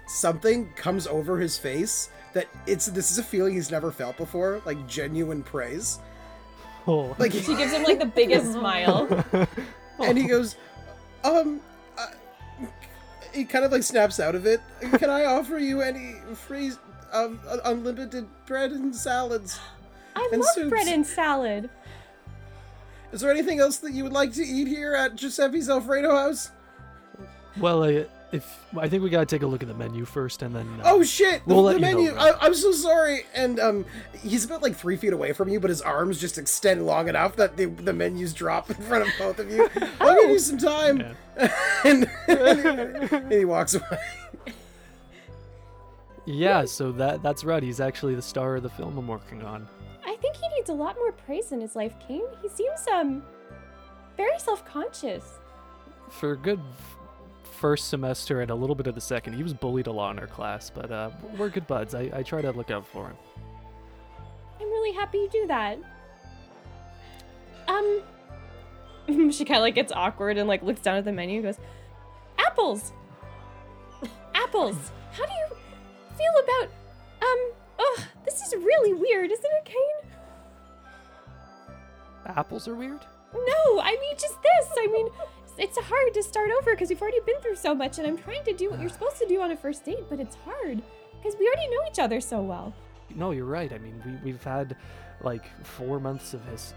something 0.08 0.70
comes 0.76 1.08
over 1.08 1.38
his 1.38 1.58
face 1.58 2.10
that 2.34 2.48
it's 2.66 2.86
this 2.88 3.12
is 3.12 3.18
a 3.18 3.24
feeling 3.24 3.54
he's 3.54 3.70
never 3.72 3.92
felt 3.92 4.18
before, 4.18 4.62
like 4.66 4.88
genuine 4.88 5.44
praise. 5.44 6.00
Oh, 6.88 7.16
Like 7.20 7.32
She 7.34 7.56
gives 7.56 7.74
him 7.74 7.84
like 7.84 8.00
the 8.00 8.06
biggest 8.06 8.52
smile. 8.54 9.24
and 10.00 10.18
he 10.18 10.26
goes, 10.26 10.56
um, 11.24 11.60
uh, 11.98 12.08
he 13.34 13.46
kind 13.46 13.66
of 13.66 13.72
like 13.72 13.84
snaps 13.84 14.20
out 14.20 14.36
of 14.36 14.46
it. 14.46 14.62
Can 14.98 15.10
I 15.10 15.26
offer 15.26 15.58
you 15.58 15.82
any 15.82 16.16
free, 16.36 16.72
um, 17.12 17.40
uh, 17.48 17.58
unlimited 17.66 18.28
bread 18.46 18.72
and 18.72 18.96
salads? 18.96 19.60
I 20.16 20.30
And 20.34 20.42
love 20.42 20.70
bread 20.70 20.88
and 20.88 21.06
salad. 21.06 21.70
Is 23.12 23.22
there 23.22 23.32
anything 23.32 23.60
else 23.60 23.78
that 23.78 23.94
you 23.94 24.04
would 24.04 24.14
like 24.14 24.34
to 24.34 24.44
eat 24.44 24.68
here 24.68 24.94
at 24.94 25.16
Giuseppe's 25.16 25.70
Alfredo 25.70 26.16
House? 26.16 26.52
well, 27.58 27.84
uh, 27.84 28.04
if 28.32 28.66
I 28.78 28.88
think 28.88 29.04
we 29.04 29.10
gotta 29.10 29.26
take 29.26 29.42
a 29.42 29.48
look 29.48 29.62
at 29.62 29.68
the 29.68 29.74
menu 29.74 30.06
first, 30.06 30.42
and 30.42 30.56
then. 30.56 30.68
Uh, 30.80 30.84
Oh 30.86 31.04
shit! 31.04 31.46
The, 31.46 31.54
We'll 31.54 31.64
let 31.64 31.82
the 31.82 31.88
you 31.88 31.94
know, 31.94 32.04
menu. 32.04 32.16
I, 32.16 32.34
I'm 32.40 32.54
so 32.56 32.72
sorry. 32.72 33.26
And 33.34 33.60
um, 33.60 33.86
he's 34.22 34.46
about 34.46 34.62
like 34.62 34.76
three 34.76 34.96
feet 34.96 35.14
away 35.14 35.34
from 35.34 35.50
you, 35.50 35.60
but 35.60 35.70
his 35.70 35.82
arms 35.82 36.20
just 36.20 36.38
extend 36.38 36.86
long 36.86 37.10
enough 37.10 37.36
that 37.36 37.58
the 37.58 37.66
the 37.66 37.94
menus 37.94 38.34
drop 38.34 38.70
in 38.72 38.76
front 38.78 39.08
of 39.08 39.10
both 39.20 39.40
of 39.40 39.52
you. 39.52 39.70
I'll 40.00 40.16
give 40.22 40.30
you 40.32 40.40
some 40.40 40.58
time. 40.58 41.16
and, 41.86 42.10
and 42.28 43.32
he 43.32 43.46
walks 43.46 43.74
away. 43.76 44.00
Yeah, 46.26 46.66
so 46.66 46.92
that 46.94 47.24
that's 47.24 47.44
Red. 47.44 47.64
He's 47.64 47.80
actually 47.82 48.16
the 48.16 48.22
star 48.22 48.56
of 48.56 48.64
the 48.64 48.70
film 48.70 48.98
I'm 48.98 49.08
working 49.08 49.42
on. 49.44 49.68
I 50.06 50.16
think 50.18 50.36
he 50.36 50.48
needs 50.50 50.70
a 50.70 50.74
lot 50.74 50.96
more 50.98 51.12
praise 51.12 51.52
in 51.52 51.60
his 51.62 51.76
life, 51.76 51.96
Cain. 52.08 52.24
He 52.42 52.50
seems 52.50 52.86
um 52.88 53.24
very 54.18 54.38
self-conscious. 54.40 55.24
For 56.10 56.36
good 56.36 56.60
f- 56.60 56.98
first 57.62 57.90
semester 57.90 58.42
and 58.42 58.50
a 58.50 58.56
little 58.56 58.76
bit 58.76 58.88
of 58.88 58.96
the 58.96 59.02
second, 59.02 59.34
he 59.34 59.44
was 59.44 59.54
bullied 59.54 59.86
a 59.86 59.92
lot 59.92 60.10
in 60.12 60.20
our 60.20 60.26
class, 60.26 60.72
but 60.72 60.92
uh, 60.92 61.12
we're 61.38 61.48
good 61.50 61.68
buds. 61.68 61.94
I, 61.94 62.10
I 62.12 62.24
try 62.24 62.42
to 62.42 62.52
look 62.52 62.72
out 62.72 62.88
for 62.88 63.06
him. 63.06 63.16
I'm 64.60 64.68
really 64.68 64.94
happy 64.94 65.20
you 65.20 65.30
do 65.30 65.46
that. 65.48 65.78
Um, 67.68 68.02
she 69.32 69.46
kind 69.46 69.58
of 69.58 69.62
like 69.62 69.76
gets 69.76 69.92
awkward 69.92 70.40
and 70.40 70.48
like 70.48 70.64
looks 70.64 70.82
down 70.82 70.98
at 70.98 71.06
the 71.06 71.12
menu 71.12 71.36
and 71.36 71.44
goes, 71.44 71.60
"Apples, 72.40 72.94
apples. 74.34 74.92
How 75.12 75.26
do 75.26 75.32
you 75.32 75.56
feel 76.18 76.34
about 76.44 76.72
um? 77.22 77.52
Oh, 77.78 78.06
this 78.26 78.42
is 78.42 78.56
really 78.56 78.94
weird, 78.94 79.32
isn't 79.32 79.46
it, 79.46 79.66
Cain? 79.66 80.12
Apples 82.26 82.68
are 82.68 82.76
weird? 82.76 83.06
No, 83.34 83.80
I 83.80 83.98
mean 84.02 84.16
just 84.18 84.42
this. 84.42 84.68
I 84.78 84.88
mean, 84.88 85.10
it's 85.58 85.78
hard 85.78 86.14
to 86.14 86.24
start 86.24 86.50
over 86.60 86.72
because 86.72 86.90
we've 86.90 87.02
already 87.02 87.20
been 87.26 87.40
through 87.42 87.56
so 87.56 87.74
much, 87.76 87.98
and 88.00 88.08
I'm 88.08 88.18
trying 88.18 88.44
to 88.46 88.54
do 88.54 88.70
what 88.70 88.80
you're 88.80 88.90
supposed 88.90 89.18
to 89.20 89.28
do 89.28 89.42
on 89.42 89.52
a 89.52 89.58
first 89.58 89.86
date, 89.86 90.04
but 90.10 90.20
it's 90.20 90.36
hard 90.46 90.82
because 91.22 91.38
we 91.40 91.48
already 91.48 91.70
know 91.70 91.82
each 91.90 92.00
other 92.00 92.20
so 92.22 92.42
well. 92.42 92.74
No, 93.16 93.32
you're 93.32 93.46
right. 93.46 93.72
I 93.72 93.78
mean, 93.78 94.02
we, 94.24 94.32
we've 94.32 94.44
had 94.44 94.76
like 95.22 95.44
four 95.66 96.00
months 96.00 96.34
of 96.34 96.44
his. 96.46 96.74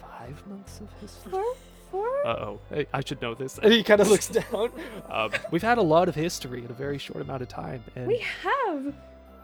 Five 0.00 0.46
months 0.46 0.80
of 0.80 0.88
history? 1.00 1.30
Four, 1.32 1.44
before? 1.90 2.26
Uh 2.26 2.30
oh, 2.40 2.60
hey, 2.70 2.86
I 2.92 3.00
should 3.04 3.20
know 3.20 3.34
this. 3.34 3.58
And 3.58 3.72
he 3.72 3.82
kind 3.82 4.00
of 4.00 4.08
looks 4.08 4.28
down. 4.28 4.70
Um, 5.10 5.30
we've 5.50 5.62
had 5.62 5.78
a 5.78 5.82
lot 5.82 6.08
of 6.08 6.14
history 6.14 6.64
in 6.64 6.70
a 6.70 6.74
very 6.74 6.98
short 6.98 7.20
amount 7.22 7.42
of 7.42 7.48
time, 7.48 7.82
and 7.96 8.06
we 8.06 8.18
have. 8.42 8.94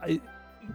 I, 0.02 0.20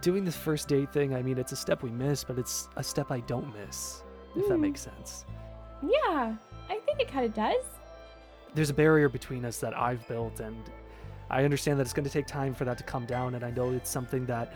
doing 0.02 0.24
this 0.24 0.36
first 0.36 0.68
date 0.68 0.92
thing. 0.92 1.14
I 1.14 1.22
mean, 1.22 1.38
it's 1.38 1.52
a 1.52 1.56
step 1.56 1.82
we 1.82 1.90
miss, 1.90 2.22
but 2.22 2.38
it's 2.38 2.68
a 2.76 2.82
step 2.84 3.10
I 3.10 3.20
don't 3.20 3.52
miss. 3.58 4.02
If 4.36 4.46
that 4.48 4.54
Hmm. 4.56 4.60
makes 4.60 4.82
sense. 4.82 5.24
Yeah, 5.82 6.34
I 6.68 6.78
think 6.78 7.00
it 7.00 7.08
kind 7.08 7.24
of 7.24 7.34
does. 7.34 7.64
There's 8.54 8.70
a 8.70 8.74
barrier 8.74 9.08
between 9.08 9.44
us 9.44 9.58
that 9.58 9.76
I've 9.76 10.06
built, 10.08 10.40
and 10.40 10.62
I 11.30 11.44
understand 11.44 11.78
that 11.78 11.82
it's 11.82 11.92
going 11.92 12.04
to 12.04 12.10
take 12.10 12.26
time 12.26 12.54
for 12.54 12.64
that 12.64 12.78
to 12.78 12.84
come 12.84 13.04
down. 13.06 13.34
And 13.34 13.44
I 13.44 13.50
know 13.50 13.72
it's 13.72 13.90
something 13.90 14.26
that 14.26 14.54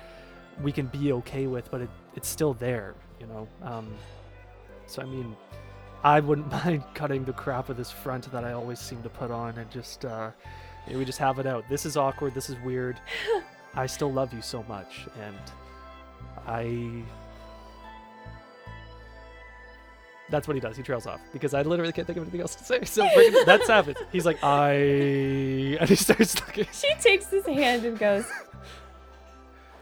we 0.62 0.72
can 0.72 0.86
be 0.86 1.12
okay 1.12 1.46
with, 1.46 1.70
but 1.70 1.82
it, 1.82 1.90
it's 2.14 2.28
still 2.28 2.54
there, 2.54 2.94
you 3.20 3.26
know. 3.26 3.48
Um, 3.62 3.92
so 4.86 5.02
I 5.02 5.04
mean, 5.04 5.36
I 6.04 6.20
wouldn't 6.20 6.50
mind 6.64 6.84
cutting 6.94 7.24
the 7.24 7.32
crap 7.32 7.68
of 7.68 7.76
this 7.76 7.90
front 7.90 8.30
that 8.32 8.44
I 8.44 8.52
always 8.52 8.78
seem 8.78 9.02
to 9.02 9.08
put 9.08 9.30
on, 9.30 9.56
and 9.58 9.70
just 9.70 10.04
uh, 10.04 10.30
we 10.92 11.04
just 11.04 11.18
have 11.18 11.38
it 11.38 11.46
out. 11.46 11.64
This 11.68 11.86
is 11.86 11.96
awkward. 11.96 12.34
This 12.34 12.50
is 12.50 12.56
weird. 12.64 13.00
I 13.74 13.86
still 13.86 14.12
love 14.12 14.32
you 14.32 14.42
so 14.42 14.62
much, 14.64 15.06
and 15.20 15.36
I. 16.46 17.02
That's 20.32 20.48
what 20.48 20.54
he 20.54 20.60
does. 20.60 20.76
He 20.78 20.82
trails 20.82 21.06
off 21.06 21.20
because 21.32 21.52
I 21.52 21.60
literally 21.62 21.92
can't 21.92 22.06
think 22.06 22.16
of 22.16 22.22
anything 22.24 22.40
else 22.40 22.54
to 22.56 22.64
say. 22.64 22.80
So 22.84 23.06
that's 23.44 23.68
happened. 23.68 23.98
He's 24.10 24.24
like, 24.26 24.42
I, 24.42 24.72
and 25.78 25.88
he 25.88 25.94
starts 25.94 26.34
looking. 26.40 26.66
She 26.72 26.92
takes 27.00 27.26
his 27.28 27.44
hand 27.46 27.84
and 27.84 27.98
goes, 27.98 28.24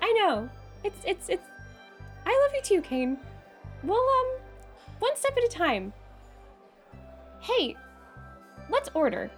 I 0.02 0.12
know. 0.12 0.48
It's, 0.82 0.98
it's, 1.06 1.28
it's. 1.28 1.44
I 2.26 2.30
love 2.46 2.54
you 2.54 2.62
too, 2.62 2.82
Cain. 2.82 3.16
Well, 3.84 3.96
um, 4.20 4.40
one 4.98 5.16
step 5.16 5.36
at 5.36 5.44
a 5.44 5.48
time. 5.48 5.92
Hey, 7.40 7.76
let's 8.68 8.90
order. 8.92 9.30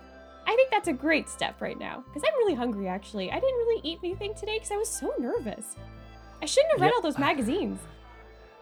I 0.47 0.57
think 0.57 0.71
that's 0.71 0.89
a 0.89 0.93
great 0.93 1.29
step 1.29 1.61
right 1.61 1.79
now. 1.79 2.03
Because 2.07 2.27
I'm 2.27 2.35
really 2.39 2.55
hungry, 2.55 2.89
actually. 2.89 3.31
I 3.31 3.35
didn't 3.39 3.59
really 3.59 3.81
eat 3.85 3.99
anything 4.03 4.35
today 4.35 4.57
because 4.57 4.73
I 4.73 4.77
was 4.77 4.89
so 4.89 5.13
nervous. 5.19 5.77
I 6.41 6.47
shouldn't 6.47 6.73
have 6.73 6.81
read 6.81 6.89
Yeah. 6.89 6.93
all 6.97 7.03
those 7.03 7.19
magazines. 7.19 7.79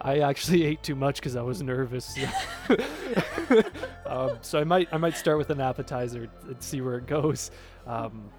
I 0.01 0.21
actually 0.21 0.65
ate 0.67 0.83
too 0.83 0.95
much 0.95 1.17
because 1.17 1.37
I 1.37 1.43
was 1.43 1.63
nervous. 1.63 2.19
um, 4.07 4.39
so 4.43 4.59
I 4.59 4.65
might, 4.65 4.89
I 4.93 4.97
might 4.97 5.17
start 5.17 5.39
with 5.39 5.51
an 5.51 5.61
appetizer 5.61 6.29
and 6.47 6.63
see 6.63 6.81
where 6.81 6.97
it 6.97 7.07
goes. 7.07 7.51
Um, 7.87 8.31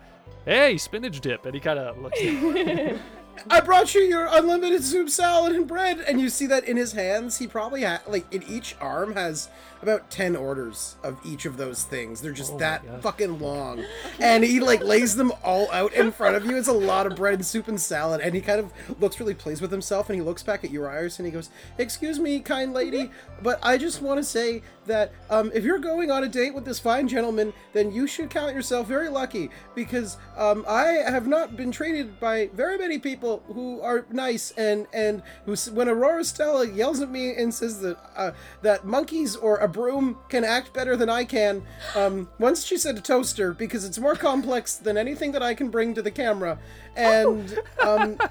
hey, 0.45 0.77
spinach 0.77 1.19
dip, 1.21 1.45
and 1.45 1.53
he 1.53 1.61
kind 1.61 1.79
of 1.79 1.97
looks. 1.99 2.19
I 3.49 3.61
brought 3.61 3.93
you 3.95 4.01
your 4.01 4.27
unlimited 4.29 4.83
soup 4.83 5.09
salad 5.09 5.53
and 5.53 5.67
bread, 5.67 5.99
and 5.99 6.19
you 6.19 6.29
see 6.29 6.45
that 6.47 6.65
in 6.65 6.77
his 6.77 6.93
hands, 6.93 7.37
he 7.37 7.47
probably 7.47 7.83
ha- 7.83 8.01
like 8.07 8.31
in 8.33 8.43
each 8.43 8.75
arm 8.79 9.13
has 9.15 9.49
about 9.81 10.09
ten 10.11 10.35
orders 10.35 10.95
of 11.03 11.19
each 11.25 11.45
of 11.45 11.57
those 11.57 11.83
things. 11.83 12.21
They're 12.21 12.31
just 12.31 12.53
Oh 12.53 12.57
that 12.59 13.01
fucking 13.01 13.39
long, 13.39 13.83
and 14.19 14.43
he 14.43 14.59
like 14.59 14.83
lays 14.83 15.15
them 15.15 15.31
all 15.43 15.71
out 15.71 15.93
in 15.93 16.11
front 16.11 16.35
of 16.35 16.45
you. 16.45 16.57
It's 16.57 16.67
a 16.67 16.73
lot 16.73 17.07
of 17.07 17.15
bread 17.15 17.35
and 17.35 17.45
soup 17.45 17.67
and 17.67 17.79
salad, 17.79 18.21
and 18.21 18.35
he 18.35 18.41
kind 18.41 18.59
of 18.59 18.71
looks 19.01 19.19
really 19.19 19.33
pleased 19.33 19.61
with 19.61 19.71
himself, 19.71 20.09
and 20.09 20.15
he 20.15 20.21
looks 20.21 20.43
back 20.43 20.63
at 20.63 20.71
Iris, 20.71 21.19
and 21.19 21.25
he 21.25 21.31
goes, 21.31 21.49
"Excuse 21.77 22.19
me, 22.19 22.39
kind 22.39 22.73
lady, 22.73 23.11
but 23.41 23.59
I 23.63 23.77
just 23.77 24.01
want 24.01 24.19
to 24.19 24.23
say 24.23 24.61
that 24.85 25.11
um, 25.29 25.51
if 25.53 25.63
you're 25.63 25.79
going 25.79 26.11
on 26.11 26.23
a 26.23 26.27
date 26.27 26.53
with 26.53 26.65
this 26.65 26.79
fine 26.79 27.07
gentleman, 27.07 27.53
then 27.73 27.91
you 27.91 28.07
should 28.07 28.29
count 28.29 28.53
yourself 28.55 28.87
very 28.87 29.09
lucky 29.09 29.49
because 29.75 30.17
um, 30.37 30.65
I 30.67 30.85
have 31.05 31.27
not 31.27 31.55
been 31.55 31.71
treated 31.71 32.19
by 32.19 32.49
very 32.53 32.77
many 32.77 32.97
people 32.99 33.30
who 33.39 33.81
are 33.81 34.05
nice 34.11 34.51
and 34.51 34.87
and 34.93 35.23
who 35.45 35.55
when 35.71 35.89
Aurora 35.89 36.23
Stella 36.23 36.67
yells 36.67 37.01
at 37.01 37.09
me 37.09 37.33
and 37.35 37.53
says 37.53 37.81
that 37.81 37.97
uh, 38.15 38.31
that 38.61 38.85
monkeys 38.85 39.35
or 39.35 39.57
a 39.57 39.67
broom 39.67 40.17
can 40.29 40.43
act 40.43 40.73
better 40.73 40.95
than 40.95 41.09
I 41.09 41.23
can. 41.23 41.63
Um, 41.95 42.29
once 42.39 42.65
she 42.65 42.77
said 42.77 42.97
a 42.97 43.01
toaster 43.01 43.53
because 43.53 43.85
it's 43.85 43.99
more 43.99 44.15
complex 44.15 44.75
than 44.75 44.97
anything 44.97 45.31
that 45.31 45.43
I 45.43 45.53
can 45.53 45.69
bring 45.69 45.93
to 45.95 46.01
the 46.01 46.11
camera, 46.11 46.59
and 46.95 47.59
um, 47.81 48.17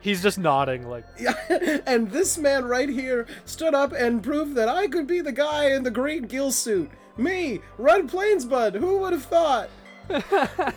He's 0.00 0.22
just 0.22 0.38
nodding, 0.38 0.88
like, 0.88 1.04
yeah, 1.18 1.34
and 1.86 2.10
this 2.10 2.38
man 2.38 2.64
right 2.64 2.88
here 2.88 3.26
stood 3.44 3.74
up 3.74 3.92
and 3.92 4.22
proved 4.22 4.54
that 4.54 4.68
I 4.68 4.86
could 4.86 5.06
be 5.06 5.20
the 5.20 5.32
guy 5.32 5.72
in 5.72 5.82
the 5.82 5.90
green 5.90 6.22
gill 6.22 6.52
suit. 6.52 6.90
Me, 7.16 7.60
Red 7.78 8.08
Plains 8.08 8.44
Bud. 8.44 8.76
Who 8.76 8.98
would 8.98 9.12
have 9.12 9.24
thought? 9.24 9.68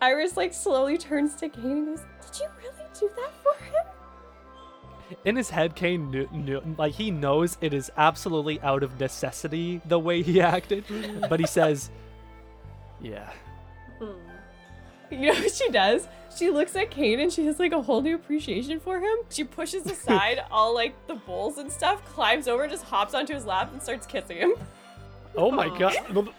Iris 0.00 0.36
like 0.36 0.52
slowly 0.52 0.98
turns 0.98 1.34
to 1.36 1.48
Cain 1.48 1.64
and 1.64 1.86
goes, 1.86 2.04
Did 2.04 2.04
you 2.04 2.06
really 2.10 2.19
do 3.00 3.10
that 3.16 3.32
for 3.42 3.54
him? 3.64 3.84
in 5.24 5.36
his 5.36 5.50
head, 5.50 5.74
Cain 5.74 6.10
knew, 6.10 6.28
knew, 6.32 6.62
like 6.78 6.94
he 6.94 7.10
knows 7.10 7.58
it 7.60 7.74
is 7.74 7.90
absolutely 7.96 8.60
out 8.60 8.82
of 8.82 8.98
necessity 9.00 9.80
the 9.84 9.98
way 9.98 10.22
he 10.22 10.40
acted, 10.40 10.84
but 11.28 11.40
he 11.40 11.46
says, 11.46 11.90
"Yeah." 13.00 13.30
Hmm. 13.98 14.12
You 15.10 15.32
know 15.32 15.40
what 15.40 15.52
she 15.52 15.68
does? 15.70 16.06
She 16.36 16.50
looks 16.50 16.76
at 16.76 16.90
Cain 16.90 17.18
and 17.18 17.32
she 17.32 17.44
has 17.46 17.58
like 17.58 17.72
a 17.72 17.82
whole 17.82 18.00
new 18.00 18.14
appreciation 18.14 18.78
for 18.78 19.00
him. 19.00 19.18
She 19.28 19.42
pushes 19.42 19.84
aside 19.86 20.44
all 20.50 20.72
like 20.72 20.94
the 21.08 21.16
bowls 21.16 21.58
and 21.58 21.70
stuff, 21.70 22.04
climbs 22.04 22.46
over, 22.46 22.68
just 22.68 22.84
hops 22.84 23.14
onto 23.14 23.34
his 23.34 23.44
lap 23.44 23.72
and 23.72 23.82
starts 23.82 24.06
kissing 24.06 24.36
him. 24.36 24.54
Oh 25.36 25.50
my 25.50 25.68
god! 25.78 25.94
Oh. 26.14 26.28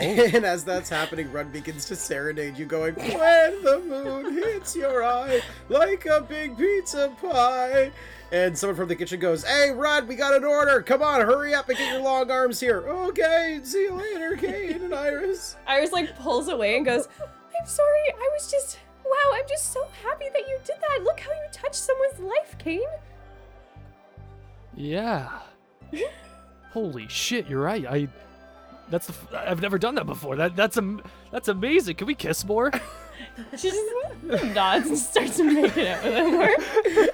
And 0.00 0.44
as 0.44 0.64
that's 0.64 0.88
happening, 0.88 1.30
Run 1.30 1.50
begins 1.50 1.84
to 1.86 1.96
serenade 1.96 2.58
you, 2.58 2.66
going, 2.66 2.94
When 2.96 3.62
the 3.62 3.80
moon 3.86 4.34
hits 4.34 4.74
your 4.74 5.04
eye 5.04 5.40
like 5.68 6.06
a 6.06 6.20
big 6.20 6.56
pizza 6.56 7.12
pie. 7.20 7.92
And 8.32 8.56
someone 8.56 8.76
from 8.76 8.88
the 8.88 8.96
kitchen 8.96 9.20
goes, 9.20 9.44
Hey, 9.44 9.70
Run, 9.70 10.06
we 10.08 10.16
got 10.16 10.34
an 10.34 10.44
order. 10.44 10.82
Come 10.82 11.02
on, 11.02 11.20
hurry 11.20 11.54
up 11.54 11.68
and 11.68 11.78
get 11.78 11.92
your 11.92 12.02
long 12.02 12.30
arms 12.30 12.58
here. 12.58 12.80
Okay, 12.80 13.60
see 13.62 13.82
you 13.82 13.94
later, 13.94 14.36
Cain 14.36 14.82
and 14.82 14.94
Iris. 14.94 15.56
Iris 15.66 15.92
like 15.92 16.16
pulls 16.18 16.48
away 16.48 16.76
and 16.76 16.84
goes, 16.84 17.08
I'm 17.20 17.66
sorry, 17.66 18.12
I 18.12 18.30
was 18.32 18.50
just 18.50 18.78
wow, 19.04 19.32
I'm 19.34 19.48
just 19.48 19.72
so 19.72 19.86
happy 20.04 20.26
that 20.32 20.48
you 20.48 20.58
did 20.64 20.76
that. 20.80 21.02
Look 21.02 21.20
how 21.20 21.30
you 21.30 21.48
touched 21.52 21.74
someone's 21.76 22.18
life, 22.18 22.56
Cain. 22.58 22.82
Yeah. 24.76 25.30
Holy 26.72 27.08
shit! 27.08 27.48
You're 27.48 27.62
right. 27.62 27.84
I. 27.86 28.08
That's 28.88 29.06
the. 29.06 29.12
F- 29.12 29.48
I've 29.48 29.60
never 29.62 29.78
done 29.78 29.94
that 29.96 30.06
before. 30.06 30.36
That 30.36 30.56
that's 30.56 30.76
am- 30.76 31.02
That's 31.30 31.48
amazing. 31.48 31.96
Can 31.96 32.06
we 32.06 32.14
kiss 32.14 32.44
more? 32.44 32.70
She 33.56 33.70
just 33.70 34.44
nods 34.54 34.88
and 34.88 34.98
starts 34.98 35.38
making 35.38 35.86
out 35.86 36.02
with 36.02 36.14
him 36.14 36.32
more. 36.32 36.56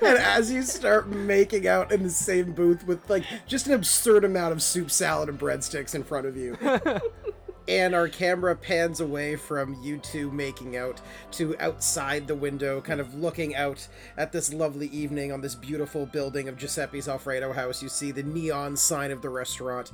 and 0.11 0.18
as 0.18 0.50
you 0.52 0.62
start 0.62 1.09
making 1.09 1.66
out 1.66 1.90
in 1.92 2.02
the 2.04 2.11
same 2.11 2.52
booth 2.52 2.86
with 2.86 3.09
like 3.11 3.24
just 3.46 3.66
an 3.66 3.72
absurd 3.74 4.24
amount 4.24 4.52
of 4.52 4.62
soup 4.62 4.90
salad 4.90 5.28
and 5.28 5.38
breadsticks 5.38 5.94
in 5.94 6.04
front 6.04 6.26
of 6.26 6.36
you 6.36 6.57
and 7.68 7.94
our 7.94 8.08
camera 8.08 8.54
pans 8.54 9.00
away 9.00 9.36
from 9.36 9.76
you 9.82 9.98
two 9.98 10.30
making 10.30 10.76
out 10.76 11.00
to 11.32 11.56
outside 11.60 12.26
the 12.26 12.34
window 12.34 12.80
kind 12.80 13.00
of 13.00 13.14
looking 13.14 13.54
out 13.56 13.86
at 14.16 14.32
this 14.32 14.52
lovely 14.52 14.86
evening 14.88 15.32
on 15.32 15.40
this 15.40 15.54
beautiful 15.54 16.06
building 16.06 16.48
of 16.48 16.56
giuseppe's 16.56 17.08
alfredo 17.08 17.52
house. 17.52 17.82
You 17.82 17.88
see 17.88 18.12
the 18.12 18.22
neon 18.22 18.76
sign 18.76 19.10
of 19.10 19.22
the 19.22 19.28
restaurant. 19.28 19.92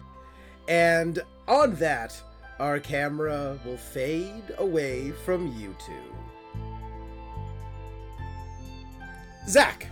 And 0.69 1.23
on 1.49 1.75
that 1.77 2.21
our 2.61 2.79
camera 2.79 3.59
will 3.65 3.77
fade 3.77 4.55
away 4.59 5.11
from 5.25 5.57
you 5.59 5.75
two. 5.85 5.93
Zak. 9.49 9.89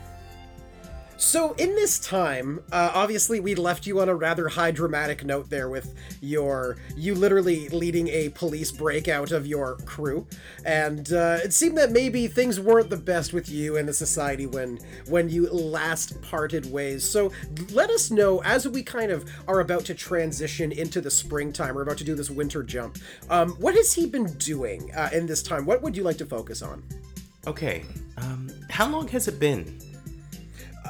So 1.21 1.53
in 1.53 1.75
this 1.75 1.99
time, 1.99 2.61
uh, 2.73 2.93
obviously 2.95 3.41
we 3.41 3.55
left 3.55 3.87
you 3.87 4.01
on 4.01 4.09
a 4.09 4.15
rather 4.15 4.49
high 4.49 4.71
dramatic 4.71 5.23
note 5.23 5.51
there 5.51 5.69
with 5.69 5.95
your 6.23 6.79
you 6.97 7.15
literally 7.15 7.69
leading 7.69 8.09
a 8.09 8.31
police 8.31 8.73
breakout 8.73 9.31
of 9.31 9.47
your 9.47 9.77
crew, 9.85 10.27
and 10.65 11.13
uh, 11.13 11.37
it 11.45 11.53
seemed 11.53 11.77
that 11.77 11.93
maybe 11.93 12.27
things 12.27 12.59
weren't 12.59 12.89
the 12.89 12.97
best 12.97 13.35
with 13.35 13.51
you 13.51 13.77
and 13.77 13.87
the 13.87 13.93
society 13.93 14.47
when 14.47 14.79
when 15.09 15.29
you 15.29 15.47
last 15.51 16.21
parted 16.23 16.73
ways. 16.73 17.05
So 17.05 17.31
let 17.71 17.91
us 17.91 18.11
know 18.11 18.43
as 18.43 18.67
we 18.67 18.83
kind 18.83 19.13
of 19.13 19.31
are 19.47 19.61
about 19.61 19.85
to 19.85 19.95
transition 19.95 20.73
into 20.73 21.03
the 21.03 21.11
springtime. 21.11 21.75
We're 21.75 21.83
about 21.83 21.99
to 21.99 22.05
do 22.05 22.15
this 22.15 22.31
winter 22.31 22.63
jump. 22.63 22.97
Um, 23.29 23.51
what 23.61 23.75
has 23.75 23.93
he 23.93 24.07
been 24.07 24.33
doing 24.39 24.91
uh, 24.95 25.11
in 25.13 25.27
this 25.27 25.43
time? 25.43 25.67
What 25.67 25.83
would 25.83 25.95
you 25.95 26.03
like 26.03 26.17
to 26.17 26.27
focus 26.27 26.63
on? 26.63 26.83
Okay, 27.47 27.85
um, 28.17 28.51
how 28.71 28.89
long 28.89 29.07
has 29.09 29.29
it 29.29 29.39
been? 29.39 29.90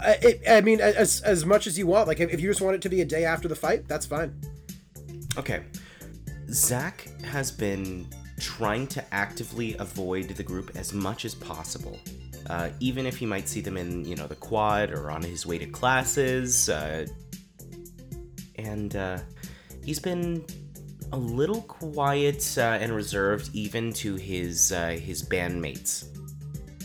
It, 0.05 0.42
I 0.48 0.61
mean, 0.61 0.80
as 0.80 1.20
as 1.22 1.44
much 1.44 1.66
as 1.66 1.78
you 1.78 1.86
want. 1.86 2.09
Like, 2.09 2.20
if, 2.20 2.32
if 2.32 2.40
you 2.40 2.48
just 2.48 2.61
want 2.61 2.76
it 2.76 2.82
to 2.82 2.88
be 2.88 3.01
a 3.01 3.05
day 3.05 3.24
after 3.24 3.48
the 3.48 3.57
fight, 3.57 3.88
that's 3.88 4.07
fine. 4.07 4.40
Okay. 5.36 5.62
Zak 6.51 7.09
has 7.24 7.51
been 7.51 8.09
trying 8.40 8.86
to 8.88 9.05
actively 9.14 9.76
avoid 9.78 10.28
the 10.28 10.42
group 10.42 10.72
as 10.74 10.92
much 10.92 11.24
as 11.24 11.34
possible. 11.34 11.98
Uh, 12.48 12.70
even 12.80 13.07
if 13.07 13.16
he 13.16 13.26
might 13.26 13.48
see 13.48 13.61
them 13.61 13.76
in, 13.76 14.05
you 14.05 14.16
know, 14.16 14.26
the 14.26 14.34
quad 14.34 14.90
or 14.90 15.11
on 15.11 15.22
his 15.22 15.46
way 15.46 15.59
to 15.59 15.66
classes. 15.66 16.68
Uh, 16.68 17.07
and 18.57 18.96
uh, 18.96 19.18
he's 19.84 20.01
been 20.01 20.44
a 21.12 21.16
little 21.16 21.62
quiet 21.62 22.57
uh, 22.59 22.78
and 22.80 22.92
reserved 22.92 23.51
even 23.53 23.92
to 23.92 24.16
his 24.16 24.72
uh, 24.72 24.90
his 24.90 25.22
bandmates. 25.22 26.07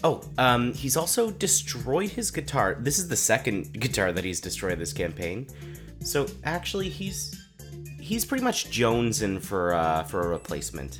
Oh, 0.06 0.22
um, 0.38 0.72
he's 0.76 0.98
also 0.98 1.32
destroyed 1.32 2.12
his 2.12 2.30
guitar. 2.30 2.78
This 2.80 3.00
is 3.00 3.08
the 3.08 3.16
second 3.16 3.74
guitar 3.80 4.12
that 4.12 4.24
he's 4.24 4.40
destroyed 4.40 4.78
this 4.78 4.94
campaign. 4.94 5.48
So 6.00 6.28
actually, 6.44 6.90
he's 6.90 7.42
he's 8.00 8.24
pretty 8.24 8.44
much 8.44 8.70
jonesing 8.70 9.42
for 9.42 9.74
uh, 9.74 10.04
for 10.04 10.22
a 10.22 10.28
replacement. 10.28 11.00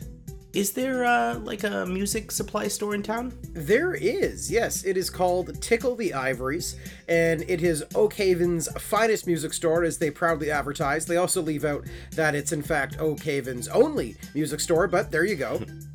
Is 0.54 0.72
there 0.72 1.06
uh, 1.06 1.38
like 1.38 1.66
a 1.66 1.86
music 1.86 2.32
supply 2.32 2.68
store 2.68 2.96
in 2.96 3.04
town? 3.04 3.32
There 3.54 3.94
is, 3.94 4.50
yes. 4.50 4.86
It 4.86 4.98
is 4.98 5.12
called 5.12 5.62
Tickle 5.62 5.96
the 5.96 6.12
Ivories, 6.12 6.76
and 7.08 7.44
it 7.48 7.62
is 7.62 7.84
Oak 7.94 8.16
Haven's 8.16 8.68
finest 8.82 9.28
music 9.28 9.54
store, 9.54 9.84
as 9.84 10.00
they 10.00 10.10
proudly 10.10 10.50
advertise. 10.50 11.06
They 11.06 11.18
also 11.18 11.44
leave 11.44 11.64
out 11.64 11.86
that 12.14 12.34
it's 12.34 12.54
in 12.54 12.64
fact 12.64 13.00
Oak 13.00 13.20
Haven's 13.20 13.68
only 13.68 14.16
music 14.34 14.62
store, 14.62 14.88
but 14.88 15.12
there 15.12 15.26
you 15.26 15.36
go. 15.36 15.62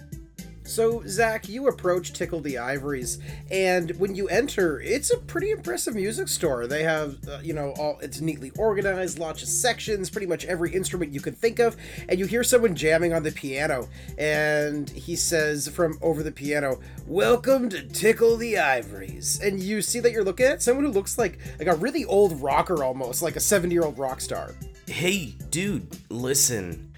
So, 0.70 1.02
Zak, 1.04 1.48
you 1.48 1.66
approach 1.66 2.12
Tickle 2.12 2.40
the 2.40 2.56
Ivories, 2.56 3.18
and 3.50 3.90
when 3.98 4.14
you 4.14 4.28
enter, 4.28 4.80
it's 4.80 5.10
a 5.10 5.16
pretty 5.18 5.50
impressive 5.50 5.96
music 5.96 6.28
store. 6.28 6.68
They 6.68 6.84
have, 6.84 7.16
uh, 7.28 7.40
you 7.42 7.54
know, 7.54 7.74
all 7.76 7.98
it's 8.00 8.20
neatly 8.20 8.52
organized, 8.56 9.18
lots 9.18 9.42
of 9.42 9.48
sections, 9.48 10.10
pretty 10.10 10.28
much 10.28 10.44
every 10.44 10.72
instrument 10.72 11.12
you 11.12 11.20
could 11.20 11.36
think 11.36 11.58
of, 11.58 11.76
and 12.08 12.20
you 12.20 12.26
hear 12.26 12.44
someone 12.44 12.76
jamming 12.76 13.12
on 13.12 13.24
the 13.24 13.32
piano, 13.32 13.88
and 14.16 14.88
he 14.90 15.16
says 15.16 15.66
from 15.66 15.98
over 16.02 16.22
the 16.22 16.30
piano, 16.30 16.78
"Welcome 17.04 17.68
to 17.70 17.82
Tickle 17.82 18.36
the 18.36 18.56
Ivories," 18.56 19.40
and 19.42 19.60
you 19.60 19.82
see 19.82 19.98
that 19.98 20.12
you're 20.12 20.22
looking 20.22 20.46
at 20.46 20.62
someone 20.62 20.84
who 20.84 20.92
looks 20.92 21.18
like 21.18 21.40
like 21.58 21.66
a 21.66 21.74
really 21.74 22.04
old 22.04 22.40
rocker, 22.40 22.84
almost 22.84 23.22
like 23.22 23.34
a 23.34 23.40
seventy-year-old 23.40 23.98
rock 23.98 24.20
star. 24.20 24.54
Hey, 24.86 25.34
dude, 25.50 25.88
listen. 26.10 26.89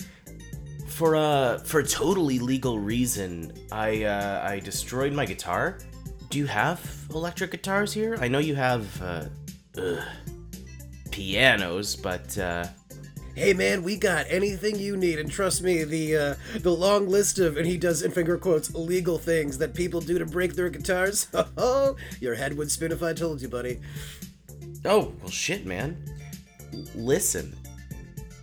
For 0.92 1.14
a 1.14 1.60
for 1.64 1.80
a 1.80 1.86
totally 1.86 2.38
legal 2.38 2.78
reason, 2.78 3.52
I 3.72 4.04
uh, 4.04 4.46
I 4.46 4.60
destroyed 4.60 5.12
my 5.12 5.24
guitar. 5.24 5.78
Do 6.28 6.38
you 6.38 6.46
have 6.46 6.80
electric 7.10 7.50
guitars 7.50 7.92
here? 7.92 8.16
I 8.20 8.28
know 8.28 8.38
you 8.38 8.54
have 8.54 9.02
uh, 9.02 9.24
ugh, 9.78 9.98
pianos, 11.10 11.96
but 11.96 12.36
uh, 12.38 12.66
hey 13.34 13.54
man, 13.54 13.82
we 13.82 13.96
got 13.96 14.26
anything 14.28 14.78
you 14.78 14.96
need, 14.96 15.18
and 15.18 15.30
trust 15.30 15.62
me, 15.62 15.82
the 15.84 16.16
uh, 16.16 16.34
the 16.60 16.70
long 16.70 17.08
list 17.08 17.38
of 17.38 17.56
and 17.56 17.66
he 17.66 17.78
does 17.78 18.02
in 18.02 18.10
finger 18.10 18.36
quotes 18.36 18.74
legal 18.74 19.16
things 19.18 19.58
that 19.58 19.74
people 19.74 20.00
do 20.00 20.18
to 20.18 20.26
break 20.26 20.54
their 20.54 20.68
guitars. 20.68 21.26
Oh, 21.56 21.96
your 22.20 22.34
head 22.34 22.56
would 22.56 22.70
spin 22.70 22.92
if 22.92 23.02
I 23.02 23.12
told 23.12 23.40
you, 23.40 23.48
buddy. 23.48 23.80
oh 24.84 25.12
well, 25.20 25.30
shit, 25.30 25.64
man. 25.64 25.96
Listen, 26.94 27.56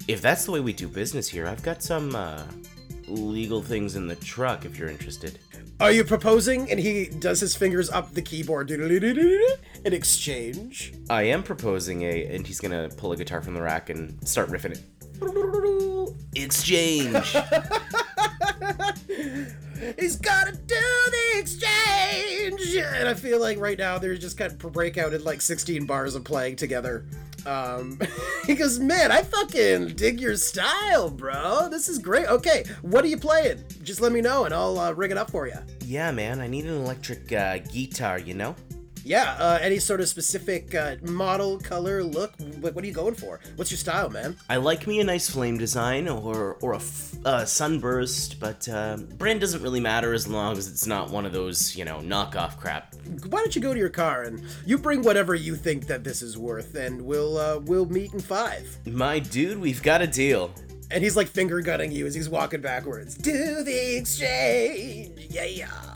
if 0.09 0.21
that's 0.23 0.43
the 0.45 0.51
way 0.51 0.59
we 0.59 0.73
do 0.73 0.87
business 0.87 1.29
here, 1.29 1.45
I've 1.45 1.61
got 1.61 1.83
some 1.83 2.15
uh, 2.15 2.41
legal 3.07 3.61
things 3.61 3.95
in 3.95 4.07
the 4.07 4.15
truck. 4.15 4.65
If 4.65 4.75
you're 4.75 4.89
interested. 4.89 5.37
Are 5.79 5.91
you 5.91 6.03
proposing? 6.03 6.69
And 6.71 6.79
he 6.79 7.05
does 7.05 7.39
his 7.39 7.55
fingers 7.55 7.91
up 7.91 8.11
the 8.15 8.21
keyboard 8.23 8.71
in 8.71 9.39
exchange. 9.85 10.93
I 11.11 11.23
am 11.23 11.43
proposing 11.43 12.01
a, 12.01 12.25
and 12.25 12.45
he's 12.45 12.59
gonna 12.59 12.89
pull 12.97 13.11
a 13.11 13.17
guitar 13.17 13.39
from 13.39 13.53
the 13.53 13.61
rack 13.61 13.91
and 13.91 14.27
start 14.27 14.49
riffing 14.49 14.71
it. 14.71 14.81
Exchange. 16.35 17.35
He's 19.97 20.17
gotta 20.17 20.53
do 20.53 20.75
the 20.75 21.39
exchange, 21.39 21.78
and 22.81 23.07
I 23.07 23.13
feel 23.13 23.39
like 23.39 23.59
right 23.59 23.77
now 23.77 23.97
they're 23.97 24.15
just 24.17 24.37
kind 24.37 24.51
of 24.51 24.71
break 24.71 24.97
out 24.97 25.13
in 25.13 25.23
like 25.23 25.41
16 25.41 25.85
bars 25.85 26.15
of 26.15 26.23
playing 26.23 26.55
together. 26.55 27.05
Um, 27.45 27.99
he 28.45 28.55
goes, 28.55 28.79
man, 28.79 29.11
I 29.11 29.23
fucking 29.23 29.95
dig 29.95 30.19
your 30.19 30.35
style, 30.35 31.09
bro. 31.09 31.69
This 31.69 31.89
is 31.89 31.99
great. 31.99 32.27
Okay, 32.27 32.63
what 32.81 33.03
are 33.03 33.07
you 33.07 33.17
playing? 33.17 33.63
Just 33.83 34.01
let 34.01 34.11
me 34.11 34.21
know, 34.21 34.45
and 34.45 34.53
I'll 34.53 34.79
uh, 34.79 34.91
rig 34.91 35.11
it 35.11 35.17
up 35.17 35.31
for 35.31 35.47
you. 35.47 35.55
yeah, 35.85 36.11
man, 36.11 36.39
I 36.39 36.47
need 36.47 36.65
an 36.65 36.77
electric 36.77 37.31
uh, 37.31 37.59
guitar. 37.59 38.19
You 38.19 38.33
know. 38.33 38.55
Yeah, 39.09 39.35
uh, 39.39 39.57
any 39.59 39.79
sort 39.79 40.01
of 40.01 40.07
specific 40.07 40.75
uh, 40.75 40.97
model, 41.01 41.57
color, 41.57 42.03
look? 42.03 42.31
What, 42.59 42.75
what 42.75 42.83
are 42.83 42.87
you 42.87 42.93
going 42.93 43.15
for? 43.15 43.39
What's 43.55 43.71
your 43.71 43.79
style, 43.79 44.07
man? 44.07 44.37
I 44.47 44.57
like 44.57 44.85
me 44.85 44.99
a 44.99 45.03
nice 45.03 45.27
flame 45.27 45.57
design 45.57 46.07
or 46.07 46.57
or 46.61 46.73
a 46.73 46.75
f- 46.75 47.15
uh, 47.25 47.43
sunburst, 47.43 48.39
but 48.39 48.69
uh, 48.69 48.97
brand 49.17 49.41
doesn't 49.41 49.63
really 49.63 49.79
matter 49.79 50.13
as 50.13 50.27
long 50.27 50.55
as 50.55 50.67
it's 50.67 50.85
not 50.85 51.09
one 51.09 51.25
of 51.25 51.33
those 51.33 51.75
you 51.75 51.85
know 51.85 52.01
knockoff 52.01 52.59
crap. 52.59 52.93
Why 53.29 53.39
don't 53.39 53.55
you 53.55 53.63
go 53.63 53.73
to 53.73 53.79
your 53.79 53.89
car 53.89 54.21
and 54.25 54.43
you 54.63 54.77
bring 54.77 55.01
whatever 55.01 55.33
you 55.33 55.55
think 55.55 55.87
that 55.87 56.03
this 56.03 56.21
is 56.21 56.37
worth, 56.37 56.75
and 56.75 57.01
we'll 57.01 57.39
uh, 57.39 57.57
we'll 57.65 57.87
meet 57.87 58.13
in 58.13 58.19
five. 58.19 58.77
My 58.85 59.17
dude, 59.17 59.57
we've 59.59 59.81
got 59.81 60.03
a 60.03 60.07
deal. 60.07 60.53
And 60.91 61.03
he's 61.03 61.15
like 61.15 61.27
finger 61.27 61.61
gunning 61.61 61.91
you 61.91 62.07
as 62.07 62.15
he's 62.15 62.29
walking 62.29 62.61
backwards. 62.61 63.15
Do 63.15 63.63
the 63.63 63.97
exchange, 63.97 65.27
yeah, 65.29 65.45
yeah. 65.45 65.88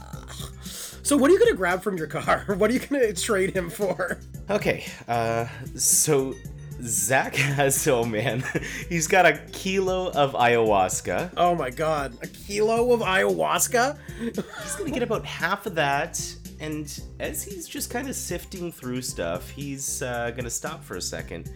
So 1.04 1.18
what 1.18 1.30
are 1.30 1.34
you 1.34 1.39
gonna 1.39 1.54
grab 1.54 1.84
from 1.84 1.97
your 1.97 2.08
car? 2.08 2.45
What 2.58 2.72
are 2.72 2.74
you 2.74 2.80
gonna 2.80 3.12
trade 3.14 3.54
him 3.54 3.70
for? 3.70 4.18
Okay, 4.49 4.86
uh, 5.10 5.47
so 5.76 6.34
Zak 6.82 7.36
has 7.60 7.86
oh 7.89 8.06
man, 8.06 8.41
he's 8.89 9.06
got 9.08 9.26
a 9.26 9.38
kilo 9.51 10.12
of 10.12 10.32
ayahuasca. 10.32 11.34
Oh 11.36 11.56
my 11.56 11.70
god, 11.70 12.18
a 12.22 12.28
kilo 12.28 12.93
of 12.93 13.01
ayahuasca? 13.01 13.97
He's 14.18 14.76
gonna 14.78 14.91
get 14.91 15.04
about 15.04 15.26
half 15.26 15.66
of 15.66 15.76
that, 15.76 16.24
and 16.62 17.01
as 17.20 17.43
he's 17.43 17.68
just 17.68 17.89
kind 17.89 18.08
of 18.08 18.16
sifting 18.16 18.72
through 18.72 19.01
stuff, 19.01 19.49
he's 19.49 20.01
uh, 20.01 20.32
gonna 20.32 20.49
stop 20.49 20.82
for 20.86 20.95
a 20.95 21.01
second 21.01 21.51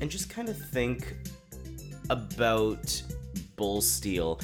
and 0.00 0.08
just 0.08 0.30
kind 0.30 0.48
of 0.48 0.56
think 0.56 1.16
about 2.10 3.02
Bull 3.56 3.80
Steele. 3.80 4.40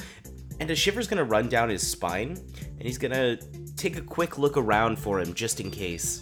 And 0.59 0.69
a 0.69 0.75
shiver's 0.75 1.07
gonna 1.07 1.23
run 1.23 1.47
down 1.47 1.69
his 1.69 1.87
spine, 1.87 2.31
and 2.31 2.81
he's 2.81 2.97
gonna 2.97 3.37
take 3.75 3.97
a 3.97 4.01
quick 4.01 4.37
look 4.37 4.57
around 4.57 4.99
for 4.99 5.19
him 5.19 5.33
just 5.33 5.59
in 5.59 5.71
case. 5.71 6.21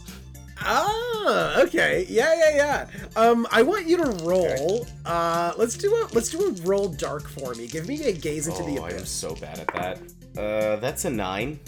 Ah, 0.63 1.61
okay. 1.61 2.05
Yeah, 2.07 2.33
yeah, 2.35 2.55
yeah. 2.55 2.87
Um, 3.15 3.47
I 3.51 3.61
want 3.63 3.87
you 3.87 3.97
to 3.97 4.09
roll. 4.23 4.87
Uh, 5.05 5.53
let's 5.57 5.75
do 5.75 5.93
a 5.93 6.07
let's 6.13 6.29
do 6.29 6.45
a 6.45 6.51
roll 6.61 6.87
dark 6.87 7.27
for 7.27 7.53
me. 7.55 7.67
Give 7.67 7.87
me 7.87 8.03
a 8.03 8.11
gaze 8.11 8.47
into 8.47 8.63
the 8.63 8.79
oh, 8.79 8.85
I 8.85 8.91
am 8.91 9.05
so 9.05 9.35
bad 9.35 9.59
at 9.59 9.67
that. 9.73 9.99
Uh, 10.37 10.75
that's 10.77 11.05
a 11.05 11.09
nine. 11.09 11.59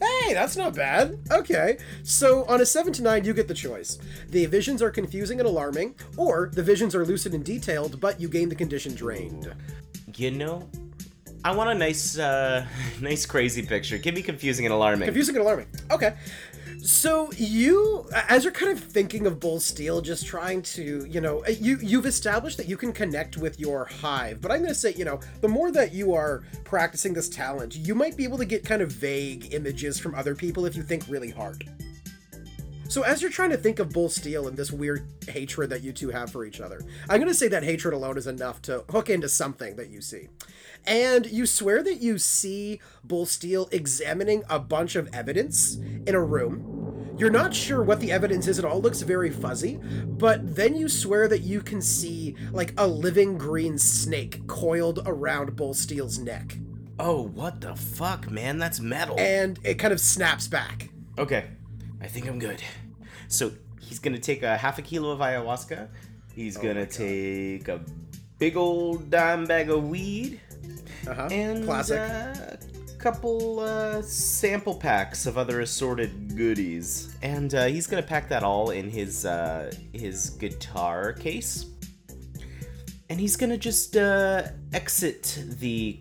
Hey, 0.00 0.34
that's 0.34 0.56
not 0.56 0.74
bad. 0.74 1.18
Okay. 1.30 1.78
So 2.02 2.44
on 2.44 2.60
a 2.60 2.66
7 2.66 2.92
to 2.94 3.02
9, 3.02 3.24
you 3.24 3.32
get 3.32 3.48
the 3.48 3.54
choice. 3.54 3.98
The 4.28 4.44
visions 4.46 4.82
are 4.82 4.90
confusing 4.90 5.40
and 5.40 5.48
alarming, 5.48 5.94
or 6.18 6.50
the 6.52 6.62
visions 6.62 6.94
are 6.94 7.06
lucid 7.06 7.32
and 7.32 7.42
detailed, 7.42 7.98
but 7.98 8.20
you 8.20 8.28
gain 8.28 8.50
the 8.50 8.54
condition 8.54 8.94
drained. 8.94 9.54
You 10.14 10.32
know, 10.32 10.68
I 11.44 11.54
want 11.54 11.70
a 11.70 11.74
nice, 11.74 12.18
uh, 12.18 12.66
nice 13.00 13.26
crazy 13.26 13.62
picture. 13.62 13.98
Give 13.98 14.14
me 14.14 14.22
confusing 14.22 14.66
and 14.66 14.72
alarming. 14.72 15.06
Confusing 15.06 15.36
and 15.36 15.42
alarming. 15.42 15.68
Okay. 15.90 16.16
So 16.82 17.32
you, 17.32 18.08
as 18.28 18.44
you're 18.44 18.52
kind 18.52 18.70
of 18.70 18.82
thinking 18.82 19.26
of 19.26 19.40
Bull 19.40 19.58
Steele, 19.58 20.00
just 20.00 20.26
trying 20.26 20.62
to, 20.62 21.04
you 21.06 21.20
know, 21.20 21.44
you 21.46 21.78
you've 21.80 22.06
established 22.06 22.58
that 22.58 22.68
you 22.68 22.76
can 22.76 22.92
connect 22.92 23.36
with 23.36 23.58
your 23.58 23.86
hive. 23.86 24.40
But 24.40 24.52
I'm 24.52 24.58
going 24.58 24.68
to 24.68 24.74
say, 24.74 24.92
you 24.94 25.04
know, 25.04 25.18
the 25.40 25.48
more 25.48 25.72
that 25.72 25.92
you 25.92 26.14
are 26.14 26.44
practicing 26.64 27.12
this 27.12 27.28
talent, 27.28 27.76
you 27.76 27.94
might 27.94 28.16
be 28.16 28.24
able 28.24 28.38
to 28.38 28.44
get 28.44 28.64
kind 28.64 28.82
of 28.82 28.92
vague 28.92 29.52
images 29.52 29.98
from 29.98 30.14
other 30.14 30.34
people 30.34 30.64
if 30.64 30.76
you 30.76 30.82
think 30.82 31.04
really 31.08 31.30
hard. 31.30 31.68
So 32.88 33.02
as 33.02 33.20
you're 33.20 33.32
trying 33.32 33.50
to 33.50 33.56
think 33.56 33.78
of 33.78 33.92
Bull 33.92 34.08
Steele 34.08 34.46
and 34.46 34.56
this 34.56 34.70
weird 34.70 35.06
hatred 35.28 35.70
that 35.70 35.82
you 35.82 35.92
two 35.92 36.10
have 36.10 36.30
for 36.30 36.44
each 36.44 36.60
other, 36.60 36.80
I'm 37.08 37.18
going 37.18 37.28
to 37.28 37.34
say 37.34 37.48
that 37.48 37.64
hatred 37.64 37.94
alone 37.94 38.16
is 38.16 38.26
enough 38.26 38.62
to 38.62 38.84
hook 38.90 39.10
into 39.10 39.28
something 39.28 39.76
that 39.76 39.90
you 39.90 40.00
see. 40.00 40.28
And 40.86 41.26
you 41.26 41.46
swear 41.46 41.82
that 41.82 41.96
you 41.96 42.18
see 42.18 42.80
Bull 43.02 43.26
Steele 43.26 43.68
examining 43.72 44.44
a 44.48 44.58
bunch 44.58 44.94
of 44.94 45.08
evidence 45.12 45.76
in 46.06 46.14
a 46.14 46.22
room. 46.22 47.14
You're 47.18 47.30
not 47.30 47.54
sure 47.54 47.82
what 47.82 48.00
the 48.00 48.12
evidence 48.12 48.46
is, 48.46 48.58
it 48.58 48.64
all 48.64 48.80
looks 48.80 49.00
very 49.00 49.30
fuzzy, 49.30 49.80
but 50.04 50.54
then 50.54 50.76
you 50.76 50.86
swear 50.88 51.28
that 51.28 51.40
you 51.40 51.62
can 51.62 51.80
see 51.80 52.36
like 52.52 52.74
a 52.76 52.86
living 52.86 53.38
green 53.38 53.78
snake 53.78 54.46
coiled 54.46 55.00
around 55.06 55.56
Bull 55.56 55.72
Steele's 55.72 56.18
neck. 56.18 56.58
Oh, 56.98 57.22
what 57.28 57.62
the 57.62 57.74
fuck, 57.74 58.30
man? 58.30 58.58
That's 58.58 58.80
metal. 58.80 59.18
And 59.18 59.58
it 59.64 59.74
kind 59.74 59.94
of 59.94 60.00
snaps 60.00 60.46
back. 60.46 60.90
Okay, 61.18 61.46
I 62.02 62.06
think 62.06 62.28
I'm 62.28 62.38
good. 62.38 62.62
So 63.28 63.52
he's 63.80 63.98
gonna 63.98 64.18
take 64.18 64.42
a 64.42 64.56
half 64.56 64.78
a 64.78 64.82
kilo 64.82 65.10
of 65.10 65.20
ayahuasca. 65.20 65.88
He's 66.34 66.58
oh 66.58 66.62
gonna 66.62 66.86
take 66.86 67.66
a 67.68 67.80
big 68.38 68.56
old 68.56 69.10
dime 69.10 69.46
bag 69.46 69.70
of 69.70 69.88
weed 69.88 70.40
Uh-huh. 71.06 71.28
and 71.30 71.64
Classic. 71.64 71.98
a 71.98 72.58
couple 72.98 73.60
uh, 73.60 74.02
sample 74.02 74.74
packs 74.74 75.26
of 75.26 75.38
other 75.38 75.60
assorted 75.60 76.36
goodies. 76.36 77.16
And 77.22 77.54
uh, 77.54 77.66
he's 77.66 77.86
gonna 77.86 78.02
pack 78.02 78.28
that 78.28 78.42
all 78.42 78.70
in 78.70 78.90
his 78.90 79.24
uh, 79.24 79.72
his 79.92 80.30
guitar 80.30 81.12
case. 81.12 81.66
And 83.08 83.20
he's 83.20 83.36
gonna 83.36 83.58
just 83.58 83.96
uh, 83.96 84.48
exit 84.72 85.42
the 85.60 86.00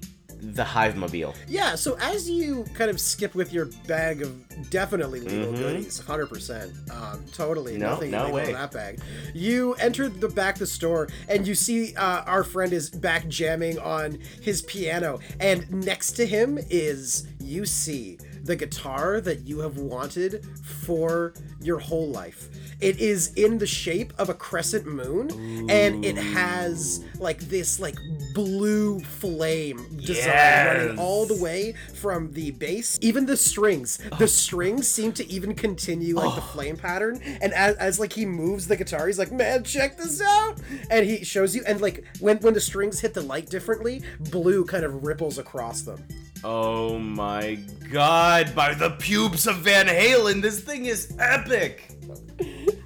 the 0.54 0.64
hive 0.64 0.96
mobile. 0.96 1.34
Yeah, 1.48 1.76
so 1.76 1.98
as 2.00 2.30
you 2.30 2.66
kind 2.74 2.90
of 2.90 3.00
skip 3.00 3.34
with 3.36 3.52
your 3.54 3.66
bag 3.88 4.22
of 4.22 4.70
definitely 4.70 5.22
legal 5.22 5.54
Mhm. 5.54 5.58
goodies, 5.58 6.00
100%, 6.00 6.72
um, 6.92 7.24
totally, 7.34 7.78
No, 7.78 7.92
nothing 7.92 8.12
no 8.12 8.22
illegal 8.24 8.36
way. 8.36 8.46
in 8.50 8.54
that 8.54 8.72
bag. 8.72 9.00
You 9.34 9.74
enter 9.76 10.08
the 10.10 10.30
back 10.30 10.56
of 10.56 10.60
the 10.60 10.68
store 10.68 11.08
and 11.28 11.48
you 11.48 11.56
see 11.56 11.96
uh, 11.96 12.22
our 12.26 12.44
friend 12.44 12.74
is 12.74 12.90
back 12.90 13.28
jamming 13.28 13.80
on 13.80 14.20
his 14.42 14.62
piano, 14.62 15.20
and 15.40 15.70
next 15.72 16.14
to 16.14 16.26
him 16.26 16.60
is, 16.70 17.26
you 17.40 17.66
see, 17.66 18.18
the 18.46 18.56
guitar 18.56 19.20
that 19.22 19.42
you 19.42 19.60
have 19.60 19.78
wanted 19.78 20.46
for 20.64 21.34
your 21.62 21.80
whole 21.80 22.10
life. 22.10 22.48
It 22.80 23.00
is 23.00 23.34
in 23.34 23.58
the 23.58 23.66
shape 23.66 24.14
of 24.20 24.30
a 24.30 24.34
crescent 24.34 24.86
moon, 24.86 25.70
and 25.70 26.06
it 26.06 26.16
has 26.16 27.04
like 27.20 27.40
this 27.40 27.80
like 27.80 27.98
blue 28.34 29.00
flame 29.00 29.98
design 29.98 30.68
running 30.68 31.00
all 31.00 31.26
the 31.26 31.42
way 31.42 31.74
from 31.96 32.32
the 32.34 32.52
bass. 32.52 33.00
Even 33.02 33.26
the 33.26 33.38
strings, 33.38 33.98
the 33.98 34.24
oh. 34.24 34.28
strings 34.28 34.88
seem 34.88 35.12
to 35.14 35.28
even 35.28 35.56
continue 35.56 36.16
like 36.16 36.36
the 36.36 36.42
oh. 36.42 36.52
flame 36.54 36.78
pattern. 36.78 37.20
And 37.42 37.54
as, 37.54 37.76
as 37.78 38.00
like 38.00 38.14
he 38.14 38.26
moves 38.26 38.68
the 38.68 38.76
guitar, 38.76 39.08
he's 39.08 39.18
like, 39.18 39.32
"Man, 39.32 39.64
check 39.64 39.98
this 39.98 40.22
out!" 40.22 40.60
And 40.92 41.06
he 41.06 41.24
shows 41.24 41.56
you, 41.56 41.64
and 41.66 41.82
like 41.82 42.04
when 42.20 42.38
when 42.38 42.54
the 42.54 42.62
strings 42.62 43.00
hit 43.00 43.16
the 43.16 43.22
light 43.22 43.50
differently, 43.50 44.04
blue 44.20 44.66
kind 44.66 44.84
of 44.84 45.04
ripples 45.04 45.40
across 45.40 45.82
them. 45.82 46.06
Oh 46.48 47.00
my 47.00 47.58
god, 47.92 48.54
by 48.54 48.76
the 48.76 48.92
pubes 48.92 49.48
of 49.48 49.56
Van 49.56 49.88
Halen, 49.88 50.44
this 50.44 50.60
thing 50.60 50.86
is 50.86 51.12
epic! 51.18 51.90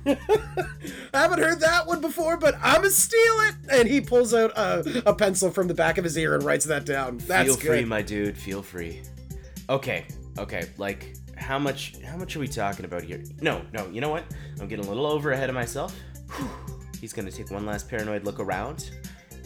I 0.05 0.17
haven't 1.13 1.39
heard 1.39 1.59
that 1.59 1.85
one 1.85 1.99
before, 1.99 2.37
but 2.37 2.55
I'ma 2.61 2.87
steal 2.87 3.19
it. 3.19 3.55
And 3.69 3.85
he 3.85 3.99
pulls 3.99 4.33
out 4.33 4.57
a, 4.57 5.03
a 5.05 5.13
pencil 5.13 5.51
from 5.51 5.67
the 5.67 5.73
back 5.73 5.97
of 5.97 6.05
his 6.05 6.17
ear 6.17 6.35
and 6.35 6.43
writes 6.43 6.63
that 6.67 6.85
down. 6.85 7.17
That's 7.17 7.47
feel 7.47 7.55
good. 7.57 7.65
free, 7.65 7.83
my 7.83 8.01
dude, 8.01 8.37
feel 8.37 8.61
free. 8.61 9.01
Okay, 9.67 10.05
okay, 10.37 10.69
like 10.77 11.17
how 11.35 11.59
much 11.59 12.01
how 12.01 12.15
much 12.15 12.37
are 12.37 12.39
we 12.39 12.47
talking 12.47 12.85
about 12.85 13.03
here? 13.03 13.21
No, 13.41 13.61
no, 13.73 13.89
you 13.89 13.99
know 13.99 14.09
what? 14.09 14.23
I'm 14.61 14.69
getting 14.69 14.85
a 14.85 14.87
little 14.87 15.05
over 15.05 15.33
ahead 15.33 15.49
of 15.49 15.55
myself. 15.55 15.93
Whew. 16.37 16.49
He's 17.01 17.11
gonna 17.11 17.29
take 17.29 17.51
one 17.51 17.65
last 17.65 17.89
paranoid 17.89 18.23
look 18.23 18.39
around 18.39 18.91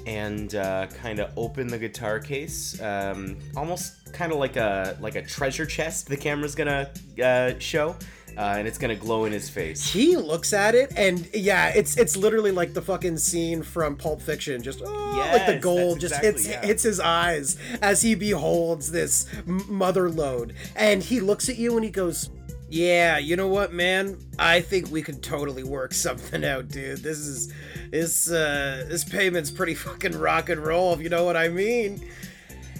and 0.06 0.53
uh, 0.53 0.85
kind 0.88 1.19
of 1.19 1.31
open 1.35 1.65
the 1.65 1.80
guitar 1.80 2.19
case, 2.19 2.80
um, 2.81 3.38
almost 3.56 4.02
kind 4.14 4.31
of 4.31 4.38
like 4.38 4.56
a 4.56 4.98
like 5.02 5.15
a 5.15 5.22
treasure 5.22 5.65
chest. 5.65 6.07
The 6.07 6.18
camera's 6.18 6.56
gonna 6.56 6.90
uh, 7.22 7.53
show, 7.60 7.95
uh, 8.38 8.56
and 8.57 8.68
it's 8.68 8.77
gonna 8.77 8.95
glow 8.95 9.26
in 9.26 9.31
his 9.31 9.49
face. 9.49 9.91
he 9.91 10.18
looks 10.18 10.53
at 10.53 10.76
it 10.76 10.91
and 10.98 11.30
yeah 11.34 11.69
it's 11.69 11.98
it's 11.98 12.15
literally 12.15 12.52
like 12.52 12.73
the 12.73 12.81
fucking 12.81 13.18
scene 13.18 13.61
from 13.61 13.95
pulp 13.95 14.22
fiction 14.22 14.61
just 14.61 14.81
oh, 14.84 15.30
like 15.31 15.45
the 15.45 15.60
gold 15.60 15.99
just 15.99 16.15
exactly, 16.15 16.31
hits 16.31 16.48
yeah. 16.48 16.65
hits 16.65 16.84
his 16.84 16.99
eyes 16.99 17.57
as 17.81 18.02
he 18.02 18.15
beholds 18.15 18.91
this 18.91 19.27
mother 19.45 20.10
lode 20.10 20.53
and 20.76 21.03
he 21.03 21.19
looks 21.19 21.49
at 21.49 21.57
you 21.57 21.76
and 21.76 21.84
he 21.84 21.91
goes 21.91 22.30
yeah 22.69 23.18
you 23.18 23.35
know 23.35 23.48
what 23.48 23.72
man 23.72 24.18
i 24.40 24.60
think 24.60 24.90
we 24.90 25.02
could 25.02 25.22
totally 25.22 25.64
work 25.64 25.94
something 25.94 26.44
out 26.44 26.68
dude 26.69 27.03
this 27.03 27.19
is 27.19 27.53
this 27.91 28.31
uh 28.31 28.85
this 28.90 29.03
payment's 29.03 29.52
pretty 29.52 29.76
fucking 29.76 30.18
rock 30.18 30.49
and 30.49 30.64
roll 30.64 30.94
if 30.94 31.02
you 31.02 31.10
know 31.10 31.23
what 31.23 31.38
i 31.38 31.48
mean 31.48 32.03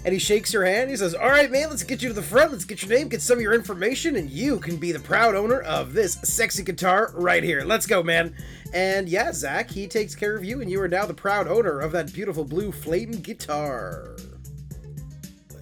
and 0.04 0.12
he 0.12 0.18
shakes 0.18 0.52
your 0.52 0.64
hand. 0.64 0.90
He 0.90 0.96
says, 0.96 1.14
All 1.14 1.28
right, 1.28 1.50
man, 1.50 1.70
let's 1.70 1.82
get 1.82 2.02
you 2.02 2.08
to 2.08 2.14
the 2.14 2.22
front. 2.22 2.52
Let's 2.52 2.64
get 2.64 2.82
your 2.82 2.96
name, 2.96 3.08
get 3.08 3.22
some 3.22 3.38
of 3.38 3.42
your 3.42 3.54
information, 3.54 4.16
and 4.16 4.30
you 4.30 4.58
can 4.58 4.76
be 4.76 4.92
the 4.92 5.00
proud 5.00 5.34
owner 5.34 5.60
of 5.60 5.94
this 5.94 6.14
sexy 6.22 6.62
guitar 6.62 7.12
right 7.14 7.42
here. 7.42 7.64
Let's 7.64 7.86
go, 7.86 8.02
man. 8.02 8.34
And 8.74 9.08
yeah, 9.08 9.32
Zak, 9.32 9.70
he 9.70 9.86
takes 9.86 10.14
care 10.14 10.36
of 10.36 10.44
you, 10.44 10.60
and 10.60 10.70
you 10.70 10.80
are 10.82 10.88
now 10.88 11.06
the 11.06 11.14
proud 11.14 11.48
owner 11.48 11.80
of 11.80 11.92
that 11.92 12.12
beautiful 12.12 12.44
blue 12.44 12.70
Flayton 12.70 13.20
guitar. 13.20 14.16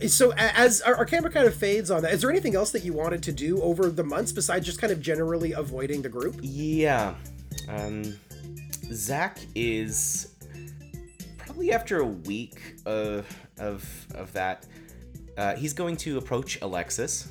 So, 0.09 0.33
as 0.37 0.81
our, 0.81 0.97
our 0.97 1.05
camera 1.05 1.31
kind 1.31 1.47
of 1.47 1.55
fades 1.55 1.89
on 1.91 2.03
that, 2.03 2.13
is 2.13 2.23
there 2.23 2.31
anything 2.31 2.57
else 2.57 2.73
that 2.73 2.85
you 2.85 2.93
wanted 2.93 3.23
to 3.23 3.33
do 3.33 3.63
over 3.63 3.89
the 3.89 4.03
months 4.03 4.33
besides 4.33 4.67
just 4.67 4.81
kind 4.81 4.93
of 4.93 5.01
generally 5.01 5.53
avoiding 5.53 6.03
the 6.03 6.09
group? 6.09 6.37
Yeah. 6.41 7.15
Um, 7.69 8.19
Zak 8.93 9.39
is 9.55 10.35
probably 11.39 11.73
after 11.73 12.01
a 12.01 12.07
week 12.07 12.75
of 12.85 13.27
of 13.59 14.07
of 14.15 14.33
that. 14.33 14.67
Uh, 15.37 15.57
he's 15.57 15.73
going 15.73 15.97
to 15.99 16.19
approach 16.19 16.61
Alexis. 16.61 17.29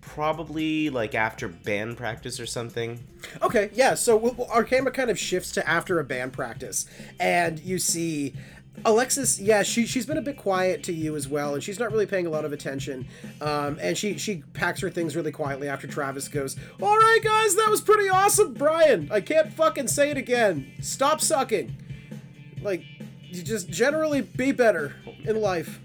Probably 0.00 0.90
like 0.90 1.14
after 1.14 1.48
band 1.48 1.96
practice 1.96 2.38
or 2.38 2.46
something. 2.46 3.02
Okay, 3.42 3.70
yeah. 3.72 3.94
So 3.94 4.14
w- 4.16 4.34
w- 4.34 4.50
our 4.52 4.62
camera 4.62 4.92
kind 4.92 5.10
of 5.10 5.18
shifts 5.18 5.50
to 5.52 5.68
after 5.68 5.98
a 5.98 6.04
band 6.04 6.32
practice, 6.34 6.84
and 7.18 7.58
you 7.60 7.78
see 7.78 8.34
Alexis. 8.84 9.40
Yeah, 9.40 9.62
she 9.62 9.86
she's 9.86 10.04
been 10.04 10.18
a 10.18 10.22
bit 10.22 10.36
quiet 10.36 10.82
to 10.84 10.92
you 10.92 11.16
as 11.16 11.26
well, 11.26 11.54
and 11.54 11.62
she's 11.64 11.78
not 11.78 11.90
really 11.90 12.04
paying 12.06 12.26
a 12.26 12.30
lot 12.30 12.44
of 12.44 12.52
attention. 12.52 13.08
Um, 13.40 13.78
and 13.80 13.96
she 13.96 14.18
she 14.18 14.42
packs 14.52 14.80
her 14.82 14.90
things 14.90 15.16
really 15.16 15.32
quietly 15.32 15.68
after 15.68 15.86
Travis 15.86 16.28
goes. 16.28 16.54
All 16.82 16.96
right, 16.96 17.20
guys, 17.24 17.54
that 17.56 17.68
was 17.70 17.80
pretty 17.80 18.08
awesome, 18.10 18.52
Brian. 18.52 19.08
I 19.10 19.22
can't 19.22 19.52
fucking 19.54 19.88
say 19.88 20.10
it 20.10 20.18
again. 20.18 20.70
Stop 20.82 21.22
sucking. 21.22 21.76
Like, 22.60 22.82
you 23.36 23.42
just 23.42 23.68
generally 23.68 24.20
be 24.20 24.52
better 24.52 24.94
in 25.24 25.40
life 25.40 25.80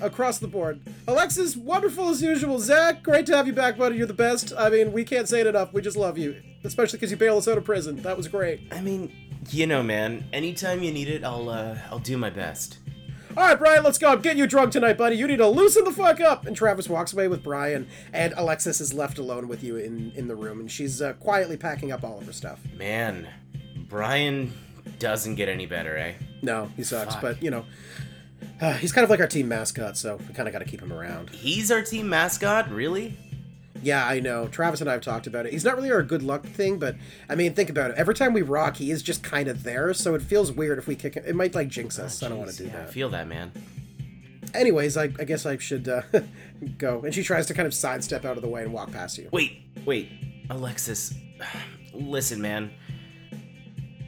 across 0.00 0.38
the 0.38 0.48
board. 0.48 0.80
Alexis, 1.06 1.56
wonderful 1.56 2.08
as 2.08 2.22
usual. 2.22 2.58
Zak, 2.58 3.02
great 3.02 3.26
to 3.26 3.36
have 3.36 3.46
you 3.46 3.52
back, 3.52 3.76
buddy. 3.76 3.96
You're 3.96 4.06
the 4.06 4.12
best. 4.14 4.52
I 4.56 4.68
mean, 4.70 4.92
we 4.92 5.04
can't 5.04 5.28
say 5.28 5.40
it 5.40 5.46
enough. 5.46 5.72
We 5.72 5.82
just 5.82 5.96
love 5.96 6.18
you, 6.18 6.40
especially 6.64 6.98
because 6.98 7.10
you 7.10 7.16
bailed 7.16 7.38
us 7.38 7.48
out 7.48 7.58
of 7.58 7.64
prison. 7.64 8.02
That 8.02 8.16
was 8.16 8.28
great. 8.28 8.68
I 8.72 8.80
mean, 8.80 9.12
you 9.50 9.66
know, 9.66 9.82
man. 9.82 10.24
Anytime 10.32 10.82
you 10.82 10.92
need 10.92 11.08
it, 11.08 11.24
I'll 11.24 11.48
uh, 11.48 11.78
I'll 11.90 11.98
do 11.98 12.16
my 12.16 12.30
best. 12.30 12.78
All 13.36 13.42
right, 13.42 13.58
Brian, 13.58 13.82
let's 13.82 13.98
go. 13.98 14.12
I'm 14.12 14.20
getting 14.20 14.38
you 14.38 14.46
drunk 14.46 14.70
tonight, 14.70 14.96
buddy. 14.96 15.16
You 15.16 15.26
need 15.26 15.38
to 15.38 15.48
loosen 15.48 15.82
the 15.82 15.90
fuck 15.90 16.20
up. 16.20 16.46
And 16.46 16.54
Travis 16.54 16.88
walks 16.88 17.12
away 17.12 17.26
with 17.26 17.42
Brian, 17.42 17.88
and 18.12 18.32
Alexis 18.36 18.80
is 18.80 18.94
left 18.94 19.18
alone 19.18 19.48
with 19.48 19.64
you 19.64 19.76
in 19.76 20.12
in 20.14 20.28
the 20.28 20.36
room, 20.36 20.60
and 20.60 20.70
she's 20.70 21.02
uh, 21.02 21.14
quietly 21.14 21.56
packing 21.56 21.90
up 21.90 22.04
all 22.04 22.18
of 22.18 22.26
her 22.26 22.32
stuff. 22.32 22.60
Man, 22.76 23.28
Brian 23.88 24.52
doesn't 24.98 25.34
get 25.36 25.48
any 25.48 25.66
better, 25.66 25.96
eh? 25.96 26.14
No, 26.42 26.70
he 26.76 26.82
sucks, 26.82 27.14
Fuck. 27.14 27.22
but 27.22 27.42
you 27.42 27.50
know. 27.50 27.64
Uh, 28.60 28.74
he's 28.74 28.92
kind 28.92 29.04
of 29.04 29.10
like 29.10 29.20
our 29.20 29.26
team 29.26 29.48
mascot, 29.48 29.96
so 29.96 30.16
we 30.28 30.34
kind 30.34 30.46
of 30.48 30.52
got 30.52 30.60
to 30.60 30.64
keep 30.64 30.80
him 30.80 30.92
around. 30.92 31.30
He's 31.30 31.70
our 31.70 31.82
team 31.82 32.08
mascot, 32.08 32.70
really? 32.70 33.16
Yeah, 33.82 34.06
I 34.06 34.20
know. 34.20 34.48
Travis 34.48 34.80
and 34.80 34.88
I 34.88 34.94
have 34.94 35.02
talked 35.02 35.26
about 35.26 35.44
it. 35.44 35.52
He's 35.52 35.64
not 35.64 35.76
really 35.76 35.90
our 35.90 36.02
good 36.02 36.22
luck 36.22 36.46
thing, 36.46 36.78
but 36.78 36.96
I 37.28 37.34
mean, 37.34 37.54
think 37.54 37.68
about 37.68 37.90
it. 37.90 37.96
Every 37.98 38.14
time 38.14 38.32
we 38.32 38.42
rock, 38.42 38.76
he 38.76 38.90
is 38.90 39.02
just 39.02 39.22
kind 39.22 39.48
of 39.48 39.62
there, 39.62 39.92
so 39.92 40.14
it 40.14 40.22
feels 40.22 40.52
weird 40.52 40.78
if 40.78 40.86
we 40.86 40.94
kick 40.94 41.14
him. 41.14 41.24
It 41.26 41.34
might 41.34 41.54
like 41.54 41.68
jinx 41.68 41.98
us. 41.98 42.22
I 42.22 42.28
don't 42.28 42.38
want 42.38 42.50
to 42.50 42.56
do 42.56 42.64
yeah, 42.64 42.70
I 42.70 42.76
that. 42.80 42.90
feel 42.90 43.10
that, 43.10 43.26
man. 43.26 43.52
Anyways, 44.54 44.96
I, 44.96 45.04
I 45.04 45.24
guess 45.24 45.44
I 45.44 45.58
should 45.58 45.88
uh, 45.88 46.02
go. 46.78 47.00
And 47.00 47.14
she 47.14 47.22
tries 47.22 47.46
to 47.46 47.54
kind 47.54 47.66
of 47.66 47.74
sidestep 47.74 48.24
out 48.24 48.36
of 48.36 48.42
the 48.42 48.48
way 48.48 48.62
and 48.62 48.72
walk 48.72 48.92
past 48.92 49.18
you. 49.18 49.28
Wait, 49.32 49.62
wait, 49.84 50.08
Alexis. 50.48 51.12
Listen, 51.92 52.40
man. 52.40 52.70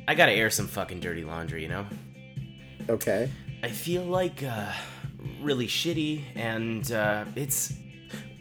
I 0.09 0.15
gotta 0.15 0.33
air 0.33 0.51
some 0.51 0.69
fucking 0.69 1.01
dirty 1.01 1.25
laundry, 1.25 1.63
you 1.63 1.69
know? 1.69 1.87
Okay. 2.89 3.29
I 3.63 3.69
feel 3.69 4.05
like, 4.05 4.43
uh, 4.43 4.73
really 5.43 5.67
shitty, 5.67 6.23
and, 6.35 6.91
uh, 6.93 7.25
it's. 7.35 7.73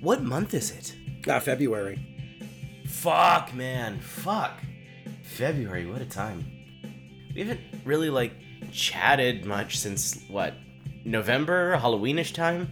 What 0.02 0.22
month 0.22 0.54
is 0.54 0.70
it? 0.72 0.96
Ah, 1.28 1.40
February. 1.40 2.00
Fuck, 2.86 3.54
man. 3.56 4.00
Fuck. 4.00 4.62
February, 5.24 5.88
what 5.88 6.02
a 6.02 6.06
time. 6.06 6.46
We 7.34 7.42
haven't 7.42 7.62
really, 7.84 8.12
like, 8.12 8.34
chatted 8.72 9.46
much 9.46 9.80
since, 9.80 10.22
what? 10.28 10.54
November? 11.04 11.78
Halloweenish 11.78 12.34
time? 12.34 12.72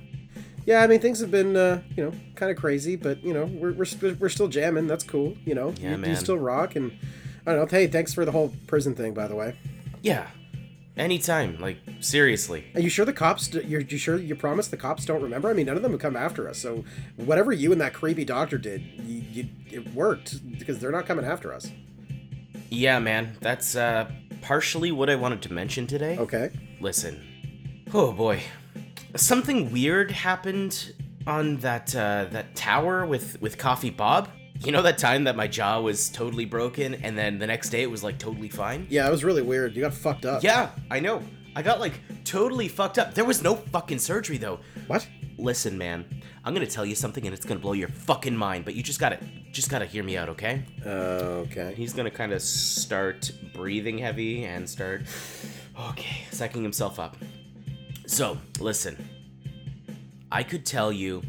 Yeah, 0.66 0.82
I 0.84 0.88
mean, 0.88 1.00
things 1.00 1.20
have 1.20 1.32
been, 1.32 1.58
uh, 1.58 1.82
you 1.98 2.06
know, 2.06 2.12
kind 2.36 2.52
of 2.52 2.58
crazy, 2.58 2.96
but, 2.96 3.24
you 3.24 3.34
know, 3.34 3.46
we're, 3.46 3.74
we're, 3.74 4.14
we're 4.20 4.30
still 4.30 4.48
jamming. 4.48 4.86
That's 4.88 5.04
cool. 5.04 5.36
You 5.46 5.56
know, 5.56 5.74
Yeah, 5.80 5.98
you, 5.98 6.06
you 6.06 6.16
still 6.16 6.38
rock. 6.38 6.76
And 6.76 6.92
I 7.46 7.54
don't 7.54 7.60
know. 7.72 7.78
Hey, 7.78 7.88
thanks 7.88 8.14
for 8.14 8.26
the 8.26 8.32
whole 8.32 8.54
prison 8.68 8.96
thing, 8.96 9.14
by 9.14 9.28
the 9.28 9.36
way. 9.36 9.56
Yeah. 10.02 10.28
Anytime. 10.96 11.60
Like, 11.60 11.78
seriously. 12.00 12.66
Are 12.76 12.82
you 12.82 12.90
sure 12.90 13.06
the 13.06 13.14
cops? 13.14 13.54
You're 13.54 13.82
you 13.82 13.98
sure 13.98 14.18
you 14.18 14.36
promised 14.36 14.72
the 14.72 14.78
cops 14.78 15.06
don't 15.06 15.22
remember? 15.22 15.50
I 15.50 15.54
mean, 15.54 15.66
none 15.66 15.76
of 15.76 15.82
them 15.82 15.92
have 15.92 16.02
come 16.02 16.16
after 16.16 16.48
us. 16.48 16.58
So 16.60 16.84
whatever 17.16 17.52
you 17.52 17.72
and 17.72 17.82
that 17.82 17.94
creepy 17.94 18.26
doctor 18.26 18.58
did, 18.58 18.82
you, 19.04 19.24
you, 19.32 19.50
it 19.72 19.94
worked 19.94 20.58
because 20.58 20.80
they're 20.80 20.92
not 20.92 21.06
coming 21.06 21.26
after 21.26 21.54
us. 21.54 21.72
Yeah, 22.70 23.00
man. 23.00 23.38
That's, 23.42 23.76
uh, 23.76 24.10
partially 24.44 24.92
what 24.92 25.10
I 25.10 25.16
wanted 25.16 25.42
to 25.44 25.54
mention 25.54 25.88
today. 25.88 26.18
Okay. 26.18 26.52
Listen. 26.80 27.20
Oh 27.94 28.12
boy. 28.12 28.42
Something 29.16 29.72
weird 29.72 30.12
happened 30.12 30.94
on 31.26 31.58
that 31.58 31.96
uh, 31.96 32.26
that 32.32 32.56
tower 32.56 33.06
with 33.06 33.42
with 33.42 33.58
Coffee 33.58 33.90
Bob. 33.90 34.30
You 34.60 34.72
know 34.72 34.82
that 34.82 34.98
time 34.98 35.26
that 35.26 35.36
my 35.36 35.48
jaw 35.48 35.82
was 35.82 36.10
totally 36.10 36.46
broken 36.46 36.96
and 36.96 37.18
then 37.18 37.38
the 37.38 37.48
next 37.48 37.70
day 37.70 37.84
it 37.84 37.92
was 37.92 38.04
like 38.04 38.18
totally 38.18 38.50
fine? 38.50 38.88
Yeah, 38.90 39.08
it 39.08 39.12
was 39.12 39.24
really 39.24 39.42
weird. 39.42 39.76
You 39.76 39.82
got 39.82 39.94
fucked 39.94 40.26
up. 40.26 40.44
Yeah, 40.44 40.70
I 40.90 41.00
know. 41.00 41.22
I 41.56 41.62
got 41.62 41.80
like 41.80 41.94
totally 42.24 42.68
fucked 42.68 42.98
up. 42.98 43.14
There 43.14 43.26
was 43.26 43.44
no 43.44 43.56
fucking 43.56 44.00
surgery 44.00 44.38
though. 44.38 44.60
What? 44.88 45.08
Listen, 45.38 45.78
man. 45.78 46.06
I'm 46.46 46.54
going 46.54 46.66
to 46.66 46.72
tell 46.72 46.86
you 46.86 46.96
something 46.96 47.26
and 47.26 47.34
it's 47.34 47.46
going 47.46 47.58
to 47.58 47.62
blow 47.62 47.74
your 47.74 47.88
fucking 47.88 48.36
mind, 48.36 48.66
but 48.66 48.76
you 48.76 48.84
just 48.84 49.00
got 49.00 49.10
to 49.10 49.20
just 49.54 49.70
got 49.70 49.80
to 49.80 49.86
hear 49.86 50.04
me 50.04 50.18
out, 50.18 50.30
okay? 50.30 50.66
Uh, 50.86 50.90
okay. 51.46 51.74
He's 51.78 51.94
gonna 51.94 52.12
kind 52.12 52.34
of 52.34 52.42
start 52.42 53.32
breathing 53.54 54.00
heavy 54.00 54.46
and 54.46 54.68
start, 54.68 55.04
okay, 55.90 56.26
sucking 56.32 56.64
himself 56.64 57.00
up. 57.00 57.16
So, 58.08 58.38
listen. 58.60 58.98
I 60.32 60.42
could 60.42 60.66
tell 60.66 60.92
you, 60.92 61.22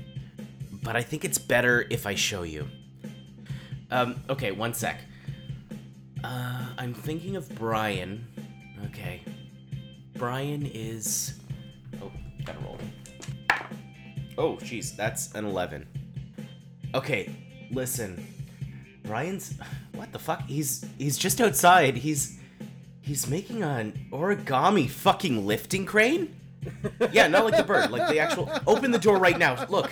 but 0.82 0.96
I 0.96 1.02
think 1.02 1.26
it's 1.26 1.36
better 1.36 1.86
if 1.90 2.06
I 2.06 2.14
show 2.14 2.42
you. 2.42 2.66
Um, 3.94 4.20
okay, 4.28 4.50
one 4.50 4.74
sec. 4.74 5.00
Uh, 6.24 6.66
I'm 6.76 6.92
thinking 6.92 7.36
of 7.36 7.48
Brian. 7.54 8.26
Okay. 8.86 9.22
Brian 10.14 10.68
is. 10.74 11.38
Oh, 12.02 12.10
gotta 12.44 12.58
roll. 12.58 12.78
Oh, 14.36 14.56
jeez, 14.56 14.96
that's 14.96 15.32
an 15.34 15.44
11. 15.44 15.86
Okay, 16.92 17.30
listen. 17.70 18.26
Brian's 19.04 19.54
what 19.92 20.10
the 20.12 20.18
fuck? 20.18 20.42
He's 20.48 20.84
he's 20.98 21.16
just 21.16 21.40
outside. 21.40 21.96
He's 21.96 22.40
he's 23.00 23.28
making 23.28 23.62
an 23.62 24.08
origami 24.10 24.90
fucking 24.90 25.46
lifting 25.46 25.86
crane? 25.86 26.34
Yeah, 27.12 27.28
not 27.28 27.44
like 27.44 27.56
the 27.56 27.62
bird, 27.62 27.90
like 27.90 28.08
the 28.08 28.18
actual 28.18 28.50
open 28.66 28.90
the 28.90 28.98
door 28.98 29.18
right 29.18 29.38
now. 29.38 29.66
Look. 29.66 29.90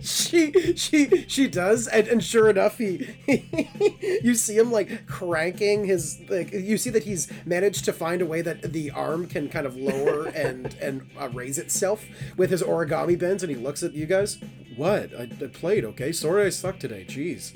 she 0.00 0.74
she 0.74 1.24
she 1.28 1.48
does 1.48 1.86
and, 1.86 2.08
and 2.08 2.22
sure 2.22 2.48
enough 2.48 2.78
he, 2.78 3.08
you 4.22 4.34
see 4.34 4.56
him 4.56 4.72
like 4.72 5.06
cranking 5.06 5.84
his 5.84 6.20
like 6.28 6.52
you 6.52 6.76
see 6.76 6.90
that 6.90 7.04
he's 7.04 7.30
managed 7.46 7.84
to 7.84 7.92
find 7.92 8.20
a 8.22 8.26
way 8.26 8.42
that 8.42 8.72
the 8.72 8.90
arm 8.90 9.26
can 9.26 9.48
kind 9.48 9.66
of 9.66 9.76
lower 9.76 10.26
and 10.34 10.74
and 10.80 11.08
uh, 11.20 11.28
raise 11.30 11.58
itself 11.58 12.04
with 12.36 12.50
his 12.50 12.62
origami 12.62 13.18
bends 13.18 13.42
and 13.42 13.50
he 13.50 13.56
looks 13.56 13.82
at 13.82 13.92
you 13.92 14.06
guys 14.06 14.38
what 14.76 15.14
I, 15.14 15.22
I 15.22 15.46
played 15.48 15.84
okay 15.84 16.12
sorry 16.12 16.46
i 16.46 16.48
suck 16.50 16.78
today 16.78 17.04
jeez 17.08 17.54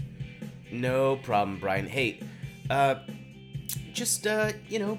No 0.72 1.16
problem, 1.16 1.58
Brian. 1.58 1.86
Hey, 1.86 2.20
uh 2.70 2.96
just 3.92 4.26
uh, 4.26 4.52
you 4.68 4.78
know, 4.78 4.98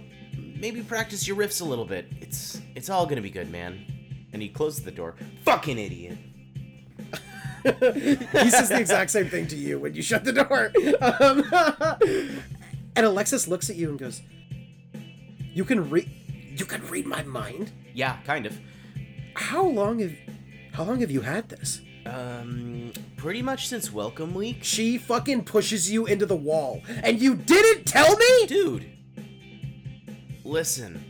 maybe 0.60 0.82
practice 0.82 1.28
your 1.28 1.38
riffs 1.38 1.62
a 1.62 1.66
little 1.66 1.86
bit. 1.86 2.08
It's 2.22 2.62
it's 2.76 2.90
all 2.90 3.06
gonna 3.06 3.22
be 3.22 3.30
good, 3.30 3.52
man. 3.52 3.86
And 4.34 4.42
he 4.42 4.50
closes 4.50 4.84
the 4.84 4.92
door. 4.92 5.16
Fucking 5.44 5.78
idiot. 5.78 6.18
he 7.64 8.50
says 8.50 8.70
the 8.70 8.78
exact 8.80 9.12
same 9.12 9.28
thing 9.30 9.48
to 9.48 9.56
you 9.56 9.80
when 9.80 9.94
you 9.94 10.02
shut 10.02 10.24
the 10.24 10.34
door. 10.34 10.72
Um, 11.02 11.44
and 12.96 13.06
Alexis 13.06 13.48
looks 13.48 13.70
at 13.70 13.76
you 13.76 13.90
and 13.90 14.00
goes, 14.00 14.22
"You 15.54 15.66
can 15.66 15.90
read. 15.90 16.10
You 16.58 16.66
can 16.66 16.86
read 16.88 17.06
my 17.06 17.24
mind. 17.24 17.72
Yeah, 17.94 18.18
kind 18.26 18.46
of. 18.46 18.58
How 19.36 19.64
long 19.66 20.00
have, 20.00 20.14
how 20.74 20.84
long 20.84 21.00
have 21.02 21.12
you 21.12 21.22
had 21.22 21.50
this?" 21.50 21.82
Um, 22.06 22.94
pretty 23.18 23.42
much 23.42 23.68
since 23.68 23.92
Welcome 23.92 24.34
Week. 24.34 24.64
She 24.64 24.98
fucking 24.98 25.44
pushes 25.44 25.92
you 25.92 26.06
into 26.06 26.26
the 26.26 26.38
wall, 26.38 26.82
and 27.04 27.22
you 27.22 27.36
didn't 27.36 27.86
tell 27.86 28.16
me, 28.16 28.48
Dude, 28.48 28.97
listen. 30.48 31.04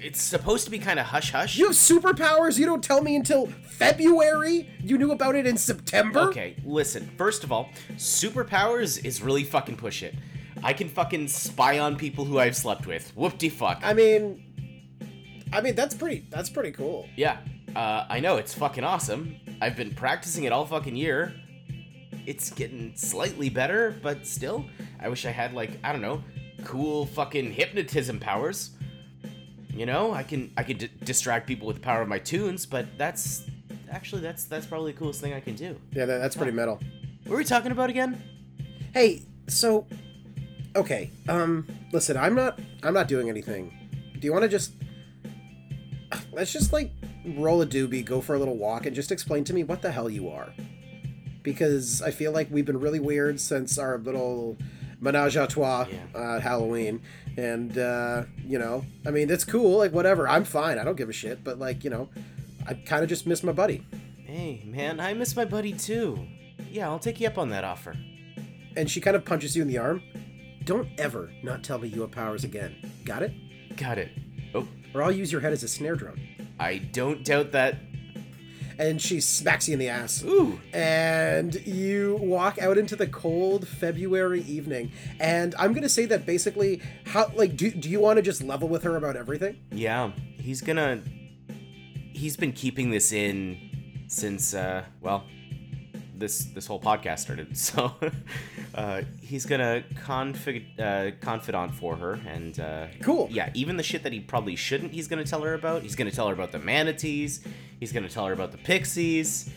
It's 0.00 0.20
supposed 0.20 0.64
to 0.64 0.70
be 0.70 0.80
kind 0.80 0.98
of 0.98 1.06
hush 1.06 1.30
hush. 1.30 1.56
You 1.56 1.66
have 1.66 1.76
superpowers. 1.76 2.58
You 2.58 2.66
don't 2.66 2.82
tell 2.82 3.02
me 3.02 3.14
until 3.14 3.46
February. 3.46 4.68
You 4.82 4.98
knew 4.98 5.12
about 5.12 5.36
it 5.36 5.46
in 5.46 5.56
September. 5.56 6.22
Okay, 6.22 6.56
listen. 6.64 7.08
First 7.16 7.44
of 7.44 7.52
all, 7.52 7.68
superpowers 7.94 9.04
is 9.04 9.22
really 9.22 9.44
fucking 9.44 9.76
push 9.76 10.02
it. 10.02 10.16
I 10.64 10.72
can 10.72 10.88
fucking 10.88 11.28
spy 11.28 11.78
on 11.78 11.96
people 11.96 12.24
who 12.24 12.40
I've 12.40 12.56
slept 12.56 12.86
with. 12.86 13.12
Whoop 13.14 13.38
de 13.38 13.48
fuck. 13.48 13.80
I 13.84 13.92
mean, 13.94 14.44
I 15.52 15.60
mean 15.60 15.76
that's 15.76 15.94
pretty. 15.94 16.26
That's 16.30 16.50
pretty 16.50 16.72
cool. 16.72 17.06
Yeah, 17.16 17.38
uh, 17.76 18.04
I 18.08 18.18
know 18.18 18.38
it's 18.38 18.54
fucking 18.54 18.82
awesome. 18.82 19.36
I've 19.60 19.76
been 19.76 19.94
practicing 19.94 20.44
it 20.44 20.52
all 20.52 20.66
fucking 20.66 20.96
year. 20.96 21.32
It's 22.26 22.50
getting 22.50 22.92
slightly 22.96 23.50
better, 23.50 23.96
but 24.02 24.26
still, 24.26 24.64
I 25.00 25.08
wish 25.08 25.26
I 25.26 25.30
had 25.30 25.54
like 25.54 25.78
I 25.84 25.92
don't 25.92 26.02
know, 26.02 26.24
cool 26.64 27.06
fucking 27.06 27.52
hypnotism 27.52 28.18
powers. 28.18 28.70
You 29.74 29.86
know, 29.86 30.12
I 30.12 30.22
can 30.22 30.52
I 30.56 30.62
can 30.62 30.76
d- 30.76 30.90
distract 31.02 31.46
people 31.46 31.66
with 31.66 31.76
the 31.76 31.82
power 31.82 32.02
of 32.02 32.08
my 32.08 32.18
tunes, 32.18 32.66
but 32.66 32.86
that's 32.98 33.46
actually 33.90 34.20
that's 34.22 34.44
that's 34.44 34.66
probably 34.66 34.92
the 34.92 34.98
coolest 34.98 35.20
thing 35.20 35.32
I 35.32 35.40
can 35.40 35.54
do. 35.54 35.78
Yeah, 35.92 36.04
that, 36.04 36.18
that's 36.18 36.36
pretty 36.36 36.52
metal. 36.52 36.80
What 37.24 37.32
were 37.32 37.36
we 37.38 37.44
talking 37.44 37.72
about 37.72 37.88
again? 37.88 38.22
Hey, 38.92 39.22
so 39.48 39.86
okay, 40.76 41.10
um 41.28 41.66
listen, 41.92 42.16
I'm 42.16 42.34
not 42.34 42.60
I'm 42.82 42.94
not 42.94 43.08
doing 43.08 43.28
anything. 43.30 43.72
Do 44.18 44.26
you 44.26 44.32
want 44.32 44.42
to 44.42 44.48
just 44.48 44.72
let's 46.32 46.52
just 46.52 46.72
like 46.72 46.92
roll 47.24 47.62
a 47.62 47.66
doobie, 47.66 48.04
go 48.04 48.20
for 48.20 48.34
a 48.34 48.38
little 48.38 48.56
walk 48.56 48.86
and 48.86 48.94
just 48.94 49.12
explain 49.12 49.44
to 49.44 49.54
me 49.54 49.64
what 49.64 49.82
the 49.82 49.92
hell 49.92 50.10
you 50.10 50.28
are. 50.28 50.52
Because 51.42 52.02
I 52.02 52.10
feel 52.10 52.32
like 52.32 52.48
we've 52.50 52.64
been 52.64 52.78
really 52.80 53.00
weird 53.00 53.40
since 53.40 53.78
our 53.78 53.98
little 53.98 54.56
menage 55.02 55.36
a 55.36 55.46
trois 55.46 55.86
Yeah. 55.90 56.18
uh, 56.18 56.40
Halloween. 56.40 57.02
And 57.36 57.76
uh, 57.76 58.24
you 58.46 58.58
know, 58.58 58.84
I 59.06 59.10
mean, 59.10 59.28
it's 59.30 59.44
cool, 59.44 59.76
like 59.78 59.92
whatever. 59.92 60.26
I'm 60.28 60.44
fine. 60.44 60.78
I 60.78 60.84
don't 60.84 60.96
give 60.96 61.08
a 61.10 61.12
shit, 61.12 61.42
but 61.44 61.58
like, 61.58 61.84
you 61.84 61.90
know, 61.90 62.08
I 62.66 62.74
kind 62.74 63.02
of 63.02 63.08
just 63.08 63.26
miss 63.26 63.42
my 63.42 63.52
buddy. 63.52 63.86
Hey, 64.24 64.62
man, 64.64 65.00
I 65.00 65.12
miss 65.14 65.34
my 65.36 65.44
buddy 65.44 65.72
too. 65.74 66.26
Yeah, 66.70 66.88
I'll 66.88 66.98
take 66.98 67.20
you 67.20 67.26
up 67.26 67.36
on 67.36 67.50
that 67.50 67.64
offer. 67.64 67.94
And 68.76 68.90
she 68.90 69.00
kind 69.00 69.14
of 69.16 69.24
punches 69.26 69.54
you 69.54 69.60
in 69.62 69.68
the 69.68 69.76
arm. 69.78 70.02
Don't 70.64 70.88
ever 70.98 71.30
not 71.42 71.62
tell 71.64 71.78
me 71.78 71.88
you 71.88 72.00
have 72.02 72.10
powers 72.12 72.44
again. 72.44 72.74
Got 73.04 73.22
it? 73.22 73.32
Got 73.76 73.98
it. 73.98 74.10
Oh, 74.54 74.66
Or 74.94 75.02
I'll 75.02 75.12
use 75.12 75.32
your 75.32 75.40
head 75.40 75.52
as 75.52 75.62
a 75.62 75.68
snare 75.68 75.96
drum. 75.96 76.18
I 76.60 76.78
don't 76.78 77.24
doubt 77.24 77.52
that. 77.52 77.76
And 78.78 79.00
she 79.00 79.20
smacks 79.20 79.68
you 79.68 79.74
in 79.74 79.78
the 79.78 79.88
ass. 79.88 80.22
Ooh. 80.24 80.60
And 80.72 81.54
you 81.66 82.18
walk 82.20 82.58
out 82.58 82.78
into 82.78 82.96
the 82.96 83.06
cold 83.06 83.66
February 83.68 84.42
evening. 84.42 84.92
And 85.20 85.54
I'm 85.58 85.72
gonna 85.72 85.88
say 85.88 86.06
that 86.06 86.26
basically, 86.26 86.80
how 87.06 87.30
like 87.34 87.56
do 87.56 87.70
do 87.70 87.88
you 87.88 88.00
want 88.00 88.16
to 88.16 88.22
just 88.22 88.42
level 88.42 88.68
with 88.68 88.82
her 88.84 88.96
about 88.96 89.16
everything? 89.16 89.58
Yeah, 89.70 90.12
he's 90.38 90.60
gonna. 90.60 91.02
He's 92.12 92.36
been 92.36 92.52
keeping 92.52 92.90
this 92.90 93.12
in 93.12 93.58
since, 94.06 94.54
uh, 94.54 94.84
well, 95.00 95.24
this 96.14 96.44
this 96.54 96.66
whole 96.66 96.80
podcast 96.80 97.20
started. 97.20 97.48
So, 97.56 97.92
uh, 98.74 99.02
he's 99.20 99.44
gonna 99.46 99.82
config 100.06 100.78
uh, 100.78 101.16
confidant 101.20 101.74
for 101.74 101.96
her, 101.96 102.14
and 102.26 102.58
uh, 102.60 102.86
Cool. 103.02 103.28
Yeah, 103.30 103.50
even 103.54 103.76
the 103.76 103.82
shit 103.82 104.02
that 104.04 104.12
he 104.12 104.20
probably 104.20 104.56
shouldn't, 104.56 104.92
he's 104.92 105.08
gonna 105.08 105.24
tell 105.24 105.42
her 105.42 105.54
about. 105.54 105.82
He's 105.82 105.94
gonna 105.96 106.10
tell 106.10 106.28
her 106.28 106.34
about 106.34 106.52
the 106.52 106.58
manatees. 106.58 107.40
He's 107.82 107.90
gonna 107.90 108.08
tell 108.08 108.28
her 108.28 108.32
about 108.32 108.52
the 108.52 108.58
pixies. 108.58 109.50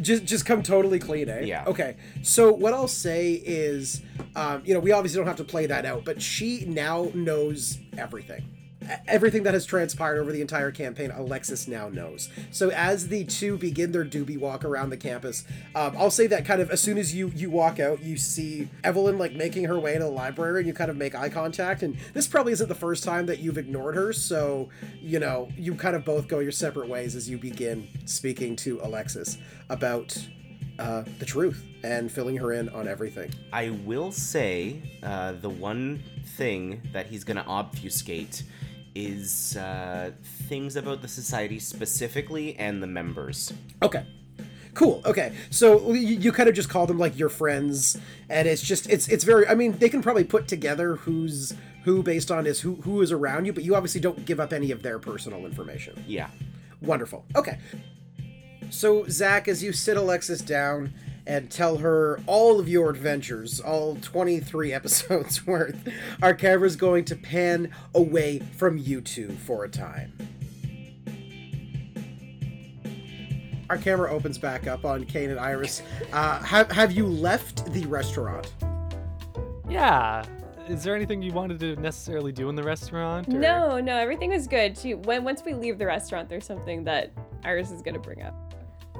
Just 0.00 0.24
just 0.24 0.44
come 0.44 0.64
totally 0.64 0.98
clean, 0.98 1.28
eh? 1.28 1.42
Yeah. 1.42 1.62
Okay. 1.68 1.94
So 2.22 2.50
what 2.50 2.74
I'll 2.74 2.88
say 2.88 3.34
is, 3.34 4.02
um, 4.34 4.62
you 4.64 4.74
know, 4.74 4.80
we 4.80 4.90
obviously 4.90 5.18
don't 5.18 5.28
have 5.28 5.36
to 5.36 5.44
play 5.44 5.66
that 5.66 5.86
out, 5.86 6.04
but 6.04 6.20
she 6.20 6.64
now 6.64 7.12
knows 7.14 7.78
everything. 7.96 8.42
Everything 9.06 9.42
that 9.44 9.54
has 9.54 9.66
transpired 9.66 10.18
over 10.18 10.32
the 10.32 10.40
entire 10.40 10.70
campaign, 10.70 11.10
Alexis 11.10 11.68
now 11.68 11.88
knows. 11.88 12.28
So 12.50 12.70
as 12.70 13.08
the 13.08 13.24
two 13.24 13.56
begin 13.56 13.92
their 13.92 14.04
doobie 14.04 14.38
walk 14.38 14.64
around 14.64 14.90
the 14.90 14.96
campus, 14.96 15.44
um, 15.74 15.94
I'll 15.96 16.10
say 16.10 16.26
that 16.28 16.44
kind 16.44 16.60
of 16.60 16.70
as 16.70 16.80
soon 16.80 16.98
as 16.98 17.14
you 17.14 17.32
you 17.34 17.50
walk 17.50 17.80
out, 17.80 18.02
you 18.02 18.16
see 18.16 18.68
Evelyn 18.84 19.18
like 19.18 19.34
making 19.34 19.64
her 19.64 19.78
way 19.78 19.94
to 19.94 20.00
the 20.00 20.08
library, 20.08 20.60
and 20.60 20.66
you 20.66 20.74
kind 20.74 20.90
of 20.90 20.96
make 20.96 21.14
eye 21.14 21.28
contact. 21.28 21.82
And 21.82 21.96
this 22.14 22.26
probably 22.26 22.52
isn't 22.52 22.68
the 22.68 22.74
first 22.74 23.04
time 23.04 23.26
that 23.26 23.38
you've 23.38 23.58
ignored 23.58 23.94
her, 23.94 24.12
so 24.12 24.68
you 25.00 25.18
know 25.18 25.48
you 25.56 25.74
kind 25.74 25.96
of 25.96 26.04
both 26.04 26.28
go 26.28 26.38
your 26.38 26.52
separate 26.52 26.88
ways 26.88 27.14
as 27.14 27.28
you 27.28 27.38
begin 27.38 27.88
speaking 28.04 28.56
to 28.56 28.80
Alexis 28.82 29.38
about 29.68 30.16
uh, 30.78 31.04
the 31.18 31.24
truth 31.24 31.64
and 31.84 32.10
filling 32.10 32.36
her 32.36 32.52
in 32.52 32.68
on 32.70 32.88
everything. 32.88 33.30
I 33.52 33.70
will 33.84 34.12
say 34.12 34.82
uh, 35.02 35.32
the 35.32 35.50
one 35.50 36.02
thing 36.36 36.80
that 36.92 37.06
he's 37.06 37.24
gonna 37.24 37.44
obfuscate 37.46 38.44
is 38.94 39.56
uh, 39.56 40.12
things 40.48 40.76
about 40.76 41.02
the 41.02 41.08
society 41.08 41.58
specifically 41.58 42.56
and 42.56 42.82
the 42.82 42.86
members. 42.86 43.52
Okay. 43.82 44.04
Cool. 44.74 45.02
Okay. 45.04 45.34
So 45.50 45.92
you, 45.92 46.16
you 46.16 46.32
kind 46.32 46.48
of 46.48 46.54
just 46.54 46.68
call 46.68 46.86
them 46.86 46.98
like 46.98 47.18
your 47.18 47.28
friends, 47.28 47.98
and 48.28 48.48
it's 48.48 48.62
just 48.62 48.88
it's 48.88 49.08
it's 49.08 49.24
very. 49.24 49.46
I 49.46 49.54
mean, 49.54 49.78
they 49.78 49.88
can 49.88 50.02
probably 50.02 50.24
put 50.24 50.48
together 50.48 50.96
who's 50.96 51.54
who 51.84 52.02
based 52.02 52.30
on 52.30 52.46
is 52.46 52.60
who 52.60 52.76
who 52.76 53.02
is 53.02 53.12
around 53.12 53.44
you, 53.44 53.52
but 53.52 53.64
you 53.64 53.74
obviously 53.74 54.00
don't 54.00 54.24
give 54.24 54.40
up 54.40 54.52
any 54.52 54.70
of 54.70 54.82
their 54.82 54.98
personal 54.98 55.44
information. 55.44 56.02
Yeah. 56.06 56.28
Wonderful. 56.80 57.24
Okay. 57.36 57.58
So 58.70 59.06
Zak, 59.08 59.46
as 59.46 59.62
you 59.62 59.72
sit 59.72 59.96
Alexis 59.96 60.40
down 60.40 60.94
and 61.26 61.50
tell 61.50 61.78
her 61.78 62.20
all 62.26 62.58
of 62.60 62.68
your 62.68 62.90
adventures, 62.90 63.60
all 63.60 63.96
23 63.96 64.72
episodes 64.74 65.46
worth, 65.46 65.88
our 66.22 66.34
camera's 66.34 66.76
going 66.76 67.04
to 67.06 67.16
pan 67.16 67.70
away 67.94 68.40
from 68.56 68.76
you 68.78 69.00
two 69.00 69.30
for 69.30 69.64
a 69.64 69.68
time. 69.68 70.12
Our 73.70 73.78
camera 73.78 74.10
opens 74.12 74.36
back 74.36 74.66
up 74.66 74.84
on 74.84 75.04
Cain 75.04 75.30
and 75.30 75.40
Iris. 75.40 75.82
Uh, 76.12 76.40
have 76.42 76.70
have 76.70 76.92
you 76.92 77.06
left 77.06 77.72
the 77.72 77.86
restaurant? 77.86 78.52
Yeah. 79.68 80.24
Is 80.68 80.84
there 80.84 80.94
anything 80.94 81.22
you 81.22 81.32
wanted 81.32 81.58
to 81.60 81.76
necessarily 81.76 82.32
do 82.32 82.48
in 82.50 82.54
the 82.54 82.62
restaurant? 82.62 83.28
or- 83.28 83.32
No, 83.38 83.80
no, 83.80 83.96
everything 83.96 84.30
was 84.30 84.46
good. 84.46 84.76
She, 84.76 84.94
when 84.94 85.24
once 85.24 85.42
we 85.44 85.54
leave 85.54 85.78
the 85.78 85.86
restaurant, 85.86 86.28
there's 86.28 86.44
something 86.44 86.84
that 86.84 87.12
Iris 87.44 87.70
is 87.70 87.80
gonna 87.80 87.98
bring 87.98 88.22
up. 88.22 88.34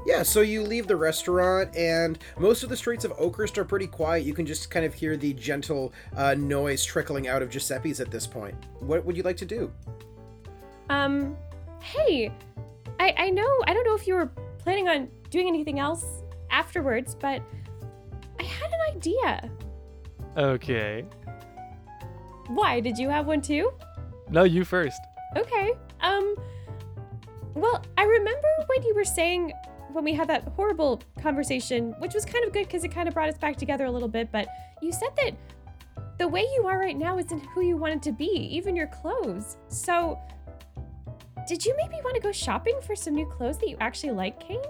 Yeah, 0.05 0.23
so 0.23 0.41
you 0.41 0.63
leave 0.63 0.87
the 0.89 0.97
restaurant, 0.97 1.77
and 1.77 2.19
most 2.39 2.63
of 2.63 2.69
the 2.69 2.77
streets 2.77 3.05
of 3.05 3.13
Oakhurst 3.13 3.57
are 3.57 3.65
pretty 3.65 3.87
quiet. 3.87 4.25
You 4.25 4.35
can 4.35 4.45
just 4.45 4.71
kind 4.71 4.85
of 4.85 4.93
hear 4.93 5.17
the 5.17 5.33
gentle 5.35 5.93
uh, 6.17 6.35
noise 6.35 6.85
trickling 6.85 7.29
out 7.29 7.41
of 7.41 7.51
Giuseppe's 7.51 8.01
at 8.01 8.11
this 8.11 8.27
point. 8.27 8.57
What 8.81 9.05
would 9.05 9.17
you 9.17 9.23
like 9.23 9.37
to 9.37 9.47
do? 9.47 9.73
Um, 10.91 11.37
hey, 11.81 12.33
I 12.99 13.15
I 13.17 13.31
know 13.31 13.49
I 13.67 13.75
don't 13.75 13.85
know 13.85 13.95
if 13.95 14.07
you 14.07 14.15
were 14.15 14.33
planning 14.59 14.89
on 14.89 15.09
doing 15.31 15.47
anything 15.49 15.79
else 15.79 16.05
afterwards, 16.51 17.15
but 17.15 17.41
I 18.39 18.43
had 18.43 18.71
an 18.73 18.97
idea. 18.97 19.51
Okay. 20.37 21.05
Why? 22.49 22.81
Did 22.81 22.99
you 22.99 23.09
have 23.09 23.27
one 23.27 23.41
too? 23.41 23.73
No, 24.29 24.45
you 24.45 24.65
first. 24.65 25.01
Okay. 25.37 25.73
Um. 26.01 26.35
Well, 27.55 27.85
I 27.99 28.05
remember 28.05 28.49
when 28.67 28.83
you 28.83 28.95
were 28.95 29.05
saying 29.05 29.53
when 29.95 30.05
we 30.05 30.13
had 30.15 30.29
that 30.29 30.45
horrible 30.57 31.01
conversation, 31.21 31.95
which 31.99 32.15
was 32.15 32.25
kind 32.25 32.45
of 32.45 32.53
good 32.53 32.67
because 32.67 32.85
it 32.85 32.89
kind 32.89 33.09
of 33.09 33.15
brought 33.15 33.29
us 33.29 33.39
back 33.39 33.57
together 33.57 33.85
a 33.85 33.91
little 33.91 34.09
bit, 34.09 34.31
but 34.33 34.47
you 34.81 34.93
said 34.93 35.11
that 35.23 35.35
the 36.19 36.29
way 36.29 36.47
you 36.57 36.67
are 36.67 36.79
right 36.79 36.97
now 36.97 37.19
isn't 37.19 37.41
who 37.55 37.63
you 37.63 37.77
wanted 37.77 38.03
to 38.03 38.13
be, 38.13 38.27
even 38.27 38.77
your 38.77 38.87
clothes. 38.89 39.57
So, 39.69 40.19
did 41.49 41.65
you 41.65 41.75
maybe 41.77 41.97
want 42.05 42.15
to 42.17 42.21
go 42.23 42.31
shopping 42.33 42.79
for 42.87 42.95
some 42.95 43.15
new 43.15 43.27
clothes 43.27 43.59
that 43.59 43.69
you 43.69 43.77
actually 43.81 44.13
like, 44.13 44.39
Cain? 44.41 44.61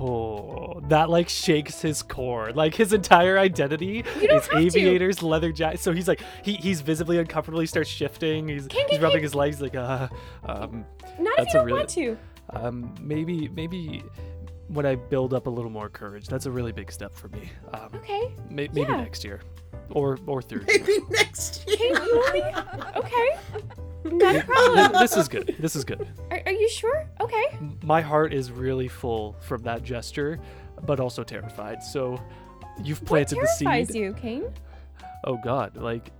Oh, 0.00 0.80
that 0.88 1.10
like 1.10 1.28
shakes 1.28 1.80
his 1.82 2.02
core. 2.02 2.52
Like 2.52 2.72
his 2.74 2.92
entire 2.92 3.36
identity 3.36 4.00
is 4.22 4.30
have 4.30 4.48
to. 4.50 4.58
aviators, 4.58 5.24
leather 5.24 5.50
jacket. 5.50 5.80
So 5.80 5.92
he's 5.92 6.06
like 6.06 6.20
he 6.44 6.54
he's 6.54 6.80
visibly 6.82 7.18
uncomfortable. 7.18 7.58
He 7.58 7.66
starts 7.66 7.90
shifting. 7.90 8.46
He's 8.46 8.68
King, 8.68 8.82
he's 8.82 8.90
King, 8.92 9.00
rubbing 9.02 9.16
King. 9.16 9.22
his 9.24 9.34
legs 9.34 9.60
like 9.60 9.74
uh 9.74 10.06
um 10.44 10.84
Not 11.18 11.36
That's 11.38 11.40
if 11.40 11.46
you 11.48 11.52
don't 11.54 11.66
really- 11.66 11.78
want 11.78 11.88
to. 11.90 12.16
Um 12.50 12.94
maybe 13.00 13.48
maybe 13.48 14.02
when 14.68 14.84
I 14.84 14.96
build 14.96 15.32
up 15.32 15.46
a 15.46 15.50
little 15.50 15.70
more 15.70 15.88
courage. 15.88 16.26
That's 16.28 16.46
a 16.46 16.50
really 16.50 16.72
big 16.72 16.92
step 16.92 17.14
for 17.14 17.28
me. 17.28 17.50
Um, 17.72 17.90
Okay. 17.94 18.34
may, 18.50 18.68
maybe 18.68 18.82
Yeah. 18.92 18.96
next 19.00 19.24
year, 19.24 19.40
or 19.90 20.18
or 20.26 20.42
through. 20.42 20.64
Maybe 20.66 20.98
next 21.10 21.66
year. 21.68 21.94
Cain. 22.32 22.54
Okay. 22.96 23.36
Not 24.04 24.36
a 24.36 24.42
problem. 24.44 24.92
this 25.00 25.16
is 25.16 25.28
good. 25.28 25.56
This 25.58 25.74
is 25.76 25.84
good. 25.84 26.06
Are, 26.30 26.42
are 26.46 26.52
you 26.52 26.68
sure? 26.68 27.06
Okay. 27.20 27.58
My 27.82 28.00
heart 28.00 28.32
is 28.32 28.50
really 28.52 28.88
full 28.88 29.34
from 29.40 29.62
that 29.64 29.82
gesture, 29.82 30.38
but 30.86 31.00
also 31.00 31.22
terrified. 31.24 31.82
So 31.82 32.20
you've 32.82 33.00
What 33.02 33.08
planted 33.08 33.36
the 33.36 33.48
terrifies 33.58 33.88
seed. 33.88 33.96
you, 33.96 34.12
Cain? 34.14 34.44
Oh 35.24 35.38
God, 35.42 35.76
like 35.76 36.10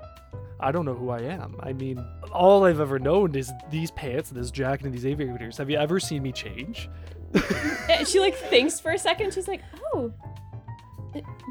I 0.60 0.72
don't 0.72 0.84
know 0.84 0.94
who 0.94 1.10
I 1.10 1.20
am. 1.20 1.56
I 1.60 1.72
mean, 1.72 2.04
all 2.32 2.64
I've 2.64 2.80
ever 2.80 2.98
known 2.98 3.34
is 3.34 3.52
these 3.70 3.90
pants, 3.92 4.30
this 4.30 4.50
jacket, 4.50 4.86
and 4.86 4.94
these 4.94 5.06
aviators. 5.06 5.56
Have 5.58 5.70
you 5.70 5.76
ever 5.76 6.00
seen 6.00 6.22
me 6.22 6.32
change? 6.32 6.88
She 8.04 8.20
like 8.20 8.36
thinks 8.36 8.78
for 8.78 8.92
a 8.92 8.98
second. 8.98 9.32
She's 9.34 9.48
like, 9.48 9.62
oh, 9.94 10.12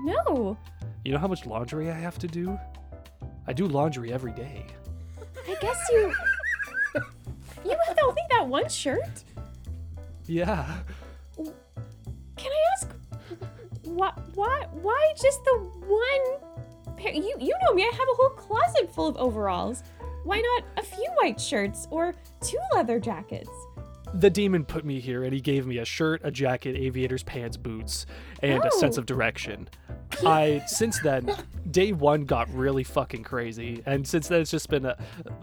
no. 0.05 0.57
You 1.03 1.11
know 1.11 1.17
how 1.17 1.27
much 1.27 1.45
laundry 1.45 1.89
I 1.89 1.95
have 1.95 2.17
to 2.19 2.27
do? 2.27 2.57
I 3.47 3.53
do 3.53 3.65
laundry 3.65 4.13
every 4.13 4.33
day. 4.33 4.65
I 5.47 5.55
guess 5.59 5.77
you. 5.91 6.13
You 7.65 7.75
have 7.87 7.97
only 8.03 8.21
that 8.29 8.47
one 8.47 8.69
shirt. 8.69 9.23
Yeah. 10.25 10.79
Can 11.35 12.51
I 12.51 12.65
ask 12.73 12.89
why? 13.83 14.11
Why? 14.35 14.67
Why 14.71 15.13
just 15.21 15.43
the 15.43 15.57
one 15.87 16.56
pair? 16.97 17.13
You 17.13 17.35
you 17.39 17.53
know 17.65 17.73
me. 17.73 17.83
I 17.83 17.91
have 17.91 17.99
a 18.11 18.15
whole 18.15 18.29
closet 18.31 18.91
full 18.93 19.07
of 19.07 19.15
overalls. 19.17 19.83
Why 20.23 20.41
not 20.41 20.63
a 20.77 20.83
few 20.83 21.07
white 21.21 21.39
shirts 21.39 21.87
or 21.89 22.13
two 22.41 22.59
leather 22.73 22.99
jackets? 22.99 23.49
The 24.13 24.29
demon 24.29 24.63
put 24.65 24.83
me 24.85 24.99
here 24.99 25.23
and 25.23 25.33
he 25.33 25.41
gave 25.41 25.65
me 25.67 25.77
a 25.79 25.85
shirt, 25.85 26.21
a 26.23 26.31
jacket, 26.31 26.75
aviators, 26.77 27.23
pants, 27.23 27.57
boots, 27.57 28.05
and 28.41 28.63
a 28.63 28.71
sense 28.71 28.97
Oh. 28.97 29.01
of 29.01 29.05
direction. 29.05 29.67
I 30.25 30.63
since 30.67 30.99
then 31.01 31.29
day 31.69 31.91
1 31.91 32.23
got 32.25 32.51
really 32.53 32.83
fucking 32.85 33.23
crazy 33.23 33.83
and 33.85 34.07
since 34.07 34.29
then 34.29 34.39
it's 34.41 34.49
just 34.51 34.69
been 34.69 34.85
a 34.85 34.97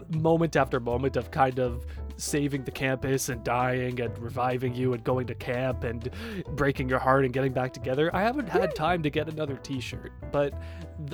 moment 0.09 0.55
after 0.55 0.79
moment 0.79 1.15
of 1.15 1.29
kind 1.31 1.59
of 1.59 1.85
saving 2.17 2.63
the 2.63 2.71
campus 2.71 3.29
and 3.29 3.43
dying 3.43 3.99
and 3.99 4.17
reviving 4.19 4.73
you 4.73 4.93
and 4.93 5.03
going 5.03 5.27
to 5.27 5.35
camp 5.35 5.83
and 5.83 6.09
breaking 6.55 6.89
your 6.89 6.99
heart 6.99 7.25
and 7.25 7.33
getting 7.33 7.51
back 7.51 7.73
together. 7.73 8.13
I 8.15 8.21
haven't 8.21 8.47
had 8.47 8.75
time 8.75 9.03
to 9.03 9.09
get 9.09 9.27
another 9.27 9.57
t-shirt, 9.57 10.11
but 10.31 10.53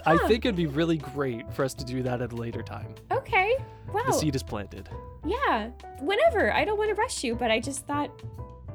I 0.06 0.18
think 0.28 0.45
it'd 0.45 0.56
be 0.56 0.68
really 0.68 0.98
great 0.98 1.52
for 1.53 1.65
us 1.65 1.73
to 1.76 1.86
do 1.86 2.03
that 2.03 2.22
at 2.22 2.34
a 2.34 2.36
later 2.36 2.61
time. 2.61 2.94
Okay. 3.11 3.56
Wow. 3.94 4.03
The 4.06 4.14
seed 4.14 4.36
is 4.36 4.44
planted. 4.44 4.90
Yeah. 5.26 5.72
Whenever. 5.99 6.53
I 6.53 6.65
don't 6.65 6.78
want 6.78 6.90
to 6.90 6.95
rush 6.95 7.23
you, 7.23 7.36
but 7.36 7.52
I 7.52 7.60
just 7.60 7.86
thought 7.86 8.10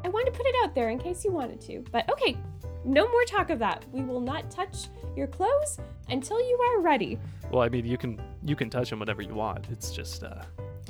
I 0.04 0.08
wanted 0.08 0.32
to 0.32 0.36
put 0.36 0.46
it 0.46 0.54
out 0.62 0.74
there 0.74 0.90
in 0.90 0.98
case 0.98 1.24
you 1.24 1.32
wanted 1.32 1.60
to. 1.62 1.84
But 1.90 2.10
okay. 2.10 2.36
No 2.84 3.08
more 3.08 3.24
talk 3.24 3.50
of 3.50 3.58
that. 3.58 3.84
We 3.90 4.02
will 4.02 4.20
not 4.20 4.48
touch 4.48 4.86
your 5.16 5.26
clothes 5.26 5.80
until 6.08 6.38
you 6.38 6.56
are 6.70 6.80
ready. 6.80 7.18
Well, 7.50 7.62
I 7.62 7.68
mean, 7.68 7.84
you 7.84 7.98
can 7.98 8.20
you 8.44 8.54
can 8.54 8.70
touch 8.70 8.90
them 8.90 9.00
whenever 9.00 9.22
you 9.22 9.34
want. 9.34 9.66
It's 9.70 9.90
just 9.90 10.22
uh 10.22 10.42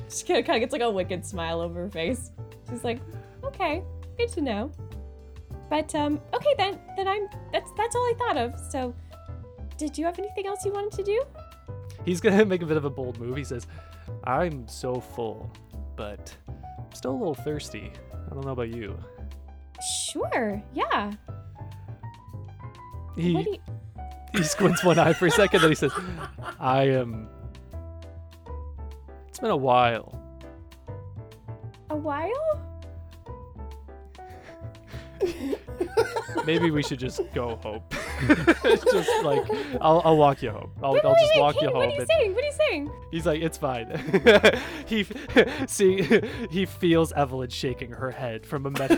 She 0.08 0.24
kind 0.24 0.40
of 0.40 0.60
gets 0.60 0.72
like 0.72 0.82
a 0.82 0.90
wicked 0.90 1.24
smile 1.24 1.60
over 1.60 1.82
her 1.82 1.90
face. 1.90 2.30
She's 2.70 2.84
like, 2.84 3.00
okay, 3.44 3.82
good 4.16 4.28
to 4.30 4.40
know. 4.40 4.70
But 5.68 5.94
um, 5.94 6.20
okay 6.32 6.54
then. 6.56 6.78
Then 6.96 7.08
I'm. 7.08 7.28
That's 7.52 7.70
that's 7.76 7.96
all 7.96 8.02
I 8.02 8.14
thought 8.18 8.36
of. 8.36 8.58
So, 8.70 8.94
did 9.76 9.98
you 9.98 10.04
have 10.04 10.18
anything 10.18 10.46
else 10.46 10.64
you 10.64 10.72
wanted 10.72 10.92
to 10.92 11.02
do? 11.02 11.22
He's 12.04 12.20
gonna 12.20 12.44
make 12.46 12.62
a 12.62 12.66
bit 12.66 12.76
of 12.76 12.84
a 12.84 12.90
bold 12.90 13.18
move. 13.18 13.36
He 13.36 13.44
says, 13.44 13.66
"I'm 14.24 14.68
so 14.68 15.00
full, 15.00 15.50
but 15.96 16.34
I'm 16.48 16.94
still 16.94 17.12
a 17.12 17.18
little 17.18 17.34
thirsty. 17.34 17.92
I 18.12 18.34
don't 18.34 18.44
know 18.44 18.52
about 18.52 18.68
you." 18.68 18.96
Sure. 20.10 20.62
Yeah. 20.72 21.12
He 23.16 23.30
you? 23.30 23.56
he 24.34 24.42
squints 24.42 24.84
one 24.84 24.98
eye 24.98 25.12
for 25.12 25.26
a 25.26 25.30
second, 25.30 25.62
then 25.62 25.70
he 25.70 25.74
says, 25.74 25.92
"I 26.60 26.84
am." 26.84 27.28
It's 29.36 29.40
been 29.42 29.50
a 29.50 29.54
while. 29.54 30.18
A 31.90 31.94
while? 31.94 32.32
Maybe 36.46 36.70
we 36.70 36.82
should 36.82 36.98
just 36.98 37.20
go 37.34 37.56
home. 37.56 37.82
just 38.66 39.24
like 39.24 39.44
I'll, 39.78 40.00
I'll 40.06 40.16
walk 40.16 40.40
you 40.40 40.52
home. 40.52 40.72
I'll, 40.82 40.94
Wait, 40.94 41.04
I'll 41.04 41.12
wait, 41.12 41.20
just 41.20 41.32
wait, 41.34 41.40
walk 41.42 41.54
you 41.60 41.68
home. 41.68 41.76
What 41.76 41.88
are 41.90 41.92
you 41.92 42.06
saying? 42.06 42.34
What 42.34 42.44
are 42.44 42.46
you 42.46 42.52
saying? 42.52 42.90
He's 43.10 43.26
like, 43.26 43.42
it's 43.42 43.58
fine. 43.58 44.62
he 44.86 45.06
see 45.66 46.22
he 46.50 46.64
feels 46.64 47.12
Evelyn 47.12 47.50
shaking 47.50 47.90
her 47.90 48.10
head 48.10 48.46
from 48.46 48.64
a 48.64 48.70
meta. 48.70 48.96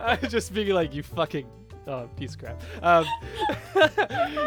I'm 0.00 0.28
just 0.28 0.52
being 0.52 0.74
like, 0.74 0.92
you 0.92 1.04
fucking 1.04 1.46
oh, 1.86 2.08
piece 2.16 2.34
of 2.34 2.40
crap. 2.40 2.62
Um, 2.82 3.04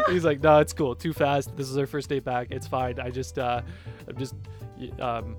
he's 0.10 0.24
like, 0.24 0.42
no, 0.42 0.60
it's 0.60 0.72
cool. 0.72 0.94
Too 0.94 1.12
fast. 1.12 1.56
This 1.56 1.68
is 1.68 1.76
our 1.76 1.86
first 1.86 2.08
day 2.08 2.20
back. 2.20 2.48
It's 2.50 2.66
fine. 2.66 2.98
I 3.00 3.10
just 3.10 3.38
uh, 3.38 3.62
I'm 4.08 4.16
just 4.16 4.34
um, 5.00 5.36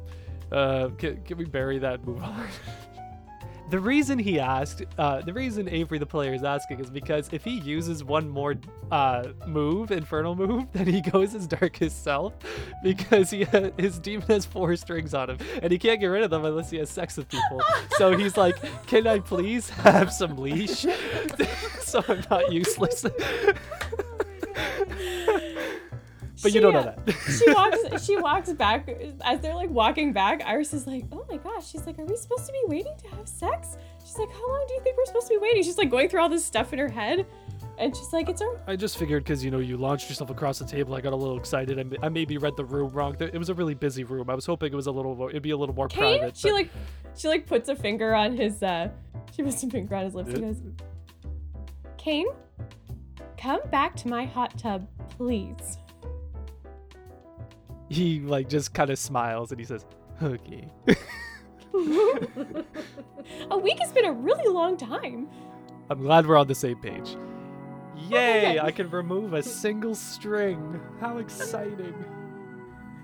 uh, 0.52 0.90
can, 0.98 1.22
can 1.24 1.38
we 1.38 1.46
bury 1.46 1.80
that? 1.80 2.06
Move 2.06 2.24
on. 2.24 2.48
The 3.68 3.80
reason 3.80 4.20
he 4.20 4.40
asked, 4.40 4.84
uh, 5.00 5.22
the 5.22 5.34
reason 5.34 5.68
Avery 5.68 5.98
the 5.98 6.06
player 6.06 6.36
is 6.36 6.44
asking 6.44 6.82
is 6.82 6.92
because 6.92 7.30
if 7.32 7.44
he 7.44 7.60
uses 7.62 8.04
one 8.04 8.30
more 8.30 8.54
uh, 8.92 9.30
move, 9.48 9.90
infernal 9.90 10.36
move, 10.36 10.68
then 10.74 10.86
he 10.86 11.02
goes 11.02 11.32
his 11.32 11.48
darkest 11.48 12.04
self 12.04 12.36
because 12.84 13.32
he 13.32 13.48
his 13.78 13.98
demon 13.98 14.28
has 14.28 14.46
four 14.46 14.76
strings 14.76 15.16
on 15.16 15.32
him 15.32 15.38
and 15.64 15.72
he 15.72 15.80
can't 15.80 16.00
get 16.00 16.08
rid 16.08 16.22
of 16.22 16.30
them 16.30 16.46
unless 16.46 16.70
he 16.70 16.78
has 16.78 16.92
sex 16.92 17.18
with 17.18 17.28
people. 17.28 17.60
so 17.98 18.16
he's 18.16 18.38
like, 18.38 18.56
"Can 18.86 19.08
I 19.08 19.18
please 19.18 19.68
have 19.70 20.14
some 20.14 20.38
leash 20.38 20.86
so 22.04 22.14
I'm 22.14 22.24
not 22.30 22.52
useless?" 22.52 23.06
but 26.44 26.54
you 26.54 26.62
don't 26.62 26.74
know 26.74 26.82
She, 26.82 26.88
uh, 26.88 26.94
that. 27.06 27.14
she 27.40 27.54
walks 27.54 28.06
she 28.06 28.18
walks 28.18 28.54
back 28.54 28.90
as 29.24 29.40
they're 29.40 29.56
like 29.56 29.70
walking 29.70 30.12
back 30.14 30.42
iris 30.46 30.74
is 30.74 30.86
like 30.86 31.06
oh 31.12 31.26
my 31.30 31.38
gosh 31.38 31.68
she's 31.68 31.86
like 31.86 31.98
are 31.98 32.06
we 32.06 32.16
supposed 32.18 32.46
to 32.46 32.52
be 32.52 32.62
waiting 32.68 32.94
to 33.04 33.08
have 33.16 33.28
sex 33.28 33.78
she's 34.06 34.18
like 34.18 34.30
how 34.32 34.48
long 34.50 34.66
do 34.68 34.74
you 34.74 34.82
think 34.82 34.98
we're 34.98 35.06
supposed 35.06 35.28
to 35.28 35.34
be 35.34 35.38
waiting 35.38 35.64
she's 35.64 35.78
like 35.78 35.90
going 35.90 36.10
through 36.10 36.22
all 36.22 36.30
this 36.30 36.46
stuff 36.46 36.74
in 36.74 36.80
her 36.80 36.90
head 36.90 37.26
and 37.78 37.96
she's 37.96 38.12
like 38.14 38.28
it's 38.30 38.42
our 38.42 38.60
I 38.68 38.76
just 38.76 38.98
figured 38.98 39.24
because 39.24 39.44
you 39.46 39.50
know 39.52 39.60
you 39.60 39.78
launched 39.78 40.10
yourself 40.10 40.30
across 40.30 40.60
the 40.60 40.66
table, 40.66 40.94
I 40.96 41.02
got 41.02 41.12
a 41.12 41.16
little 41.18 41.38
excited. 41.38 41.98
I 42.02 42.08
maybe 42.08 42.38
read 42.38 42.56
the 42.56 42.64
room 42.64 42.90
wrong. 42.92 43.18
It 43.20 43.38
was 43.38 43.50
a 43.50 43.54
really 43.54 43.74
busy 43.74 44.06
room. 44.06 44.30
I 44.30 44.34
was 44.36 44.46
hoping 44.46 44.72
it 44.72 44.76
was 44.78 44.88
a 44.88 44.92
little, 44.92 45.14
more, 45.14 45.30
it'd 45.30 45.44
be 45.44 45.52
a 45.52 45.58
little 45.58 45.76
more 45.76 45.90
Cain, 45.90 46.20
private. 46.20 46.38
she 46.38 46.48
but- 46.50 46.54
like 46.54 46.70
she 47.18 47.28
like 47.28 47.46
puts 47.48 47.68
a 47.68 47.76
finger 47.76 48.14
on 48.16 48.36
his 48.38 48.64
uh 48.64 48.88
she 49.36 49.44
puts 49.44 49.62
a 49.62 49.68
finger 49.70 49.94
on 49.96 50.06
his 50.06 50.16
lips 50.16 50.30
and 50.30 50.42
Yeah. 50.42 50.48
goes 50.54 50.62
Cain 52.06 52.28
come 53.36 53.62
back 53.72 53.96
to 53.96 54.08
my 54.08 54.26
hot 54.26 54.56
tub 54.60 54.88
please 55.10 55.80
he 57.90 58.20
like 58.20 58.48
just 58.48 58.76
kind 58.76 58.92
of 58.92 59.00
smiles 59.00 59.52
and 59.52 59.60
he 59.60 59.66
says, 59.66 59.88
"Okay." 60.22 60.70
a 63.50 63.58
week 63.58 63.80
has 63.80 63.92
been 63.92 64.06
a 64.06 64.14
really 64.14 64.48
long 64.54 64.78
time 64.78 65.28
I'm 65.90 66.04
glad 66.04 66.28
we're 66.28 66.38
on 66.38 66.48
the 66.48 66.54
same 66.54 66.78
page. 66.80 67.16
Oh, 67.16 68.08
Yay! 68.10 68.54
good. 68.54 68.60
I 68.60 68.70
can 68.70 68.88
remove 68.92 69.34
a 69.34 69.42
single 69.42 69.96
string. 69.96 70.80
How 71.00 71.18
exciting! 71.18 72.06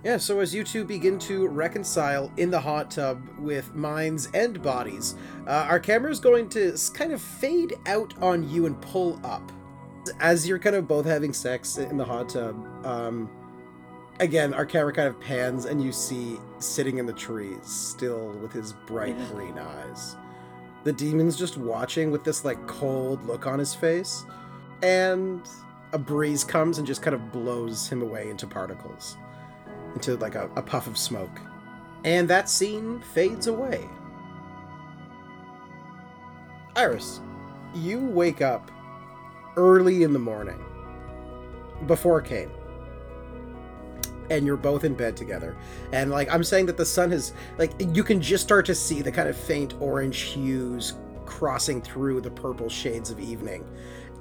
Yeah, 0.03 0.18
so 0.18 0.40
as 0.40 0.53
you 0.53 0.64
two 0.64 0.84
begin 0.84 1.19
to 1.19 1.48
reconcile 1.48 2.32
in 2.38 2.49
the 2.49 2.60
hot 2.60 2.90
tub 2.90 3.22
with 3.38 3.76
minds 3.76 4.30
and 4.34 4.60
bodies, 4.60 5.14
uh, 5.45 5.68
our 5.69 5.80
camera 5.80 6.10
is 6.10 6.19
going 6.19 6.49
to 6.49 6.76
kind 6.95 7.11
of 7.11 7.22
fade 7.22 7.76
out 7.86 8.15
on 8.19 8.49
you 8.49 8.65
and 8.65 8.82
pull 8.82 9.22
up. 9.23 9.52
As 10.19 10.48
you're 10.48 10.57
kind 10.57 10.76
of 10.76 10.88
both 10.88 11.06
having 11.06 11.34
sex 11.34 11.78
in 11.78 11.98
the 11.98 12.03
hot 12.03 12.30
tub, 12.30 12.65
um, 12.84 13.30
again, 14.19 14.56
our 14.56 14.65
camera 14.65 14.91
kind 14.91 15.07
of 15.07 15.19
pans 15.19 15.65
and 15.65 15.84
you 15.84 15.91
see 15.91 16.40
sitting 16.57 16.98
in 16.98 17.06
the 17.06 17.14
trees, 17.14 17.64
still 17.64 18.30
with 18.41 18.52
his 18.52 18.73
bright 18.73 19.15
green 19.30 19.60
eyes. 19.60 20.15
The 20.84 20.94
demon's 20.94 21.38
just 21.38 21.57
watching 21.57 22.10
with 22.10 22.23
this 22.23 22.44
like 22.44 22.65
cold 22.65 23.23
look 23.28 23.45
on 23.45 23.60
his 23.60 23.76
face, 23.76 24.26
and 24.82 25.48
a 25.94 25.99
breeze 25.99 26.44
comes 26.44 26.80
and 26.80 26.88
just 26.88 27.03
kind 27.03 27.14
of 27.14 27.32
blows 27.32 27.88
him 27.88 28.02
away 28.02 28.32
into 28.32 28.48
particles 28.48 29.15
into 29.94 30.16
like 30.18 30.36
a, 30.36 30.50
a 30.56 30.62
puff 30.62 30.88
of 30.88 30.98
smoke. 30.98 31.40
And 32.04 32.28
that 32.30 32.50
scene 32.50 33.02
fades 33.14 33.48
away. 33.48 33.88
Iris, 36.76 37.20
you 37.76 38.00
wake 38.00 38.42
up 38.42 38.72
early 39.58 40.04
in 40.04 40.14
the 40.14 40.20
morning 40.20 40.60
before 41.88 42.22
Cain. 42.22 42.50
And 44.30 44.46
you're 44.46 44.58
both 44.58 44.86
in 44.86 44.94
bed 44.94 45.18
together. 45.18 45.58
And 45.92 46.10
like 46.10 46.32
I'm 46.34 46.44
saying 46.44 46.66
that 46.68 46.78
the 46.78 46.86
sun 46.86 47.12
has 47.12 47.34
like 47.58 47.74
you 47.80 48.04
can 48.04 48.22
just 48.22 48.44
start 48.44 48.66
to 48.68 48.76
see 48.76 49.02
the 49.02 49.12
kind 49.12 49.28
of 49.28 49.36
faint 49.36 49.76
orange 49.82 50.20
hues 50.20 50.94
crossing 51.26 51.82
through 51.82 52.22
the 52.22 52.32
purple 52.32 52.70
shades 52.70 53.12
of 53.12 53.20
evening 53.20 53.66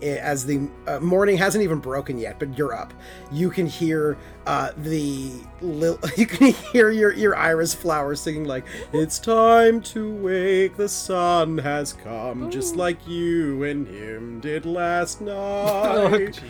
as 0.02 0.44
the 0.46 0.68
uh, 0.86 0.98
morning 1.00 1.36
hasn't 1.36 1.62
even 1.62 1.78
broken 1.78 2.18
yet 2.18 2.38
but 2.38 2.56
you're 2.56 2.74
up. 2.74 2.92
You 3.30 3.50
can 3.50 3.66
hear 3.66 4.16
uh, 4.46 4.72
the 4.76 5.32
lil- 5.60 6.00
you 6.16 6.26
can 6.26 6.52
hear 6.52 6.90
your 6.90 7.12
your 7.12 7.36
iris 7.36 7.74
flowers 7.74 8.20
singing 8.20 8.44
like 8.44 8.64
it's 8.92 9.18
time 9.18 9.80
to 9.82 10.14
wake 10.16 10.76
the 10.76 10.88
sun 10.88 11.58
has 11.58 11.92
come 11.92 12.50
just 12.50 12.76
like 12.76 13.06
you 13.06 13.62
and 13.64 13.86
him 13.86 14.40
did 14.40 14.66
last 14.66 15.20
night. 15.20 16.40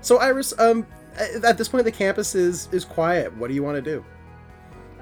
So 0.00 0.18
iris 0.18 0.58
um 0.58 0.86
at 1.44 1.58
this 1.58 1.68
point 1.68 1.84
the 1.84 1.92
campus 1.92 2.34
is 2.34 2.68
is 2.72 2.84
quiet. 2.84 3.36
What 3.36 3.48
do 3.48 3.54
you 3.54 3.62
want 3.62 3.76
to 3.76 3.82
do? 3.82 4.04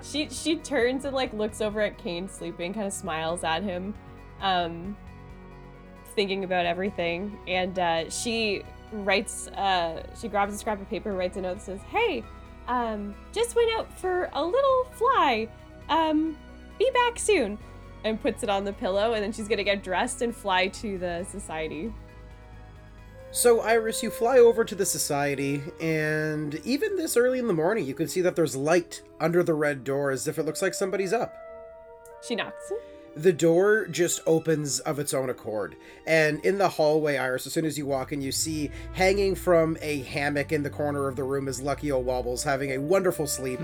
She 0.02 0.28
she 0.28 0.56
turns 0.56 1.04
and 1.04 1.14
like 1.14 1.32
looks 1.32 1.60
over 1.60 1.80
at 1.80 1.98
Cain 1.98 2.28
sleeping, 2.28 2.72
kind 2.72 2.86
of 2.86 2.92
smiles 2.92 3.44
at 3.44 3.62
him, 3.62 3.94
um, 4.40 4.96
thinking 6.18 6.42
about 6.42 6.66
everything, 6.66 7.38
and 7.46 7.78
uh, 7.78 8.10
she 8.10 8.64
writes. 8.90 9.46
Uh, 9.46 10.02
she 10.20 10.26
grabs 10.26 10.52
a 10.52 10.58
scrap 10.58 10.80
of 10.80 10.90
paper, 10.90 11.12
writes 11.12 11.36
a 11.36 11.40
note 11.40 11.58
that 11.58 11.62
says, 11.62 11.80
"Hey, 11.90 12.24
um, 12.66 13.14
just 13.32 13.54
went 13.54 13.70
out 13.78 13.86
for 14.00 14.28
a 14.32 14.44
little 14.44 14.84
fly. 14.94 15.48
Um, 15.88 16.36
be 16.76 16.90
back 16.92 17.20
soon." 17.20 17.56
And 18.02 18.20
puts 18.20 18.42
it 18.42 18.50
on 18.50 18.64
the 18.64 18.72
pillow, 18.72 19.12
and 19.12 19.22
then 19.22 19.32
she's 19.32 19.46
gonna 19.46 19.62
get 19.62 19.84
dressed 19.84 20.20
and 20.20 20.34
fly 20.34 20.66
to 20.82 20.98
the 20.98 21.24
society. 21.30 21.92
So, 23.30 23.60
Iris, 23.60 24.02
you 24.02 24.10
fly 24.10 24.38
over 24.38 24.64
to 24.64 24.74
the 24.74 24.86
society, 24.86 25.62
and 25.80 26.56
even 26.64 26.96
this 26.96 27.16
early 27.16 27.38
in 27.38 27.46
the 27.46 27.54
morning, 27.54 27.86
you 27.86 27.94
can 27.94 28.08
see 28.08 28.22
that 28.22 28.34
there's 28.34 28.56
light 28.56 29.02
under 29.20 29.44
the 29.44 29.54
red 29.54 29.84
door 29.84 30.10
as 30.10 30.26
if 30.26 30.36
it 30.36 30.44
looks 30.44 30.62
like 30.62 30.74
somebody's 30.74 31.12
up. 31.12 31.36
She 32.26 32.34
knocks. 32.34 32.72
The 33.18 33.32
door 33.32 33.88
just 33.88 34.20
opens 34.26 34.78
of 34.78 35.00
its 35.00 35.12
own 35.12 35.28
accord, 35.28 35.74
and 36.06 36.44
in 36.44 36.56
the 36.56 36.68
hallway, 36.68 37.16
Iris, 37.16 37.48
as 37.48 37.52
soon 37.52 37.64
as 37.64 37.76
you 37.76 37.84
walk 37.84 38.12
in, 38.12 38.22
you 38.22 38.30
see 38.30 38.70
hanging 38.92 39.34
from 39.34 39.76
a 39.82 40.02
hammock 40.02 40.52
in 40.52 40.62
the 40.62 40.70
corner 40.70 41.08
of 41.08 41.16
the 41.16 41.24
room 41.24 41.48
is 41.48 41.60
Lucky 41.60 41.90
O'Wobbles 41.90 42.44
having 42.44 42.70
a 42.70 42.78
wonderful 42.78 43.26
sleep. 43.26 43.58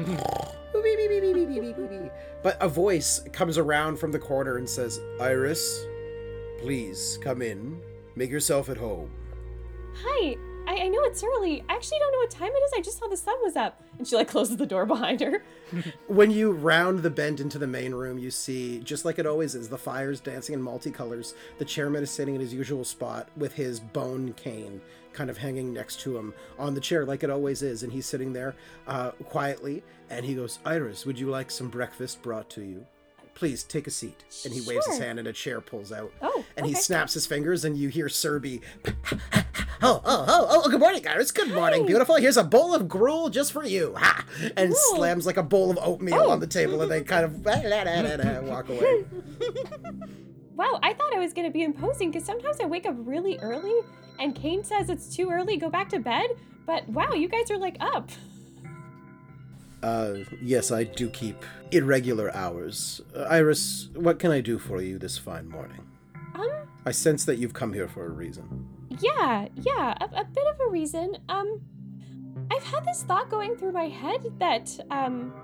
but 2.43 2.61
a 2.61 2.69
voice 2.69 3.21
comes 3.33 3.57
around 3.57 3.97
from 3.97 4.11
the 4.11 4.19
corner 4.19 4.57
and 4.57 4.69
says, 4.69 4.99
Iris, 5.21 5.87
please 6.59 7.21
come 7.23 7.41
in. 7.41 7.81
Make 8.17 8.31
yourself 8.31 8.69
at 8.69 8.77
home. 8.77 9.09
Hi, 10.03 10.37
I, 10.67 10.77
I 10.77 10.89
know 10.89 11.03
it's 11.03 11.23
early. 11.23 11.63
I 11.69 11.75
actually 11.75 11.99
don't 11.99 12.13
know 12.13 12.19
what 12.19 12.31
time 12.31 12.51
it 12.51 12.59
is. 12.59 12.73
I 12.77 12.81
just 12.81 12.99
saw 12.99 13.07
the 13.07 13.17
sun 13.17 13.37
was 13.43 13.57
up. 13.57 13.81
And 13.99 14.07
she 14.07 14.17
like 14.17 14.29
closes 14.35 14.57
the 14.57 14.67
door 14.67 14.87
behind 14.87 15.21
her. 15.21 15.43
When 16.07 16.31
you 16.31 16.53
round 16.53 17.01
the 17.01 17.11
bend 17.11 17.41
into 17.41 17.59
the 17.59 17.67
main 17.67 17.95
room, 17.95 18.19
you 18.19 18.31
see, 18.31 18.79
just 18.81 19.05
like 19.05 19.19
it 19.19 19.27
always 19.27 19.55
is, 19.55 19.69
the 19.69 19.79
fires 19.79 20.21
dancing 20.21 20.55
in 20.55 20.63
multicolors. 20.63 21.35
The 21.59 21.65
chairman 21.65 22.03
is 22.03 22.11
sitting 22.11 22.35
in 22.35 22.41
his 22.41 22.55
usual 22.55 22.85
spot 22.85 23.29
with 23.37 23.55
his 23.55 23.81
bone 23.81 24.33
cane 24.35 24.81
kind 25.13 25.31
of 25.31 25.39
hanging 25.39 25.73
next 25.73 26.01
to 26.01 26.19
him 26.19 26.35
on 26.59 26.75
the 26.75 26.81
chair, 26.81 27.05
like 27.07 27.23
it 27.23 27.31
always 27.31 27.63
is. 27.63 27.83
And 27.83 27.93
he's 27.93 28.07
sitting 28.07 28.33
there 28.33 28.55
uh, 28.87 29.13
quietly. 29.13 29.83
And 30.11 30.25
he 30.27 30.35
goes, 30.35 30.59
Iris, 30.65 31.07
would 31.07 31.19
you 31.19 31.31
like 31.31 31.51
some 31.51 31.69
breakfast 31.69 32.21
brought 32.23 32.51
to 32.51 32.63
you? 32.63 32.87
Please 33.35 33.65
take 33.65 33.87
a 33.87 33.91
seat. 33.91 34.25
And 34.45 34.55
he 34.55 34.61
waves 34.61 34.87
his 34.87 34.99
hand, 34.99 35.19
and 35.19 35.27
a 35.29 35.33
chair 35.33 35.61
pulls 35.61 35.91
out. 35.93 36.13
Oh, 36.23 36.45
and 36.57 36.65
he 36.67 36.75
snaps 36.75 37.15
his 37.15 37.27
fingers, 37.27 37.65
and 37.65 37.77
you 37.77 37.89
hear 37.89 38.07
Serby. 38.07 38.61
Oh, 39.83 40.01
oh, 40.05 40.25
oh, 40.27 40.63
oh, 40.65 40.71
good 40.71 40.81
morning, 40.81 41.07
Iris. 41.07 41.31
Good 41.31 41.53
morning, 41.53 41.85
beautiful. 41.85 42.15
Here's 42.15 42.39
a 42.39 42.45
bowl 42.45 42.75
of 42.75 42.89
gruel 42.89 43.29
just 43.29 43.53
for 43.53 43.65
you. 43.65 43.95
Ha! 43.99 44.25
And 44.57 44.71
Ooh. 44.71 44.77
slams 44.95 45.27
like 45.27 45.37
a 45.37 45.43
bowl 45.43 45.71
of 45.71 45.79
oatmeal 45.83 46.23
Oh. 46.23 46.31
on 46.31 46.41
the 46.41 46.47
table, 46.47 46.81
and 46.81 46.91
they 46.91 47.03
kind 47.03 47.25
of 47.25 47.45
walk 48.49 48.69
away. 48.71 49.05
Wow, 50.57 50.79
I 50.83 50.95
thought 50.95 51.13
I 51.15 51.19
was 51.19 51.35
gonna 51.35 51.51
be 51.51 51.65
imposing 51.65 52.11
because 52.11 52.25
sometimes 52.25 52.61
I 52.61 52.67
wake 52.67 52.87
up 52.87 52.95
really 52.99 53.39
early 53.41 53.75
and 54.19 54.35
Cain 54.35 54.65
says 54.65 54.89
it's 54.89 55.15
too 55.15 55.29
early, 55.31 55.57
go 55.59 55.69
back 55.69 55.89
to 55.91 55.99
bed. 55.99 56.31
But 56.65 56.89
wow, 56.89 57.13
you 57.13 57.29
guys 57.29 57.51
are 57.51 57.59
like 57.59 57.77
up. 57.81 58.09
Uh, 59.85 60.25
yes, 60.41 60.71
I 60.71 60.85
do 60.85 61.11
keep 61.11 61.45
irregular 61.71 62.35
hours. 62.35 63.03
Uh, 63.15 63.25
Iris, 63.25 63.91
what 63.95 64.19
can 64.19 64.31
I 64.31 64.41
do 64.41 64.59
for 64.59 64.81
you 64.81 64.99
this 64.99 65.19
fine 65.19 65.47
morning? 65.47 65.87
Um, 66.35 66.49
I 66.87 66.91
sense 66.93 67.27
that 67.27 67.37
you've 67.37 67.53
come 67.53 67.75
here 67.75 67.87
for 67.87 68.07
a 68.07 68.09
reason. 68.09 68.67
yeah, 69.01 69.49
yeah, 69.57 69.93
a, 70.01 70.05
a 70.05 70.25
bit 70.25 70.47
of 70.53 70.61
a 70.67 70.71
reason. 70.71 71.19
Um, 71.29 71.61
I've 72.51 72.65
had 72.65 72.87
this 72.87 73.03
thought 73.03 73.29
going 73.29 73.57
through 73.57 73.73
my 73.73 73.89
head 73.89 74.23
that, 74.39 74.75
um, 74.91 75.35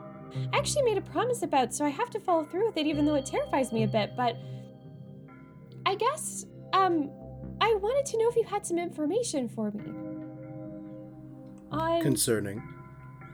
I 0.53 0.57
actually 0.57 0.85
made 0.85 0.97
a 0.97 1.03
promise 1.03 1.43
about, 1.43 1.75
so 1.75 1.85
I 1.85 1.91
have 1.91 2.09
to 2.11 2.21
follow 2.21 2.45
through 2.45 2.67
with 2.67 2.79
it 2.79 2.87
even 2.87 3.05
though 3.05 3.17
it 3.17 3.27
terrifies 3.27 3.73
me 3.73 3.83
a 3.83 3.89
bit, 3.89 4.13
but 4.17 4.37
I 5.85 5.97
guess, 5.97 6.47
um, 6.73 7.11
I 7.61 7.75
wanted 7.75 8.07
to 8.13 8.19
know 8.19 8.29
if 8.31 8.37
you 8.37 8.45
had 8.45 8.65
some 8.65 8.79
information 8.79 9.51
for 9.51 9.71
me. 9.71 9.85
On, 11.73 12.01
Concerning. 12.01 12.63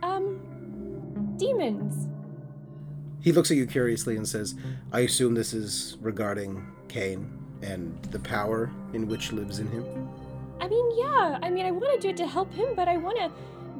um, 0.02 0.40
demons. 1.38 2.08
He 3.20 3.32
looks 3.32 3.50
at 3.50 3.56
you 3.56 3.66
curiously 3.66 4.16
and 4.16 4.26
says, 4.26 4.54
I 4.92 5.00
assume 5.00 5.34
this 5.34 5.52
is 5.52 5.96
regarding 6.00 6.64
Cain 6.88 7.30
and 7.62 8.00
the 8.10 8.20
power 8.20 8.70
in 8.92 9.08
which 9.08 9.32
lives 9.32 9.58
in 9.58 9.68
him. 9.68 9.84
I 10.60 10.68
mean, 10.68 10.98
yeah. 10.98 11.38
I 11.42 11.50
mean, 11.50 11.66
I 11.66 11.70
want 11.70 11.92
to 11.94 12.00
do 12.00 12.10
it 12.10 12.16
to 12.18 12.26
help 12.26 12.52
him, 12.52 12.74
but 12.74 12.88
I 12.88 12.96
want 12.96 13.18
to 13.18 13.30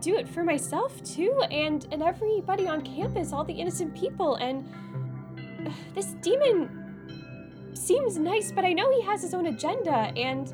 do 0.00 0.16
it 0.16 0.28
for 0.28 0.44
myself 0.44 1.02
too, 1.04 1.40
and 1.50 1.86
and 1.90 2.02
everybody 2.02 2.66
on 2.66 2.82
campus, 2.82 3.32
all 3.32 3.44
the 3.44 3.54
innocent 3.54 3.94
people. 3.94 4.36
And 4.36 4.68
uh, 5.66 5.70
this 5.94 6.14
demon 6.22 7.70
seems 7.74 8.18
nice, 8.18 8.52
but 8.52 8.64
I 8.64 8.72
know 8.72 8.90
he 8.90 9.02
has 9.02 9.22
his 9.22 9.34
own 9.34 9.46
agenda. 9.46 10.12
And 10.16 10.52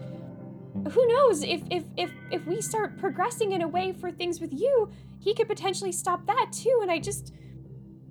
who 0.91 1.07
knows 1.07 1.43
if 1.43 1.63
if 1.71 1.85
if 1.97 2.11
if 2.31 2.47
we 2.47 2.61
start 2.61 2.99
progressing 2.99 3.53
in 3.53 3.63
a 3.63 3.69
way 3.69 3.93
for 3.93 4.11
things 4.11 4.41
with 4.41 4.53
you, 4.53 4.91
he 5.23 5.35
could 5.35 5.49
potentially 5.49 5.93
stop 5.93 6.27
that 6.27 6.51
too. 6.53 6.81
And 6.83 6.91
I 6.91 6.99
just. 6.99 7.33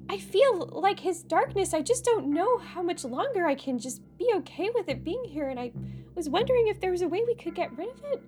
I 0.10 0.18
feel 0.18 0.68
like 0.74 1.00
his 1.00 1.24
darkness, 1.24 1.74
I 1.74 1.82
just 1.82 2.04
don't 2.04 2.34
know 2.34 2.58
how 2.58 2.82
much 2.82 3.06
longer 3.06 3.46
I 3.46 3.56
can 3.56 3.80
just 3.80 4.02
be 4.18 4.30
okay 4.38 4.70
with 4.74 4.90
it 4.90 5.06
being 5.06 5.24
here, 5.24 5.48
and 5.48 5.58
I 5.58 5.72
was 6.16 6.28
wondering 6.28 6.68
if 6.68 6.82
there 6.82 6.92
was 6.92 7.02
a 7.02 7.08
way 7.08 7.24
we 7.26 7.34
could 7.36 7.56
get 7.56 7.78
rid 7.78 7.88
of 7.88 8.04
it. 8.12 8.22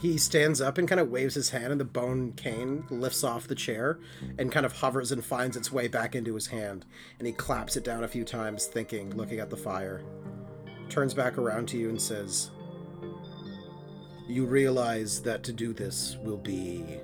He 0.00 0.16
stands 0.16 0.62
up 0.62 0.78
and 0.78 0.88
kind 0.88 1.00
of 1.02 1.10
waves 1.10 1.34
his 1.34 1.50
hand, 1.50 1.72
and 1.72 1.78
the 1.78 1.84
bone 1.84 2.32
cane 2.32 2.84
lifts 2.88 3.22
off 3.22 3.46
the 3.46 3.54
chair 3.54 3.98
and 4.38 4.50
kind 4.50 4.64
of 4.64 4.72
hovers 4.72 5.12
and 5.12 5.22
finds 5.22 5.54
its 5.54 5.70
way 5.70 5.86
back 5.86 6.14
into 6.14 6.34
his 6.34 6.46
hand. 6.46 6.86
And 7.18 7.26
he 7.26 7.34
claps 7.34 7.76
it 7.76 7.84
down 7.84 8.02
a 8.02 8.08
few 8.08 8.24
times, 8.24 8.64
thinking, 8.64 9.14
looking 9.14 9.40
at 9.40 9.50
the 9.50 9.56
fire. 9.58 10.02
Turns 10.88 11.12
back 11.12 11.36
around 11.36 11.68
to 11.68 11.76
you 11.76 11.90
and 11.90 12.00
says, 12.00 12.50
You 14.30 14.46
realize 14.46 15.22
that 15.22 15.42
to 15.42 15.52
do 15.52 15.72
this 15.72 16.16
will 16.22 16.36
be 16.36 17.00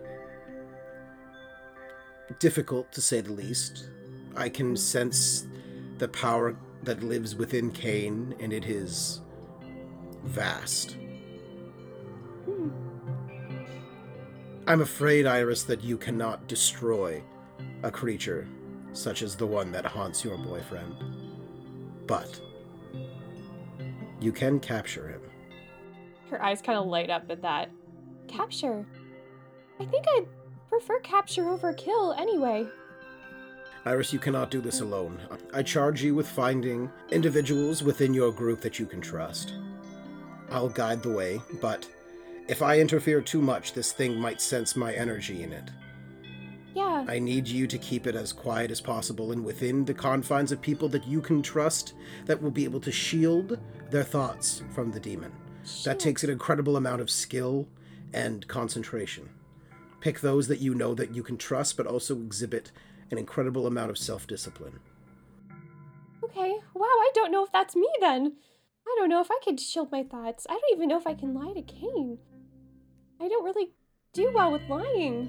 difficult, 2.39 2.93
to 2.93 3.03
say 3.03 3.21
the 3.21 3.33
least. 3.33 3.89
I 4.37 4.49
can 4.49 4.77
sense 4.77 5.49
the 5.99 6.07
power 6.07 6.57
that 6.85 7.03
lives 7.03 7.35
within 7.35 7.73
Cain, 7.73 8.37
and 8.39 8.53
it 8.53 8.67
is 8.67 9.23
vast. 10.23 10.97
I'm 14.69 14.81
afraid, 14.81 15.27
Iris, 15.27 15.65
that 15.65 15.83
you 15.83 15.99
cannot 15.99 16.47
destroy 16.47 17.25
a 17.83 17.91
creature 17.91 18.47
such 18.93 19.23
as 19.23 19.35
the 19.35 19.49
one 19.49 19.73
that 19.73 19.85
haunts 19.85 20.25
your 20.25 20.39
boyfriend. 20.39 20.95
But 22.07 22.41
you 24.21 24.31
can 24.31 24.61
capture 24.61 25.09
him. 25.09 25.26
Her 26.31 26.43
eyes 26.43 26.61
kind 26.61 26.79
of 26.79 26.87
light 26.87 27.11
up 27.11 27.25
at 27.31 27.43
that. 27.43 27.71
Capture. 28.29 28.85
I 29.79 29.85
think 29.85 30.05
I'd 30.17 30.27
prefer 30.69 30.99
capture 31.01 31.49
over 31.49 31.73
kill 31.73 32.13
anyway. 32.15 32.67
Iris, 33.85 34.13
you 34.13 34.19
cannot 34.19 34.51
do 34.51 34.61
this 34.61 34.81
alone. 34.81 35.21
I 35.55 35.63
charge 35.63 36.03
you 36.03 36.15
with 36.15 36.29
finding 36.29 36.91
individuals 37.11 37.85
within 37.85 38.13
your 38.13 38.33
group 38.33 38.61
that 38.63 38.81
you 38.81 38.87
can 38.87 39.01
trust. 39.01 39.55
I'll 40.51 40.69
guide 40.69 41.03
the 41.03 41.11
way, 41.11 41.41
but 41.61 41.89
if 42.49 42.63
I 42.63 42.81
interfere 42.81 43.21
too 43.21 43.41
much, 43.41 43.75
this 43.75 43.93
thing 43.93 44.19
might 44.19 44.41
sense 44.41 44.75
my 44.75 44.93
energy 44.93 45.45
in 45.45 45.53
it. 45.53 45.71
Yeah. 46.75 47.07
I 47.09 47.21
need 47.21 47.47
you 47.49 47.67
to 47.69 47.79
keep 47.79 48.07
it 48.07 48.17
as 48.17 48.33
quiet 48.33 48.71
as 48.71 48.81
possible 48.81 49.33
and 49.33 49.45
within 49.45 49.85
the 49.85 49.95
confines 49.95 50.53
of 50.53 50.61
people 50.61 50.89
that 50.91 51.07
you 51.07 51.21
can 51.21 51.41
trust 51.41 51.95
that 52.27 52.43
will 52.43 52.51
be 52.51 52.65
able 52.65 52.81
to 52.81 52.93
shield 52.93 53.59
their 53.91 54.05
thoughts 54.05 54.63
from 54.75 54.91
the 54.91 55.01
demon. 55.01 55.33
That 55.85 55.99
takes 55.99 56.23
an 56.23 56.31
incredible 56.31 56.77
amount 56.77 57.01
of 57.01 57.11
skill 57.11 57.69
and 58.13 58.47
concentration. 58.47 59.29
Pick 60.01 60.21
those 60.21 60.49
that 60.49 60.61
you 60.61 60.75
know 60.75 60.95
that 60.95 61.15
you 61.15 61.23
can 61.23 61.37
trust, 61.37 61.77
but 61.77 61.87
also 61.87 62.17
exhibit 62.17 62.71
an 63.11 63.19
incredible 63.19 63.67
amount 63.67 63.91
of 63.91 63.99
self 63.99 64.27
discipline. 64.27 64.79
Okay, 66.23 66.55
wow, 66.75 66.85
I 66.85 67.11
don't 67.15 67.33
know 67.33 67.45
if 67.45 67.53
that's 67.53 67.75
me 67.75 67.89
then. 68.01 68.35
I 68.87 68.95
don't 68.99 69.09
know 69.09 69.21
if 69.21 69.31
I 69.31 69.39
could 69.43 69.59
shield 69.59 69.91
my 69.91 70.05
thoughts. 70.05 70.47
I 70.49 70.53
don't 70.53 70.77
even 70.77 70.89
know 70.89 70.99
if 70.99 71.07
I 71.07 71.15
can 71.15 71.35
lie 71.35 71.53
to 71.53 71.63
Cain. 71.63 72.19
I 73.21 73.29
don't 73.29 73.45
really 73.45 73.71
do 74.13 74.31
well 74.33 74.53
with 74.53 74.63
lying. 74.69 75.29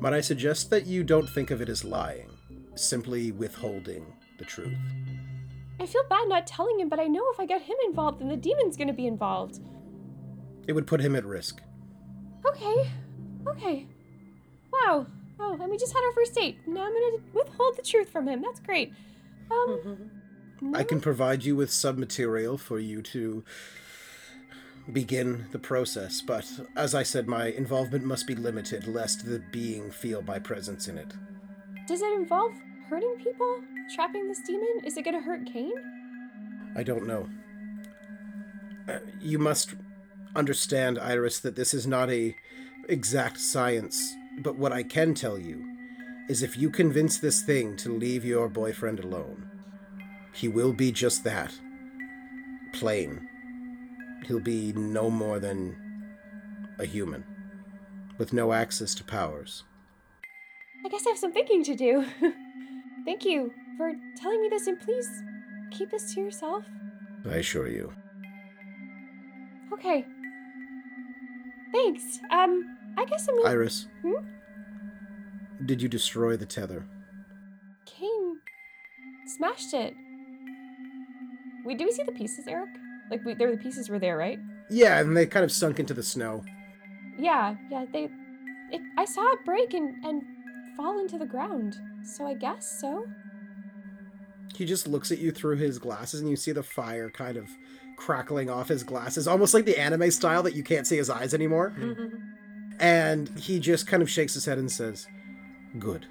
But 0.00 0.14
I 0.14 0.20
suggest 0.20 0.70
that 0.70 0.86
you 0.86 1.04
don't 1.04 1.28
think 1.28 1.50
of 1.50 1.60
it 1.60 1.68
as 1.68 1.84
lying, 1.84 2.30
simply 2.74 3.30
withholding 3.32 4.06
the 4.38 4.44
truth. 4.44 4.76
I 5.80 5.86
feel 5.86 6.02
bad 6.10 6.28
not 6.28 6.46
telling 6.46 6.78
him, 6.78 6.90
but 6.90 7.00
I 7.00 7.06
know 7.06 7.24
if 7.32 7.40
I 7.40 7.46
get 7.46 7.62
him 7.62 7.76
involved, 7.86 8.20
then 8.20 8.28
the 8.28 8.36
demon's 8.36 8.76
gonna 8.76 8.92
be 8.92 9.06
involved. 9.06 9.60
It 10.68 10.74
would 10.74 10.86
put 10.86 11.00
him 11.00 11.16
at 11.16 11.24
risk. 11.24 11.62
Okay, 12.46 12.90
okay. 13.48 13.86
Wow, 14.70 15.06
oh, 15.40 15.58
and 15.58 15.70
we 15.70 15.78
just 15.78 15.94
had 15.94 16.04
our 16.04 16.12
first 16.12 16.34
date. 16.34 16.58
Now 16.66 16.84
I'm 16.84 16.92
gonna 16.92 17.22
withhold 17.32 17.78
the 17.78 17.82
truth 17.82 18.10
from 18.10 18.28
him. 18.28 18.42
That's 18.42 18.60
great. 18.60 18.92
Um, 19.50 20.10
I 20.74 20.84
can 20.84 21.00
provide 21.00 21.44
you 21.44 21.56
with 21.56 21.70
some 21.70 21.98
material 21.98 22.58
for 22.58 22.78
you 22.78 23.00
to 23.02 23.42
begin 24.92 25.46
the 25.50 25.58
process, 25.58 26.20
but 26.20 26.46
as 26.76 26.94
I 26.94 27.04
said, 27.04 27.26
my 27.26 27.46
involvement 27.46 28.04
must 28.04 28.26
be 28.26 28.34
limited 28.34 28.86
lest 28.86 29.24
the 29.24 29.42
being 29.50 29.90
feel 29.90 30.20
my 30.20 30.38
presence 30.38 30.88
in 30.88 30.98
it. 30.98 31.14
does 31.86 32.02
it 32.02 32.12
involve 32.12 32.52
hurting 32.90 33.14
people? 33.22 33.60
Trapping 33.94 34.26
this 34.26 34.40
demon? 34.40 34.80
Is 34.84 34.96
it 34.96 35.04
gonna 35.04 35.20
hurt 35.20 35.46
Cain? 35.46 35.72
I 36.76 36.82
don't 36.82 37.06
know. 37.06 37.28
Uh, 38.88 38.98
you 39.20 39.38
must 39.38 39.74
understand, 40.34 40.98
Iris, 40.98 41.38
that 41.38 41.54
this 41.54 41.72
is 41.72 41.86
not 41.86 42.10
a 42.10 42.34
exact 42.88 43.38
science, 43.38 44.16
but 44.40 44.56
what 44.56 44.72
I 44.72 44.82
can 44.82 45.14
tell 45.14 45.38
you 45.38 45.64
is 46.28 46.42
if 46.42 46.56
you 46.56 46.68
convince 46.68 47.18
this 47.18 47.42
thing 47.42 47.76
to 47.76 47.96
leave 47.96 48.24
your 48.24 48.48
boyfriend 48.48 48.98
alone, 48.98 49.48
he 50.32 50.48
will 50.48 50.72
be 50.72 50.90
just 50.90 51.22
that. 51.24 51.54
Plain. 52.72 53.28
He'll 54.26 54.40
be 54.40 54.72
no 54.72 55.10
more 55.10 55.38
than 55.38 55.76
a 56.78 56.84
human, 56.86 57.24
with 58.18 58.32
no 58.32 58.52
access 58.52 58.94
to 58.96 59.04
powers. 59.04 59.62
I 60.84 60.88
guess 60.88 61.06
I 61.06 61.10
have 61.10 61.18
some 61.18 61.32
thinking 61.32 61.62
to 61.64 61.76
do. 61.76 62.04
Thank 63.04 63.24
you 63.24 63.52
for 63.76 63.92
telling 64.16 64.40
me 64.42 64.48
this, 64.48 64.66
and 64.66 64.78
please 64.80 65.08
keep 65.70 65.90
this 65.90 66.14
to 66.14 66.20
yourself. 66.20 66.64
I 67.28 67.36
assure 67.36 67.68
you. 67.68 67.92
Okay. 69.72 70.04
Thanks. 71.72 72.18
Um, 72.30 72.76
I 72.98 73.04
guess 73.04 73.28
I'm 73.28 73.36
gonna. 73.36 73.48
Iris, 73.48 73.86
Hmm? 74.02 74.14
did 75.64 75.80
you 75.82 75.88
destroy 75.88 76.36
the 76.36 76.46
tether? 76.46 76.84
Cain 77.86 78.40
smashed 79.26 79.72
it. 79.74 79.94
Wait, 81.64 81.78
did 81.78 81.84
we 81.84 81.92
see 81.92 82.02
the 82.02 82.12
pieces, 82.12 82.46
Eric? 82.48 82.70
Like, 83.10 83.24
we, 83.24 83.34
there, 83.34 83.50
the 83.50 83.56
pieces 83.58 83.88
were 83.88 83.98
there, 83.98 84.16
right? 84.16 84.38
Yeah, 84.70 84.98
and 85.00 85.16
they 85.16 85.26
kind 85.26 85.44
of 85.44 85.52
sunk 85.52 85.78
into 85.78 85.94
the 85.94 86.02
snow. 86.02 86.44
Yeah, 87.18 87.56
yeah. 87.70 87.84
They, 87.92 88.08
it, 88.72 88.80
I 88.96 89.04
saw 89.04 89.22
it 89.32 89.44
break 89.44 89.74
and 89.74 90.02
and 90.04 90.22
fall 90.80 90.98
into 90.98 91.18
the 91.18 91.26
ground. 91.26 91.78
So 92.02 92.26
I 92.26 92.34
guess 92.34 92.80
so. 92.80 93.06
He 94.54 94.64
just 94.64 94.88
looks 94.88 95.10
at 95.10 95.18
you 95.18 95.30
through 95.30 95.56
his 95.56 95.78
glasses, 95.78 96.20
and 96.20 96.28
you 96.28 96.36
see 96.36 96.52
the 96.52 96.62
fire 96.62 97.10
kind 97.10 97.36
of 97.36 97.48
crackling 97.96 98.50
off 98.50 98.68
his 98.68 98.82
glasses, 98.82 99.28
almost 99.28 99.54
like 99.54 99.64
the 99.64 99.78
anime 99.78 100.10
style 100.10 100.42
that 100.42 100.54
you 100.54 100.62
can't 100.62 100.86
see 100.86 100.96
his 100.96 101.10
eyes 101.10 101.34
anymore. 101.34 101.72
and 102.80 103.28
he 103.38 103.58
just 103.60 103.86
kind 103.86 104.02
of 104.02 104.10
shakes 104.10 104.34
his 104.34 104.44
head 104.44 104.58
and 104.58 104.70
says, 104.70 105.06
Good. 105.78 106.06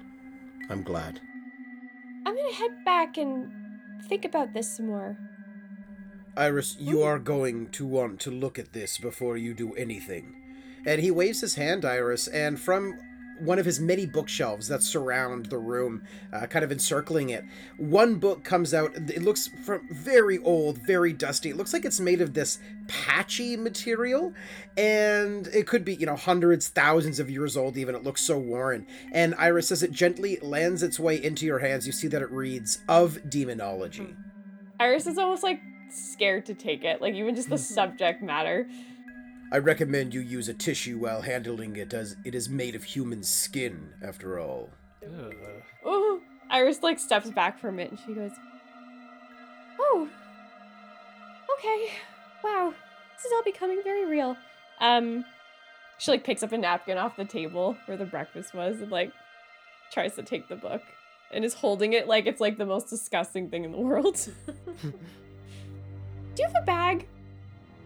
I'm 0.68 0.82
glad. 0.82 1.20
I'm 2.24 2.36
gonna 2.36 2.54
head 2.54 2.84
back 2.84 3.18
and 3.18 3.50
think 4.08 4.24
about 4.24 4.54
this 4.54 4.76
some 4.76 4.86
more. 4.86 5.16
Iris, 6.36 6.76
you 6.78 7.02
are 7.02 7.18
going 7.18 7.70
to 7.70 7.84
want 7.84 8.20
to 8.20 8.30
look 8.30 8.58
at 8.58 8.72
this 8.72 8.98
before 8.98 9.36
you 9.36 9.52
do 9.52 9.74
anything. 9.74 10.36
And 10.86 11.00
he 11.00 11.10
waves 11.10 11.40
his 11.40 11.56
hand, 11.56 11.84
Iris, 11.84 12.28
and 12.28 12.58
from 12.58 12.98
one 13.40 13.58
of 13.58 13.66
his 13.66 13.80
many 13.80 14.06
bookshelves 14.06 14.68
that 14.68 14.82
surround 14.82 15.46
the 15.46 15.58
room, 15.58 16.02
uh, 16.32 16.46
kind 16.46 16.64
of 16.64 16.72
encircling 16.72 17.30
it, 17.30 17.44
one 17.76 18.16
book 18.16 18.44
comes 18.44 18.74
out. 18.74 18.94
It 18.94 19.22
looks 19.22 19.48
from 19.64 19.86
very 19.90 20.38
old, 20.38 20.78
very 20.78 21.12
dusty. 21.12 21.50
It 21.50 21.56
looks 21.56 21.72
like 21.72 21.84
it's 21.84 22.00
made 22.00 22.20
of 22.20 22.34
this 22.34 22.58
patchy 22.88 23.56
material, 23.56 24.32
and 24.76 25.46
it 25.48 25.66
could 25.66 25.84
be, 25.84 25.94
you 25.94 26.06
know, 26.06 26.16
hundreds, 26.16 26.68
thousands 26.68 27.20
of 27.20 27.30
years 27.30 27.56
old. 27.56 27.76
Even 27.76 27.94
it 27.94 28.04
looks 28.04 28.22
so 28.22 28.38
worn. 28.38 28.86
And 29.12 29.34
Iris, 29.36 29.72
as 29.72 29.82
it 29.82 29.92
gently 29.92 30.38
lands 30.42 30.82
its 30.82 30.98
way 30.98 31.22
into 31.22 31.46
your 31.46 31.58
hands, 31.58 31.86
you 31.86 31.92
see 31.92 32.08
that 32.08 32.22
it 32.22 32.30
reads 32.30 32.80
"of 32.88 33.30
demonology." 33.30 34.14
Iris 34.78 35.06
is 35.06 35.18
almost 35.18 35.42
like 35.42 35.60
scared 35.90 36.46
to 36.46 36.54
take 36.54 36.84
it, 36.84 37.00
like 37.00 37.14
even 37.14 37.34
just 37.34 37.50
the 37.50 37.58
subject 37.58 38.22
matter. 38.22 38.68
I 39.52 39.58
recommend 39.58 40.14
you 40.14 40.20
use 40.20 40.48
a 40.48 40.54
tissue 40.54 40.98
while 40.98 41.22
handling 41.22 41.76
it, 41.76 41.92
as 41.92 42.16
it 42.24 42.34
is 42.34 42.48
made 42.48 42.74
of 42.74 42.84
human 42.84 43.22
skin, 43.22 43.94
after 44.02 44.38
all. 44.38 44.70
Ugh. 45.04 45.34
Ooh. 45.86 46.22
Iris 46.50 46.82
like 46.82 46.98
steps 46.98 47.30
back 47.30 47.58
from 47.58 47.78
it 47.78 47.90
and 47.90 47.98
she 48.00 48.12
goes, 48.12 48.32
"Oh, 49.78 50.08
okay, 51.58 51.90
wow, 52.42 52.74
this 53.16 53.24
is 53.24 53.32
all 53.32 53.42
becoming 53.44 53.80
very 53.84 54.04
real." 54.04 54.36
Um, 54.80 55.24
she 55.98 56.10
like 56.10 56.24
picks 56.24 56.42
up 56.42 56.52
a 56.52 56.58
napkin 56.58 56.98
off 56.98 57.16
the 57.16 57.24
table 57.24 57.76
where 57.86 57.96
the 57.96 58.04
breakfast 58.04 58.52
was 58.52 58.80
and 58.80 58.90
like 58.90 59.12
tries 59.92 60.14
to 60.16 60.22
take 60.22 60.48
the 60.48 60.56
book 60.56 60.82
and 61.32 61.44
is 61.44 61.54
holding 61.54 61.92
it 61.92 62.08
like 62.08 62.26
it's 62.26 62.40
like 62.40 62.58
the 62.58 62.66
most 62.66 62.88
disgusting 62.88 63.48
thing 63.48 63.64
in 63.64 63.70
the 63.70 63.78
world. 63.78 64.28
Do 64.82 64.92
you 66.36 66.46
have 66.46 66.62
a 66.62 66.66
bag? 66.66 67.06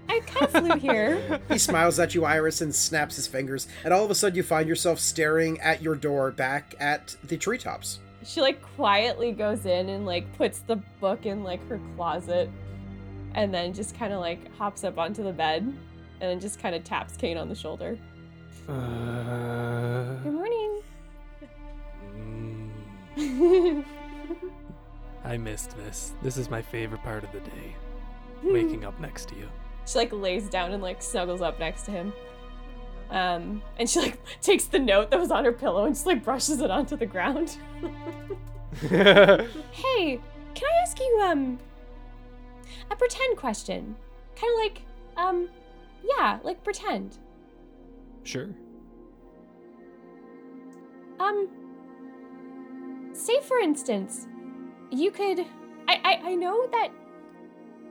I 0.09 0.20
kind 0.26 0.44
of 0.47 0.51
flew 0.52 0.78
here. 0.78 1.40
He 1.48 1.59
smiles 1.59 1.98
at 1.98 2.14
you, 2.14 2.24
Iris, 2.24 2.60
and 2.60 2.74
snaps 2.74 3.16
his 3.16 3.26
fingers, 3.26 3.66
and 3.85 3.93
all 3.94 4.05
of 4.05 4.10
a 4.10 4.14
sudden 4.14 4.36
you 4.36 4.43
find 4.43 4.68
yourself 4.68 4.98
staring 4.98 5.60
at 5.60 5.82
your 5.82 5.94
door 5.94 6.31
back 6.31 6.74
at 6.78 7.16
the 7.24 7.36
treetops. 7.36 7.98
she 8.24 8.40
like 8.40 8.60
quietly 8.76 9.32
goes 9.32 9.66
in 9.66 9.89
and 9.89 10.06
like 10.06 10.31
puts 10.36 10.60
the 10.60 10.76
book 11.01 11.26
in 11.26 11.43
like 11.44 11.66
her 11.68 11.81
closet 11.97 12.48
and 13.35 13.52
then 13.52 13.72
just 13.74 13.98
kind 13.98 14.12
of 14.12 14.20
like 14.20 14.55
hops 14.56 14.85
up 14.85 14.98
onto 14.98 15.22
the 15.22 15.32
bed 15.32 15.62
and 15.62 15.76
then 16.20 16.40
just 16.40 16.59
kind 16.60 16.74
of 16.74 16.85
taps 16.85 17.16
Cain 17.16 17.36
on 17.36 17.48
the 17.48 17.55
shoulder. 17.55 17.98
Uh, 18.68 20.14
Good 20.22 20.32
morning. 20.32 20.82
mm, 23.18 23.85
I 25.24 25.36
missed 25.36 25.76
this. 25.76 26.12
This 26.22 26.36
is 26.36 26.48
my 26.51 26.62
favorite 26.62 27.02
part 27.02 27.24
of 27.24 27.32
the 27.32 27.40
day. 27.40 27.74
Waking 28.43 28.85
up 28.85 28.98
next 29.01 29.28
to 29.31 29.35
you. 29.36 29.48
She 29.86 29.98
like 29.98 30.12
lays 30.12 30.48
down 30.48 30.73
and 30.73 30.82
like 30.82 31.02
snuggles 31.02 31.40
up 31.43 31.59
next 31.59 31.85
to 31.86 31.90
him. 31.90 32.12
Um, 33.11 33.62
and 33.78 33.89
she 33.89 34.01
like 34.01 34.19
takes 34.40 34.65
the 34.65 34.78
note 34.78 35.11
that 35.11 35.20
was 35.20 35.31
on 35.31 35.44
her 35.44 35.52
pillow 35.52 35.85
and 35.85 35.94
just 35.94 36.06
like 36.06 36.24
brushes 36.24 36.61
it 36.61 36.70
onto 36.70 36.97
the 36.97 37.06
ground. 37.06 37.56
Hey, 38.90 40.20
can 40.55 40.65
I 40.69 40.82
ask 40.82 40.98
you 40.98 41.20
um 41.24 41.59
a 42.90 42.97
pretend 42.97 43.36
question? 43.36 43.94
Kind 44.35 44.52
of 44.52 44.59
like 44.59 44.82
um 45.16 45.48
yeah, 46.19 46.39
like 46.43 46.62
pretend. 46.65 47.19
sure. 48.24 48.48
Um, 51.20 51.48
say 53.12 53.40
for 53.40 53.59
instance, 53.61 54.27
you 54.90 55.11
could. 55.12 55.40
I, 55.89 56.01
I 56.05 56.31
I 56.31 56.35
know 56.35 56.66
that 56.73 56.89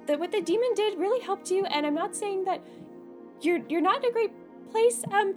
that 0.07 0.19
what 0.19 0.31
the 0.31 0.41
demon 0.41 0.73
did 0.75 0.97
really 0.99 1.21
helped 1.21 1.49
you, 1.51 1.65
and 1.65 1.85
I'm 1.85 1.95
not 1.95 2.15
saying 2.15 2.45
that 2.45 2.61
you're 3.41 3.61
you're 3.69 3.81
not 3.81 4.03
in 4.03 4.09
a 4.09 4.13
great 4.13 4.31
place. 4.71 5.03
Um, 5.11 5.35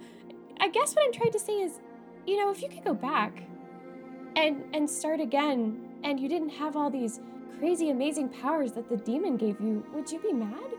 I 0.59 0.69
guess 0.69 0.95
what 0.95 1.05
I'm 1.05 1.13
trying 1.13 1.31
to 1.31 1.39
say 1.39 1.61
is, 1.61 1.79
you 2.25 2.37
know, 2.37 2.51
if 2.51 2.61
you 2.61 2.69
could 2.69 2.83
go 2.83 2.93
back 2.93 3.43
and 4.35 4.63
and 4.73 4.89
start 4.89 5.19
again, 5.19 5.87
and 6.03 6.19
you 6.19 6.29
didn't 6.29 6.49
have 6.49 6.75
all 6.75 6.89
these 6.89 7.19
crazy 7.59 7.89
amazing 7.89 8.29
powers 8.29 8.71
that 8.73 8.89
the 8.89 8.97
demon 8.97 9.37
gave 9.37 9.59
you, 9.59 9.85
would 9.93 10.11
you 10.11 10.19
be 10.19 10.33
mad? 10.33 10.76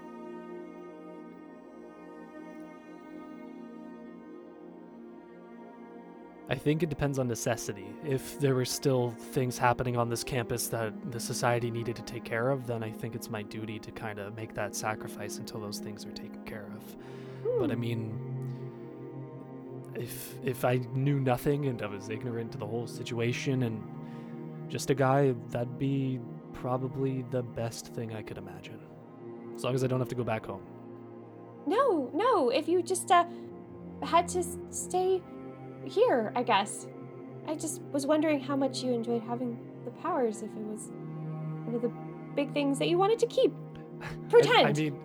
I 6.51 6.55
think 6.55 6.83
it 6.83 6.89
depends 6.89 7.19
on 7.19 7.29
necessity. 7.29 7.87
If 8.05 8.41
there 8.41 8.55
were 8.55 8.65
still 8.65 9.15
things 9.19 9.59
happening 9.59 9.99
on 9.99 10.09
this 10.09 10.25
campus 10.25 10.69
that 10.69 11.13
the 11.13 11.21
society 11.21 11.71
needed 11.71 11.95
to 11.97 12.03
take 12.03 12.25
care 12.25 12.49
of, 12.49 12.67
then 12.67 12.83
I 12.83 12.91
think 12.91 13.15
it's 13.15 13.29
my 13.29 13.43
duty 13.43 13.79
to 13.81 13.91
kind 13.91 14.19
of 14.19 14.35
make 14.35 14.55
that 14.55 14.75
sacrifice 14.75 15.37
until 15.37 15.61
those 15.61 15.79
things 15.79 16.07
are 16.07 16.13
taken 16.13 16.43
care 16.45 16.67
of. 16.75 16.97
But 17.59 17.71
I 17.71 17.75
mean, 17.75 18.19
if 19.95 20.35
if 20.43 20.65
I 20.65 20.77
knew 20.95 21.21
nothing 21.21 21.67
and 21.67 21.83
I 21.83 21.87
was 21.87 22.09
ignorant 22.09 22.53
to 22.53 22.59
the 22.59 22.67
whole 22.67 22.87
situation 22.87 23.65
and 23.65 23.83
just 24.69 24.89
a 24.89 24.95
guy, 24.95 25.35
that'd 25.51 25.79
be 25.79 26.19
probably 26.55 27.27
the 27.31 27.43
best 27.43 27.89
thing 27.89 28.15
I 28.15 28.23
could 28.23 28.39
imagine. 28.39 28.81
As 29.55 29.65
long 29.65 29.75
as 29.75 29.85
I 29.85 29.87
don't 29.87 29.99
have 29.99 30.09
to 30.09 30.15
go 30.15 30.25
back 30.25 30.47
home. 30.47 30.63
No, 31.67 32.11
no. 32.15 32.49
If 32.49 32.69
you 32.69 32.83
just 32.83 33.11
uh 33.11 33.27
had 34.03 34.29
to 34.29 34.43
stay 34.71 35.21
here, 35.85 36.33
I 36.35 36.43
guess. 36.43 36.87
I 37.47 37.55
just 37.55 37.81
was 37.93 38.07
wondering 38.07 38.41
how 38.41 38.57
much 38.57 38.83
you 38.83 38.93
enjoyed 38.93 39.23
having 39.23 39.59
the 39.85 39.91
powers, 39.91 40.39
if 40.43 40.51
it 40.51 40.63
was 40.67 40.91
one 41.65 41.75
of 41.75 41.83
the 41.83 41.91
big 42.35 42.53
things 42.53 42.79
that 42.79 42.89
you 42.89 42.99
wanted 42.99 43.19
to 43.21 43.27
keep. 43.27 43.53
Pretend. 44.29 44.67
I, 44.67 44.71
I 44.71 44.73
mean, 44.73 44.99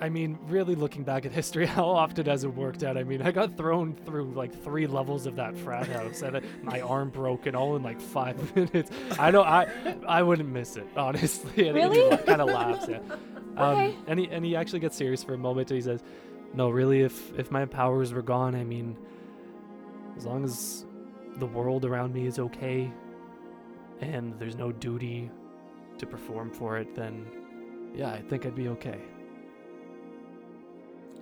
I 0.00 0.08
mean, 0.08 0.38
really 0.46 0.74
looking 0.74 1.04
back 1.04 1.24
at 1.26 1.32
history, 1.32 1.66
how 1.78 1.86
often 1.88 2.26
has 2.26 2.44
it 2.44 2.54
worked 2.54 2.82
out? 2.84 2.96
I 2.96 3.02
mean, 3.02 3.22
I 3.22 3.30
got 3.32 3.56
thrown 3.56 3.94
through 4.06 4.32
like 4.34 4.52
three 4.62 4.86
levels 4.86 5.26
of 5.26 5.36
that 5.36 5.56
frat 5.56 5.88
house, 5.88 6.22
and 6.22 6.40
my 6.62 6.80
arm 6.80 7.10
broken 7.10 7.54
all 7.54 7.76
in 7.76 7.82
like 7.82 8.00
five 8.00 8.54
minutes. 8.54 8.90
I 9.18 9.30
don't, 9.30 9.46
I, 9.46 9.96
I 10.06 10.22
wouldn't 10.22 10.48
miss 10.48 10.76
it, 10.76 10.86
honestly. 10.96 11.68
And 11.68 11.76
Really? 11.76 12.10
He 12.10 12.16
kind 12.24 12.40
of 12.40 12.48
laughs. 12.48 12.88
Yeah. 12.88 12.98
Um, 13.56 13.72
Okay. 13.76 13.96
And 14.06 14.18
he 14.20 14.28
and 14.30 14.44
he 14.44 14.54
actually 14.54 14.78
gets 14.78 14.96
serious 14.96 15.24
for 15.24 15.34
a 15.34 15.38
moment. 15.38 15.70
And 15.70 15.76
he 15.76 15.82
says, 15.82 16.02
"No, 16.54 16.70
really, 16.70 17.00
if 17.02 17.36
if 17.38 17.50
my 17.50 17.64
powers 17.66 18.12
were 18.12 18.22
gone, 18.22 18.54
I 18.54 18.62
mean, 18.64 18.96
as 20.20 20.26
long 20.26 20.44
as 20.44 20.84
the 21.36 21.46
world 21.46 21.86
around 21.86 22.12
me 22.12 22.26
is 22.26 22.38
okay, 22.38 22.92
and 24.02 24.38
there's 24.38 24.56
no 24.56 24.70
duty 24.70 25.30
to 25.96 26.06
perform 26.06 26.50
for 26.50 26.76
it, 26.76 26.94
then." 26.94 27.24
Yeah, 27.94 28.12
I 28.12 28.20
think 28.20 28.44
I'd 28.44 28.54
be 28.54 28.68
okay. 28.68 29.00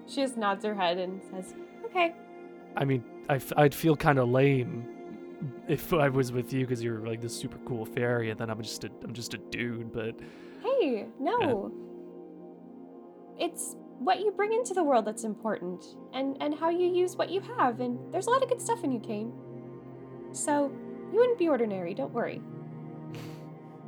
She 0.06 0.16
just 0.22 0.36
nods 0.36 0.64
her 0.64 0.74
head 0.74 0.98
and 0.98 1.22
says, 1.30 1.54
"Okay." 1.84 2.12
I 2.76 2.84
mean, 2.84 3.04
I 3.28 3.36
f- 3.36 3.52
I'd 3.56 3.74
feel 3.74 3.94
kind 3.94 4.18
of 4.18 4.28
lame 4.28 4.88
if 5.68 5.92
I 5.92 6.08
was 6.08 6.32
with 6.32 6.52
you 6.52 6.66
because 6.66 6.82
you're 6.82 7.06
like 7.06 7.20
this 7.20 7.36
super 7.36 7.58
cool 7.58 7.84
fairy, 7.84 8.30
and 8.30 8.40
then 8.40 8.50
I'm 8.50 8.60
just 8.60 8.82
a 8.82 8.90
I'm 9.04 9.12
just 9.12 9.32
a 9.34 9.38
dude. 9.38 9.92
But 9.92 10.16
Hey, 10.62 11.06
no. 11.20 11.70
It's 13.38 13.76
what 13.98 14.20
you 14.20 14.30
bring 14.30 14.52
into 14.52 14.74
the 14.74 14.82
world 14.82 15.04
that's 15.04 15.24
important, 15.24 15.84
and 16.12 16.36
and 16.40 16.54
how 16.54 16.70
you 16.70 16.86
use 16.86 17.16
what 17.16 17.30
you 17.30 17.40
have. 17.40 17.80
And 17.80 17.98
there's 18.12 18.26
a 18.26 18.30
lot 18.30 18.42
of 18.42 18.48
good 18.48 18.60
stuff 18.60 18.84
in 18.84 18.92
you, 18.92 19.00
Cain. 19.00 19.32
So 20.32 20.70
you 21.12 21.18
wouldn't 21.18 21.38
be 21.38 21.48
ordinary. 21.48 21.94
Don't 21.94 22.12
worry. 22.12 22.40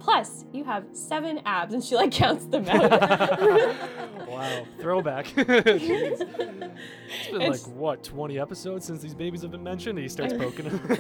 Plus, 0.01 0.47
you 0.53 0.65
have 0.65 0.87
seven 0.93 1.41
abs, 1.45 1.75
and 1.75 1.85
she 1.85 1.95
like 1.95 2.11
counts 2.11 2.47
them 2.47 2.67
out. 2.69 2.91
wow, 4.29 4.67
throwback. 4.81 5.27
It's 5.37 7.31
been 7.31 7.43
It's- 7.43 7.67
like 7.67 7.77
what 7.77 8.03
20 8.05 8.39
episodes 8.39 8.87
since 8.87 9.03
these 9.03 9.15
babies 9.15 9.43
have 9.43 9.51
been 9.51 9.63
mentioned. 9.63 9.99
And 9.99 10.05
he 10.05 10.09
starts 10.09 10.33
poking 10.33 10.69
them. 10.69 10.81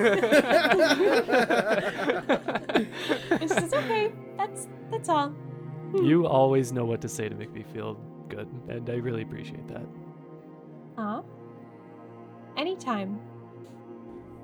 and 3.30 3.40
she 3.40 3.48
says, 3.48 3.72
"Okay, 3.72 4.12
that's 4.36 4.68
that's 4.90 5.08
all." 5.08 5.32
you 5.94 6.20
hmm. 6.20 6.26
always 6.26 6.72
know 6.72 6.84
what 6.84 7.00
to 7.00 7.08
say 7.08 7.28
to 7.28 7.34
make 7.34 7.52
me 7.52 7.64
feel 7.72 7.98
good, 8.30 8.48
and 8.68 8.88
I 8.88 8.94
really 8.94 9.22
appreciate 9.22 9.66
that. 9.68 9.86
Aw. 10.98 11.22
Anytime. 12.56 13.20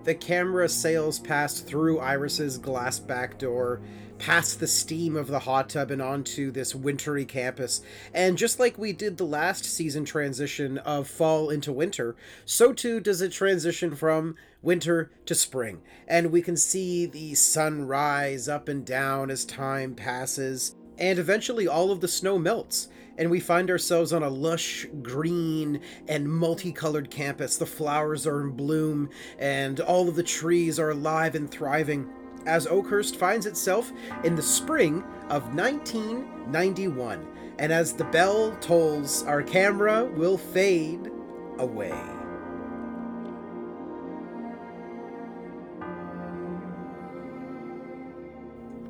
The 0.05 0.15
camera 0.15 0.69
sails 0.69 1.19
past 1.19 1.67
through 1.67 1.99
Iris's 1.99 2.59
glass 2.59 3.01
back 3.01 3.39
door, 3.39 3.81
past 4.19 4.61
the 4.61 4.67
steam 4.67 5.17
of 5.17 5.27
the 5.27 5.41
hot 5.41 5.69
tub 5.69 5.91
and 5.91 6.01
onto 6.01 6.51
this 6.51 6.75
wintry 6.75 7.25
campus. 7.25 7.83
And 8.15 8.39
just 8.39 8.61
like 8.61 8.79
we 8.79 8.93
did 8.93 9.17
the 9.17 9.25
last 9.25 9.65
season 9.65 10.05
transition 10.05 10.79
of 10.79 11.09
fall 11.09 11.51
into 11.51 11.73
winter, 11.73 12.15
so 12.45 12.73
too 12.73 13.01
does 13.01 13.21
it 13.21 13.33
transition 13.33 13.97
from 13.97 14.37
winter 14.63 15.11
to 15.27 15.35
spring. 15.35 15.83
And 16.07 16.31
we 16.31 16.41
can 16.41 16.57
see 16.57 17.07
the 17.07 17.35
sun 17.35 17.87
rise 17.87 18.49
up 18.49 18.69
and 18.69 18.87
down 18.87 19.31
as 19.31 19.45
time 19.45 19.95
passes. 19.95 20.77
And 20.99 21.19
eventually 21.19 21.67
all 21.67 21.91
of 21.91 22.01
the 22.01 22.09
snow 22.09 22.39
melts, 22.39 22.89
and 23.19 23.31
we 23.31 23.41
find 23.41 23.71
ourselves 23.71 24.13
on 24.13 24.23
a 24.23 24.29
lush, 24.29 24.87
green, 25.03 25.81
and 26.09 26.31
multicolored 26.31 27.11
campus. 27.11 27.57
The 27.57 27.67
flowers 27.67 28.27
are 28.27 28.43
in 28.43 28.51
bloom, 28.51 29.11
and 29.39 29.81
all 29.81 30.09
of 30.09 30.17
the 30.17 30.23
trees 30.23 30.79
are 30.79 30.91
alive 30.91 31.35
and 31.35 31.51
thriving 31.51 32.09
as 32.47 32.67
Oakhurst 32.67 33.17
finds 33.17 33.47
itself 33.47 33.93
in 34.25 34.37
the 34.37 34.43
spring 34.43 35.03
of 35.31 35.55
1991. 35.55 37.27
And 37.59 37.73
as 37.73 37.95
the 37.95 38.05
bell 38.05 38.57
tolls, 38.61 39.25
our 39.25 39.43
camera 39.43 40.05
will 40.05 40.39
fade 40.39 41.11
away. 41.59 41.99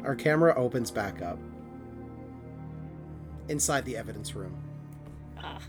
Our 0.05 0.15
camera 0.15 0.55
opens 0.57 0.91
back 0.91 1.23
up 1.23 1.39
inside 3.49 3.85
the 3.85 3.97
evidence 3.97 4.35
room. 4.35 4.57
Ah. 5.39 5.61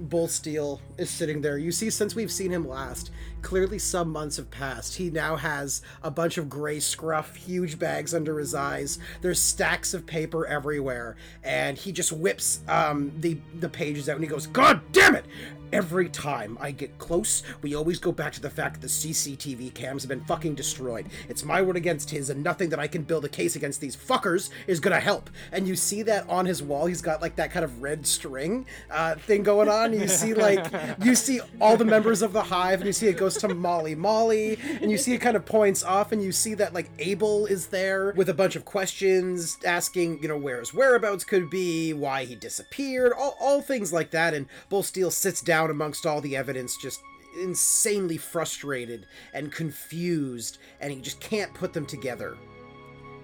Bull 0.00 0.28
Steele 0.28 0.80
is 0.98 1.10
sitting 1.10 1.40
there. 1.40 1.58
You 1.58 1.70
see, 1.70 1.90
since 1.90 2.14
we've 2.14 2.32
seen 2.32 2.50
him 2.50 2.66
last, 2.66 3.10
clearly 3.42 3.78
some 3.78 4.10
months 4.10 4.36
have 4.36 4.50
passed. 4.50 4.96
He 4.96 5.10
now 5.10 5.36
has 5.36 5.82
a 6.02 6.10
bunch 6.10 6.38
of 6.38 6.48
gray 6.48 6.80
scruff, 6.80 7.34
huge 7.36 7.78
bags 7.78 8.14
under 8.14 8.38
his 8.38 8.54
eyes. 8.54 8.98
There's 9.20 9.40
stacks 9.40 9.92
of 9.94 10.06
paper 10.06 10.46
everywhere, 10.46 11.16
and 11.42 11.76
he 11.76 11.92
just 11.92 12.12
whips 12.12 12.60
um, 12.68 13.12
the 13.18 13.38
the 13.58 13.68
pages 13.68 14.08
out 14.08 14.16
and 14.16 14.24
he 14.24 14.30
goes, 14.30 14.46
"God 14.46 14.80
damn 14.92 15.14
it!" 15.14 15.26
Every 15.72 16.10
time 16.10 16.58
I 16.60 16.70
get 16.70 16.98
close, 16.98 17.42
we 17.62 17.74
always 17.74 17.98
go 17.98 18.12
back 18.12 18.34
to 18.34 18.42
the 18.42 18.50
fact 18.50 18.74
that 18.74 18.82
the 18.82 18.88
CCTV 18.88 19.72
cams 19.72 20.02
have 20.02 20.10
been 20.10 20.24
fucking 20.24 20.54
destroyed. 20.54 21.06
It's 21.30 21.44
my 21.44 21.62
word 21.62 21.78
against 21.78 22.10
his, 22.10 22.28
and 22.28 22.44
nothing 22.44 22.68
that 22.68 22.78
I 22.78 22.86
can 22.86 23.04
build 23.04 23.24
a 23.24 23.28
case 23.30 23.56
against 23.56 23.80
these 23.80 23.96
fuckers 23.96 24.50
is 24.66 24.80
gonna 24.80 25.00
help. 25.00 25.30
And 25.50 25.66
you 25.66 25.74
see 25.74 26.02
that 26.02 26.28
on 26.28 26.44
his 26.44 26.62
wall, 26.62 26.84
he's 26.84 27.00
got 27.00 27.22
like 27.22 27.36
that 27.36 27.52
kind 27.52 27.64
of 27.64 27.80
red 27.82 28.06
string 28.06 28.66
uh, 28.90 29.14
thing 29.14 29.42
going 29.42 29.70
on. 29.70 29.94
You 29.94 30.08
see 30.08 30.34
like 30.34 30.66
you 31.02 31.14
see 31.14 31.40
all 31.58 31.78
the 31.78 31.86
members 31.86 32.20
of 32.20 32.34
the 32.34 32.42
hive, 32.42 32.80
and 32.80 32.86
you 32.86 32.92
see 32.92 33.08
it 33.08 33.16
goes 33.16 33.31
to 33.38 33.54
Molly 33.54 33.94
Molly, 33.94 34.58
and 34.80 34.90
you 34.90 34.98
see 34.98 35.14
it 35.14 35.18
kind 35.18 35.36
of 35.36 35.44
points 35.44 35.82
off, 35.82 36.12
and 36.12 36.22
you 36.22 36.32
see 36.32 36.54
that 36.54 36.74
like 36.74 36.90
Abel 36.98 37.46
is 37.46 37.68
there 37.68 38.12
with 38.16 38.28
a 38.28 38.34
bunch 38.34 38.56
of 38.56 38.64
questions 38.64 39.58
asking, 39.64 40.22
you 40.22 40.28
know, 40.28 40.36
where 40.36 40.60
his 40.60 40.74
whereabouts 40.74 41.24
could 41.24 41.50
be, 41.50 41.92
why 41.92 42.24
he 42.24 42.34
disappeared, 42.34 43.12
all, 43.12 43.36
all 43.40 43.62
things 43.62 43.92
like 43.92 44.10
that. 44.10 44.34
And 44.34 44.46
Bull 44.68 44.82
Steele 44.82 45.10
sits 45.10 45.40
down 45.40 45.70
amongst 45.70 46.06
all 46.06 46.20
the 46.20 46.36
evidence, 46.36 46.76
just 46.76 47.00
insanely 47.40 48.16
frustrated 48.16 49.06
and 49.32 49.52
confused, 49.52 50.58
and 50.80 50.92
he 50.92 51.00
just 51.00 51.20
can't 51.20 51.54
put 51.54 51.72
them 51.72 51.86
together. 51.86 52.36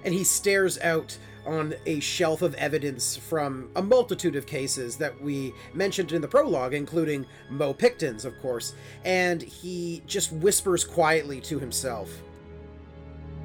And 0.05 0.15
he 0.15 0.25
stares 0.25 0.79
out 0.79 1.17
on 1.47 1.75
a 1.87 1.99
shelf 2.01 2.43
of 2.43 2.55
evidence 2.55 3.17
from 3.17 3.71
a 3.75 3.83
multitude 3.83 4.37
of 4.37 4.47
cases 4.47 4.97
that 4.97 5.19
we 5.21 5.55
mentioned 5.73 6.13
in 6.13 6.21
the 6.21 6.29
prologue, 6.29 6.75
including 6.75 7.25
Mo 7.49 7.73
Picton's, 7.73 8.25
of 8.25 8.39
course, 8.41 8.75
and 9.05 9.41
he 9.41 10.03
just 10.07 10.33
whispers 10.33 10.85
quietly 10.85 11.41
to 11.41 11.59
himself 11.59 12.23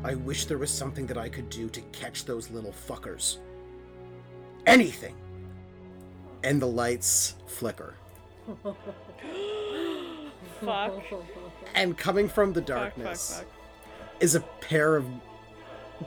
I 0.03 0.15
wish 0.15 0.45
there 0.45 0.57
was 0.57 0.69
something 0.69 1.07
that 1.07 1.17
I 1.17 1.29
could 1.29 1.49
do 1.49 1.69
to 1.69 1.79
catch 1.93 2.25
those 2.25 2.49
little 2.51 2.73
fuckers. 2.73 3.37
Anything! 4.65 5.15
And 6.43 6.61
the 6.61 6.67
lights 6.67 7.35
flicker. 7.47 7.95
Fuck. 10.59 11.03
And 11.73 11.97
coming 11.97 12.27
from 12.27 12.51
the 12.53 12.59
Fuck, 12.61 12.67
fuck, 12.67 12.77
darkness 12.77 13.37
fuck. 13.39 13.47
is 14.19 14.35
a 14.35 14.41
pair 14.41 14.95
of 14.95 15.05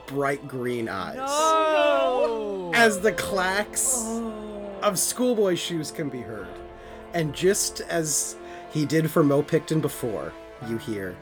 bright 0.06 0.46
green 0.46 0.88
eyes. 0.88 1.18
Oh! 1.20 2.72
As 2.74 3.00
the 3.00 3.12
clacks 3.12 4.02
oh. 4.04 4.78
of 4.82 4.98
schoolboy 4.98 5.54
shoes 5.54 5.90
can 5.90 6.08
be 6.08 6.20
heard. 6.20 6.48
And 7.14 7.34
just 7.34 7.80
as 7.82 8.36
he 8.70 8.84
did 8.84 9.10
for 9.10 9.22
Mo 9.22 9.42
Picton 9.42 9.80
before, 9.80 10.32
you 10.68 10.78
hear 10.78 11.16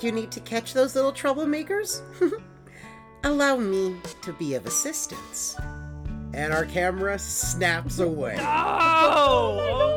You 0.00 0.12
need 0.12 0.30
to 0.32 0.40
catch 0.40 0.74
those 0.74 0.94
little 0.94 1.12
troublemakers? 1.12 2.02
Allow 3.24 3.56
me 3.56 3.96
to 4.22 4.32
be 4.34 4.54
of 4.54 4.66
assistance. 4.66 5.56
And 6.34 6.52
our 6.52 6.66
camera 6.66 7.18
snaps 7.18 8.00
away. 8.00 8.36
Oh! 8.38 9.60
Oh 9.60 9.93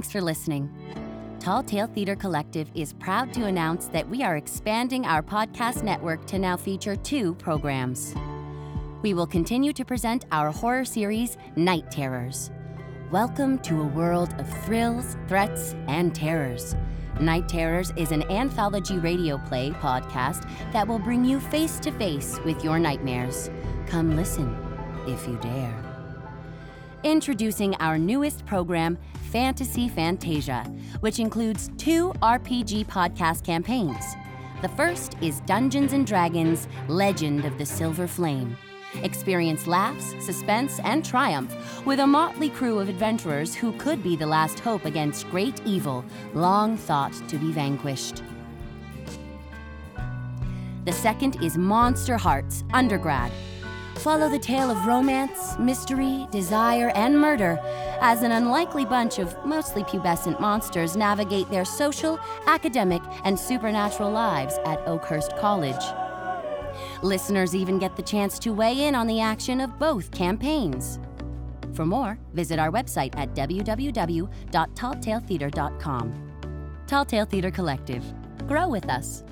Thanks 0.00 0.12
for 0.12 0.22
listening. 0.22 0.70
Tall 1.40 1.62
Tale 1.62 1.86
Theatre 1.86 2.16
Collective 2.16 2.70
is 2.74 2.94
proud 2.94 3.34
to 3.34 3.44
announce 3.44 3.88
that 3.88 4.08
we 4.08 4.22
are 4.22 4.38
expanding 4.38 5.04
our 5.04 5.22
podcast 5.22 5.82
network 5.82 6.24
to 6.28 6.38
now 6.38 6.56
feature 6.56 6.96
two 6.96 7.34
programs. 7.34 8.14
We 9.02 9.12
will 9.12 9.26
continue 9.26 9.74
to 9.74 9.84
present 9.84 10.24
our 10.32 10.50
horror 10.52 10.86
series, 10.86 11.36
Night 11.54 11.90
Terrors. 11.90 12.50
Welcome 13.10 13.58
to 13.58 13.82
a 13.82 13.88
world 13.88 14.32
of 14.38 14.48
thrills, 14.64 15.18
threats, 15.28 15.74
and 15.86 16.14
terrors. 16.14 16.74
Night 17.20 17.46
Terrors 17.46 17.92
is 17.94 18.10
an 18.10 18.22
anthology 18.30 18.96
radio 18.96 19.36
play 19.36 19.68
podcast 19.68 20.48
that 20.72 20.88
will 20.88 20.98
bring 20.98 21.26
you 21.26 21.38
face 21.38 21.78
to 21.80 21.92
face 21.92 22.40
with 22.46 22.64
your 22.64 22.78
nightmares. 22.78 23.50
Come 23.86 24.16
listen 24.16 24.56
if 25.06 25.28
you 25.28 25.36
dare. 25.42 25.89
Introducing 27.02 27.74
our 27.76 27.96
newest 27.96 28.44
program, 28.44 28.98
Fantasy 29.30 29.88
Fantasia, 29.88 30.64
which 31.00 31.18
includes 31.18 31.70
two 31.78 32.12
RPG 32.20 32.88
podcast 32.88 33.42
campaigns. 33.42 34.04
The 34.60 34.68
first 34.68 35.16
is 35.22 35.40
Dungeons 35.46 35.94
and 35.94 36.06
Dragons 36.06 36.68
Legend 36.88 37.46
of 37.46 37.56
the 37.56 37.64
Silver 37.64 38.06
Flame. 38.06 38.54
Experience 39.02 39.66
laughs, 39.66 40.14
suspense, 40.22 40.78
and 40.80 41.02
triumph 41.02 41.86
with 41.86 42.00
a 42.00 42.06
motley 42.06 42.50
crew 42.50 42.78
of 42.78 42.90
adventurers 42.90 43.54
who 43.54 43.72
could 43.78 44.02
be 44.02 44.14
the 44.14 44.26
last 44.26 44.60
hope 44.60 44.84
against 44.84 45.30
great 45.30 45.58
evil, 45.64 46.04
long 46.34 46.76
thought 46.76 47.14
to 47.28 47.38
be 47.38 47.50
vanquished. 47.50 48.22
The 50.84 50.92
second 50.92 51.42
is 51.42 51.56
Monsterhearts 51.56 52.62
Undergrad. 52.74 53.32
Follow 54.00 54.28
the 54.30 54.38
tale 54.38 54.70
of 54.70 54.86
romance, 54.86 55.58
mystery, 55.58 56.26
desire, 56.30 56.88
and 56.94 57.20
murder 57.20 57.60
as 58.00 58.22
an 58.22 58.32
unlikely 58.32 58.86
bunch 58.86 59.18
of 59.18 59.36
mostly 59.44 59.84
pubescent 59.84 60.40
monsters 60.40 60.96
navigate 60.96 61.50
their 61.50 61.66
social, 61.66 62.18
academic, 62.46 63.02
and 63.24 63.38
supernatural 63.38 64.10
lives 64.10 64.58
at 64.64 64.78
Oakhurst 64.88 65.36
College. 65.36 65.84
Listeners 67.02 67.54
even 67.54 67.78
get 67.78 67.94
the 67.94 68.02
chance 68.02 68.38
to 68.38 68.54
weigh 68.54 68.86
in 68.86 68.94
on 68.94 69.06
the 69.06 69.20
action 69.20 69.60
of 69.60 69.78
both 69.78 70.10
campaigns. 70.12 70.98
For 71.74 71.84
more, 71.84 72.18
visit 72.32 72.58
our 72.58 72.70
website 72.70 73.14
at 73.18 73.34
www.talltaletheatre.com. 73.34 76.32
Tall 76.86 77.04
Tale 77.04 77.26
Theatre 77.26 77.50
Collective. 77.50 78.02
Grow 78.48 78.66
with 78.66 78.88
us. 78.88 79.24